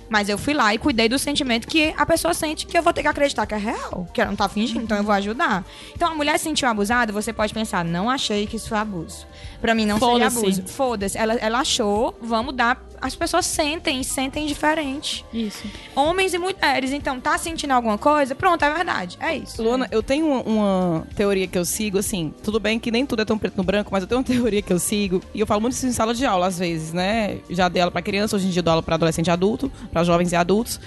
Mas 0.07 0.29
eu 0.29 0.37
fui 0.37 0.53
lá 0.53 0.73
e 0.73 0.77
cuidei 0.77 1.09
do 1.09 1.17
sentimento 1.17 1.67
que 1.67 1.93
a 1.97 2.05
pessoa 2.05 2.33
sente 2.33 2.65
que 2.67 2.77
eu 2.77 2.83
vou 2.83 2.93
ter 2.93 3.01
que 3.01 3.07
acreditar 3.07 3.45
que 3.47 3.55
é 3.55 3.57
real, 3.57 4.07
que 4.13 4.21
ela 4.21 4.29
não 4.29 4.37
tá 4.37 4.47
fingindo, 4.47 4.83
então 4.83 4.95
eu 4.95 5.03
vou 5.03 5.13
ajudar. 5.15 5.65
Então 5.95 6.11
a 6.11 6.15
mulher 6.15 6.37
se 6.37 6.43
sentiu 6.43 6.69
abusada, 6.69 7.11
você 7.11 7.33
pode 7.33 7.51
pensar, 7.53 7.83
não 7.83 8.07
achei 8.07 8.45
que 8.45 8.55
isso 8.55 8.69
foi 8.69 8.77
abuso. 8.77 9.25
Pra 9.59 9.73
mim 9.73 9.85
não 9.85 9.97
seria 9.97 10.29
Foda-se. 10.29 10.37
abuso. 10.61 10.67
Foda-se. 10.67 11.17
Ela, 11.17 11.33
ela 11.33 11.59
achou, 11.59 12.15
vamos 12.21 12.55
dar. 12.55 12.79
As 13.01 13.15
pessoas 13.15 13.45
sentem, 13.45 14.01
sentem 14.03 14.45
diferente. 14.45 15.25
Isso. 15.33 15.63
Homens 15.95 16.33
e 16.33 16.37
mulheres. 16.37 16.91
Então, 16.91 17.19
tá 17.19 17.37
sentindo 17.37 17.71
alguma 17.71 17.97
coisa? 17.97 18.35
Pronto, 18.35 18.63
é 18.63 18.73
verdade. 18.73 19.17
É 19.19 19.35
isso. 19.35 19.61
Luana, 19.61 19.87
eu 19.91 20.01
tenho 20.01 20.25
uma, 20.25 20.41
uma 20.41 21.07
teoria 21.15 21.47
que 21.47 21.57
eu 21.57 21.65
sigo, 21.65 21.97
assim, 21.97 22.33
tudo 22.43 22.59
bem 22.59 22.79
que 22.79 22.91
nem 22.91 23.05
tudo 23.05 23.21
é 23.21 23.25
tão 23.25 23.37
preto 23.37 23.57
no 23.57 23.63
branco, 23.63 23.89
mas 23.91 24.03
eu 24.03 24.07
tenho 24.07 24.19
uma 24.19 24.25
teoria 24.27 24.61
que 24.61 24.71
eu 24.71 24.79
sigo, 24.79 25.21
e 25.33 25.39
eu 25.39 25.47
falo 25.47 25.61
muito 25.61 25.73
isso 25.73 25.85
em 25.85 25.91
sala 25.91 26.13
de 26.13 26.25
aula, 26.25 26.47
às 26.47 26.59
vezes, 26.59 26.93
né? 26.93 27.39
Já 27.49 27.67
dei 27.69 27.81
aula 27.81 27.91
pra 27.91 28.01
criança, 28.01 28.35
hoje 28.35 28.47
em 28.47 28.49
dia 28.49 28.59
eu 28.59 28.63
dou 28.63 28.71
aula 28.71 28.83
pra 28.83 28.95
adolescente 28.95 29.27
e 29.27 29.31
adulto, 29.31 29.71
pra 29.91 30.03
jovens 30.03 30.31
e 30.31 30.35
adultos, 30.35 30.79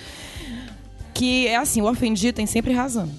que 1.15 1.47
é 1.47 1.57
assim, 1.57 1.83
o 1.83 1.91
ofendido 1.91 2.37
tem 2.37 2.47
sempre 2.47 2.73
razão. 2.73 3.11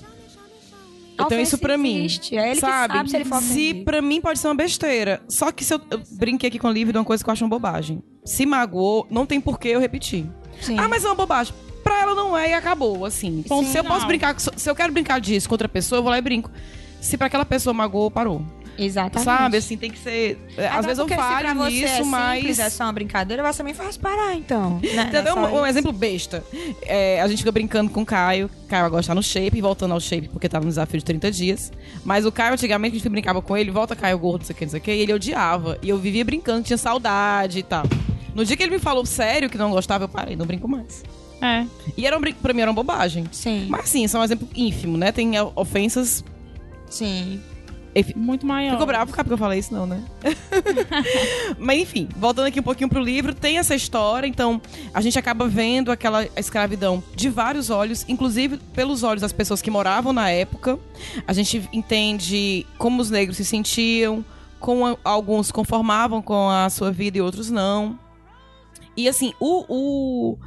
Tenho 1.28 1.42
isso 1.42 1.58
pra 1.58 1.78
mim. 1.78 2.06
Existe. 2.06 2.38
É 2.38 2.52
ele 2.52 2.56
que 2.56 2.62
sabe? 2.62 2.94
sabe 2.94 3.10
se 3.10 3.16
ele 3.18 3.26
for 3.26 3.42
Se 3.42 3.74
pra 3.74 4.02
mim 4.02 4.22
pode 4.22 4.40
ser 4.40 4.48
uma 4.48 4.56
besteira. 4.56 5.22
Só 5.28 5.52
que 5.52 5.66
se 5.66 5.74
eu, 5.74 5.82
eu 5.92 6.02
brinquei 6.12 6.48
aqui 6.48 6.60
com 6.60 6.68
o 6.68 6.72
livro 6.72 6.94
de 6.94 6.98
uma 6.98 7.04
coisa 7.04 7.24
que 7.24 7.30
eu 7.30 7.34
acho 7.34 7.44
uma 7.44 7.50
bobagem. 7.50 8.02
Se 8.24 8.46
magoou, 8.46 9.08
não 9.10 9.26
tem 9.26 9.40
por 9.42 9.60
que 9.60 9.70
eu 9.70 9.80
repetir. 9.80 10.26
Sim. 10.62 10.78
Ah, 10.78 10.88
mas 10.88 11.04
é 11.04 11.08
uma 11.08 11.16
bobagem. 11.16 11.54
Pra 11.84 12.02
ela 12.02 12.14
não 12.14 12.38
é 12.38 12.50
e 12.52 12.54
acabou, 12.54 13.06
assim. 13.06 13.44
Ponto 13.48 13.68
se 13.70 13.78
eu 13.78 13.84
final. 13.84 13.96
posso 13.98 14.08
brincar, 14.08 14.36
se 14.40 14.70
eu 14.70 14.76
quero 14.76 14.92
brincar 14.94 15.20
disso 15.20 15.48
com 15.48 15.54
outra 15.56 15.70
pessoa, 15.70 16.00
eu 16.00 16.04
vou 16.04 16.12
lá 16.12 16.18
e 16.18 16.22
brinco. 16.22 16.52
Se 17.02 17.18
pra 17.18 17.28
aquela 17.28 17.46
pessoa 17.46 17.74
magoou, 17.74 18.12
parou. 18.12 18.42
Exatamente. 18.78 19.26
Sabe, 19.26 19.58
assim, 19.58 19.76
tem 19.76 19.92
que 19.92 20.00
ser. 20.00 20.40
é, 20.56 20.68
Às 20.68 20.86
vezes 20.86 21.00
eu 21.00 21.08
se 21.08 21.14
falho 21.16 21.54
nisso, 21.66 21.86
é 21.86 22.04
mas. 22.04 22.38
simples, 22.40 22.60
é 22.60 22.70
só 22.70 22.86
uma 22.86 22.94
brincadeira, 22.94 23.44
você 23.44 23.58
também 23.58 23.74
faz 23.74 23.98
parar, 23.98 24.36
então. 24.36 24.80
Né? 24.82 25.04
Entendeu? 25.10 25.36
É 25.38 25.40
Um, 25.40 25.62
um 25.62 25.66
exemplo 25.66 25.92
besta. 25.92 26.44
É, 26.84 27.22
a 27.22 27.28
gente 27.28 27.40
fica 27.40 27.52
brincando 27.52 27.90
com 27.92 28.04
o 28.04 28.06
Caio. 28.06 28.50
Caio 28.70 28.86
agora 28.86 29.02
está 29.02 29.14
no 29.14 29.22
shape, 29.24 29.58
e 29.58 29.62
voltando 29.62 29.94
ao 29.94 30.00
shape 30.00 30.30
porque 30.30 30.48
tava 30.48 30.64
no 30.64 30.70
desafio 30.70 30.98
de 30.98 31.04
30 31.06 31.30
dias. 31.30 31.72
Mas 32.06 32.26
o 32.26 32.32
Caio, 32.32 32.54
antigamente, 32.54 32.96
a 32.96 33.00
gente 33.00 33.10
brincava 33.10 33.42
com 33.42 33.58
ele, 33.58 33.70
volta 33.70 33.96
Caio 33.98 34.18
gordo, 34.18 34.40
não 34.42 34.46
sei 34.46 34.54
o 34.54 34.58
que, 34.58 34.66
não 34.66 34.72
sei 34.72 34.80
o 34.80 34.84
que, 34.84 34.92
e 34.94 35.00
ele 35.02 35.14
odiava. 35.14 35.78
E 35.82 35.90
eu 35.90 35.98
vivia 35.98 36.24
brincando, 36.24 36.64
tinha 36.64 36.78
saudade 36.78 37.60
e 37.60 37.64
tal. 37.64 37.84
No 38.40 38.46
dia 38.46 38.56
que 38.56 38.64
ele 38.64 38.72
me 38.72 38.80
falou 38.80 39.06
sério 39.06 39.50
que 39.50 39.58
não 39.58 39.70
gostava, 39.70 40.06
eu 40.06 40.08
parei, 40.08 40.34
não 40.34 40.46
brinco 40.46 40.66
mais. 40.66 41.04
É. 41.42 41.66
E 41.98 42.08
era 42.08 42.18
um 42.18 42.22
brin... 42.22 42.34
pra 42.34 42.54
mim 42.54 42.62
era 42.62 42.72
uma 42.72 42.76
bobagem. 42.76 43.26
Sim, 43.34 43.68
Mas 43.68 43.90
sim, 43.90 44.06
isso 44.06 44.16
é 44.16 44.20
um 44.22 44.24
exemplo 44.24 44.48
ínfimo, 44.56 44.98
né? 44.98 45.12
Tem 45.12 45.36
é, 45.36 45.44
ofensas. 45.56 46.24
sim. 46.90 47.42
Enfim, 47.94 48.14
Muito 48.16 48.46
maior. 48.46 48.72
Ficou 48.72 48.86
bravo, 48.86 49.12
cara, 49.12 49.26
porque 49.26 49.34
eu 49.34 49.38
falei 49.38 49.60
isso, 49.60 49.74
não, 49.74 49.86
né? 49.86 50.02
Mas 51.60 51.82
enfim, 51.82 52.08
voltando 52.16 52.46
aqui 52.46 52.62
um 52.62 52.64
pouquinho 52.64 52.88
pro 52.88 53.02
livro, 53.02 53.34
tem 53.36 53.58
essa 53.58 53.76
história, 53.76 54.26
então 54.26 54.62
a 54.94 55.02
gente 55.02 55.20
acaba 55.20 55.46
vendo 55.46 55.92
aquela 55.92 56.26
escravidão 56.38 57.04
de 57.14 57.28
vários 57.28 57.70
olhos, 57.70 58.06
inclusive 58.08 58.58
pelos 58.74 59.04
olhos 59.04 59.22
das 59.22 59.34
pessoas 59.34 59.62
que 59.62 59.70
moravam 59.70 60.14
na 60.14 60.30
época. 60.30 60.80
A 61.28 61.34
gente 61.34 61.68
entende 61.74 62.66
como 62.78 63.02
os 63.02 63.10
negros 63.10 63.36
se 63.36 63.44
sentiam, 63.44 64.24
como 64.62 64.98
alguns 65.04 65.52
conformavam 65.52 66.22
com 66.22 66.50
a 66.50 66.70
sua 66.70 66.90
vida 66.90 67.18
e 67.18 67.22
outros 67.22 67.50
não. 67.50 68.00
E 69.04 69.08
assim, 69.10 69.34
o. 69.40 69.66
o- 69.70 70.38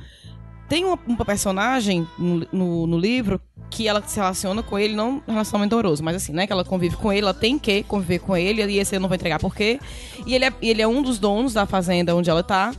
Tem 0.69 0.85
uma, 0.85 0.99
uma 1.07 1.25
personagem 1.25 2.07
no, 2.19 2.47
no, 2.53 2.87
no 2.87 2.99
livro 2.99 3.41
que 3.71 3.89
ela 3.89 4.03
se 4.07 4.17
relaciona 4.17 4.63
com 4.63 4.79
ele, 4.79 4.95
não 4.95 5.23
relacionamento 5.27 5.75
amoroso, 5.75 6.03
mas 6.05 6.17
assim, 6.17 6.33
né? 6.33 6.47
Que 6.47 6.53
ela 6.53 6.65
convive 6.65 6.97
com 6.97 7.11
ele, 7.13 7.23
ela 7.23 7.35
tem 7.35 7.59
que 7.59 7.83
conviver 7.85 8.19
com 8.21 8.37
ele, 8.37 8.63
e 8.65 8.79
esse 8.79 8.95
eu 8.97 9.01
não 9.01 9.09
vou 9.09 9.15
entregar 9.15 9.39
por 9.39 9.55
quê. 9.55 9.79
E 10.27 10.35
ele 10.35 10.45
é, 10.47 10.53
ele 10.61 10.83
é 10.83 10.87
um 10.89 11.03
dos 11.03 11.19
donos 11.19 11.53
da 11.55 11.65
fazenda 11.67 12.15
onde 12.15 12.29
ela 12.31 12.43
tá. 12.43 12.75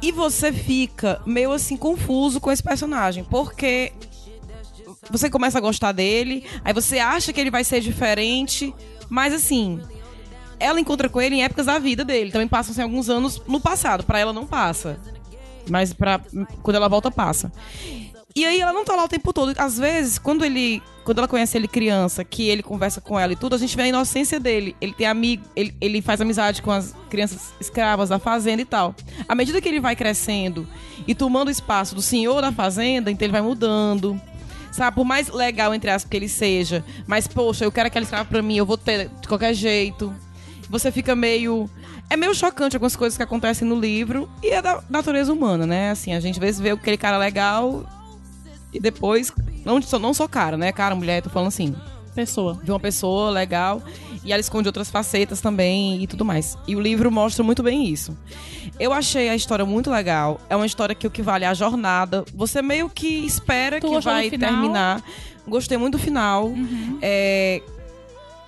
E 0.00 0.10
você 0.10 0.52
fica 0.52 1.20
meio 1.24 1.52
assim 1.52 1.76
confuso 1.76 2.40
com 2.40 2.50
esse 2.50 2.62
personagem, 2.62 3.22
porque 3.22 3.92
você 5.10 5.30
começa 5.30 5.58
a 5.58 5.60
gostar 5.60 5.92
dele, 5.92 6.44
aí 6.64 6.72
você 6.72 6.98
acha 6.98 7.32
que 7.32 7.40
ele 7.40 7.50
vai 7.50 7.62
ser 7.64 7.80
diferente, 7.80 8.74
mas 9.08 9.32
assim, 9.32 9.80
ela 10.62 10.80
encontra 10.80 11.08
com 11.08 11.20
ele 11.20 11.36
em 11.36 11.44
épocas 11.44 11.66
da 11.66 11.78
vida 11.78 12.04
dele. 12.04 12.30
Também 12.30 12.48
passam-se 12.48 12.80
alguns 12.80 13.08
anos 13.08 13.42
no 13.46 13.60
passado. 13.60 14.04
Pra 14.04 14.18
ela 14.18 14.32
não 14.32 14.46
passa. 14.46 14.98
Mas 15.68 15.92
pra, 15.92 16.20
quando 16.62 16.76
ela 16.76 16.88
volta, 16.88 17.10
passa. 17.10 17.52
E 18.34 18.44
aí 18.44 18.60
ela 18.60 18.72
não 18.72 18.84
tá 18.84 18.96
lá 18.96 19.04
o 19.04 19.08
tempo 19.08 19.32
todo. 19.32 19.52
Às 19.58 19.78
vezes, 19.78 20.18
quando 20.18 20.44
ele. 20.44 20.82
Quando 21.04 21.18
ela 21.18 21.26
conhece 21.26 21.58
ele 21.58 21.66
criança, 21.66 22.22
que 22.22 22.48
ele 22.48 22.62
conversa 22.62 23.00
com 23.00 23.18
ela 23.18 23.32
e 23.32 23.36
tudo, 23.36 23.56
a 23.56 23.58
gente 23.58 23.76
vê 23.76 23.82
a 23.82 23.88
inocência 23.88 24.38
dele. 24.38 24.76
Ele 24.80 24.92
tem 24.92 25.04
amigo, 25.04 25.42
ele, 25.56 25.74
ele 25.80 26.00
faz 26.00 26.20
amizade 26.20 26.62
com 26.62 26.70
as 26.70 26.94
crianças 27.10 27.52
escravas 27.60 28.08
da 28.08 28.20
fazenda 28.20 28.62
e 28.62 28.64
tal. 28.64 28.94
À 29.28 29.34
medida 29.34 29.60
que 29.60 29.68
ele 29.68 29.80
vai 29.80 29.96
crescendo 29.96 30.66
e 31.04 31.12
tomando 31.12 31.48
o 31.48 31.50
espaço 31.50 31.96
do 31.96 32.00
senhor 32.00 32.40
da 32.40 32.52
fazenda, 32.52 33.10
então 33.10 33.26
ele 33.26 33.32
vai 33.32 33.42
mudando. 33.42 34.18
Sabe, 34.70 34.94
por 34.94 35.04
mais 35.04 35.28
legal, 35.28 35.74
entre 35.74 35.90
aspas, 35.90 36.08
que 36.08 36.16
ele 36.16 36.28
seja, 36.28 36.82
mas, 37.06 37.26
poxa, 37.26 37.64
eu 37.64 37.72
quero 37.72 37.88
aquela 37.88 38.04
escrava 38.04 38.24
pra 38.24 38.40
mim, 38.40 38.56
eu 38.56 38.64
vou 38.64 38.78
ter 38.78 39.10
de 39.20 39.28
qualquer 39.28 39.52
jeito. 39.52 40.14
Você 40.72 40.90
fica 40.90 41.14
meio. 41.14 41.68
É 42.08 42.16
meio 42.16 42.34
chocante 42.34 42.74
algumas 42.74 42.96
coisas 42.96 43.14
que 43.14 43.22
acontecem 43.22 43.68
no 43.68 43.78
livro 43.78 44.26
e 44.42 44.48
é 44.48 44.62
da 44.62 44.82
natureza 44.88 45.30
humana, 45.30 45.66
né? 45.66 45.90
Assim, 45.90 46.14
a 46.14 46.18
gente 46.18 46.36
às 46.36 46.38
vezes 46.40 46.60
vê 46.60 46.70
aquele 46.70 46.96
cara 46.96 47.18
legal 47.18 47.84
e 48.72 48.80
depois. 48.80 49.30
Não 49.66 49.82
só, 49.82 49.98
não 49.98 50.14
só 50.14 50.26
cara, 50.26 50.56
né? 50.56 50.72
Cara, 50.72 50.94
mulher, 50.94 51.20
tô 51.22 51.28
falando 51.28 51.48
assim. 51.48 51.74
Pessoa. 52.14 52.58
De 52.64 52.70
uma 52.70 52.80
pessoa 52.80 53.30
legal 53.30 53.82
e 54.24 54.32
ela 54.32 54.40
esconde 54.40 54.66
outras 54.66 54.90
facetas 54.90 55.42
também 55.42 56.02
e 56.02 56.06
tudo 56.06 56.24
mais. 56.24 56.56
E 56.66 56.74
o 56.74 56.80
livro 56.80 57.12
mostra 57.12 57.44
muito 57.44 57.62
bem 57.62 57.86
isso. 57.86 58.16
Eu 58.80 58.94
achei 58.94 59.28
a 59.28 59.34
história 59.36 59.66
muito 59.66 59.90
legal. 59.90 60.40
É 60.48 60.56
uma 60.56 60.64
história 60.66 60.94
que 60.94 61.06
o 61.06 61.10
que 61.10 61.20
vale 61.20 61.44
é 61.44 61.48
a 61.48 61.54
jornada. 61.54 62.24
Você 62.34 62.62
meio 62.62 62.88
que 62.88 63.06
espera 63.26 63.78
Tu 63.78 63.88
que 63.90 64.00
vai 64.00 64.30
terminar. 64.30 65.02
Gostei 65.46 65.76
muito 65.76 65.98
do 65.98 66.02
final. 66.02 66.50
É, 67.02 67.60
é- 67.66 67.81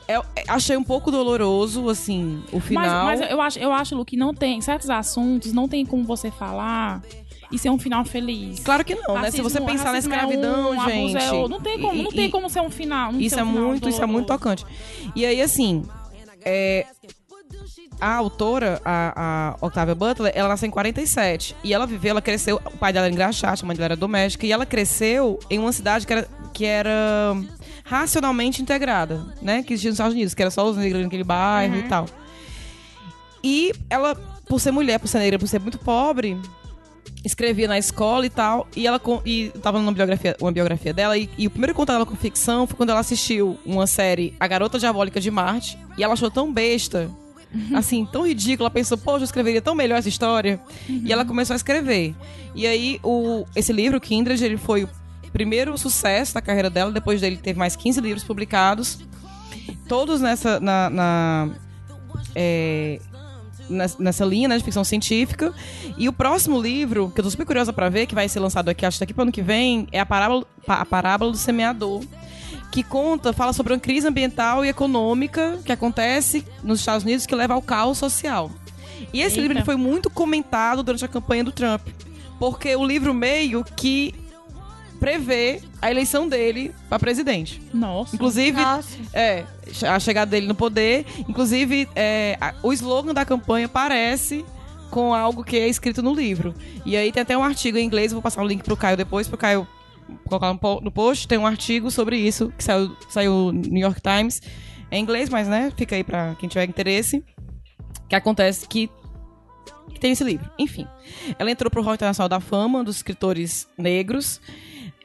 é- 0.08 0.20
achei 0.48 0.76
um 0.76 0.84
pouco 0.84 1.10
doloroso, 1.10 1.88
assim, 1.88 2.42
o 2.52 2.56
Mas, 2.56 2.64
final. 2.64 3.04
mas 3.06 3.20
eu 3.20 3.40
acho, 3.40 3.58
eu 3.58 3.72
acho, 3.72 3.94
Lu, 3.96 4.04
que 4.04 4.16
não 4.16 4.34
tem 4.34 4.60
certos 4.60 4.90
assuntos, 4.90 5.52
não 5.52 5.68
tem 5.68 5.84
como 5.86 6.04
você 6.04 6.30
falar 6.30 7.02
e 7.50 7.58
ser 7.58 7.70
um 7.70 7.78
final 7.78 8.04
feliz. 8.04 8.60
Claro 8.60 8.84
que 8.84 8.94
não, 8.94 9.14
né? 9.14 9.30
Se 9.30 9.40
Racismo- 9.42 9.50
você 9.50 9.60
pensar 9.60 9.84
na 9.84 9.90
racismo 9.92 10.12
é 10.12 10.16
escravidão, 10.16 10.70
um, 10.72 10.84
gente. 10.84 11.16
é 11.16 11.32
outro. 11.32 11.48
não 11.48 11.60
tem 11.60 11.80
como, 11.80 12.02
não 12.02 12.10
e- 12.10 12.14
tem 12.14 12.24
e- 12.26 12.30
como 12.30 12.48
ser 12.50 12.60
um 12.60 12.70
final. 12.70 13.12
não 13.12 13.20
Isso 13.20 13.34
ser 13.34 13.40
é 13.40 13.44
um 13.44 13.48
final 13.52 13.64
muito, 13.68 13.88
isso 13.88 14.02
é 14.02 14.06
muito 14.06 14.26
tocante. 14.26 14.66
E 15.14 15.24
aí, 15.24 15.40
assim, 15.40 15.84
é, 16.44 16.86
a 18.00 18.16
autora, 18.16 18.80
a, 18.84 19.54
a 19.60 19.66
Octavia 19.66 19.94
Butler, 19.94 20.32
ela 20.34 20.48
nasceu 20.48 20.66
em 20.66 20.70
47. 20.70 21.54
E 21.62 21.72
ela 21.72 21.86
viveu, 21.86 22.10
ela 22.10 22.20
cresceu. 22.22 22.60
O 22.66 22.76
pai 22.76 22.92
dela 22.92 23.06
era 23.06 23.12
engraxate, 23.14 23.62
a 23.62 23.66
mãe 23.66 23.76
dela 23.76 23.86
era 23.86 23.96
doméstica. 23.96 24.44
E 24.46 24.52
ela 24.52 24.66
cresceu 24.66 25.38
em 25.48 25.58
uma 25.58 25.72
cidade 25.72 26.06
que 26.06 26.12
era, 26.12 26.28
que 26.54 26.64
era 26.64 27.36
racionalmente 27.84 28.62
integrada, 28.62 29.26
né? 29.42 29.62
Que 29.62 29.74
existia 29.74 29.90
nos 29.90 29.96
Estados 29.96 30.14
Unidos, 30.14 30.32
que 30.32 30.40
era 30.40 30.50
só 30.50 30.66
os 30.70 30.76
negros 30.76 31.02
naquele 31.02 31.24
bairro 31.24 31.76
e 31.76 31.82
tal. 31.82 32.06
E 33.42 33.72
ela, 33.90 34.14
por 34.48 34.58
ser 34.58 34.70
mulher, 34.70 34.98
por 34.98 35.08
ser 35.08 35.18
negra, 35.18 35.38
por 35.38 35.46
ser 35.46 35.60
muito 35.60 35.78
pobre, 35.78 36.40
escrevia 37.22 37.68
na 37.68 37.76
escola 37.76 38.24
e 38.24 38.30
tal. 38.30 38.66
E 38.74 38.86
ela 38.86 38.98
e 39.26 39.52
tava 39.62 39.78
numa 39.78 39.92
biografia, 39.92 40.36
uma 40.40 40.52
biografia 40.52 40.94
dela. 40.94 41.18
E, 41.18 41.28
e 41.36 41.46
o 41.46 41.50
primeiro 41.50 41.74
contato 41.74 41.96
dela 41.96 42.06
com 42.06 42.16
ficção 42.16 42.66
foi 42.66 42.76
quando 42.76 42.90
ela 42.90 43.00
assistiu 43.00 43.58
uma 43.66 43.86
série 43.86 44.34
A 44.40 44.46
Garota 44.46 44.78
Diabólica 44.78 45.20
de 45.20 45.30
Marte. 45.30 45.76
E 45.98 46.04
ela 46.04 46.14
achou 46.14 46.30
tão 46.30 46.50
besta. 46.50 47.10
Assim, 47.72 48.04
tão 48.04 48.26
ridícula, 48.26 48.66
ela 48.66 48.74
pensou, 48.74 48.98
poxa, 48.98 49.20
eu 49.20 49.24
escreveria 49.24 49.62
tão 49.62 49.76
melhor 49.76 49.98
essa 49.98 50.08
história. 50.08 50.58
E 50.88 51.12
ela 51.12 51.24
começou 51.24 51.54
a 51.54 51.56
escrever. 51.56 52.14
E 52.54 52.66
aí, 52.66 52.98
o, 53.02 53.44
esse 53.54 53.72
livro, 53.72 54.00
Kindred, 54.00 54.42
ele 54.44 54.56
foi 54.56 54.84
o 54.84 54.88
primeiro 55.34 55.76
sucesso 55.76 56.32
da 56.32 56.40
carreira 56.40 56.70
dela. 56.70 56.90
Depois 56.92 57.20
dele, 57.20 57.36
teve 57.36 57.58
mais 57.58 57.76
15 57.76 58.00
livros 58.00 58.24
publicados. 58.24 59.00
Todos 59.86 60.20
nessa. 60.22 60.58
Na, 60.60 60.88
na- 60.88 61.50
é, 62.34 63.00
nessa- 63.98 64.24
linha 64.24 64.48
né, 64.48 64.56
de 64.56 64.64
ficção 64.64 64.84
científica. 64.84 65.52
E 65.98 66.08
o 66.08 66.12
próximo 66.12 66.60
livro, 66.60 67.10
que 67.10 67.20
eu 67.20 67.24
tô 67.24 67.30
super 67.30 67.44
curiosa 67.46 67.72
pra 67.72 67.88
ver, 67.88 68.06
que 68.06 68.14
vai 68.14 68.28
ser 68.28 68.40
lançado 68.40 68.68
aqui, 68.68 68.86
acho 68.86 68.96
que 68.98 69.00
daqui 69.00 69.12
pro 69.14 69.22
ano 69.22 69.32
que 69.32 69.42
vem, 69.42 69.86
é 69.92 70.00
a 70.00 70.06
Parábola, 70.06 70.46
Pa- 70.66 70.76
a 70.80 70.84
Parábola 70.86 71.32
do 71.32 71.36
Semeador. 71.36 72.02
Que 72.70 72.82
conta, 72.82 73.32
fala 73.32 73.52
sobre 73.52 73.72
uma 73.72 73.78
crise 73.78 74.06
ambiental 74.08 74.64
e 74.64 74.68
econômica 74.68 75.58
que 75.64 75.70
acontece 75.72 76.44
nos 76.62 76.80
Estados 76.80 77.04
Unidos 77.04 77.24
que 77.26 77.34
leva 77.34 77.54
ao 77.54 77.62
caos 77.62 77.98
social. 77.98 78.50
E 79.12 79.20
esse 79.20 79.38
Eita. 79.38 79.48
livro 79.52 79.64
foi 79.64 79.76
muito 79.76 80.10
comentado 80.10 80.82
durante 80.82 81.04
a 81.04 81.08
campanha 81.08 81.44
do 81.44 81.52
Trump. 81.52 81.82
Porque 82.38 82.74
o 82.74 82.84
livro 82.84 83.14
meio 83.14 83.62
que 83.64 84.12
prevê 85.04 85.60
a 85.82 85.90
eleição 85.90 86.26
dele 86.26 86.74
pra 86.88 86.98
presidente. 86.98 87.60
Nossa. 87.74 88.16
Inclusive, 88.16 88.60
Nossa. 88.60 88.96
é, 89.12 89.44
a 89.86 90.00
chegada 90.00 90.30
dele 90.30 90.46
no 90.46 90.54
poder. 90.54 91.04
Inclusive, 91.28 91.86
é, 91.94 92.38
a- 92.40 92.54
o 92.62 92.72
slogan 92.72 93.12
da 93.12 93.24
campanha 93.24 93.68
parece 93.68 94.44
com 94.90 95.12
algo 95.12 95.44
que 95.44 95.56
é 95.58 95.68
escrito 95.68 96.02
no 96.02 96.14
livro. 96.14 96.54
E 96.86 96.96
aí 96.96 97.12
tem 97.12 97.20
até 97.22 97.36
um 97.36 97.42
artigo 97.44 97.76
em 97.76 97.84
inglês, 97.84 98.12
vou 98.12 98.22
passar 98.22 98.42
o 98.42 98.46
link 98.46 98.62
pro 98.62 98.76
Caio 98.76 98.96
depois, 98.96 99.28
pro 99.28 99.36
Caio 99.36 99.66
colocar 100.26 100.52
no 100.52 100.58
po- 100.58 100.80
no 100.80 100.90
post. 100.90 101.28
Tem 101.28 101.36
um 101.36 101.46
artigo 101.46 101.90
sobre 101.90 102.16
isso, 102.16 102.50
que 102.56 102.64
saiu, 102.64 102.96
saiu 103.10 103.32
no 103.52 103.52
New 103.52 103.82
York 103.82 104.00
Times. 104.00 104.40
É 104.90 104.96
em 104.96 105.02
inglês, 105.02 105.28
mas 105.28 105.46
né, 105.48 105.70
fica 105.76 105.96
aí 105.96 106.04
pra 106.04 106.34
quem 106.38 106.48
tiver 106.48 106.64
interesse. 106.68 107.22
Que 108.08 108.14
acontece 108.14 108.66
que, 108.68 108.88
que 109.92 109.98
tem 110.00 110.12
esse 110.12 110.22
livro. 110.24 110.48
Enfim, 110.58 110.86
ela 111.38 111.50
entrou 111.50 111.70
pro 111.70 111.82
Hall 111.82 111.94
Internacional 111.94 112.28
da 112.28 112.38
Fama 112.40 112.82
dos 112.84 112.96
escritores 112.96 113.66
negros. 113.76 114.40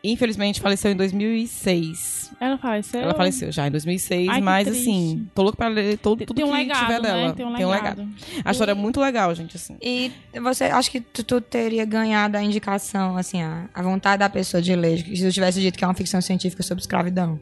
Infelizmente 0.04 0.62
faleceu 0.62 0.92
em 0.92 0.96
2006. 0.96 2.32
Ela 2.40 2.58
faleceu? 2.58 3.02
Ela 3.02 3.14
faleceu 3.14 3.52
já 3.52 3.68
em 3.68 3.72
2006, 3.72 4.30
Ai, 4.30 4.40
mas 4.40 4.66
triste. 4.68 4.82
assim, 4.90 5.28
tô 5.36 5.42
louco 5.44 5.58
pra 5.58 5.68
ler 5.68 5.98
todo, 5.98 6.20
tudo 6.26 6.36
Tem 6.38 6.46
um 6.46 6.52
que 6.52 6.58
legado, 6.58 6.80
tiver 6.80 7.02
né? 7.02 7.10
dela. 7.10 7.34
Tem 7.34 7.46
um 7.66 7.70
legado. 7.70 8.08
A 8.46 8.52
história 8.52 8.72
é 8.72 8.76
muito 8.76 9.00
legal, 9.02 9.36
gente, 9.36 9.58
assim. 9.58 9.76
E 9.82 10.10
você, 10.42 10.66
acho 10.66 10.90
que 10.90 11.02
tu, 11.02 11.22
tu 11.24 11.42
teria 11.42 11.84
ganhado 11.84 12.38
a 12.38 12.42
indicação, 12.42 13.18
assim, 13.18 13.42
a, 13.42 13.66
a 13.74 13.82
vontade 13.82 14.20
da 14.20 14.30
pessoa 14.30 14.62
de 14.62 14.74
ler, 14.74 15.00
se 15.00 15.22
eu 15.26 15.32
tivesse 15.34 15.60
dito 15.60 15.78
que 15.78 15.84
é 15.84 15.88
uma 15.88 15.94
ficção 15.94 16.22
científica 16.22 16.64
sobre 16.64 16.82
escravidão. 16.82 17.38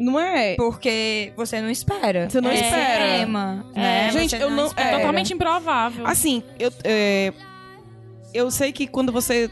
Não 0.00 0.18
é? 0.18 0.54
Porque 0.56 1.32
você 1.36 1.60
não 1.60 1.70
espera. 1.70 2.28
Você 2.30 2.40
não 2.40 2.50
Esse 2.50 2.64
espera. 2.64 3.04
tema, 3.18 3.66
É. 3.74 3.78
né? 3.80 4.10
Gente, 4.10 4.30
Você 4.36 4.42
eu 4.42 4.50
não- 4.50 4.66
espera. 4.66 4.88
é. 4.88 4.96
Totalmente 4.96 5.32
improvável. 5.34 6.06
Assim, 6.06 6.42
eu, 6.58 6.72
é, 6.82 7.32
eu 8.32 8.50
sei 8.50 8.72
que 8.72 8.86
quando 8.86 9.12
você. 9.12 9.50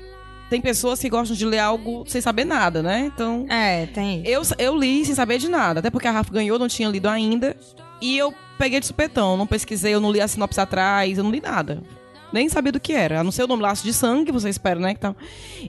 Tem 0.52 0.60
pessoas 0.60 1.00
que 1.00 1.08
gostam 1.08 1.34
de 1.34 1.46
ler 1.46 1.60
algo 1.60 2.04
sem 2.06 2.20
saber 2.20 2.44
nada, 2.44 2.82
né? 2.82 3.10
Então. 3.14 3.46
É, 3.48 3.86
tem. 3.86 4.22
Eu, 4.26 4.42
eu 4.58 4.76
li 4.76 5.02
sem 5.02 5.14
saber 5.14 5.38
de 5.38 5.48
nada, 5.48 5.80
até 5.80 5.88
porque 5.88 6.06
a 6.06 6.10
Rafa 6.10 6.30
ganhou, 6.30 6.58
não 6.58 6.68
tinha 6.68 6.90
lido 6.90 7.08
ainda. 7.08 7.56
E 8.02 8.18
eu 8.18 8.34
peguei 8.58 8.78
de 8.78 8.84
supetão, 8.84 9.34
não 9.34 9.46
pesquisei, 9.46 9.94
eu 9.94 10.00
não 10.00 10.12
li 10.12 10.20
a 10.20 10.28
sinopse 10.28 10.60
atrás, 10.60 11.16
eu 11.16 11.24
não 11.24 11.30
li 11.30 11.40
nada. 11.40 11.82
Nem 12.30 12.50
sabia 12.50 12.70
do 12.70 12.78
que 12.78 12.92
era. 12.92 13.20
A 13.20 13.24
não 13.24 13.32
ser 13.32 13.44
o 13.44 13.46
nome 13.46 13.62
Laço 13.62 13.82
de 13.82 13.94
Sangue, 13.94 14.30
você 14.30 14.50
espera, 14.50 14.78
né? 14.78 14.92
Que 14.92 15.00
tal. 15.00 15.16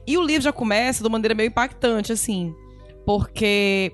E 0.06 0.18
o 0.18 0.22
livro 0.22 0.44
já 0.44 0.52
começa 0.52 1.02
de 1.02 1.08
uma 1.08 1.14
maneira 1.14 1.34
meio 1.34 1.48
impactante, 1.48 2.12
assim. 2.12 2.54
Porque. 3.06 3.90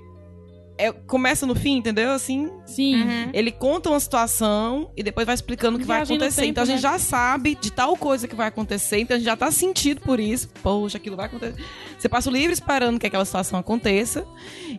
É- 0.79 0.91
começa 0.93 1.45
no 1.45 1.53
fim, 1.53 1.77
entendeu? 1.77 2.11
Assim, 2.11 2.49
Sim. 2.65 3.01
Uhum. 3.03 3.29
ele 3.33 3.51
conta 3.51 3.89
uma 3.89 3.99
situação 3.99 4.89
e 4.95 5.03
depois 5.03 5.25
vai 5.25 5.35
explicando 5.35 5.77
o 5.77 5.79
que 5.79 5.85
vai 5.85 6.01
acontecer. 6.01 6.37
tempo, 6.41 6.51
então 6.51 6.63
a 6.63 6.65
gente 6.65 6.77
né? 6.77 6.81
já 6.81 6.97
sabe 6.97 7.55
de 7.55 7.69
tal 7.71 7.97
coisa 7.97 8.27
que 8.27 8.35
vai 8.35 8.47
acontecer, 8.47 8.99
então 8.99 9.15
a 9.15 9.17
gente 9.19 9.25
já 9.25 9.35
tá 9.35 9.51
sentido 9.51 9.99
por 10.01 10.19
isso. 10.19 10.47
Poxa, 10.63 10.97
aquilo 10.97 11.15
vai 11.17 11.25
acontecer. 11.25 11.61
Você 11.97 12.07
passa 12.07 12.29
o 12.29 12.33
livro 12.33 12.53
esperando 12.53 12.97
que 12.97 13.05
aquela 13.05 13.25
situação 13.25 13.59
aconteça. 13.59 14.25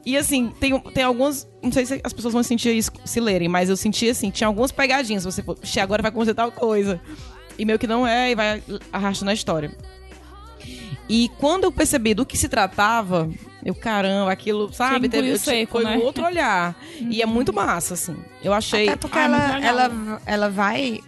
E 0.05 0.17
assim, 0.17 0.51
tem, 0.59 0.79
tem 0.81 1.05
algumas. 1.05 1.47
Não 1.63 1.71
sei 1.71 1.85
se 1.85 2.01
as 2.03 2.13
pessoas 2.13 2.33
vão 2.33 2.43
sentir 2.43 2.75
isso 2.75 2.91
se 3.05 3.21
lerem, 3.21 3.49
mas 3.49 3.69
eu 3.69 3.77
senti 3.77 4.09
assim, 4.09 4.31
tinha 4.31 4.49
algumas 4.49 4.73
pegadinhas. 4.73 5.25
Você, 5.25 5.43
"Puxa, 5.43 5.83
agora 5.83 6.01
vai 6.03 6.09
acontecer 6.09 6.35
tal 6.35 6.51
coisa. 6.51 7.01
E 7.59 7.65
meio 7.67 7.79
que 7.79 7.87
não 7.87 8.07
é, 8.07 8.31
e 8.31 8.35
vai 8.35 8.63
arrastando 8.91 9.31
a 9.31 9.35
história. 9.35 9.71
E 11.09 11.29
quando 11.39 11.65
eu 11.65 11.73
percebi 11.73 12.15
do 12.15 12.25
que 12.25 12.39
se 12.39 12.49
tratava, 12.49 13.29
eu, 13.65 13.75
caramba, 13.75 14.31
aquilo, 14.33 14.73
sabe? 14.73 15.09
Eu- 15.13 15.39
seco, 15.39 15.73
foi 15.73 15.85
né? 15.85 15.97
um 15.97 16.03
outro 16.03 16.25
olhar. 16.25 16.75
E 16.99 17.21
é 17.23 17.27
muito 17.27 17.53
massa, 17.53 17.95
assim. 17.95 18.17
Eu 18.43 18.53
achei. 18.53 18.89
Até 18.89 18.97
porque 18.97 19.19
Ah, 19.19 19.29
muito 19.29 19.67
ela, 19.67 19.85
ela, 19.85 20.23
ela 20.27 20.49
vai 20.51 21.01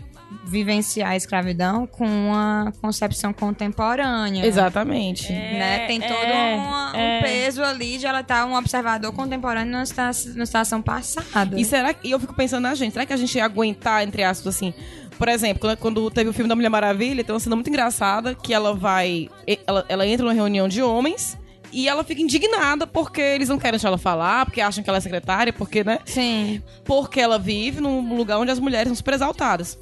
vivenciar 0.45 1.11
a 1.11 1.16
escravidão 1.16 1.87
com 1.87 2.07
uma 2.07 2.73
concepção 2.81 3.33
contemporânea. 3.33 4.45
Exatamente. 4.45 5.31
Né? 5.33 5.87
Tem 5.87 6.01
todo 6.01 6.12
é, 6.12 6.55
uma- 6.57 6.93
um 6.93 6.97
é. 6.99 7.23
peso 7.23 7.62
ali 7.62 7.99
de 7.99 8.07
ela 8.07 8.20
estar 8.20 8.45
um 8.47 8.55
observador 8.57 9.12
contemporâneo 9.12 9.73
numa 9.73 10.12
situação 10.47 10.81
passada. 10.83 11.59
E 11.59 11.65
será 11.65 11.93
que. 11.95 12.09
E 12.09 12.11
eu 12.11 12.19
fico 12.20 12.35
pensando 12.35 12.62
na 12.62 12.74
gente, 12.74 12.93
será 12.93 13.07
que 13.07 13.12
a 13.12 13.16
gente 13.16 13.37
ia 13.37 13.45
aguentar, 13.45 14.03
entre 14.03 14.23
aspas, 14.23 14.55
assim. 14.57 14.74
Por 15.19 15.29
exemplo, 15.29 15.61
quando, 15.61 15.77
quando 15.77 16.11
teve 16.11 16.31
o 16.31 16.33
filme 16.33 16.49
da 16.49 16.57
Mulher 16.57 16.70
Maravilha, 16.70 17.23
tem 17.23 17.33
uma 17.33 17.39
cena 17.39 17.55
muito 17.55 17.69
engraçada 17.69 18.35
que 18.35 18.53
ela 18.53 18.74
vai. 18.74 19.29
Ela, 19.66 19.85
ela 19.89 20.07
entra 20.07 20.24
numa 20.24 20.35
reunião 20.35 20.66
de 20.66 20.83
homens 20.83 21.39
e 21.73 21.89
ela 21.89 22.05
fica 22.05 22.20
indignada 22.20 22.86
porque 22.86 23.20
eles 23.20 23.49
não 23.49 23.59
querem 23.59 23.73
deixar 23.73 23.89
ela 23.89 23.99
falar, 23.99 24.44
porque 24.47 24.61
acham 24.61 24.82
que 24.85 24.90
ela 24.90 24.99
é 24.99 25.01
secretária, 25.01 25.53
porque, 25.53 25.82
né? 25.82 25.99
Sim. 26.05 26.62
porque 26.85 27.20
ela 27.20 27.39
vive 27.39 27.81
num 27.81 28.15
lugar 28.16 28.39
onde 28.39 28.51
as 28.51 28.59
mulheres 28.61 28.89
são 28.89 28.94
super 28.97 29.15
exaltadas. 29.15 29.78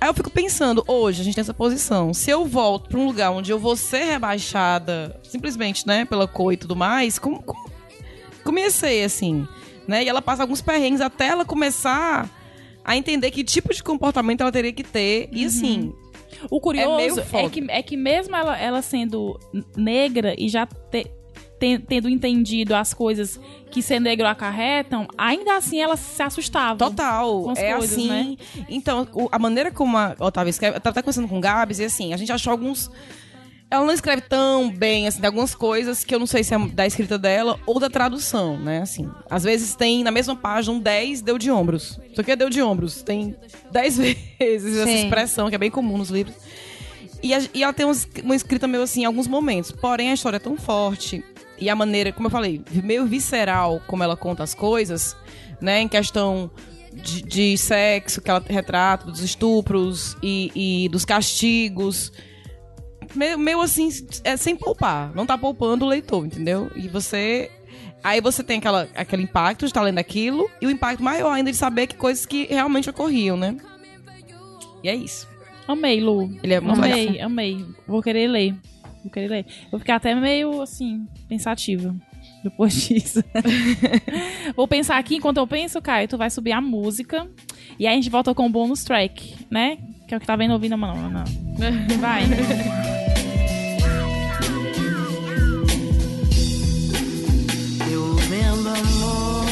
Aí 0.00 0.08
eu 0.08 0.14
fico 0.14 0.30
pensando, 0.30 0.82
hoje 0.86 1.20
a 1.20 1.24
gente 1.24 1.34
tem 1.34 1.42
essa 1.42 1.54
posição. 1.54 2.12
Se 2.12 2.30
eu 2.30 2.44
volto 2.44 2.88
pra 2.88 2.98
um 2.98 3.06
lugar 3.06 3.30
onde 3.30 3.50
eu 3.50 3.58
vou 3.58 3.76
ser 3.76 4.04
rebaixada, 4.04 5.18
simplesmente, 5.22 5.86
né, 5.86 6.04
pela 6.04 6.26
cor 6.26 6.52
e 6.52 6.56
tudo 6.56 6.74
mais, 6.76 7.18
como, 7.18 7.42
como, 7.42 8.70
ser, 8.70 9.04
assim? 9.04 9.46
Né? 9.86 10.04
E 10.04 10.08
ela 10.08 10.20
passa 10.20 10.42
alguns 10.42 10.60
perrengues 10.60 11.00
até 11.00 11.28
ela 11.28 11.44
começar 11.44 12.28
a 12.84 12.96
entender 12.96 13.30
que 13.30 13.42
tipo 13.44 13.72
de 13.72 13.82
comportamento 13.82 14.40
ela 14.42 14.52
teria 14.52 14.72
que 14.72 14.82
ter. 14.82 15.28
E 15.32 15.44
assim, 15.46 15.94
O 16.50 16.60
curioso 16.60 17.20
é, 17.20 17.24
foda. 17.24 17.48
que, 17.50 17.64
é 17.68 17.82
que 17.82 17.96
mesmo 17.96 18.34
ela, 18.36 18.58
ela 18.58 18.82
sendo 18.82 19.38
negra 19.76 20.34
e 20.36 20.48
já 20.48 20.66
te- 20.66 20.74
ten- 20.90 21.06
tendo 21.58 22.08
entendido 22.08 22.74
as 22.74 22.92
coisas 22.92 23.40
que 23.70 23.80
ser 23.80 24.00
negro 24.00 24.26
acarretam, 24.26 25.06
ainda 25.16 25.56
assim 25.56 25.80
ela 25.80 25.96
se 25.96 26.22
assustava. 26.22 26.78
Total, 26.78 27.42
com 27.42 27.50
as 27.50 27.58
é 27.58 27.72
coisas, 27.74 27.92
assim. 27.96 28.08
né? 28.08 28.36
Então, 28.68 29.06
o- 29.14 29.28
a 29.32 29.38
maneira 29.38 29.70
como 29.70 29.96
a 29.96 30.14
Otávia 30.18 30.50
escreve, 30.50 30.76
eu 30.76 30.80
tava 30.80 30.92
até 30.92 31.02
conversando 31.02 31.28
com 31.28 31.38
o 31.38 31.40
Gabs, 31.40 31.78
e 31.78 31.84
assim, 31.84 32.12
a 32.12 32.16
gente 32.16 32.30
achou 32.32 32.50
alguns. 32.50 32.90
Ela 33.70 33.84
não 33.84 33.92
escreve 33.94 34.22
tão 34.22 34.70
bem, 34.70 35.08
assim, 35.08 35.18
tem 35.20 35.26
algumas 35.26 35.54
coisas 35.54 36.04
que 36.04 36.14
eu 36.14 36.18
não 36.18 36.26
sei 36.26 36.44
se 36.44 36.54
é 36.54 36.58
da 36.58 36.86
escrita 36.86 37.18
dela 37.18 37.58
ou 37.66 37.80
da 37.80 37.88
tradução, 37.90 38.56
né? 38.58 38.82
Assim, 38.82 39.10
às 39.28 39.42
vezes 39.42 39.74
tem 39.74 40.04
na 40.04 40.10
mesma 40.12 40.36
página 40.36 40.76
um 40.76 40.78
10 40.78 41.22
deu 41.22 41.38
de 41.38 41.50
ombros. 41.50 41.98
Isso 42.12 42.20
aqui 42.20 42.30
é 42.30 42.36
deu 42.36 42.50
de 42.50 42.62
ombros. 42.62 43.02
Tem 43.02 43.34
10 43.72 43.96
vezes 44.38 44.76
essa 44.76 44.86
Sim. 44.86 45.04
expressão, 45.04 45.48
que 45.48 45.54
é 45.56 45.58
bem 45.58 45.70
comum 45.70 45.96
nos 45.98 46.10
livros. 46.10 46.36
E, 47.22 47.34
a- 47.34 47.42
e 47.54 47.64
ela 47.64 47.72
tem 47.72 47.86
uns- 47.86 48.06
uma 48.22 48.36
escrita 48.36 48.68
meio 48.68 48.82
assim 48.82 49.00
em 49.02 49.06
alguns 49.06 49.26
momentos. 49.26 49.72
Porém, 49.72 50.10
a 50.10 50.14
história 50.14 50.36
é 50.36 50.40
tão 50.40 50.56
forte. 50.56 51.24
E 51.58 51.70
a 51.70 51.76
maneira, 51.76 52.12
como 52.12 52.26
eu 52.26 52.30
falei, 52.30 52.62
meio 52.82 53.06
visceral 53.06 53.80
como 53.86 54.02
ela 54.02 54.16
conta 54.16 54.42
as 54.42 54.54
coisas, 54.54 55.16
né? 55.60 55.80
Em 55.80 55.88
questão 55.88 56.50
de, 56.92 57.22
de 57.22 57.58
sexo, 57.58 58.20
que 58.20 58.30
ela 58.30 58.42
retrata, 58.46 59.06
dos 59.06 59.20
estupros 59.20 60.16
e, 60.22 60.84
e 60.84 60.88
dos 60.88 61.04
castigos. 61.04 62.12
Meio, 63.14 63.38
meio 63.38 63.60
assim, 63.60 63.88
é 64.22 64.36
sem 64.36 64.56
poupar. 64.56 65.12
Não 65.14 65.26
tá 65.26 65.36
poupando 65.36 65.84
o 65.84 65.88
leitor, 65.88 66.24
entendeu? 66.24 66.70
E 66.74 66.88
você. 66.88 67.50
Aí 68.02 68.20
você 68.20 68.42
tem 68.44 68.58
aquela, 68.58 68.88
aquele 68.94 69.22
impacto 69.22 69.60
de 69.60 69.66
estar 69.66 69.80
lendo 69.82 69.98
aquilo, 69.98 70.50
e 70.60 70.66
o 70.66 70.70
impacto 70.70 71.02
maior 71.02 71.30
ainda 71.30 71.50
de 71.50 71.56
saber 71.56 71.86
que 71.86 71.96
coisas 71.96 72.26
que 72.26 72.44
realmente 72.44 72.90
ocorriam, 72.90 73.36
né? 73.36 73.56
E 74.82 74.88
é 74.90 74.94
isso. 74.94 75.26
Amei, 75.66 76.00
Lu. 76.00 76.30
Ele 76.42 76.52
é 76.52 76.60
muito 76.60 76.80
legal. 76.80 76.98
amei, 76.98 77.20
amei. 77.20 77.66
Vou 77.86 78.02
querer 78.02 78.28
ler. 78.28 78.54
Vou 79.04 79.12
querer 79.12 79.28
ler. 79.28 79.46
Vou 79.70 79.78
ficar 79.78 79.96
até 79.96 80.14
meio 80.14 80.60
assim, 80.62 81.06
pensativa. 81.28 81.94
depois 82.42 82.74
disso. 82.88 83.22
Vou 84.56 84.66
pensar 84.66 84.96
aqui, 84.98 85.16
enquanto 85.16 85.36
eu 85.36 85.46
penso, 85.46 85.80
Caio, 85.82 86.08
tu 86.08 86.16
vai 86.18 86.30
subir 86.30 86.52
a 86.52 86.60
música. 86.60 87.28
E 87.78 87.86
aí 87.86 87.92
a 87.92 87.96
gente 87.96 88.10
volta 88.10 88.34
com 88.34 88.46
o 88.46 88.50
bônus 88.50 88.82
track, 88.82 89.46
né? 89.50 89.76
Que 90.08 90.14
é 90.14 90.16
o 90.16 90.20
que 90.20 90.26
tá 90.26 90.36
vendo 90.36 90.52
ouvindo, 90.52 90.76
mano. 90.76 91.10
Não. 91.10 91.24
Vai. 92.00 92.24
Eu 97.90 98.14
vendo 98.16 98.68
amor. 98.68 99.44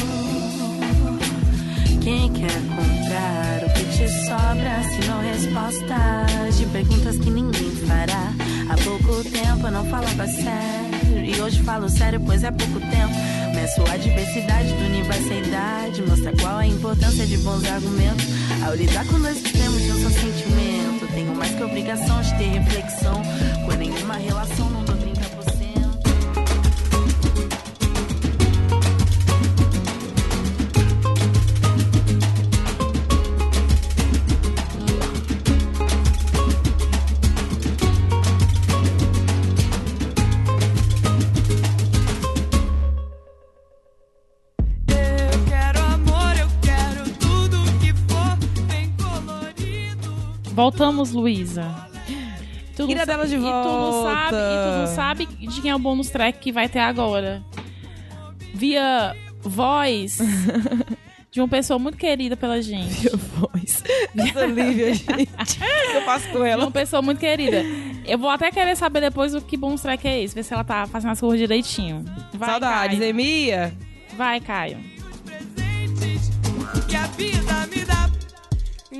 Quem 2.03 2.31
quer 2.33 2.51
comprar 2.75 3.63
o 3.65 3.73
que 3.73 3.85
te 3.97 4.07
sobra? 4.25 4.83
Se 4.83 5.07
não 5.07 5.21
respostas 5.21 6.57
de 6.57 6.65
perguntas 6.67 7.17
que 7.19 7.29
ninguém 7.29 7.72
fará. 7.93 8.33
Há 8.69 8.75
pouco 8.83 9.23
tempo 9.29 9.67
eu 9.67 9.71
não 9.71 9.85
falava 9.85 10.27
sério. 10.27 11.25
E 11.25 11.41
hoje 11.41 11.61
falo 11.61 11.87
sério, 11.89 12.19
pois 12.25 12.43
é 12.43 12.51
pouco 12.51 12.79
tempo. 12.79 13.13
Meço 13.53 13.81
a 13.91 13.97
diversidade 13.97 14.69
do 14.73 14.85
universo 14.85 15.31
e 15.31 15.47
idade. 15.47 16.01
Mostra 16.01 16.33
qual 16.41 16.57
a 16.57 16.65
importância 16.65 17.25
de 17.25 17.37
bons 17.37 17.63
argumentos. 17.65 18.25
Ao 18.65 18.75
lidar 18.75 19.05
com 19.05 19.19
dois 19.19 19.37
extremos 19.37 19.81
de 19.81 19.91
um 19.91 20.03
só 20.03 20.09
sentimento. 20.09 21.13
Tenho 21.13 21.35
mais 21.35 21.51
que 21.51 21.63
obrigação 21.63 22.21
de 22.21 22.37
ter 22.37 22.49
reflexão. 22.59 23.21
Quando 23.65 23.81
em 23.81 23.91
uma 24.03 24.15
relação 24.15 24.69
não 24.69 24.83
Voltamos, 50.53 51.11
Luísa. 51.11 51.73
Tu 52.75 52.87
sa- 52.97 53.05
dela 53.05 53.27
de 53.27 53.35
e 53.35 53.37
Tu 53.37 53.43
não 53.43 53.91
volta. 53.91 54.09
sabe, 54.15 54.35
e 54.37 54.55
tu 54.63 54.77
não 54.79 54.87
sabe 54.95 55.25
de 55.25 55.61
quem 55.61 55.71
é 55.71 55.75
o 55.75 55.79
bônus 55.79 56.09
track 56.09 56.39
que 56.39 56.51
vai 56.51 56.67
ter 56.69 56.79
agora. 56.79 57.43
Via 58.53 59.15
voz 59.41 60.17
de 61.31 61.39
uma 61.41 61.47
pessoa 61.47 61.77
muito 61.77 61.97
querida 61.97 62.35
pela 62.37 62.61
gente. 62.61 63.09
Voz. 63.09 63.83
Essa 64.17 64.45
Lívia, 64.45 64.93
gente. 64.93 65.59
Eu 65.93 66.01
faço 66.03 66.27
com 66.29 66.39
De 66.39 66.47
ela? 66.49 66.63
uma 66.65 66.71
pessoa 66.71 67.01
muito 67.01 67.19
querida. 67.19 67.63
Eu 68.05 68.17
vou 68.17 68.29
até 68.29 68.49
querer 68.51 68.75
saber 68.75 69.01
depois 69.01 69.33
o 69.35 69.41
que 69.41 69.55
bônus 69.57 69.81
track 69.81 70.07
é 70.07 70.21
esse, 70.23 70.33
ver 70.35 70.43
se 70.43 70.53
ela 70.53 70.63
tá 70.63 70.85
fazendo 70.87 71.11
as 71.11 71.19
coisas 71.19 71.39
direitinho. 71.39 72.03
Vai, 72.33 72.49
Saudades, 72.49 72.97
Caio. 72.99 73.09
Emia. 73.09 73.73
Vai, 74.17 74.39
Caio. 74.39 74.77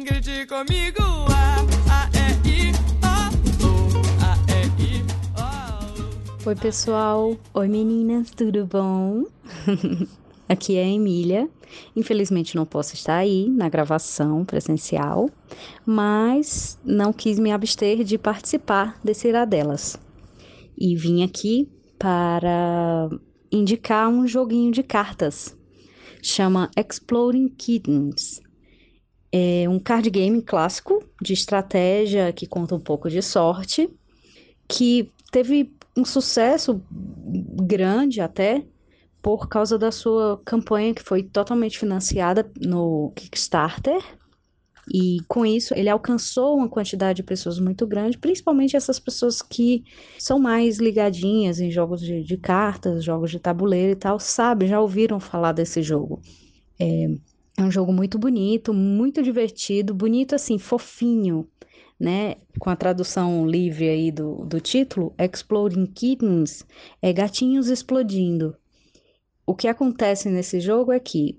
Grite 0.02 0.48
comigo, 0.48 1.04
A, 1.30 1.60
A, 1.88 2.10
E, 2.18 2.50
I, 2.50 2.72
O, 3.04 3.68
O, 3.68 4.02
A, 4.24 4.34
E, 4.52 4.66
I, 4.82 5.04
O. 6.44 6.50
Oi, 6.50 6.56
pessoal. 6.56 7.38
Oi, 7.54 7.68
meninas, 7.68 8.32
tudo 8.32 8.66
bom? 8.66 9.26
Aqui 10.50 10.78
é 10.78 10.84
a 10.84 10.88
Emília. 10.88 11.48
Infelizmente 11.96 12.56
não 12.56 12.66
posso 12.66 12.96
estar 12.96 13.18
aí 13.18 13.48
na 13.48 13.70
gravação 13.70 14.44
presencial, 14.44 15.30
mas 15.86 16.80
não 16.84 17.14
quis 17.14 17.38
me 17.38 17.52
abster 17.52 18.04
de 18.04 18.18
participar 18.18 19.00
desse 19.04 19.28
Iradelas. 19.28 19.96
E 20.76 20.96
vim 20.96 21.24
aqui 21.24 21.70
para 22.00 23.10
indicar 23.52 24.10
um 24.10 24.26
joguinho 24.26 24.72
de 24.72 24.82
cartas. 24.82 25.56
Chama 26.20 26.72
Exploding 26.76 27.50
Kittens. 27.50 28.43
É 29.36 29.68
um 29.68 29.80
card 29.80 30.12
game 30.12 30.44
clássico 30.44 31.04
de 31.20 31.34
estratégia 31.34 32.32
que 32.32 32.46
conta 32.46 32.76
um 32.76 32.80
pouco 32.80 33.10
de 33.10 33.20
sorte, 33.20 33.90
que 34.68 35.12
teve 35.32 35.74
um 35.98 36.06
sucesso 36.06 36.80
grande 37.66 38.22
até 38.22 38.64
por 39.24 39.50
causa 39.50 39.76
da 39.76 39.92
sua 39.92 40.40
campanha 40.46 40.94
que 40.94 41.02
foi 41.02 41.24
totalmente 41.24 41.80
financiada 41.80 42.48
no 42.62 43.12
Kickstarter. 43.16 44.04
E 44.94 45.18
com 45.28 45.44
isso 45.44 45.74
ele 45.74 45.90
alcançou 45.90 46.56
uma 46.56 46.70
quantidade 46.70 47.18
de 47.18 47.24
pessoas 47.24 47.58
muito 47.58 47.88
grande, 47.88 48.20
principalmente 48.20 48.76
essas 48.76 49.00
pessoas 49.00 49.42
que 49.42 49.84
são 50.20 50.38
mais 50.38 50.78
ligadinhas 50.78 51.60
em 51.60 51.72
jogos 51.72 52.02
de, 52.02 52.22
de 52.22 52.38
cartas, 52.38 53.04
jogos 53.04 53.32
de 53.32 53.40
tabuleiro 53.40 53.94
e 53.94 53.96
tal, 53.96 54.20
sabem, 54.20 54.68
já 54.68 54.80
ouviram 54.80 55.20
falar 55.20 55.54
desse 55.54 55.82
jogo. 55.82 56.22
É, 56.78 57.08
é 57.58 57.62
um 57.62 57.72
jogo 57.72 57.94
muito 57.94 58.18
bonito, 58.18 58.74
muito 58.74 59.22
divertido, 59.22 59.94
bonito 59.94 60.34
assim, 60.34 60.58
fofinho, 60.58 61.48
né? 62.00 62.36
Com 62.60 62.70
a 62.70 62.76
tradução 62.76 63.48
livre 63.48 63.88
aí 63.88 64.12
do, 64.12 64.44
do 64.46 64.60
título, 64.60 65.14
Exploding 65.20 65.86
Kittens, 65.86 66.66
é 67.02 67.14
gatinhos 67.14 67.68
explodindo. 67.68 68.56
O 69.46 69.54
que 69.54 69.68
acontece 69.68 70.30
nesse 70.30 70.60
jogo 70.60 70.92
é 70.92 71.00
que 71.00 71.36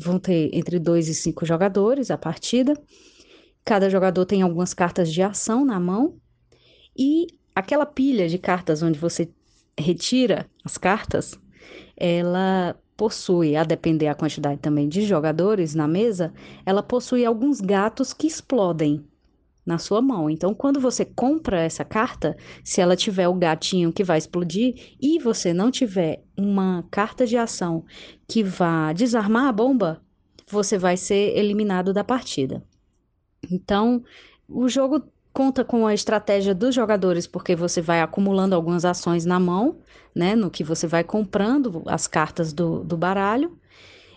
vão 0.00 0.18
ter 0.18 0.50
entre 0.54 0.78
dois 0.78 1.08
e 1.08 1.14
cinco 1.14 1.44
jogadores 1.44 2.10
a 2.10 2.16
partida. 2.16 2.74
Cada 3.64 3.90
jogador 3.90 4.24
tem 4.24 4.42
algumas 4.42 4.72
cartas 4.72 5.12
de 5.12 5.20
ação 5.22 5.64
na 5.64 5.78
mão. 5.78 6.16
E 6.96 7.26
aquela 7.54 7.84
pilha 7.84 8.28
de 8.28 8.38
cartas 8.38 8.82
onde 8.82 8.98
você 8.98 9.28
retira 9.76 10.48
as 10.64 10.78
cartas, 10.78 11.38
ela 11.96 12.76
possui, 12.98 13.54
a 13.54 13.62
depender 13.62 14.08
a 14.08 14.14
quantidade 14.14 14.60
também 14.60 14.88
de 14.88 15.02
jogadores 15.02 15.72
na 15.72 15.86
mesa, 15.86 16.34
ela 16.66 16.82
possui 16.82 17.24
alguns 17.24 17.60
gatos 17.60 18.12
que 18.12 18.26
explodem 18.26 19.06
na 19.64 19.78
sua 19.78 20.02
mão. 20.02 20.28
Então, 20.28 20.52
quando 20.52 20.80
você 20.80 21.04
compra 21.04 21.60
essa 21.60 21.84
carta, 21.84 22.36
se 22.64 22.80
ela 22.80 22.96
tiver 22.96 23.28
o 23.28 23.34
gatinho 23.34 23.92
que 23.92 24.02
vai 24.02 24.18
explodir 24.18 24.96
e 25.00 25.20
você 25.20 25.54
não 25.54 25.70
tiver 25.70 26.24
uma 26.36 26.84
carta 26.90 27.24
de 27.24 27.36
ação 27.36 27.84
que 28.26 28.42
vá 28.42 28.92
desarmar 28.92 29.46
a 29.46 29.52
bomba, 29.52 30.02
você 30.50 30.76
vai 30.76 30.96
ser 30.96 31.36
eliminado 31.38 31.92
da 31.92 32.02
partida. 32.02 32.64
Então, 33.48 34.02
o 34.48 34.68
jogo 34.68 35.04
conta 35.38 35.64
com 35.64 35.86
a 35.86 35.94
estratégia 35.94 36.52
dos 36.52 36.74
jogadores, 36.74 37.24
porque 37.24 37.54
você 37.54 37.80
vai 37.80 38.00
acumulando 38.00 38.56
algumas 38.56 38.84
ações 38.84 39.24
na 39.24 39.38
mão, 39.38 39.76
né? 40.12 40.34
No 40.34 40.50
que 40.50 40.64
você 40.64 40.84
vai 40.84 41.04
comprando 41.04 41.80
as 41.86 42.08
cartas 42.08 42.52
do, 42.52 42.82
do 42.82 42.96
baralho. 42.96 43.56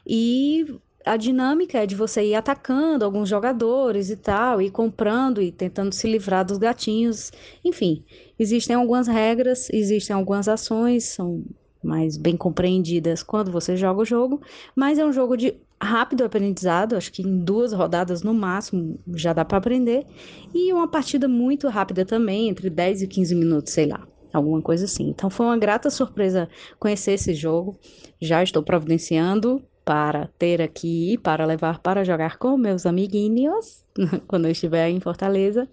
E 0.04 0.66
a 1.06 1.16
dinâmica 1.18 1.78
é 1.78 1.86
de 1.86 1.94
você 1.94 2.24
ir 2.24 2.34
atacando 2.34 3.06
alguns 3.06 3.30
jogadores 3.30 4.10
e 4.10 4.16
tal, 4.16 4.60
e 4.60 4.72
comprando 4.72 5.44
e 5.44 5.52
tentando 5.52 5.94
se 5.94 6.08
livrar 6.12 6.44
dos 6.44 6.58
gatinhos. 6.58 7.32
Enfim, 7.64 8.04
existem 8.40 8.76
algumas 8.76 9.06
regras, 9.06 9.70
existem 9.72 10.16
algumas 10.16 10.48
ações, 10.48 11.04
são 11.04 11.44
mais 11.84 12.18
bem 12.18 12.36
compreendidas 12.36 13.22
quando 13.22 13.52
você 13.52 13.78
joga 13.78 14.02
o 14.02 14.06
jogo, 14.06 14.42
mas 14.76 14.98
é 14.98 15.06
um 15.06 15.14
jogo 15.14 15.38
de 15.38 15.56
rápido 15.82 16.24
aprendizado, 16.24 16.96
acho 16.96 17.12
que 17.12 17.24
em 17.24 17.40
duas 17.40 17.74
rodadas 17.74 18.22
no 18.22 18.34
máximo 18.34 19.00
já 19.16 19.34
dá 19.34 19.44
para 19.44 19.58
aprender, 19.58 20.06
e 20.54 20.72
uma 20.72 20.88
partida 20.88 21.28
muito 21.28 21.68
rápida 21.68 22.06
também, 22.06 22.50
entre 22.50 22.70
10 22.70 23.02
e 23.02 23.08
15 23.08 23.36
minutos, 23.36 23.74
sei 23.74 23.88
lá, 23.88 24.08
alguma 24.32 24.62
coisa 24.62 24.86
assim. 24.86 25.10
Então 25.10 25.30
foi 25.30 25.46
uma 25.46 25.58
grata 25.58 25.90
surpresa 25.90 26.48
conhecer 26.80 27.14
esse 27.14 27.34
jogo. 27.34 27.78
Já 28.22 28.44
estou 28.44 28.62
providenciando 28.62 29.62
para 29.84 30.28
ter 30.38 30.62
aqui, 30.62 31.18
para 31.18 31.46
levar 31.46 31.80
para 31.80 32.04
jogar 32.04 32.38
com 32.38 32.56
meus 32.58 32.86
amiguinhos 32.86 33.84
quando 34.28 34.46
eu 34.46 34.52
estiver 34.52 34.90
em 34.90 35.00
Fortaleza. 35.00 35.68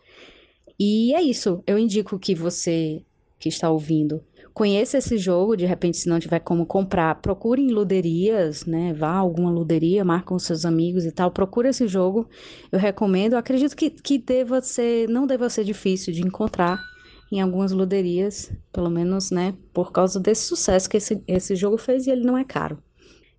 E 0.79 1.15
é 1.15 1.21
isso. 1.21 1.63
Eu 1.67 1.79
indico 1.79 2.19
que 2.19 2.35
você 2.35 3.03
que 3.39 3.49
está 3.49 3.71
ouvindo 3.71 4.23
conheça 4.59 4.99
esse 4.99 5.17
jogo. 5.17 5.57
De 5.57 5.65
repente, 5.65 5.99
se 5.99 6.09
não 6.09 6.19
tiver 6.19 6.41
como 6.41 6.67
comprar, 6.67 7.15
procure 7.23 7.63
em 7.63 7.71
luderias, 7.71 8.67
né? 8.67 8.93
Vá 8.93 9.11
a 9.11 9.19
alguma 9.19 9.53
luderia, 9.53 10.05
marca 10.05 10.27
com 10.27 10.39
seus 10.39 10.65
amigos 10.65 11.05
e 11.05 11.13
tal. 11.13 11.31
Procure 11.31 11.69
esse 11.69 11.87
jogo. 11.87 12.29
Eu 12.73 12.79
recomendo. 12.81 13.35
Eu 13.35 13.39
acredito 13.39 13.77
que, 13.77 13.89
que 13.89 14.19
deva 14.19 14.61
ser, 14.61 15.09
não 15.09 15.29
deva 15.29 15.49
ser 15.49 15.63
difícil 15.63 16.13
de 16.13 16.27
encontrar 16.27 16.83
em 17.31 17.41
algumas 17.41 17.71
luderias, 17.71 18.51
pelo 18.73 18.91
menos, 18.91 19.31
né? 19.31 19.55
Por 19.73 19.93
causa 19.93 20.19
desse 20.19 20.47
sucesso 20.47 20.91
que 20.91 20.97
esse, 20.97 21.23
esse 21.29 21.55
jogo 21.55 21.79
fez 21.79 22.09
e 22.09 22.11
ele 22.11 22.25
não 22.25 22.37
é 22.37 22.43
caro. 22.43 22.83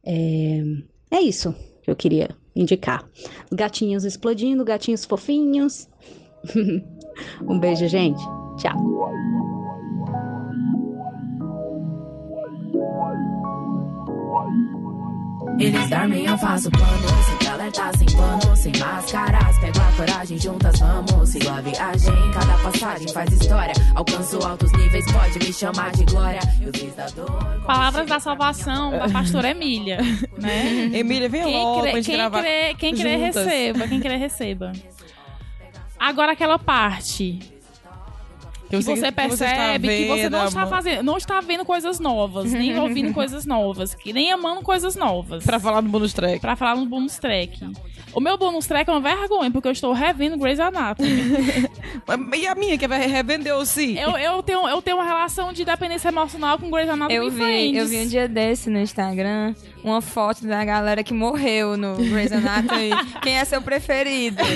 É, 0.06 0.64
é 1.12 1.22
isso 1.22 1.54
que 1.84 1.92
eu 1.92 1.98
queria 1.98 2.30
indicar. 2.56 3.06
Gatinhos 3.52 4.06
explodindo, 4.06 4.64
gatinhos 4.64 5.04
fofinhos. 5.04 5.90
um 7.46 7.60
beijo, 7.60 7.90
gente. 7.90 8.22
Tchau. 8.58 9.59
Eles 15.60 15.90
dormem, 15.90 16.26
eu 16.26 16.38
faço 16.38 16.72
plano. 16.72 17.08
Esse 17.40 17.48
alerta 17.50 17.92
sem 17.98 18.08
pano, 18.16 18.56
sem 18.56 18.72
máscaras. 18.80 19.58
Pego 19.60 19.80
a 19.80 19.92
coragem, 19.98 20.40
juntas 20.40 20.80
vamos. 20.80 21.30
Sigo 21.30 21.50
a 21.50 21.62
viagem, 21.62 22.32
cada 22.34 22.58
passagem 22.64 23.08
faz 23.10 23.32
história. 23.34 23.74
Alcanço 23.96 24.38
altos 24.46 24.72
níveis, 24.74 25.06
pode 25.12 25.40
me 25.40 25.54
chamar 25.54 25.92
de 25.92 26.06
glória. 26.06 26.40
Eu 26.62 26.72
fiz 26.74 26.96
da 26.96 27.08
dor. 27.08 27.62
Palavras 27.66 28.08
da 28.08 28.20
salvação 28.20 28.92
da 28.92 29.10
pastora 29.10 29.50
Emília, 29.50 29.98
né? 30.40 30.90
Emília, 30.94 31.28
vem 31.28 31.44
Quem 31.44 31.54
logo 31.58 31.82
crê, 31.82 32.02
quem 32.02 32.16
gravar 32.16 32.40
crê, 32.42 32.76
quem 32.76 32.96
crê 32.96 33.18
juntas. 33.18 33.46
receba, 33.46 33.88
quem 33.88 34.00
crê 34.00 34.16
receba. 34.16 34.72
Agora 36.00 36.32
aquela 36.32 36.58
parte 36.58 37.40
que 38.70 38.76
você- 38.78 38.84
você 38.84 38.94
que 38.94 38.96
você 39.00 39.12
percebe 39.12 39.88
que 39.88 40.08
você 40.08 40.30
não 40.30 40.40
vendo, 40.40 40.48
está 40.48 40.68
fazendo, 40.68 41.04
não 41.04 41.18
está 41.18 41.42
vendo 41.42 41.66
coisas 41.66 42.00
novas, 42.00 42.52
nem 42.54 42.80
ouvindo 42.80 43.12
coisas 43.14 43.46
novas, 43.46 43.94
que 43.96 44.14
nem 44.14 44.32
amando 44.32 44.62
coisas 44.62 44.96
novas. 44.96 45.44
Pra 45.44 45.60
falar 45.60 45.82
no 45.82 45.90
bonus 45.90 46.14
track. 46.14 46.40
Pra 46.40 46.56
falar 46.56 46.76
no 46.76 46.86
bonus 46.86 47.18
track. 47.18 47.60
O 48.14 48.20
meu 48.20 48.38
bonus 48.38 48.66
track 48.66 48.90
é 48.90 48.94
uma 48.94 49.00
vergonha, 49.02 49.52
porque 49.52 49.68
eu 49.68 49.72
estou 49.72 49.94
revendo 49.94 50.38
Grey's 50.38 50.60
Anatomy. 50.60 51.10
E 52.40 52.48
a 52.48 52.56
minha, 52.56 52.78
que 52.78 52.88
vai 52.88 53.06
revendeu-se. 53.06 53.96
eu, 53.98 54.12
eu, 54.18 54.42
tenho, 54.42 54.68
eu 54.68 54.82
tenho 54.82 54.98
uma 54.98 55.06
relação 55.06 55.52
de 55.54 55.64
dependência 55.66 56.08
emocional 56.08 56.58
com 56.58 56.70
Grey's 56.72 56.90
Anatomy 56.90 57.14
Eu 57.16 57.28
e 57.28 57.30
vi, 57.30 57.36
Friends. 57.42 57.78
eu 57.78 57.88
vi 57.88 57.98
um 58.06 58.08
dia 58.08 58.28
desse 58.28 58.70
no 58.70 58.80
Instagram 58.80 59.54
uma 59.84 60.02
foto 60.02 60.46
da 60.46 60.64
galera 60.66 61.04
que 61.04 61.14
morreu 61.14 61.78
no 61.78 61.96
Grey's 61.96 62.32
Anatomy. 62.32 62.90
Quem 63.24 63.38
é 63.38 63.46
seu 63.46 63.62
preferido? 63.62 64.38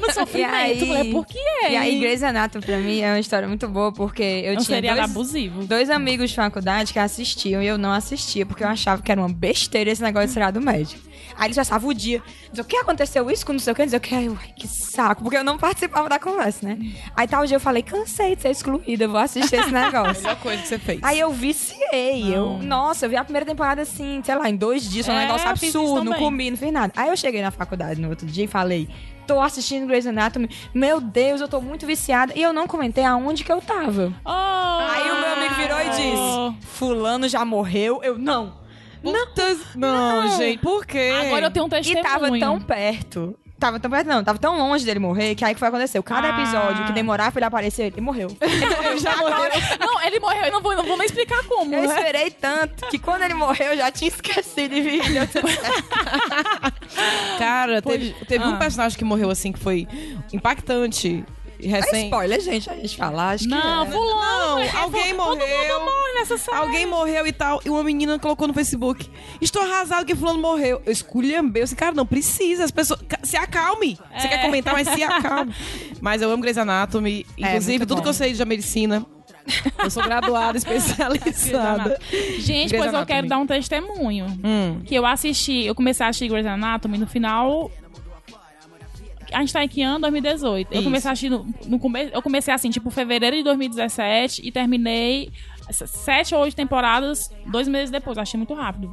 No 0.00 0.12
sofrimento, 0.12 0.54
aí- 0.54 0.86
falei, 0.86 1.10
por 1.12 1.26
que 1.26 1.38
é? 1.38 1.72
E 1.72 1.76
aí, 1.76 1.98
Grey's 2.00 2.22
Anatomy, 2.22 2.64
pra 2.64 2.78
mim, 2.78 3.00
é 3.00 3.10
uma 3.12 3.18
história 3.20 3.46
muito 3.48 3.66
boa, 3.68 3.92
porque 3.92 4.22
eu 4.22 4.52
é 4.54 4.56
um 4.58 4.60
tinha 4.62 4.80
dois, 4.82 4.98
abusivo. 4.98 5.64
dois 5.64 5.90
amigos 5.90 6.30
de 6.30 6.36
faculdade 6.36 6.92
que 6.92 6.98
assistiam 6.98 7.62
e 7.62 7.66
eu 7.66 7.78
não 7.78 7.92
assistia, 7.92 8.44
porque 8.46 8.62
eu 8.64 8.68
achava 8.68 9.00
que 9.02 9.10
era 9.10 9.20
uma 9.20 9.28
besteira 9.28 9.90
esse 9.90 10.02
negócio 10.02 10.28
de 10.28 10.32
seriado 10.34 10.60
médico. 10.60 11.00
Aí 11.38 11.46
eles 11.46 11.56
passavam 11.56 11.90
o 11.90 11.94
dia, 11.94 12.22
diziam, 12.50 12.64
o 12.64 12.68
que 12.68 12.76
aconteceu 12.76 13.30
isso 13.30 13.44
com 13.44 13.52
não 13.52 13.60
sei 13.60 13.72
o 13.72 13.76
que, 13.76 13.82
não 13.82 13.88
sei 13.90 13.98
o 13.98 14.00
que, 14.00 14.14
eu, 14.14 14.38
ai, 14.40 14.52
que 14.56 14.66
saco, 14.66 15.22
porque 15.22 15.36
eu 15.36 15.44
não 15.44 15.58
participava 15.58 16.08
da 16.08 16.18
conversa, 16.18 16.66
né? 16.66 16.78
Aí 17.14 17.28
tal 17.28 17.44
dia 17.46 17.56
eu 17.56 17.60
falei, 17.60 17.82
cansei 17.82 18.34
de 18.36 18.42
ser 18.42 18.50
excluída, 18.50 19.04
eu 19.04 19.10
vou 19.10 19.20
assistir 19.20 19.56
esse 19.56 19.70
negócio. 19.70 20.22
Melhor 20.24 20.36
coisa 20.40 20.62
que 20.62 20.68
você 20.68 20.78
fez. 20.78 21.00
Aí 21.02 21.18
eu 21.20 21.30
viciei. 21.32 22.34
Eu, 22.34 22.58
nossa, 22.62 23.06
eu 23.06 23.10
vi 23.10 23.16
a 23.16 23.24
primeira 23.24 23.44
temporada 23.46 23.82
assim, 23.82 24.20
sei 24.24 24.34
lá, 24.34 24.48
em 24.48 24.56
dois 24.56 24.88
dias. 24.88 25.06
Foi 25.06 25.14
um 25.14 25.18
É, 25.18 25.26
negócio 25.26 25.48
absurdo. 25.48 26.04
Não 26.04 26.14
comi, 26.14 26.50
não 26.50 26.56
fiz 26.56 26.72
nada. 26.72 26.92
Aí 26.96 27.08
eu 27.08 27.16
cheguei 27.16 27.42
na 27.42 27.50
faculdade 27.50 28.00
no 28.00 28.08
outro 28.08 28.26
dia 28.26 28.44
e 28.44 28.48
falei. 28.48 28.88
Tô 29.26 29.40
assistindo 29.40 29.88
Grey's 29.88 30.06
Anatomy. 30.06 30.48
Meu 30.72 31.00
Deus, 31.00 31.40
eu 31.40 31.48
tô 31.48 31.60
muito 31.60 31.84
viciada. 31.84 32.32
E 32.36 32.40
eu 32.40 32.52
não 32.52 32.68
comentei 32.68 33.04
aonde 33.04 33.42
que 33.42 33.50
eu 33.50 33.60
tava. 33.60 34.14
Oh, 34.24 34.30
Aí 34.30 35.10
o 35.10 35.20
meu 35.20 35.32
amigo 35.32 35.54
virou 35.56 35.80
e 35.80 35.88
disse: 35.90 36.66
Fulano 36.68 37.28
já 37.28 37.44
morreu. 37.44 38.00
Eu, 38.04 38.16
não. 38.16 38.54
Putas- 39.12 39.58
Não, 39.74 40.36
gente, 40.36 40.58
por 40.60 40.84
quê? 40.86 41.12
Agora 41.26 41.46
eu 41.46 41.50
tenho 41.50 41.64
um 41.64 41.68
E 41.68 41.70
testemunho. 41.70 42.02
tava 42.04 42.38
tão 42.38 42.60
perto. 42.60 43.38
Tava 43.58 43.80
tão 43.80 43.90
perto, 43.90 44.06
não. 44.06 44.22
Tava 44.22 44.38
tão 44.38 44.58
longe 44.58 44.84
dele 44.84 44.98
morrer 45.00 45.34
que 45.34 45.42
aí 45.42 45.54
que 45.54 45.58
foi 45.58 45.68
acontecer. 45.68 46.02
Cada 46.02 46.28
Ah. 46.28 46.38
episódio 46.42 46.84
que 46.84 46.92
demorava 46.92 47.32
pra 47.32 47.38
ele 47.38 47.46
aparecer, 47.46 47.84
ele 47.84 48.02
morreu. 48.02 48.28
Ele 48.40 48.98
já 48.98 49.16
morreu. 49.16 49.50
Não, 49.80 50.02
ele 50.02 50.20
morreu, 50.20 50.44
eu 50.44 50.52
não 50.52 50.60
vou, 50.60 50.76
não 50.76 50.84
vou 50.84 50.96
nem 50.98 51.06
explicar 51.06 51.42
como, 51.44 51.74
Eu 51.74 51.80
né? 51.82 51.86
esperei 51.86 52.30
tanto 52.30 52.86
que 52.88 52.98
quando 52.98 53.22
ele 53.22 53.32
morreu 53.34 53.72
eu 53.72 53.76
já 53.78 53.90
tinha 53.90 54.08
esquecido 54.08 54.74
de 54.74 54.80
vir. 54.82 55.00
Cara, 57.38 57.80
teve, 57.82 58.14
teve 58.26 58.44
um 58.44 58.54
Ah. 58.54 58.58
personagem 58.58 58.96
que 58.98 59.04
morreu 59.04 59.30
assim 59.30 59.52
que 59.52 59.58
foi 59.58 59.86
impactante. 60.32 61.24
E 61.60 61.66
É 61.68 61.80
Recém. 61.80 62.04
spoiler, 62.04 62.40
gente. 62.40 62.68
A 62.70 62.74
gente 62.74 62.96
fala, 62.96 63.30
acho 63.30 63.48
Não, 63.48 63.86
que 63.86 63.92
é. 63.92 63.96
fulano. 63.96 64.16
Não, 64.56 64.58
é, 64.60 64.70
alguém 64.76 65.14
morreu. 65.14 65.38
Todo 65.38 65.78
mundo 65.80 65.84
morre 65.84 66.12
nessa 66.14 66.38
série. 66.38 66.56
Alguém 66.56 66.86
morreu 66.86 67.26
e 67.26 67.32
tal. 67.32 67.60
E 67.64 67.70
uma 67.70 67.82
menina 67.84 68.18
colocou 68.18 68.46
no 68.48 68.54
Facebook. 68.54 69.08
Estou 69.40 69.62
arrasado 69.62 70.04
que 70.06 70.14
fulano 70.14 70.40
morreu. 70.40 70.82
Eu 70.86 70.92
esculhambei. 70.92 71.62
Eu 71.62 71.64
disse, 71.64 71.76
cara, 71.76 71.92
não 71.94 72.06
precisa. 72.06 72.64
As 72.64 72.70
pessoas. 72.70 73.00
Se 73.22 73.36
acalme. 73.36 73.98
Você 74.16 74.26
É. 74.26 74.28
quer 74.28 74.42
comentar, 74.42 74.74
mas 74.74 74.88
se 74.88 75.02
acalme. 75.02 75.54
mas 76.00 76.22
eu 76.22 76.30
amo 76.30 76.42
Grey's 76.42 76.58
Anatomy. 76.58 77.26
Inclusive, 77.36 77.78
muito 77.78 77.88
tudo 77.88 77.96
bom. 77.98 78.02
que 78.02 78.08
eu 78.08 78.14
sei 78.14 78.32
de 78.32 78.44
medicina. 78.44 79.04
Eu 79.78 79.90
sou 79.90 80.02
graduada, 80.02 80.58
especializada. 80.58 81.98
Gente, 82.38 82.68
Grey's 82.68 82.70
pois 82.72 82.82
eu 82.84 82.88
Anatomy. 82.88 83.06
quero 83.06 83.28
dar 83.28 83.38
um 83.38 83.46
testemunho. 83.46 84.26
Hum. 84.44 84.80
Que 84.84 84.94
eu 84.94 85.06
assisti, 85.06 85.64
eu 85.64 85.74
comecei 85.74 86.04
a 86.04 86.08
assistir 86.08 86.28
Grey's 86.28 86.46
Anatomy 86.46 86.98
no 86.98 87.06
final. 87.06 87.70
A 89.32 89.40
gente 89.40 89.52
tá 89.52 89.64
em 89.64 89.68
que 89.68 89.82
ano? 89.82 90.00
2018. 90.00 90.72
Eu 90.72 90.80
Isso. 90.80 90.84
comecei 90.84 91.10
a 91.10 91.30
no, 91.30 91.46
no. 91.66 91.80
Eu 92.12 92.22
comecei 92.22 92.52
assim, 92.52 92.70
tipo, 92.70 92.90
fevereiro 92.90 93.36
de 93.36 93.42
2017 93.42 94.42
e 94.44 94.52
terminei 94.52 95.30
sete 95.70 96.34
ou 96.34 96.42
oito 96.42 96.54
temporadas 96.54 97.30
dois 97.46 97.66
meses 97.66 97.90
depois. 97.90 98.18
Achei 98.18 98.38
muito 98.38 98.54
rápido. 98.54 98.92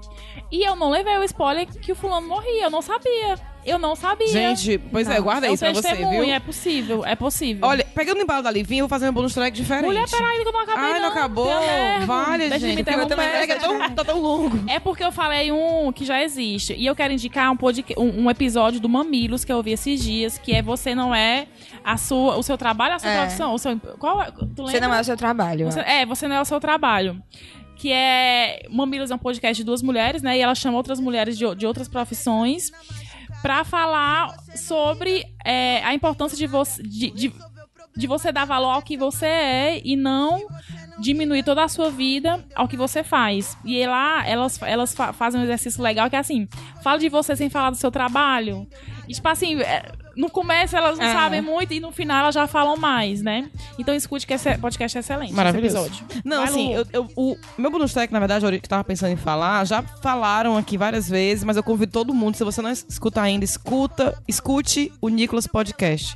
E 0.51 0.68
eu 0.68 0.76
não 0.76 0.89
levei 0.89 1.18
o 1.18 1.23
spoiler 1.23 1.68
que 1.68 1.91
o 1.91 1.95
fulano 1.95 2.27
morria. 2.27 2.64
Eu 2.64 2.69
não 2.72 2.81
sabia. 2.81 3.53
Eu 3.65 3.80
não 3.80 3.95
sabia. 3.95 4.27
Gente, 4.27 4.77
pois 4.77 5.07
é, 5.10 5.19
guarda 5.22 5.48
é 5.48 5.53
isso 5.53 5.64
pra 5.64 5.73
você, 5.73 5.94
viu? 5.95 6.23
é 6.23 6.40
possível, 6.40 7.06
é 7.06 7.15
possível. 7.15 7.68
Olha, 7.68 7.85
pegando 7.95 8.18
o 8.18 8.22
embalo 8.22 8.44
da 8.44 8.52
Livinha, 8.52 8.81
eu 8.81 8.84
vou 8.85 8.90
fazer 8.90 9.10
um 9.10 9.14
bonus 9.14 9.34
track 9.34 9.56
diferente. 9.56 9.85
Mulher, 9.85 10.06
peraí, 10.10 10.41
que 10.41 10.48
eu 10.48 10.52
não 10.52 10.60
acabei. 10.61 10.84
Ai, 10.84 10.99
não 10.99 11.07
acabou? 11.10 11.45
tenho 11.48 11.60
nervo. 11.61 12.06
Vale, 12.06 12.49
Deixa 12.49 12.68
gente. 12.68 12.80
eu 12.90 13.07
também 13.07 13.26
é 13.27 13.56
tão, 13.56 13.90
tá 13.95 14.03
tão 14.03 14.19
longo. 14.22 14.69
É 14.69 14.80
porque 14.80 15.03
eu 15.03 15.11
falei 15.11 15.52
um 15.52 15.91
que 15.91 16.03
já 16.06 16.22
existe. 16.22 16.73
E 16.73 16.85
eu 16.85 16.95
quero 16.95 17.14
indicar 17.14 17.52
um, 17.52 17.57
podca- 17.57 17.94
um, 17.98 18.23
um 18.26 18.30
episódio 18.30 18.80
do 18.80 18.90
Mamilos 18.90 19.45
que 19.45 19.52
eu 19.52 19.57
ouvi 19.57 19.72
esses 19.72 20.03
dias, 20.03 20.38
que 20.38 20.53
é 20.53 20.61
Você 20.61 20.94
Não 20.94 21.14
É 21.15 21.48
a 21.84 21.95
sua, 21.98 22.38
o 22.38 22.44
seu 22.44 22.57
trabalho, 22.57 22.95
a 22.95 22.99
sua 22.99 23.10
É. 23.10 23.19
profissão. 23.22 23.53
O 23.53 23.57
seu, 23.57 23.80
qual 23.99 24.22
é? 24.22 24.31
Tu 24.31 24.40
lembra? 24.64 24.72
Você 24.72 24.80
não 24.80 24.94
é 24.94 24.99
o 25.02 25.03
seu 25.03 25.18
trabalho. 25.18 25.65
Você- 25.72 25.80
é, 25.80 26.06
Você 26.06 26.27
Não 26.27 26.35
É 26.35 26.41
o 26.41 26.45
Seu 26.45 26.60
Trabalho. 26.60 27.22
Que 27.76 27.91
é. 27.91 28.65
Mamilos 28.69 29.11
é 29.11 29.15
um 29.15 29.18
podcast 29.18 29.56
de 29.61 29.65
duas 29.65 29.81
mulheres, 29.81 30.22
né? 30.22 30.38
E 30.38 30.41
ela 30.41 30.56
chama 30.56 30.77
outras 30.77 30.99
mulheres 30.99 31.38
de, 31.38 31.56
de 31.56 31.65
outras 31.65 31.88
profissões 31.90 32.72
pra 33.44 33.64
falar 33.64 34.36
sobre 34.56 35.24
é, 35.45 35.84
a 35.84 35.94
importância 35.94 36.36
de 36.36 36.48
você. 36.48 36.82
De, 36.82 37.11
de, 37.11 37.34
de 37.95 38.07
você 38.07 38.32
dar 38.32 38.45
valor 38.45 38.72
ao 38.72 38.82
que 38.82 38.98
você 38.98 39.28
é 39.28 39.82
e 39.86 39.95
não 39.95 40.41
diminuir 40.98 41.44
toda 41.44 41.64
a 41.64 41.68
sua 41.68 41.91
vida 41.91 42.44
ao 42.56 42.68
que 42.68 42.76
você 42.76 43.03
faz. 43.03 43.56
E 43.64 43.86
lá 43.86 44.26
elas, 44.28 44.60
elas 44.64 44.95
fa- 44.95 45.14
fazem 45.14 45.40
um 45.40 45.44
exercício 45.44 45.84
legal 45.84 46.10
que 46.10 46.15
é 46.15 46.20
assim: 46.20 46.48
fala 46.82 46.98
de 46.98 47.07
você 47.10 47.36
sem 47.36 47.52
falar 47.52 47.70
do 47.70 47.76
seu 47.76 47.91
trabalho. 47.91 48.65
E, 49.07 49.14
tipo 49.14 49.28
assim, 49.28 49.61
é, 49.61 49.91
no 50.15 50.30
começo 50.30 50.76
elas 50.76 50.98
não 50.98 51.06
É. 51.06 51.14
sabem 51.14 51.41
muito 51.41 51.73
e 51.73 51.80
no 51.80 51.91
final 51.91 52.19
elas 52.19 52.35
já 52.35 52.48
falam 52.48 52.76
mais, 52.77 53.22
né? 53.22 53.49
Então 53.80 53.94
escute 53.95 54.26
que 54.27 54.34
esse 54.34 54.57
podcast 54.57 54.98
é 54.98 54.99
excelente. 54.99 55.34
Maravilhoso. 55.34 56.03
Não, 56.23 56.38
Vai, 56.38 56.48
assim, 56.49 56.73
eu, 56.73 56.85
eu- 56.94 57.10
o 57.15 57.35
meu 57.57 57.72
bonus 57.72 57.94
track, 57.94 58.11
na 58.14 58.19
verdade, 58.19 58.45
eu 58.45 58.52
que 58.60 58.69
tava 58.69 58.84
pensando 58.84 59.11
em 59.11 59.18
falar, 59.18 59.65
já 59.65 59.81
falaram 59.81 60.57
aqui 60.57 60.77
várias 60.77 61.10
vezes, 61.10 61.44
mas 61.44 61.57
eu 61.57 61.64
convido 61.64 61.91
todo 61.91 62.14
mundo, 62.14 62.35
se 62.35 62.44
você 62.44 62.61
não 62.61 62.69
escuta 62.72 63.22
ainda, 63.22 63.44
escuta, 63.44 64.18
escute 64.27 64.91
o 65.02 65.10
Nicolas 65.10 65.48
Podcast. 65.48 66.15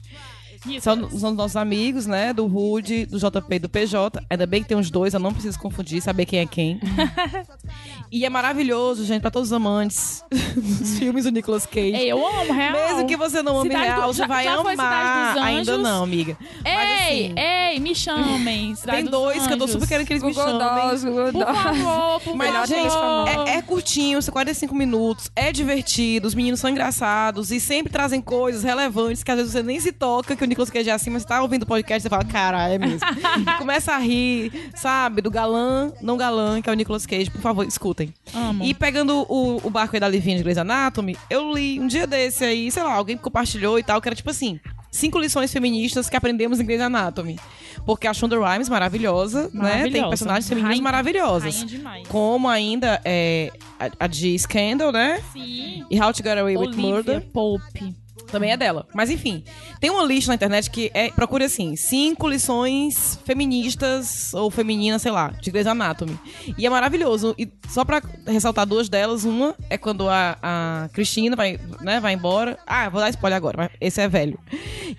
São, 0.81 1.09
são 1.09 1.33
nossos 1.33 1.55
amigos, 1.55 2.05
né? 2.05 2.33
Do 2.33 2.45
Rude, 2.47 3.05
do 3.05 3.17
JP 3.19 3.55
e 3.55 3.59
do 3.59 3.69
PJ. 3.69 4.21
Ainda 4.29 4.45
bem 4.45 4.61
que 4.61 4.69
tem 4.69 4.77
os 4.77 4.89
dois, 4.91 5.13
eu 5.13 5.19
não 5.19 5.33
preciso 5.33 5.59
confundir, 5.59 6.01
saber 6.01 6.25
quem 6.25 6.39
é 6.39 6.45
quem. 6.45 6.79
e 8.11 8.25
é 8.25 8.29
maravilhoso, 8.29 9.03
gente, 9.05 9.21
pra 9.21 9.31
todos 9.31 9.49
os 9.49 9.53
amantes 9.53 10.23
dos 10.55 10.97
filmes 10.99 11.23
do 11.25 11.31
Nicolas 11.31 11.65
Cage. 11.65 11.95
Ei, 11.95 12.11
eu 12.11 12.25
amo, 12.25 12.53
real. 12.53 12.73
Mesmo 12.73 13.07
que 13.07 13.17
você 13.17 13.41
não 13.41 13.59
ame 13.59 13.69
Cidade 13.69 13.89
do- 13.91 13.95
real, 13.95 14.13
você 14.13 14.17
já- 14.21 14.27
vai 14.27 14.43
já 14.43 14.53
amar. 14.53 15.33
dos 15.33 15.43
Ainda 15.43 15.77
não, 15.77 16.03
amiga. 16.03 16.37
Mas 16.63 17.09
Ei, 17.09 17.25
assim, 17.27 17.35
ei, 17.37 17.79
me 17.79 17.95
chamem. 17.95 18.75
Cidade 18.77 18.97
tem 18.97 19.05
dos 19.05 19.11
dois 19.11 19.47
que 19.47 19.53
eu 19.53 19.57
tô 19.57 19.67
super 19.67 19.87
querendo 19.87 20.07
que 20.07 20.13
eles 20.13 20.23
me 20.23 20.33
Google 20.33 20.45
chamem. 20.59 20.67
Dolls, 20.67 21.05
Google 21.05 21.31
Por 21.33 21.55
favor, 21.55 22.19
por 22.21 22.35
Mas, 22.35 22.51
favor. 22.51 22.67
gente, 22.67 23.49
é, 23.49 23.55
é 23.57 23.61
curtinho, 23.61 24.21
são 24.21 24.31
45 24.31 24.73
minutos, 24.75 25.29
é 25.35 25.51
divertido, 25.51 26.27
os 26.27 26.35
meninos 26.35 26.59
são 26.59 26.69
engraçados 26.69 27.51
e 27.51 27.59
sempre 27.59 27.91
trazem 27.91 28.21
coisas 28.21 28.63
relevantes 28.63 29.23
que 29.23 29.31
às 29.31 29.37
vezes 29.37 29.51
você 29.51 29.63
nem 29.63 29.79
se 29.79 29.91
toca, 29.91 30.35
que 30.35 30.43
o 30.43 30.47
Nicolas 30.47 30.56
Cage 30.65 30.89
é 30.89 30.93
assim, 30.93 31.09
mas 31.09 31.21
você 31.21 31.27
tá 31.27 31.41
ouvindo 31.41 31.63
o 31.63 31.65
podcast 31.65 31.99
e 31.99 32.01
você 32.03 32.09
fala, 32.09 32.25
cara, 32.25 32.67
é 32.69 32.77
mesmo. 32.77 32.99
E 33.39 33.45
começa 33.57 33.93
a 33.93 33.97
rir, 33.97 34.51
sabe, 34.75 35.21
do 35.21 35.29
galã, 35.29 35.91
não 36.01 36.17
galã, 36.17 36.61
que 36.61 36.69
é 36.69 36.73
o 36.73 36.75
Nicolas 36.75 37.05
Cage, 37.05 37.29
por 37.29 37.41
favor, 37.41 37.65
escutem. 37.65 38.13
Amo. 38.33 38.63
E 38.63 38.73
pegando 38.73 39.25
o, 39.29 39.61
o 39.65 39.69
barco 39.69 39.95
aí 39.95 39.99
da 39.99 40.07
Livinha 40.09 40.37
de 40.37 40.43
Grey's 40.43 40.57
Anatomy, 40.57 41.15
eu 41.29 41.53
li 41.53 41.79
um 41.79 41.87
dia 41.87 42.07
desse 42.07 42.43
aí, 42.43 42.71
sei 42.71 42.83
lá, 42.83 42.93
alguém 42.93 43.17
compartilhou 43.17 43.77
e 43.77 43.83
tal, 43.83 44.01
que 44.01 44.09
era 44.09 44.15
tipo 44.15 44.29
assim, 44.29 44.59
cinco 44.91 45.19
lições 45.19 45.51
feministas 45.51 46.09
que 46.09 46.15
aprendemos 46.15 46.59
em 46.59 46.65
Grey's 46.65 46.81
Anatomy. 46.81 47.39
Porque 47.85 48.07
a 48.07 48.13
Shonda 48.13 48.37
Rhimes, 48.37 48.67
maravilhosa, 48.67 49.43
né? 49.43 49.49
Tem 49.51 49.61
Maravilhosa. 49.61 50.09
personagens 50.09 50.49
femininas 50.49 50.79
maravilhosas. 50.79 51.65
Como 52.09 52.49
ainda 52.49 52.99
é 53.05 53.51
a, 53.79 54.05
a 54.05 54.07
de 54.07 54.37
Scandal, 54.37 54.91
né? 54.91 55.21
Sim. 55.31 55.85
E 55.89 56.01
How 56.01 56.11
to 56.11 56.21
Get 56.21 56.37
Away 56.37 56.57
with 56.57 56.67
Olivia 56.67 56.89
Murder 56.89 57.21
Pope. 57.31 57.95
Também 58.27 58.51
é 58.51 58.57
dela. 58.57 58.87
Mas 58.93 59.09
enfim, 59.09 59.43
tem 59.79 59.89
uma 59.89 60.03
lista 60.03 60.29
na 60.29 60.35
internet 60.35 60.69
que 60.69 60.91
é, 60.93 61.09
procure 61.09 61.43
assim, 61.43 61.75
cinco 61.75 62.27
lições 62.27 63.19
feministas 63.25 64.33
ou 64.33 64.51
femininas, 64.51 65.01
sei 65.01 65.11
lá, 65.11 65.29
de 65.41 65.49
Grey's 65.51 65.67
Anatomy. 65.67 66.17
E 66.57 66.65
é 66.65 66.69
maravilhoso. 66.69 67.33
E 67.37 67.49
só 67.69 67.83
pra 67.83 68.01
ressaltar 68.25 68.65
duas 68.65 68.89
delas, 68.89 69.23
uma 69.23 69.55
é 69.69 69.77
quando 69.77 70.07
a, 70.09 70.37
a 70.41 70.89
Cristina 70.93 71.35
vai, 71.35 71.59
né, 71.81 71.99
vai 71.99 72.13
embora. 72.13 72.57
Ah, 72.65 72.89
vou 72.89 73.01
dar 73.01 73.09
spoiler 73.09 73.37
agora, 73.37 73.57
mas 73.57 73.71
esse 73.79 74.01
é 74.01 74.07
velho. 74.07 74.39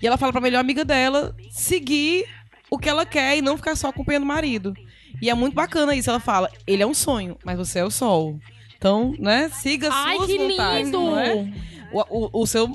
E 0.01 0.05
ela 0.05 0.17
fala 0.17 0.31
pra 0.31 0.41
melhor 0.41 0.59
amiga 0.59 0.83
dela 0.83 1.35
seguir 1.51 2.25
o 2.69 2.77
que 2.77 2.89
ela 2.89 3.05
quer 3.05 3.37
e 3.37 3.41
não 3.41 3.57
ficar 3.57 3.75
só 3.75 3.89
acompanhando 3.89 4.23
o 4.23 4.27
marido. 4.27 4.73
E 5.21 5.29
é 5.29 5.33
muito 5.33 5.53
bacana 5.53 5.95
isso. 5.95 6.09
Ela 6.09 6.19
fala, 6.19 6.49
ele 6.65 6.83
é 6.83 6.87
um 6.87 6.93
sonho, 6.93 7.37
mas 7.43 7.57
você 7.57 7.79
é 7.79 7.85
o 7.85 7.91
sol. 7.91 8.39
Então, 8.77 9.13
né, 9.19 9.49
siga 9.49 9.89
Ai, 9.91 10.15
suas 10.15 10.27
que 10.27 10.37
vontades, 10.37 10.85
lindo! 10.85 10.99
não 10.99 11.19
é? 11.19 11.53
O, 11.91 11.99
o, 12.09 12.41
o 12.43 12.47
seu 12.47 12.69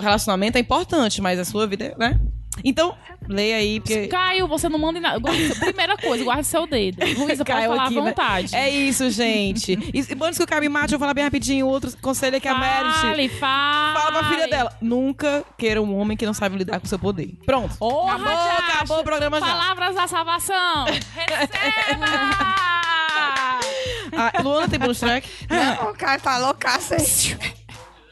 relacionamento 0.00 0.56
é 0.58 0.60
importante, 0.60 1.20
mas 1.20 1.38
a 1.38 1.44
sua 1.44 1.66
vida, 1.66 1.94
né? 1.98 2.18
Então, 2.64 2.96
leia 3.28 3.56
aí, 3.58 3.78
porque. 3.78 4.08
Caio, 4.08 4.48
você 4.48 4.68
não 4.68 4.80
manda 4.80 4.98
em 4.98 5.02
nada. 5.02 5.16
Guarda- 5.20 5.54
Primeira 5.60 5.96
coisa, 5.96 6.24
guarde 6.24 6.44
seu 6.44 6.66
dedo. 6.66 6.98
Luísa, 7.04 7.44
pode 7.44 7.44
Caiu 7.44 7.70
falar 7.70 7.84
aqui, 7.84 7.98
à 7.98 8.02
né? 8.02 8.08
vontade. 8.10 8.56
É 8.56 8.68
isso, 8.68 9.08
gente. 9.10 9.78
E, 9.94 10.00
antes 10.24 10.38
que 10.38 10.42
o 10.42 10.46
Caio 10.46 10.62
me 10.62 10.68
mate, 10.68 10.92
eu 10.92 10.98
vou 10.98 11.04
falar 11.04 11.14
bem 11.14 11.22
rapidinho. 11.22 11.68
Outro 11.68 11.96
conselho 12.02 12.34
é 12.34 12.40
que 12.40 12.48
a 12.48 12.58
Merit 12.58 12.98
Fale, 13.00 13.28
fale. 13.28 13.98
fala 14.00 14.10
pra 14.12 14.24
filha 14.30 14.48
dela: 14.48 14.76
nunca 14.80 15.44
queira 15.56 15.80
um 15.80 15.96
homem 15.96 16.16
que 16.16 16.26
não 16.26 16.34
sabe 16.34 16.56
lidar 16.56 16.80
com 16.80 16.86
seu 16.88 16.98
poder. 16.98 17.32
Pronto. 17.46 17.76
Porra, 17.78 18.14
acabou, 18.16 18.32
Jacho. 18.50 18.62
acabou 18.72 18.98
o 19.00 19.04
programa 19.04 19.38
já. 19.38 19.46
Palavras 19.46 19.94
da 19.94 20.08
salvação. 20.08 20.84
Receba! 20.86 22.06
Ah, 24.16 24.42
Luana 24.42 24.68
tem 24.68 24.78
bonus 24.78 24.98
track? 24.98 25.28
Não, 25.50 25.90
o 25.90 25.94
cara 25.94 26.18
tá 26.18 26.38
loucaço 26.38 26.94
aí. 26.94 27.00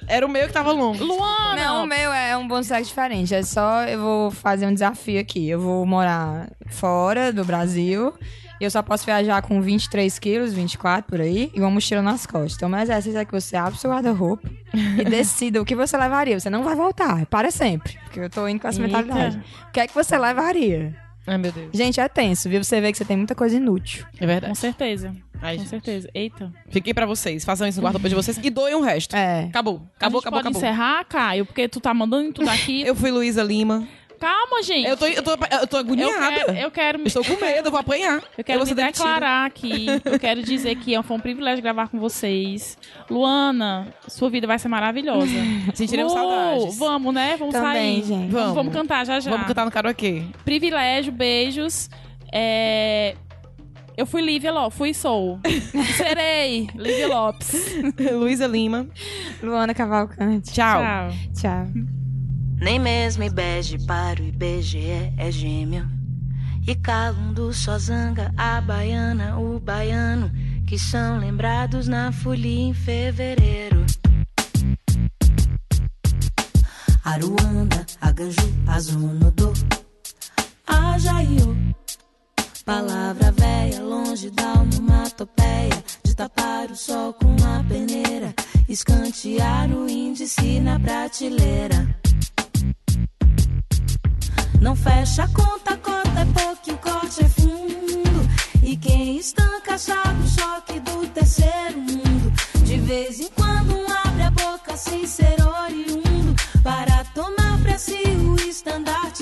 Era 0.07 0.25
o 0.25 0.29
meu 0.29 0.47
que 0.47 0.53
tava 0.53 0.73
longo. 0.73 1.03
Luana! 1.05 1.57
Não, 1.57 1.85
o 1.85 1.87
meu 1.87 2.13
é 2.13 2.37
um 2.37 2.47
bonus 2.47 2.69
track 2.69 2.87
diferente. 2.87 3.35
É 3.35 3.43
só 3.43 3.85
eu 3.85 4.01
vou 4.01 4.31
fazer 4.31 4.67
um 4.67 4.73
desafio 4.73 5.21
aqui. 5.21 5.49
Eu 5.49 5.61
vou 5.61 5.85
morar 5.87 6.49
fora 6.69 7.33
do 7.33 7.45
Brasil. 7.45 8.15
E 8.59 8.65
eu 8.65 8.71
só 8.71 8.83
posso 8.83 9.05
viajar 9.05 9.43
com 9.43 9.61
23 9.61 10.19
quilos, 10.19 10.55
24 10.55 11.07
por 11.11 11.21
aí, 11.21 11.51
e 11.55 11.61
uma 11.61 11.71
mochila 11.71 12.01
nas 12.01 12.25
costas. 12.25 12.55
Então, 12.55 12.69
o 12.69 12.73
meu 12.73 12.81
exercício 12.81 13.19
é 13.19 13.25
que 13.25 13.33
você 13.33 13.55
abre 13.55 13.75
o 13.75 13.77
seu 13.79 13.91
guarda-roupa 13.91 14.49
e 14.99 15.05
decida 15.05 15.61
o 15.61 15.65
que 15.65 15.75
você 15.77 15.95
levaria. 15.99 16.41
Você 16.41 16.49
não 16.49 16.63
vai 16.65 16.75
voltar, 16.75 17.27
para 17.27 17.51
sempre. 17.51 17.99
Porque 18.05 18.19
eu 18.19 18.31
tô 18.31 18.49
indo 18.49 18.59
com 18.61 18.69
essa 18.69 18.81
Eita. 18.81 18.97
mentalidade. 19.03 19.45
O 19.69 19.73
que 19.73 19.81
é 19.81 19.87
que 19.87 19.95
você 19.95 20.17
levaria? 20.17 20.97
Ai, 21.27 21.37
meu 21.37 21.53
Deus. 21.53 21.69
Gente, 21.75 22.01
é 22.01 22.09
tenso, 22.09 22.49
viu? 22.49 22.65
Você 22.65 22.81
vê 22.81 22.93
que 22.93 22.97
você 22.97 23.05
tem 23.05 23.17
muita 23.19 23.35
coisa 23.35 23.57
inútil. 23.57 24.07
É 24.15 24.21
Com 24.21 24.27
verdade. 24.27 24.57
certeza. 24.59 25.15
Ai, 25.43 25.55
Com 25.57 25.61
gente. 25.63 25.71
certeza. 25.71 26.09
Eita. 26.15 26.53
Fiquei 26.71 26.93
pra 26.95 27.07
vocês. 27.07 27.45
Façam 27.45 27.67
isso 27.67 27.79
no 27.81 27.85
guarda-roupa 27.85 28.09
de 28.09 28.15
vocês 28.15 28.39
e 28.43 28.51
doem 28.51 28.75
o 28.75 28.81
resto. 28.81 29.15
É. 29.15 29.45
Acabou. 29.45 29.83
Acabou, 29.97 30.19
a 30.19 30.21
gente 30.21 30.21
acabou, 30.21 30.21
pode 30.23 30.39
acabou. 30.49 30.59
encerrar, 30.59 31.05
Caio? 31.05 31.47
Porque 31.47 31.69
tu 31.69 31.81
tá 31.81 31.93
mandando 31.95 32.33
tudo 32.33 32.49
aqui. 32.49 32.83
Eu 32.87 32.95
fui 32.95 33.11
Luísa 33.11 33.43
Lima. 33.43 33.87
Calma, 34.19 34.63
gente. 34.63 34.89
Eu 34.89 34.97
tô, 34.97 35.07
eu 35.07 35.23
tô, 35.23 35.31
eu 35.33 35.67
tô 35.67 35.77
Eu 35.77 35.81
agoniada. 35.81 36.31
quero, 36.47 36.53
eu 36.53 36.71
quero, 36.71 36.99
Eu 37.01 37.07
estou 37.07 37.23
com 37.23 37.39
medo, 37.39 37.67
eu 37.67 37.71
vou 37.71 37.79
apanhar. 37.79 38.23
eu 38.39 38.43
quero 38.43 38.61
vou 38.61 38.67
me 38.69 38.75
declarar 38.75 39.45
aqui. 39.45 39.89
Eu 40.07 40.19
quero 40.19 40.43
dizer 40.43 40.75
que 40.77 41.01
foi 41.03 41.17
um 41.19 41.21
privilégio 41.21 41.63
gravar 41.63 41.89
com 41.89 41.99
vocês. 42.01 42.79
Luana, 43.11 43.89
sua 44.09 44.31
vida 44.31 44.47
vai 44.47 44.59
ser 44.59 44.69
maravilhosa. 44.69 45.31
Sentiremos 45.75 46.15
Lu, 46.15 46.19
saudades. 46.19 46.79
Vamos, 46.79 47.13
né? 47.13 47.37
Vamos 47.39 47.53
Também, 47.53 48.03
sair. 48.03 48.09
gente. 48.09 48.31
Vamos. 48.33 48.55
Vamos 48.55 48.73
cantar 48.73 49.05
já 49.05 49.21
já. 49.21 49.31
Vamos 49.31 49.47
cantar 49.49 49.67
no 49.67 49.71
karaokê. 49.71 50.23
Privilégio, 50.47 51.13
beijos. 51.13 51.91
É... 52.33 53.17
Eu 53.97 54.05
fui 54.05 54.21
Lívia 54.21 54.53
Lopes, 54.53 54.77
fui 54.77 54.91
e 54.91 54.95
sou. 54.95 55.41
Serei 55.97 56.69
Lívia 56.75 57.09
Lopes. 57.09 57.55
Luísa 58.13 58.47
Lima. 58.47 58.87
Luana 59.43 59.73
Cavalcante. 59.73 60.53
Tchau. 60.53 60.83
Tchau. 60.83 61.11
Tchau. 61.35 61.67
Nem 62.61 62.79
mesmo 62.79 63.25
IBEGE 63.25 63.87
para 63.87 64.21
o 64.21 64.25
IBGE 64.27 65.13
é 65.17 65.31
gêmeo. 65.31 65.89
E 66.67 66.75
Calundo 66.75 67.53
só 67.55 67.79
zanga 67.79 68.35
a 68.37 68.61
baiana, 68.61 69.39
o 69.39 69.59
baiano, 69.59 70.31
que 70.67 70.79
são 70.79 71.19
lembrados 71.19 71.89
na 71.89 72.13
folia 72.13 72.69
em 72.69 72.75
fevereiro. 72.75 73.87
Aruanda, 77.05 77.87
Aganju, 78.01 78.53
Azunodô, 78.67 79.53
Ajaiô. 80.67 81.55
Palavra 82.67 83.31
véia, 83.31 83.81
longe 83.81 84.29
da 84.29 84.55
onomatopeia, 84.55 85.85
de 86.03 86.17
tapar 86.17 86.69
o 86.69 86.75
sol 86.75 87.13
com 87.13 87.37
a 87.47 87.63
peneira, 87.63 88.35
escantear 88.69 89.71
o 89.71 89.89
índice 89.89 90.59
na 90.59 90.77
prateleira. 90.81 91.87
Não 94.61 94.75
fecha 94.75 95.23
a 95.23 95.29
conta, 95.29 95.75
a 95.75 95.77
cota 95.77 96.21
é 96.21 96.25
pouco, 96.25 96.73
o 96.73 96.79
corte 96.79 97.25
é 97.25 97.29
fundo. 97.29 98.29
E 98.65 98.77
quem 98.77 99.17
estanca 99.17 99.79
sabe 99.79 100.25
o 100.25 100.29
choque 100.29 100.81
do 100.81 101.07
terceiro 101.11 101.79
mundo. 101.79 102.33
De 102.65 102.79
vez 102.79 103.21
em 103.21 103.29
quando 103.29 103.77
um 103.77 103.87
abre 104.05 104.23
a 104.25 104.31
boca 104.33 104.77
sem 104.77 105.07
ser 105.07 105.37
oriundo. 105.41 106.35
Para 106.65 107.05
tomar 107.15 107.61
pra 107.63 107.79
si 107.79 108.03
o 108.27 108.35
estandarte 108.49 109.16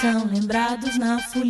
são 0.00 0.24
lembrados 0.24 0.96
na 0.96 1.18
folia 1.18 1.49